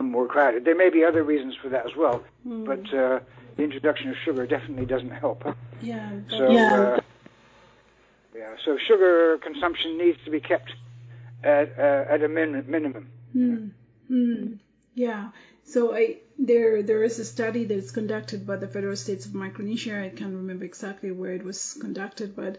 more 0.00 0.26
crowded. 0.26 0.64
There 0.64 0.76
may 0.76 0.88
be 0.88 1.04
other 1.04 1.22
reasons 1.24 1.54
for 1.60 1.68
that 1.70 1.84
as 1.84 1.96
well, 1.96 2.22
Mm. 2.46 2.64
but 2.64 2.94
uh, 2.94 3.20
the 3.56 3.62
introduction 3.64 4.08
of 4.10 4.16
sugar 4.24 4.46
definitely 4.46 4.86
doesn't 4.86 5.10
help. 5.10 5.44
yeah. 5.82 6.10
So, 6.30 6.50
yeah. 6.50 6.74
uh, 6.74 7.00
yeah, 8.34 8.54
so 8.64 8.78
sugar 8.78 9.38
consumption 9.38 9.98
needs 9.98 10.18
to 10.24 10.30
be 10.30 10.40
kept 10.40 10.72
at 11.42 11.76
uh, 11.78 12.04
at 12.14 12.22
a 12.22 12.28
min- 12.28 12.64
minimum. 12.68 13.08
Mm. 13.36 13.70
Mm. 14.10 14.58
Yeah. 14.94 15.30
So 15.64 15.94
I 15.94 16.18
there 16.38 16.82
there 16.82 17.02
is 17.04 17.18
a 17.18 17.24
study 17.24 17.64
that's 17.64 17.90
conducted 17.90 18.46
by 18.46 18.56
the 18.56 18.68
Federal 18.68 18.96
States 18.96 19.26
of 19.26 19.34
Micronesia. 19.34 20.04
I 20.04 20.08
can't 20.08 20.34
remember 20.34 20.64
exactly 20.64 21.10
where 21.10 21.32
it 21.32 21.44
was 21.44 21.74
conducted, 21.80 22.34
but 22.36 22.58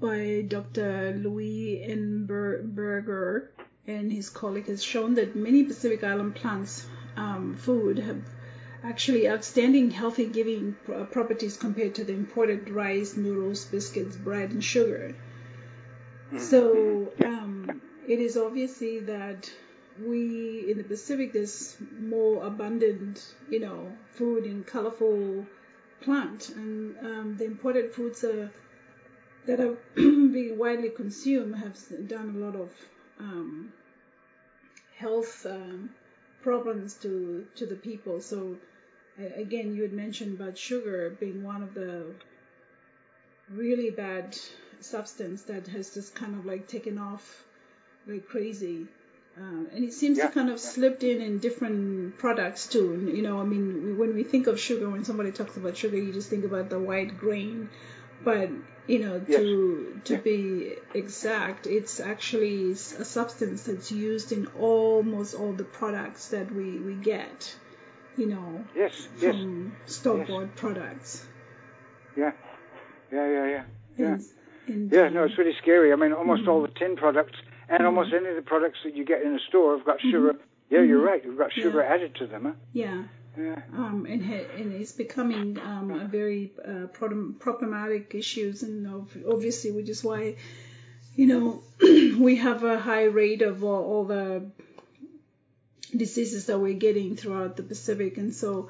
by 0.00 0.44
Dr. 0.48 1.18
Lois 1.22 1.86
Englberger 1.86 3.48
and 3.86 4.12
his 4.12 4.30
colleague 4.30 4.66
has 4.66 4.82
shown 4.82 5.14
that 5.14 5.36
many 5.36 5.64
Pacific 5.64 6.04
Island 6.04 6.34
plants 6.34 6.86
um, 7.16 7.56
food 7.56 7.98
have 7.98 8.22
actually 8.84 9.28
outstanding 9.28 9.90
healthy 9.90 10.26
giving 10.26 10.76
properties 11.10 11.56
compared 11.56 11.94
to 11.96 12.04
the 12.04 12.12
imported 12.12 12.68
rice, 12.70 13.16
noodles, 13.16 13.64
biscuits, 13.66 14.16
bread, 14.16 14.50
and 14.50 14.64
sugar. 14.64 15.14
So 16.38 17.12
um, 17.24 17.80
it 18.08 18.18
is 18.18 18.36
obviously 18.36 19.00
that 19.00 19.50
we 20.00 20.70
in 20.70 20.78
the 20.78 20.84
Pacific 20.84 21.32
there's 21.32 21.76
more 21.98 22.44
abundant, 22.44 23.34
you 23.50 23.60
know, 23.60 23.92
food 24.14 24.44
and 24.44 24.66
colorful 24.66 25.46
plant, 26.00 26.50
and 26.50 26.96
um, 26.98 27.36
the 27.36 27.44
imported 27.44 27.92
foods 27.92 28.24
are, 28.24 28.50
that 29.46 29.60
are 29.60 29.76
being 29.94 30.58
widely 30.58 30.90
consumed 30.90 31.56
have 31.56 31.76
done 32.08 32.36
a 32.36 32.38
lot 32.38 32.56
of 32.56 32.70
um, 33.18 33.72
health 34.96 35.46
um, 35.46 35.90
problems 36.42 36.94
to 36.94 37.46
to 37.54 37.66
the 37.66 37.76
people. 37.76 38.20
So 38.20 38.56
again, 39.36 39.74
you 39.74 39.82
had 39.82 39.92
mentioned 39.92 40.40
about 40.40 40.56
sugar 40.56 41.16
being 41.20 41.42
one 41.42 41.62
of 41.62 41.74
the 41.74 42.06
really 43.50 43.90
bad 43.90 44.36
substance 44.80 45.42
that 45.42 45.66
has 45.68 45.94
just 45.94 46.14
kind 46.14 46.34
of 46.34 46.46
like 46.46 46.66
taken 46.66 46.98
off 46.98 47.44
like 48.06 48.26
crazy. 48.26 48.86
Um, 49.38 49.68
and 49.72 49.84
it 49.84 49.92
seems 49.94 50.18
Yeah, 50.18 50.26
to 50.28 50.32
kind 50.34 50.50
of 50.50 50.60
slipped 50.60 51.02
in 51.02 51.22
in 51.22 51.38
different 51.38 52.18
products 52.18 52.66
too. 52.66 53.10
You 53.12 53.22
know, 53.22 53.40
I 53.40 53.44
mean, 53.44 53.96
when 53.96 54.14
we 54.14 54.24
think 54.24 54.46
of 54.46 54.60
sugar, 54.60 54.90
when 54.90 55.04
somebody 55.04 55.32
talks 55.32 55.56
about 55.56 55.76
sugar, 55.76 55.96
you 55.96 56.12
just 56.12 56.28
think 56.28 56.44
about 56.44 56.68
the 56.68 56.78
white 56.78 57.16
grain. 57.16 57.70
But 58.22 58.50
you 58.86 58.98
know, 58.98 59.20
to 59.20 60.00
to 60.04 60.12
Yeah. 60.12 60.20
be 60.20 60.76
exact, 60.94 61.66
it's 61.66 61.98
actually 61.98 62.72
a 62.72 63.04
substance 63.04 63.62
that's 63.62 63.90
used 63.90 64.32
in 64.32 64.46
almost 64.48 65.34
all 65.34 65.52
the 65.54 65.64
products 65.64 66.28
that 66.28 66.52
we 66.52 66.78
we 66.80 66.94
get. 66.94 67.56
You 68.18 68.26
know, 68.26 68.66
Yes, 68.76 68.92
yes, 69.18 69.34
from 69.34 69.74
store-bought 69.86 70.54
products. 70.56 71.24
yeah, 72.14 72.32
yeah, 73.10 73.26
yeah, 73.26 73.46
yeah. 73.46 73.62
Yeah. 73.96 74.06
And, 74.14 74.24
and, 74.68 74.92
Yeah, 74.92 75.08
no, 75.08 75.24
it's 75.24 75.38
really 75.38 75.56
scary. 75.62 75.92
I 75.92 75.96
mean, 75.96 76.12
almost 76.12 76.46
all 76.46 76.60
the 76.60 76.68
Mm-hmm. 76.68 76.84
tin 76.84 76.96
products 76.96 77.38
and 77.68 77.86
almost 77.86 78.12
any 78.12 78.28
of 78.28 78.36
the 78.36 78.42
products 78.42 78.78
that 78.84 78.94
you 78.96 79.04
get 79.04 79.22
in 79.22 79.34
a 79.34 79.38
store 79.48 79.76
have 79.76 79.86
got 79.86 80.00
sugar. 80.00 80.34
Yeah, 80.70 80.82
you're 80.82 81.00
right. 81.02 81.22
You've 81.24 81.38
got 81.38 81.50
Mm-hmm. 81.50 81.60
Yeah. 81.60 81.64
sugar 81.66 81.82
added 81.82 82.14
to 82.16 82.26
them. 82.26 82.44
Huh? 82.44 82.52
yeah. 82.72 83.02
Yeah. 83.34 83.62
um, 83.74 84.06
and, 84.06 84.22
ha- 84.22 84.46
and 84.58 84.74
it's 84.74 84.92
becoming 84.92 85.58
um, 85.58 85.90
a 85.90 86.04
very 86.06 86.52
uh, 86.62 86.88
problem- 86.88 87.36
problematic 87.38 88.14
issues, 88.14 88.62
and 88.62 88.86
obviously, 89.26 89.70
which 89.70 89.88
is 89.88 90.04
why, 90.04 90.36
you 91.16 91.26
know, 91.26 91.62
we 91.80 92.36
have 92.36 92.62
a 92.62 92.78
high 92.78 93.04
rate 93.04 93.40
of 93.40 93.64
all, 93.64 93.84
all 93.84 94.04
the 94.04 94.50
diseases 95.96 96.46
that 96.46 96.58
we're 96.58 96.74
getting 96.74 97.16
throughout 97.16 97.56
the 97.56 97.62
Pacific, 97.62 98.16
and 98.18 98.34
so, 98.34 98.68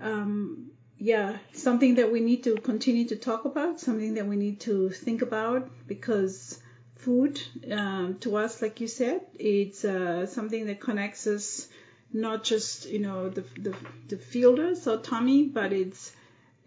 um, 0.00 0.70
yeah, 0.98 1.36
something 1.52 1.96
that 1.96 2.10
we 2.12 2.20
need 2.20 2.44
to 2.44 2.56
continue 2.56 3.06
to 3.08 3.16
talk 3.16 3.44
about, 3.44 3.80
something 3.80 4.14
that 4.14 4.26
we 4.26 4.36
need 4.36 4.60
to 4.60 4.90
think 4.90 5.22
about, 5.22 5.70
because 5.86 6.58
food 7.02 7.40
um, 7.70 8.16
to 8.20 8.36
us, 8.36 8.62
like 8.62 8.80
you 8.80 8.88
said, 8.88 9.20
it's 9.38 9.84
uh, 9.84 10.26
something 10.26 10.66
that 10.66 10.80
connects 10.80 11.26
us 11.26 11.68
not 12.12 12.44
just 12.44 12.88
you 12.88 12.98
know 12.98 13.28
the 13.28 13.44
the, 13.58 13.74
the 14.08 14.16
fielders 14.16 14.86
or 14.86 14.98
Tommy, 14.98 15.44
but 15.44 15.72
it's 15.72 16.12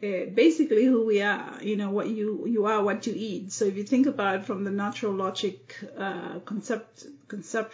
uh, 0.03 0.25
basically 0.33 0.85
who 0.85 1.05
we 1.05 1.21
are. 1.21 1.57
You 1.61 1.77
know 1.77 1.91
what 1.91 2.09
you 2.09 2.45
you 2.47 2.65
are, 2.65 2.83
what 2.83 3.07
you 3.07 3.13
eat. 3.15 3.51
So 3.51 3.65
if 3.65 3.77
you 3.77 3.83
think 3.83 4.07
about 4.07 4.35
it 4.35 4.45
from 4.45 4.63
the 4.63 4.71
natural 4.71 5.13
logic 5.13 5.77
uh, 5.97 6.39
concept 6.39 7.05
concept 7.27 7.73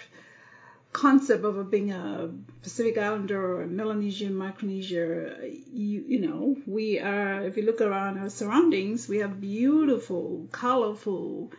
concept 0.94 1.46
of 1.46 1.72
being 1.72 1.92
a 1.92 2.30
Pacific 2.62 2.98
Islander 2.98 3.42
or 3.42 3.62
a 3.64 3.68
Melanesian, 3.68 4.36
Micronesia, 4.36 5.38
you 5.74 6.04
you 6.08 6.20
know 6.20 6.58
we 6.68 7.00
are. 7.00 7.42
If 7.44 7.58
you 7.58 7.64
look 7.64 7.82
around 7.82 8.20
our 8.20 8.30
surroundings, 8.30 9.08
we 9.08 9.20
have 9.20 9.40
beautiful, 9.42 10.48
colorful 10.52 11.52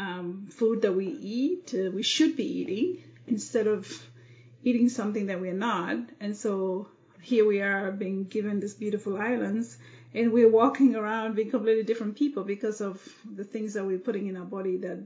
um, 0.00 0.48
food 0.58 0.82
that 0.82 0.94
we 0.94 1.06
eat. 1.06 1.74
Uh, 1.74 1.90
we 1.90 2.02
should 2.02 2.34
be 2.36 2.48
eating 2.60 2.88
instead 3.26 3.66
of 3.66 3.80
eating 4.64 4.88
something 4.88 5.26
that 5.26 5.40
we're 5.40 5.52
not. 5.70 5.98
And 6.20 6.36
so 6.36 6.88
here 7.20 7.46
we 7.46 7.60
are 7.60 7.92
being 7.92 8.24
given 8.24 8.60
these 8.60 8.74
beautiful 8.74 9.14
islands 9.20 9.76
and 10.14 10.32
we're 10.32 10.48
walking 10.50 10.96
around 10.96 11.36
being 11.36 11.50
completely 11.50 11.84
different 11.84 12.16
people 12.16 12.44
because 12.44 12.80
of 12.80 12.94
the 13.40 13.44
things 13.44 13.74
that 13.74 13.84
we're 13.84 13.98
putting 14.08 14.26
in 14.26 14.36
our 14.36 14.44
body 14.58 14.76
that 14.78 15.00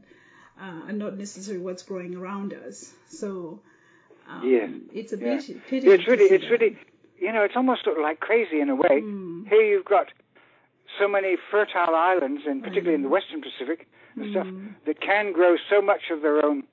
uh, 0.60 0.80
are 0.88 0.92
not 0.92 1.16
necessarily 1.18 1.62
what's 1.62 1.82
growing 1.82 2.14
around 2.14 2.54
us. 2.54 2.92
So 3.08 3.60
um, 4.28 4.42
Yeah. 4.54 4.68
it's 5.00 5.12
a 5.12 5.18
Yeah. 5.18 5.36
pity. 5.36 5.60
pity 5.68 5.86
It's 5.88 6.06
really, 6.06 6.24
it's 6.36 6.44
that. 6.44 6.50
really, 6.50 6.78
you 7.18 7.32
know, 7.32 7.42
it's 7.42 7.56
almost 7.56 7.84
sort 7.84 7.98
of 7.98 8.02
like 8.02 8.20
crazy 8.20 8.60
in 8.60 8.70
a 8.70 8.76
way. 8.76 8.96
Mm. 9.02 9.48
Here 9.48 9.62
you've 9.70 9.84
got 9.96 10.06
so 10.98 11.08
many 11.08 11.36
fertile 11.50 11.94
islands, 11.94 12.42
and 12.46 12.62
particularly 12.62 12.94
in 12.94 13.02
the 13.02 13.08
Western 13.08 13.40
Pacific 13.42 13.86
and 14.16 14.30
stuff, 14.30 14.46
Mm. 14.46 14.74
that 14.86 15.00
can 15.00 15.32
grow 15.32 15.56
so 15.68 15.80
much 15.82 16.10
of 16.10 16.22
their 16.22 16.44
own 16.44 16.64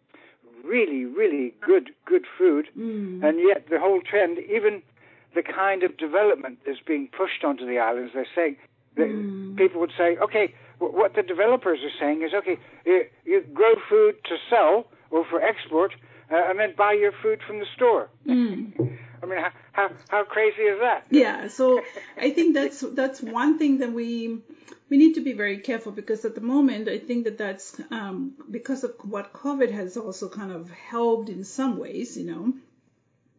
really, 0.63 1.05
really 1.05 1.53
good, 1.61 1.91
good 2.05 2.25
food, 2.37 2.69
Mm. 2.77 3.23
and 3.23 3.39
yet 3.39 3.67
the 3.69 3.79
whole 3.79 3.99
trend, 4.01 4.37
even 4.39 4.83
the 5.33 5.41
kind 5.41 5.81
of 5.83 5.97
development 5.97 6.59
that's 6.65 6.79
being 6.81 7.07
pushed 7.07 7.43
onto 7.43 7.65
the 7.65 7.79
islands, 7.79 8.13
they're 8.13 8.27
saying 8.35 8.57
that 8.95 9.07
Mm. 9.09 9.55
people 9.57 9.79
would 9.81 9.93
say, 9.97 10.17
okay, 10.17 10.53
wh- 10.77 10.93
what 10.93 11.13
the 11.15 11.23
developers 11.23 11.83
are 11.83 11.89
saying 11.99 12.21
is, 12.21 12.33
okay, 12.33 12.57
you, 12.85 13.05
you 13.25 13.41
grow 13.53 13.73
food 13.89 14.23
to 14.25 14.37
sell 14.49 14.87
or 15.09 15.25
for 15.25 15.41
export, 15.41 15.95
uh, 16.29 16.35
and 16.49 16.59
then 16.59 16.73
buy 16.77 16.93
your 16.93 17.11
food 17.11 17.41
from 17.43 17.59
the 17.59 17.65
store. 17.75 18.09
Mm. 18.27 18.73
I 19.21 19.25
mean, 19.25 19.39
how, 19.71 19.91
how 20.09 20.23
crazy 20.23 20.63
is 20.63 20.79
that? 20.79 21.05
Yeah, 21.09 21.47
so 21.47 21.81
I 22.17 22.31
think 22.31 22.55
that's 22.55 22.81
that's 22.81 23.21
one 23.21 23.59
thing 23.59 23.79
that 23.79 23.91
we 23.91 24.39
we 24.89 24.97
need 24.97 25.13
to 25.15 25.21
be 25.21 25.33
very 25.33 25.59
careful 25.59 25.91
because 25.91 26.25
at 26.25 26.35
the 26.35 26.41
moment 26.41 26.89
I 26.89 26.97
think 26.97 27.25
that 27.25 27.37
that's 27.37 27.79
um, 27.91 28.33
because 28.49 28.83
of 28.83 28.93
what 29.03 29.31
COVID 29.33 29.71
has 29.71 29.95
also 29.95 30.27
kind 30.27 30.51
of 30.51 30.69
helped 30.69 31.29
in 31.29 31.43
some 31.43 31.77
ways, 31.77 32.17
you 32.17 32.25
know, 32.25 32.53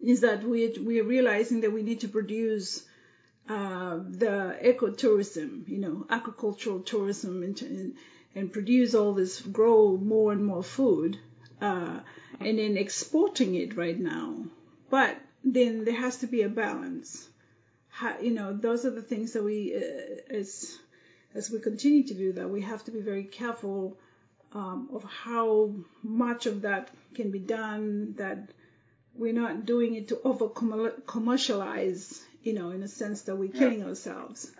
is 0.00 0.20
that 0.20 0.44
we 0.44 0.68
we 0.78 1.00
are 1.00 1.04
realizing 1.04 1.60
that 1.62 1.72
we 1.72 1.82
need 1.82 2.00
to 2.00 2.08
produce 2.08 2.84
uh, 3.48 3.96
the 3.96 4.56
ecotourism, 4.62 5.68
you 5.68 5.78
know, 5.78 6.06
agricultural 6.08 6.80
tourism, 6.80 7.42
and, 7.42 7.60
and, 7.62 7.94
and 8.36 8.52
produce 8.52 8.94
all 8.94 9.12
this, 9.14 9.40
grow 9.40 9.96
more 9.96 10.32
and 10.32 10.44
more 10.44 10.62
food, 10.62 11.18
uh, 11.60 11.98
and 12.40 12.58
then 12.58 12.76
exporting 12.76 13.56
it 13.56 13.76
right 13.76 13.98
now. 13.98 14.44
But 14.90 15.18
then 15.44 15.84
there 15.84 15.94
has 15.94 16.18
to 16.18 16.26
be 16.26 16.42
a 16.42 16.48
balance. 16.48 17.28
How, 17.88 18.18
you 18.20 18.30
know, 18.30 18.56
those 18.56 18.84
are 18.86 18.90
the 18.90 19.02
things 19.02 19.32
that 19.34 19.42
we, 19.44 19.74
uh, 19.76 20.34
as 20.34 20.78
as 21.34 21.50
we 21.50 21.58
continue 21.60 22.04
to 22.04 22.14
do 22.14 22.32
that, 22.34 22.48
we 22.48 22.60
have 22.62 22.84
to 22.84 22.90
be 22.90 23.00
very 23.00 23.24
careful 23.24 23.96
um, 24.54 24.88
of 24.92 25.02
how 25.04 25.70
much 26.02 26.46
of 26.46 26.62
that 26.62 26.90
can 27.14 27.30
be 27.30 27.38
done. 27.38 28.14
That 28.18 28.50
we're 29.14 29.32
not 29.34 29.66
doing 29.66 29.94
it 29.94 30.08
to 30.08 30.20
over 30.24 30.48
commercialize, 30.48 32.22
you 32.42 32.52
know, 32.54 32.70
in 32.70 32.82
a 32.82 32.88
sense 32.88 33.22
that 33.22 33.36
we're 33.36 33.50
killing 33.52 33.84
ourselves. 33.84 34.50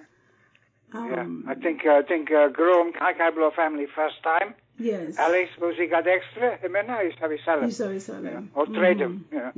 Yeah, 0.95 1.21
Um, 1.23 1.45
I 1.49 1.55
think 1.55 1.87
I 1.87 2.03
think 2.03 2.31
uh, 2.31 2.49
Grom 2.49 2.93
Kaikablo 2.93 3.55
family 3.55 3.87
first 3.87 4.23
time. 4.23 4.55
Yes. 4.79 5.17
Dextra, 5.17 6.59
emena 6.63 7.07
is 7.07 7.15
avisala. 7.15 7.67
Isa 7.69 7.89
Isala. 7.89 8.31
Yeah. 8.33 8.41
Or 8.55 8.67
trade 8.67 8.99
them. 8.99 9.25
Mhm. 9.33 9.53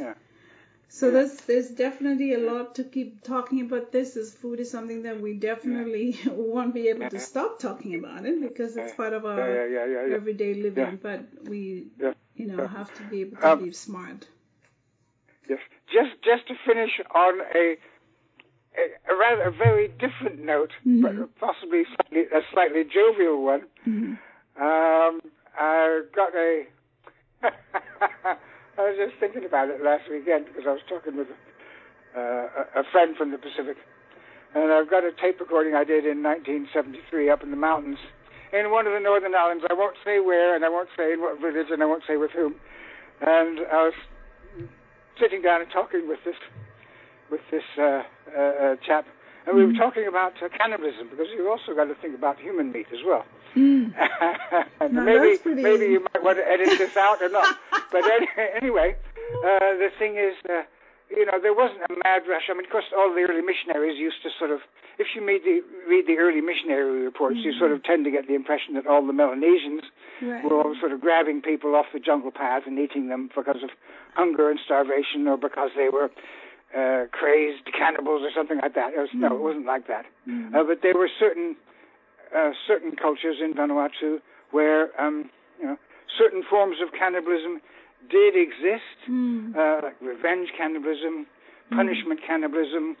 Yeah. 0.00 0.14
Yes. 0.92 1.02
Yeah. 1.02 1.08
So 1.08 1.10
there's 1.10 1.36
there's 1.46 1.70
definitely 1.70 2.34
a 2.34 2.38
lot 2.38 2.74
to 2.74 2.84
keep 2.84 3.24
talking 3.24 3.60
about. 3.62 3.92
This 3.92 4.16
is 4.16 4.34
food 4.34 4.60
is 4.60 4.70
something 4.70 5.02
that 5.04 5.20
we 5.20 5.34
definitely 5.34 6.18
won't 6.26 6.74
be 6.74 6.88
able 6.88 7.08
to 7.08 7.18
stop 7.18 7.58
talking 7.58 7.94
about 7.98 8.26
it 8.26 8.40
because 8.40 8.76
it's 8.76 8.94
part 8.94 9.12
of 9.14 9.24
our 9.24 9.38
yeah, 9.38 9.66
yeah, 9.66 9.86
yeah, 9.86 10.06
yeah. 10.08 10.14
everyday 10.16 10.54
living. 10.54 10.92
Yeah. 10.92 11.02
But 11.02 11.48
we, 11.48 11.86
Yeah. 11.98 12.12
you 12.34 12.46
know, 12.46 12.62
Yeah. 12.62 12.68
have 12.68 12.92
to 12.94 13.02
be 13.04 13.22
able 13.22 13.36
to 13.38 13.48
Um, 13.52 13.64
be 13.64 13.72
smart. 13.72 14.28
Yes. 15.48 15.60
Just 15.92 16.22
just 16.22 16.46
to 16.48 16.54
finish 16.66 17.00
on 17.14 17.40
a 17.40 17.76
a, 18.82 18.84
a 19.12 19.16
rather 19.16 19.42
a 19.48 19.52
very 19.52 19.88
different 19.88 20.44
note, 20.44 20.72
Mhm. 20.84 21.02
but 21.02 21.14
possibly 21.40 21.84
slightly, 21.94 22.22
a 22.38 22.42
slightly 22.52 22.84
jovial 22.84 23.42
one. 23.44 23.64
Mhm. 23.86 24.18
Um, 24.68 25.20
I 25.58 26.02
got 26.14 26.34
a. 26.34 26.66
I 28.82 28.90
was 28.90 28.98
just 28.98 29.14
thinking 29.20 29.46
about 29.46 29.70
it 29.70 29.78
last 29.78 30.10
weekend 30.10 30.50
because 30.50 30.66
I 30.66 30.74
was 30.74 30.82
talking 30.90 31.14
with 31.14 31.30
uh, 32.18 32.82
a, 32.82 32.82
friend 32.90 33.14
from 33.14 33.30
the 33.30 33.38
Pacific, 33.38 33.78
and 34.58 34.72
I've 34.74 34.90
got 34.90 35.06
a 35.06 35.14
tape 35.14 35.38
recording 35.38 35.78
I 35.78 35.86
did 35.86 36.02
in 36.02 36.18
1973 36.18 37.30
up 37.30 37.46
in 37.46 37.54
the 37.54 37.56
mountains 37.56 37.98
in 38.50 38.74
one 38.74 38.90
of 38.90 38.92
the 38.92 38.98
northern 38.98 39.38
islands. 39.38 39.62
I 39.70 39.74
won't 39.74 39.94
say 40.04 40.18
where, 40.18 40.56
and 40.56 40.64
I 40.64 40.68
won't 40.68 40.88
say 40.98 41.12
in 41.14 41.20
what 41.22 41.38
village, 41.38 41.70
and 41.70 41.80
I 41.80 41.86
won't 41.86 42.02
say 42.10 42.16
with 42.18 42.32
whom. 42.32 42.58
And 43.22 43.62
I 43.70 43.86
was 43.86 43.94
sitting 45.22 45.42
down 45.42 45.62
and 45.62 45.70
talking 45.70 46.08
with 46.08 46.18
this 46.26 46.36
with 47.30 47.46
this 47.54 47.62
uh, 47.78 48.02
uh, 48.34 48.40
uh 48.42 48.76
chap, 48.84 49.06
and 49.46 49.56
we 49.56 49.66
were 49.66 49.72
talking 49.72 50.06
about 50.06 50.34
uh, 50.42 50.48
cannibalism 50.56 51.08
because 51.10 51.26
you've 51.34 51.48
also 51.48 51.74
got 51.74 51.84
to 51.84 51.94
think 51.96 52.14
about 52.14 52.38
human 52.38 52.70
meat 52.72 52.86
as 52.92 53.00
well. 53.04 53.24
Mm. 53.56 53.92
and 54.80 54.94
no, 54.94 55.02
maybe 55.04 55.38
maybe 55.44 55.86
you 55.86 56.00
might 56.12 56.22
want 56.22 56.38
to 56.38 56.46
edit 56.46 56.78
this 56.78 56.96
out 56.96 57.20
or 57.20 57.28
not. 57.28 57.58
but 57.90 58.04
any, 58.04 58.28
anyway, 58.62 58.96
uh, 59.44 59.76
the 59.76 59.90
thing 59.98 60.16
is, 60.16 60.34
uh, 60.48 60.62
you 61.10 61.26
know, 61.26 61.38
there 61.40 61.54
wasn't 61.54 61.82
a 61.90 61.92
mad 62.04 62.22
rush. 62.28 62.48
I 62.48 62.54
mean, 62.54 62.64
of 62.64 62.70
course, 62.70 62.88
all 62.96 63.12
the 63.14 63.20
early 63.20 63.42
missionaries 63.42 63.98
used 63.98 64.22
to 64.22 64.30
sort 64.38 64.50
of, 64.50 64.60
if 64.98 65.08
you 65.14 65.24
read 65.24 65.42
the, 65.44 65.60
read 65.88 66.06
the 66.06 66.16
early 66.16 66.40
missionary 66.40 67.04
reports, 67.04 67.36
mm-hmm. 67.36 67.52
you 67.52 67.58
sort 67.58 67.72
of 67.72 67.84
tend 67.84 68.04
to 68.04 68.10
get 68.10 68.26
the 68.26 68.34
impression 68.34 68.74
that 68.74 68.86
all 68.86 69.04
the 69.06 69.12
Melanesians 69.12 69.82
right. 70.22 70.42
were 70.44 70.56
all 70.56 70.74
sort 70.80 70.92
of 70.92 71.00
grabbing 71.00 71.42
people 71.42 71.74
off 71.74 71.86
the 71.92 72.00
jungle 72.00 72.30
path 72.30 72.62
and 72.66 72.78
eating 72.78 73.08
them 73.08 73.28
because 73.34 73.60
of 73.62 73.70
hunger 74.14 74.50
and 74.50 74.58
starvation 74.64 75.28
or 75.28 75.36
because 75.36 75.70
they 75.76 75.88
were 75.92 76.10
uh, 76.76 77.04
crazed 77.12 77.68
cannibals 77.76 78.22
or 78.22 78.30
something 78.34 78.58
like 78.62 78.74
that. 78.74 78.94
It 78.94 78.98
was, 78.98 79.08
mm-hmm. 79.10 79.20
No, 79.20 79.36
it 79.36 79.40
mm. 79.40 79.40
wasn't 79.40 79.66
like 79.66 79.86
that. 79.88 80.04
Mm-hmm. 80.28 80.54
Uh, 80.54 80.64
but 80.64 80.78
there 80.82 80.94
were 80.94 81.10
certain 81.18 81.56
uh, 82.34 82.50
certain 82.66 82.96
cultures 82.96 83.36
in 83.44 83.52
Vanuatu 83.52 84.20
where 84.50 84.88
um, 85.00 85.30
you 85.60 85.66
know 85.66 85.76
certain 86.18 86.42
forms 86.48 86.76
of 86.82 86.92
cannibalism 86.96 87.60
did 88.10 88.34
exist, 88.36 88.96
mm. 89.08 89.54
uh, 89.54 89.84
like 89.84 90.00
revenge 90.00 90.48
cannibalism, 90.56 91.26
mm. 91.70 91.76
punishment 91.76 92.20
mm. 92.20 92.26
cannibalism, 92.26 92.96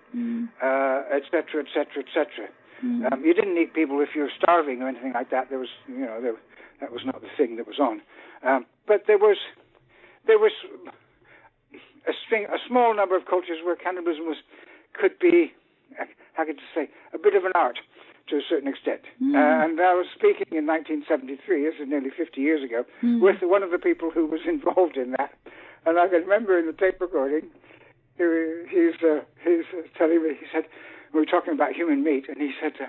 etc., 1.10 1.64
etc., 1.64 2.04
etc. 2.04 2.48
Um, 2.82 3.22
you 3.24 3.32
didn't 3.32 3.56
eat 3.56 3.74
people 3.74 4.00
if 4.00 4.10
you 4.14 4.22
were 4.22 4.32
starving 4.36 4.82
or 4.82 4.88
anything 4.88 5.12
like 5.14 5.30
that. 5.30 5.48
There 5.50 5.58
was, 5.58 5.68
you 5.86 6.00
know, 6.00 6.20
there, 6.20 6.34
that 6.80 6.90
was 6.90 7.02
not 7.06 7.20
the 7.20 7.28
thing 7.36 7.56
that 7.56 7.66
was 7.66 7.78
on. 7.78 8.02
Um, 8.42 8.66
but 8.88 9.04
there 9.06 9.18
was, 9.18 9.36
there 10.26 10.38
was 10.38 10.50
a 12.08 12.12
string, 12.26 12.46
a 12.46 12.58
small 12.66 12.94
number 12.94 13.16
of 13.16 13.26
cultures 13.26 13.58
where 13.64 13.76
cannibalism 13.76 14.26
was, 14.26 14.38
could 14.94 15.18
be, 15.18 15.52
how 16.34 16.44
could 16.44 16.56
you 16.56 16.70
say, 16.74 16.90
a 17.14 17.18
bit 17.18 17.34
of 17.34 17.44
an 17.44 17.52
art 17.54 17.78
to 18.28 18.36
a 18.36 18.40
certain 18.48 18.68
extent. 18.68 19.02
Mm. 19.22 19.34
Uh, 19.34 19.64
and 19.64 19.80
I 19.80 19.94
was 19.94 20.06
speaking 20.14 20.46
in 20.50 20.66
1973, 20.66 21.64
this 21.64 21.74
is 21.80 21.88
nearly 21.88 22.10
50 22.10 22.40
years 22.40 22.62
ago, 22.62 22.84
mm. 23.02 23.20
with 23.20 23.36
one 23.42 23.62
of 23.62 23.70
the 23.70 23.78
people 23.78 24.10
who 24.10 24.26
was 24.26 24.40
involved 24.48 24.96
in 24.96 25.12
that. 25.18 25.34
And 25.84 25.98
I 25.98 26.08
can 26.08 26.22
remember 26.22 26.58
in 26.58 26.66
the 26.66 26.72
tape 26.72 27.00
recording, 27.00 27.50
he's, 28.16 28.94
uh, 29.02 29.20
he's 29.42 29.66
telling 29.98 30.22
me, 30.22 30.34
he 30.38 30.46
said, 30.52 30.64
we 31.12 31.20
were 31.20 31.26
talking 31.26 31.52
about 31.52 31.72
human 31.72 32.02
meat, 32.04 32.26
and 32.28 32.38
he 32.38 32.52
said, 32.60 32.72
uh, 32.80 32.86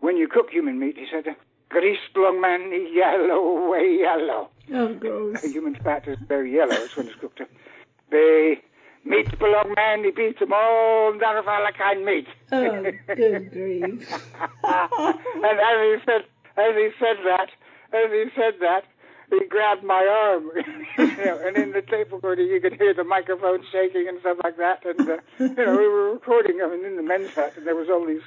when 0.00 0.16
you 0.16 0.28
cook 0.28 0.50
human 0.50 0.78
meat, 0.78 0.96
he 0.96 1.06
said, 1.10 1.34
grease 1.68 1.98
belong 2.14 2.40
man 2.40 2.70
yellow, 2.92 3.68
way 3.68 3.98
yellow. 4.00 4.50
Oh, 4.72 4.94
gross. 4.94 5.42
human 5.42 5.74
fat 5.76 6.06
is 6.06 6.18
very 6.28 6.54
yellow, 6.54 6.74
it's 6.74 6.96
when 6.96 7.06
it's 7.06 7.16
cooked. 7.16 7.40
They 8.10 8.62
Meat 9.06 9.30
the 9.30 9.36
belong 9.36 9.72
man, 9.76 10.02
he 10.02 10.10
beats 10.10 10.40
them 10.40 10.52
all 10.52 11.16
down 11.16 11.36
of 11.36 11.46
alla 11.46 11.70
kind 11.70 12.04
meat. 12.04 12.26
Oh, 12.50 12.82
good 13.06 13.52
grief. 13.52 13.84
and 14.64 15.60
as 15.62 15.78
he 15.78 15.96
said, 16.04 16.22
as 16.56 16.74
he 16.74 16.90
said 16.98 17.16
that, 17.24 17.48
as 17.92 18.10
he 18.10 18.24
said 18.34 18.54
that, 18.60 18.82
he 19.30 19.46
grabbed 19.46 19.84
my 19.84 20.04
arm, 20.24 20.50
you 20.98 21.24
know, 21.24 21.38
and 21.46 21.56
in 21.56 21.70
the 21.70 21.82
tape 21.82 22.10
recording 22.10 22.48
you 22.48 22.60
could 22.60 22.74
hear 22.74 22.94
the 22.94 23.04
microphone 23.04 23.64
shaking 23.70 24.08
and 24.08 24.18
stuff 24.20 24.38
like 24.42 24.56
that. 24.56 24.84
And 24.84 25.08
uh, 25.08 25.16
you 25.38 25.54
know, 25.54 25.76
we 25.76 25.86
were 25.86 26.12
recording, 26.12 26.60
I 26.64 26.68
mean, 26.68 26.84
in 26.84 26.96
the 26.96 27.02
men's 27.02 27.32
hut, 27.32 27.52
and 27.56 27.64
there 27.64 27.76
was 27.76 27.88
all 27.88 28.04
these 28.04 28.26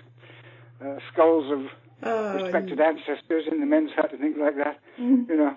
uh, 0.82 1.00
skulls 1.12 1.52
of 1.52 1.66
oh, 2.04 2.36
respected 2.36 2.80
ancestors 2.80 3.46
in 3.52 3.60
the 3.60 3.66
men's 3.66 3.92
hut 3.92 4.14
and 4.14 4.22
things 4.22 4.38
like 4.40 4.56
that. 4.56 4.80
Mm. 4.98 5.28
You 5.28 5.36
know, 5.36 5.56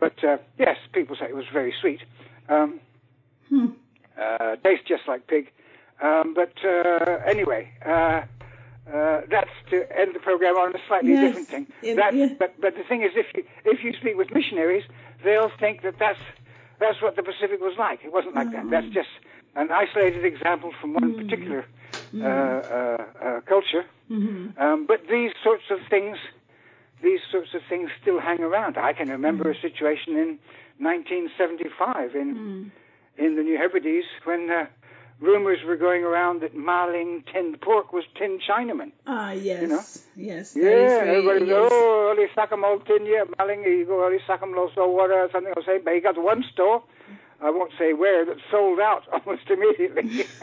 but 0.00 0.24
uh, 0.24 0.38
yes, 0.58 0.78
people 0.92 1.14
say 1.14 1.26
it 1.26 1.36
was 1.36 1.46
very 1.52 1.72
sweet. 1.80 2.00
Um, 2.48 2.80
hmm. 3.48 3.66
Uh, 4.20 4.56
tastes 4.62 4.86
just 4.86 5.02
like 5.08 5.26
pig. 5.26 5.50
Um, 6.02 6.34
but 6.34 6.52
uh, 6.64 7.18
anyway, 7.26 7.70
uh, 7.84 8.22
uh, 8.92 9.22
that's 9.30 9.50
to 9.70 9.86
end 9.98 10.14
the 10.14 10.20
program 10.20 10.56
on 10.56 10.74
a 10.74 10.78
slightly 10.86 11.12
yes, 11.12 11.22
different 11.22 11.48
thing. 11.48 11.66
It, 11.82 11.96
yeah. 11.96 12.28
But 12.38 12.60
but 12.60 12.74
the 12.76 12.84
thing 12.84 13.02
is, 13.02 13.12
if 13.14 13.26
you 13.34 13.44
if 13.64 13.82
you 13.82 13.92
speak 14.00 14.16
with 14.16 14.32
missionaries, 14.32 14.84
they'll 15.24 15.50
think 15.58 15.82
that 15.82 15.98
that's 15.98 16.18
that's 16.80 17.00
what 17.00 17.16
the 17.16 17.22
Pacific 17.22 17.60
was 17.60 17.74
like. 17.78 18.00
It 18.04 18.12
wasn't 18.12 18.34
like 18.34 18.50
that. 18.52 18.68
That's 18.70 18.86
mm. 18.86 18.92
just 18.92 19.08
an 19.56 19.70
isolated 19.70 20.24
example 20.24 20.72
from 20.80 20.94
one 20.94 21.14
mm. 21.14 21.22
particular 21.22 21.64
mm. 22.12 22.22
Uh, 22.22 22.26
uh, 22.26 23.26
uh, 23.26 23.40
culture. 23.42 23.84
Mm-hmm. 24.10 24.60
Um, 24.60 24.86
but 24.86 25.02
these 25.08 25.32
sorts 25.42 25.64
of 25.70 25.78
things, 25.88 26.18
these 27.02 27.20
sorts 27.32 27.54
of 27.54 27.62
things 27.68 27.90
still 28.02 28.20
hang 28.20 28.40
around. 28.40 28.76
I 28.76 28.92
can 28.92 29.08
remember 29.08 29.44
mm. 29.44 29.56
a 29.56 29.60
situation 29.60 30.16
in 30.16 30.38
1975 30.78 32.14
in 32.14 32.36
mm 32.36 32.70
in 33.18 33.36
the 33.36 33.42
New 33.42 33.56
Hebrides 33.56 34.06
when 34.24 34.50
uh, 34.50 34.66
rumors 35.20 35.58
were 35.64 35.76
going 35.76 36.04
around 36.04 36.42
that 36.42 36.54
Ma 36.54 36.86
Ling 36.86 37.24
tinned 37.32 37.60
pork 37.60 37.92
was 37.92 38.04
tinned 38.18 38.42
Chinaman. 38.48 38.92
Ah, 39.06 39.32
yes. 39.32 39.62
You 39.62 39.68
know? 39.68 39.82
Yes. 40.16 40.56
Yeah, 40.56 41.02
everybody 41.04 41.46
goes, 41.46 41.70
oh, 41.72 42.08
only 42.10 42.26
Sacamol 42.36 42.84
tin, 42.86 43.06
yeah, 43.06 43.24
Ma 43.38 43.44
Ling, 43.44 43.62
you 43.62 43.84
go, 43.86 44.04
only 44.04 44.18
Sacamol 44.28 44.74
so 44.74 44.90
water 44.90 45.14
or 45.14 45.30
something, 45.30 45.52
I'll 45.56 45.64
say, 45.64 45.78
but 45.78 45.94
he 45.94 46.00
got 46.00 46.20
one 46.20 46.44
store. 46.52 46.82
I 47.40 47.50
won't 47.50 47.72
say 47.78 47.92
where, 47.92 48.24
that 48.24 48.36
sold 48.50 48.80
out 48.80 49.04
almost 49.12 49.48
immediately. 49.50 50.24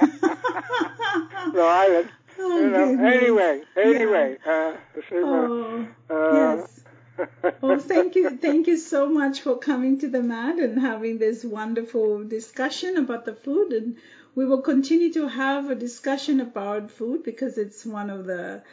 so 1.54 1.68
Island. 1.68 2.10
Oh, 2.40 2.60
you 2.60 2.70
know, 2.70 3.06
anyway, 3.06 3.62
anyway, 3.78 4.38
yeah. 4.46 4.76
uh, 4.96 5.02
so, 5.10 5.18
uh, 5.18 5.48
oh, 5.48 5.88
uh, 6.10 6.56
yes 6.56 6.81
well, 7.62 7.80
thank 7.80 8.16
you, 8.16 8.38
thank 8.38 8.68
you 8.68 8.78
so 8.78 9.10
much 9.10 9.42
for 9.42 9.58
coming 9.58 10.00
to 10.00 10.08
the 10.08 10.22
mat 10.24 10.60
and 10.60 10.80
having 10.80 11.18
this 11.18 11.44
wonderful 11.44 12.24
discussion 12.24 12.98
about 12.98 13.26
the 13.26 13.34
food. 13.36 13.74
And 13.74 13.98
we 14.36 14.46
will 14.46 14.62
continue 14.62 15.12
to 15.14 15.28
have 15.28 15.70
a 15.70 15.76
discussion 15.76 16.40
about 16.40 16.92
food 16.92 17.24
because 17.24 17.58
it's 17.58 17.86
one 17.86 18.10
of 18.10 18.26
the 18.26 18.64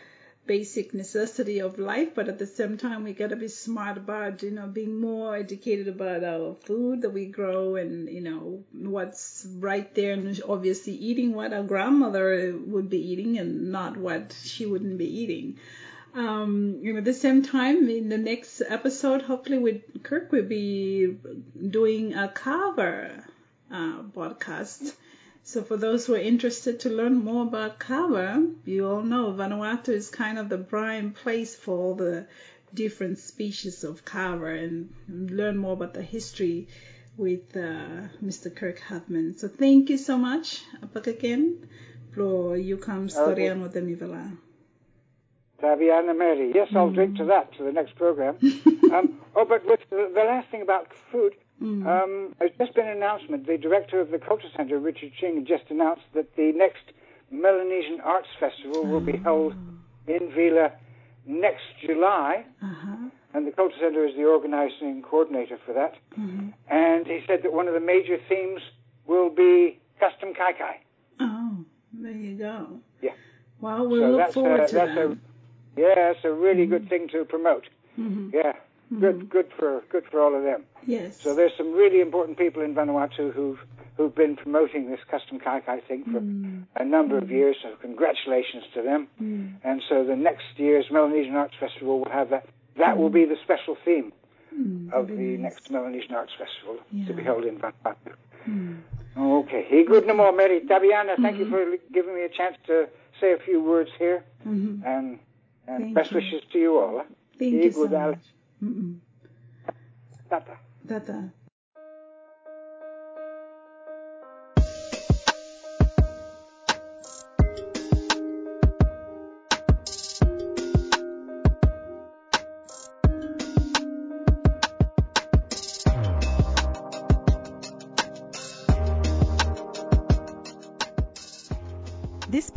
basic 0.47 0.95
necessity 0.95 1.59
of 1.61 1.79
life. 1.79 2.15
But 2.15 2.29
at 2.29 2.39
the 2.39 2.47
same 2.47 2.79
time, 2.79 3.05
we 3.05 3.13
got 3.13 3.31
to 3.31 3.37
be 3.37 3.49
smart 3.49 3.99
about, 3.99 4.43
you 4.43 4.51
know, 4.51 4.67
being 4.67 5.01
more 5.01 5.37
educated 5.37 5.89
about 5.89 6.25
our 6.25 6.55
food 6.55 7.03
that 7.03 7.11
we 7.11 7.27
grow 7.27 7.77
and, 7.77 8.09
you 8.09 8.21
know, 8.23 8.65
what's 8.73 9.47
right 9.59 9.93
there. 9.95 10.15
And 10.15 10.41
obviously 10.49 10.95
eating 10.95 11.35
what 11.35 11.53
our 11.53 11.65
grandmother 11.65 12.57
would 12.67 12.89
be 12.89 13.13
eating 13.13 13.39
and 13.39 13.71
not 13.73 13.97
what 13.97 14.35
she 14.43 14.65
wouldn't 14.65 14.97
be 14.99 15.21
eating. 15.23 15.59
Um, 16.19 16.81
you 16.83 16.93
know, 16.93 16.99
at 16.99 17.05
the 17.05 17.15
same 17.15 17.43
time, 17.43 17.89
in 17.89 18.09
the 18.09 18.19
next 18.19 18.61
episode, 18.61 19.23
hopefully 19.23 19.59
with 19.59 20.03
Kirk, 20.03 20.33
we'll 20.33 20.43
be 20.43 21.17
doing 21.79 22.15
a 22.15 22.29
kava 22.29 23.25
uh, 23.71 24.03
podcast. 24.03 24.95
So 25.45 25.63
for 25.63 25.77
those 25.77 26.07
who 26.07 26.15
are 26.15 26.27
interested 26.33 26.81
to 26.81 26.91
learn 26.91 27.15
more 27.15 27.45
about 27.45 27.79
kava, 27.79 28.45
you 28.65 28.89
all 28.89 29.03
know 29.03 29.33
Vanuatu 29.33 29.91
is 29.91 30.11
kind 30.11 30.39
of 30.41 30.49
the 30.49 30.59
prime 30.59 31.13
place 31.13 31.55
for 31.55 31.79
all 31.79 31.95
the 31.95 32.27
different 32.75 33.19
species 33.19 33.85
of 33.85 34.05
kava 34.05 34.47
and 34.47 34.91
learn 35.09 35.57
more 35.57 35.75
about 35.75 35.95
the 35.95 36.03
history 36.03 36.67
with 37.17 37.57
uh, 37.57 38.09
Mr. 38.21 38.53
Kirk 38.55 38.81
Huffman. 38.81 39.37
So 39.39 39.47
thank 39.47 39.89
you 39.89 39.97
so 39.97 40.19
much, 40.19 40.65
Apakaken, 40.83 41.59
for 42.13 42.57
you 42.57 42.77
come 42.77 43.07
storiano 43.09 43.71
de 43.73 43.81
Mivala. 43.83 44.37
Taviana 45.63 46.17
Mary. 46.17 46.53
Yes, 46.55 46.69
I'll 46.75 46.89
mm. 46.89 46.95
drink 46.95 47.17
to 47.17 47.25
that 47.27 47.53
to 47.57 47.65
the 47.65 47.73
next 47.73 47.97
program. 47.97 48.37
um, 48.93 49.19
oh, 49.35 49.45
but 49.45 49.65
with 49.67 49.81
the, 49.91 50.11
the, 50.15 50.23
last 50.23 50.49
thing 50.51 50.63
about 50.63 50.89
food, 51.11 51.35
mm. 51.61 51.87
um, 51.87 52.35
there's 52.39 52.53
just 52.59 52.75
been 52.75 52.87
an 52.87 52.97
announcement. 52.97 53.47
The 53.47 53.59
director 53.59 54.01
of 54.01 54.11
the 54.11 54.19
Culture 54.19 54.49
Center, 54.57 54.79
Richard 54.79 55.13
Shing, 55.19 55.45
just 55.47 55.65
announced 55.71 56.05
that 56.15 56.37
the 56.37 56.53
next 56.53 56.85
Melanesian 57.31 58.01
Arts 58.01 58.29
Festival 58.39 58.85
will 58.85 59.01
be 59.01 59.17
held 59.17 59.55
oh. 59.55 60.13
in 60.13 60.33
Vila 60.33 60.73
next 61.27 61.65
July. 61.85 62.45
Uh-huh. 62.63 62.97
And 63.35 63.47
the 63.47 63.53
Culture 63.53 63.77
Center 63.81 64.07
is 64.07 64.17
the 64.17 64.25
organizing 64.25 65.03
coordinator 65.03 65.59
for 65.67 65.75
that. 65.75 65.97
Mm-hmm. 66.19 66.49
And 66.69 67.07
he 67.07 67.21
said 67.27 67.43
that 67.43 67.53
one 67.53 67.69
of 67.69 67.75
the 67.75 67.81
major 67.81 68.19
themes 68.29 68.63
will 69.07 69.29
be 69.29 69.79
custom 70.01 70.33
kai 70.35 70.53
kai. 70.53 70.81
Oh, 71.21 71.65
there 71.93 72.13
you 72.13 72.39
go. 72.39 72.81
Yeah. 73.03 73.11
Well, 73.61 73.87
we 73.87 73.99
so 73.99 74.11
look 74.11 74.33
forward 74.33 74.69
to 74.69 74.75
that. 74.75 75.19
It's 75.87 76.25
a 76.25 76.33
really 76.33 76.63
mm-hmm. 76.63 76.73
good 76.73 76.89
thing 76.89 77.09
to 77.09 77.25
promote. 77.25 77.69
Mm-hmm. 77.99 78.31
Yeah, 78.35 78.53
mm-hmm. 78.53 79.01
good, 79.01 79.29
good 79.29 79.51
for 79.59 79.83
good 79.91 80.05
for 80.11 80.21
all 80.21 80.35
of 80.35 80.43
them. 80.43 80.65
Yes. 80.87 81.21
So 81.21 81.35
there's 81.35 81.53
some 81.57 81.73
really 81.73 82.01
important 82.01 82.39
people 82.39 82.63
in 82.63 82.75
Vanuatu 82.75 83.33
who've 83.33 83.61
who've 83.97 84.15
been 84.15 84.37
promoting 84.37 84.91
this 84.91 85.01
custom 85.11 85.41
kai 85.41 85.61
thing 85.89 86.05
for 86.05 86.21
mm. 86.21 86.65
a 86.77 86.85
number 86.85 87.19
of 87.19 87.31
years. 87.31 87.57
So 87.63 87.75
congratulations 87.83 88.65
to 88.75 88.83
them. 88.83 89.09
Mm. 89.21 89.55
And 89.65 89.83
so 89.89 90.05
the 90.05 90.17
next 90.17 90.47
year's 90.57 90.87
Melanesian 90.91 91.35
Arts 91.35 91.55
Festival 91.59 91.99
will 91.99 92.13
have 92.13 92.31
that. 92.31 92.47
That 92.77 92.97
will 92.97 93.11
be 93.11 93.25
the 93.25 93.37
special 93.43 93.77
theme 93.85 94.13
mm, 94.57 94.93
of 94.93 95.09
the 95.09 95.37
next 95.37 95.69
Melanesian 95.69 96.15
Arts 96.15 96.33
Festival 96.39 96.79
yeah. 96.93 97.07
to 97.09 97.13
be 97.13 97.25
held 97.25 97.45
in 97.45 97.59
Vanuatu. 97.59 98.15
Mm. 98.49 98.79
Okay. 99.19 99.67
He 99.69 99.83
good 99.83 100.07
no 100.07 100.15
more, 100.15 100.33
Mary. 100.33 100.61
Tabiana, 100.61 101.17
thank 101.21 101.37
mm-hmm. 101.37 101.53
you 101.53 101.79
for 101.79 101.93
giving 101.93 102.15
me 102.15 102.23
a 102.23 102.29
chance 102.29 102.57
to 102.69 102.89
say 103.21 103.33
a 103.33 103.39
few 103.39 103.61
words 103.61 103.91
here. 103.99 104.25
Mm-hmm. 104.47 104.87
And 104.87 105.19
and 105.69 105.85
Thank 105.85 105.95
best 105.95 106.11
you. 106.11 106.17
wishes 106.17 106.43
to 106.53 106.59
you 106.59 106.79
all. 106.81 107.05
Thank 107.39 107.53
you 107.53 107.73
so 107.73 107.89
much. 107.89 108.19
Tata. 110.31 110.57
Tata. 110.89 111.33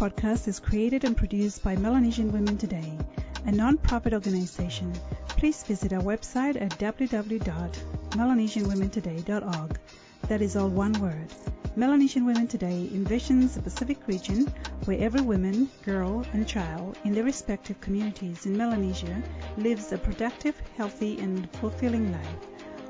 Podcast 0.02 0.48
is 0.48 0.60
created 0.60 1.03
and 1.03 1.15
produced 1.15 1.64
by 1.64 1.76
Melanesian 1.76 2.32
Women 2.32 2.57
Today, 2.57 2.98
a 3.45 3.52
non-profit 3.52 4.15
organization. 4.15 4.91
Please 5.28 5.61
visit 5.61 5.94
our 5.94 6.02
website 6.02 6.60
at 6.60 6.72
www.melanesianwomentoday.org. 6.80 9.80
That 10.28 10.41
is 10.41 10.56
all 10.56 10.69
one 10.69 10.94
word. 10.94 11.28
Melanesian 11.76 12.26
Women 12.26 12.48
Today 12.48 12.90
envisions 12.91 13.57
a 13.57 13.61
Pacific 13.61 13.99
region 14.07 14.52
where 14.86 14.99
every 14.99 15.22
woman, 15.22 15.69
girl, 15.86 16.26
and 16.34 16.48
child 16.48 16.98
in 17.03 17.14
their 17.14 17.23
respective 17.23 17.80
communities 17.80 18.48
in 18.48 18.57
Melanesia 18.57 19.22
lives 19.57 19.91
a 19.91 19.99
productive, 19.99 20.60
healthy, 20.78 21.19
and 21.19 21.48
fulfilling 21.57 22.11
life. 22.11 22.48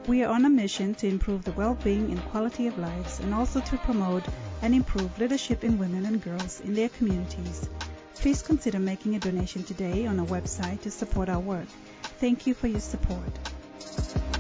We 0.08 0.24
are 0.24 0.34
on 0.34 0.46
a 0.46 0.50
mission 0.50 0.96
to 0.96 1.10
improve 1.10 1.44
the 1.44 1.52
well-being 1.52 2.10
and 2.10 2.24
quality 2.30 2.68
of 2.68 2.80
lives 2.80 3.20
and 3.20 3.34
also 3.34 3.60
to 3.60 3.78
promote 3.80 4.24
and 4.62 4.74
improve 4.76 5.18
leadership 5.20 5.64
in 5.64 5.78
women 5.78 6.06
and 6.06 6.24
girls 6.24 6.60
in 6.62 6.74
their 6.74 6.90
communities. 6.90 7.70
Please 8.16 8.42
consider 8.42 8.80
making 8.80 9.16
a 9.16 9.20
donation 9.20 9.64
today 9.64 10.06
on 10.06 10.20
our 10.20 10.26
website 10.28 10.82
to 10.82 10.92
support 10.92 11.30
our 11.30 11.40
work. 11.40 11.68
Thank 12.20 12.46
you 12.46 12.54
for 12.54 12.68
your 12.68 12.80
support. 12.80 14.31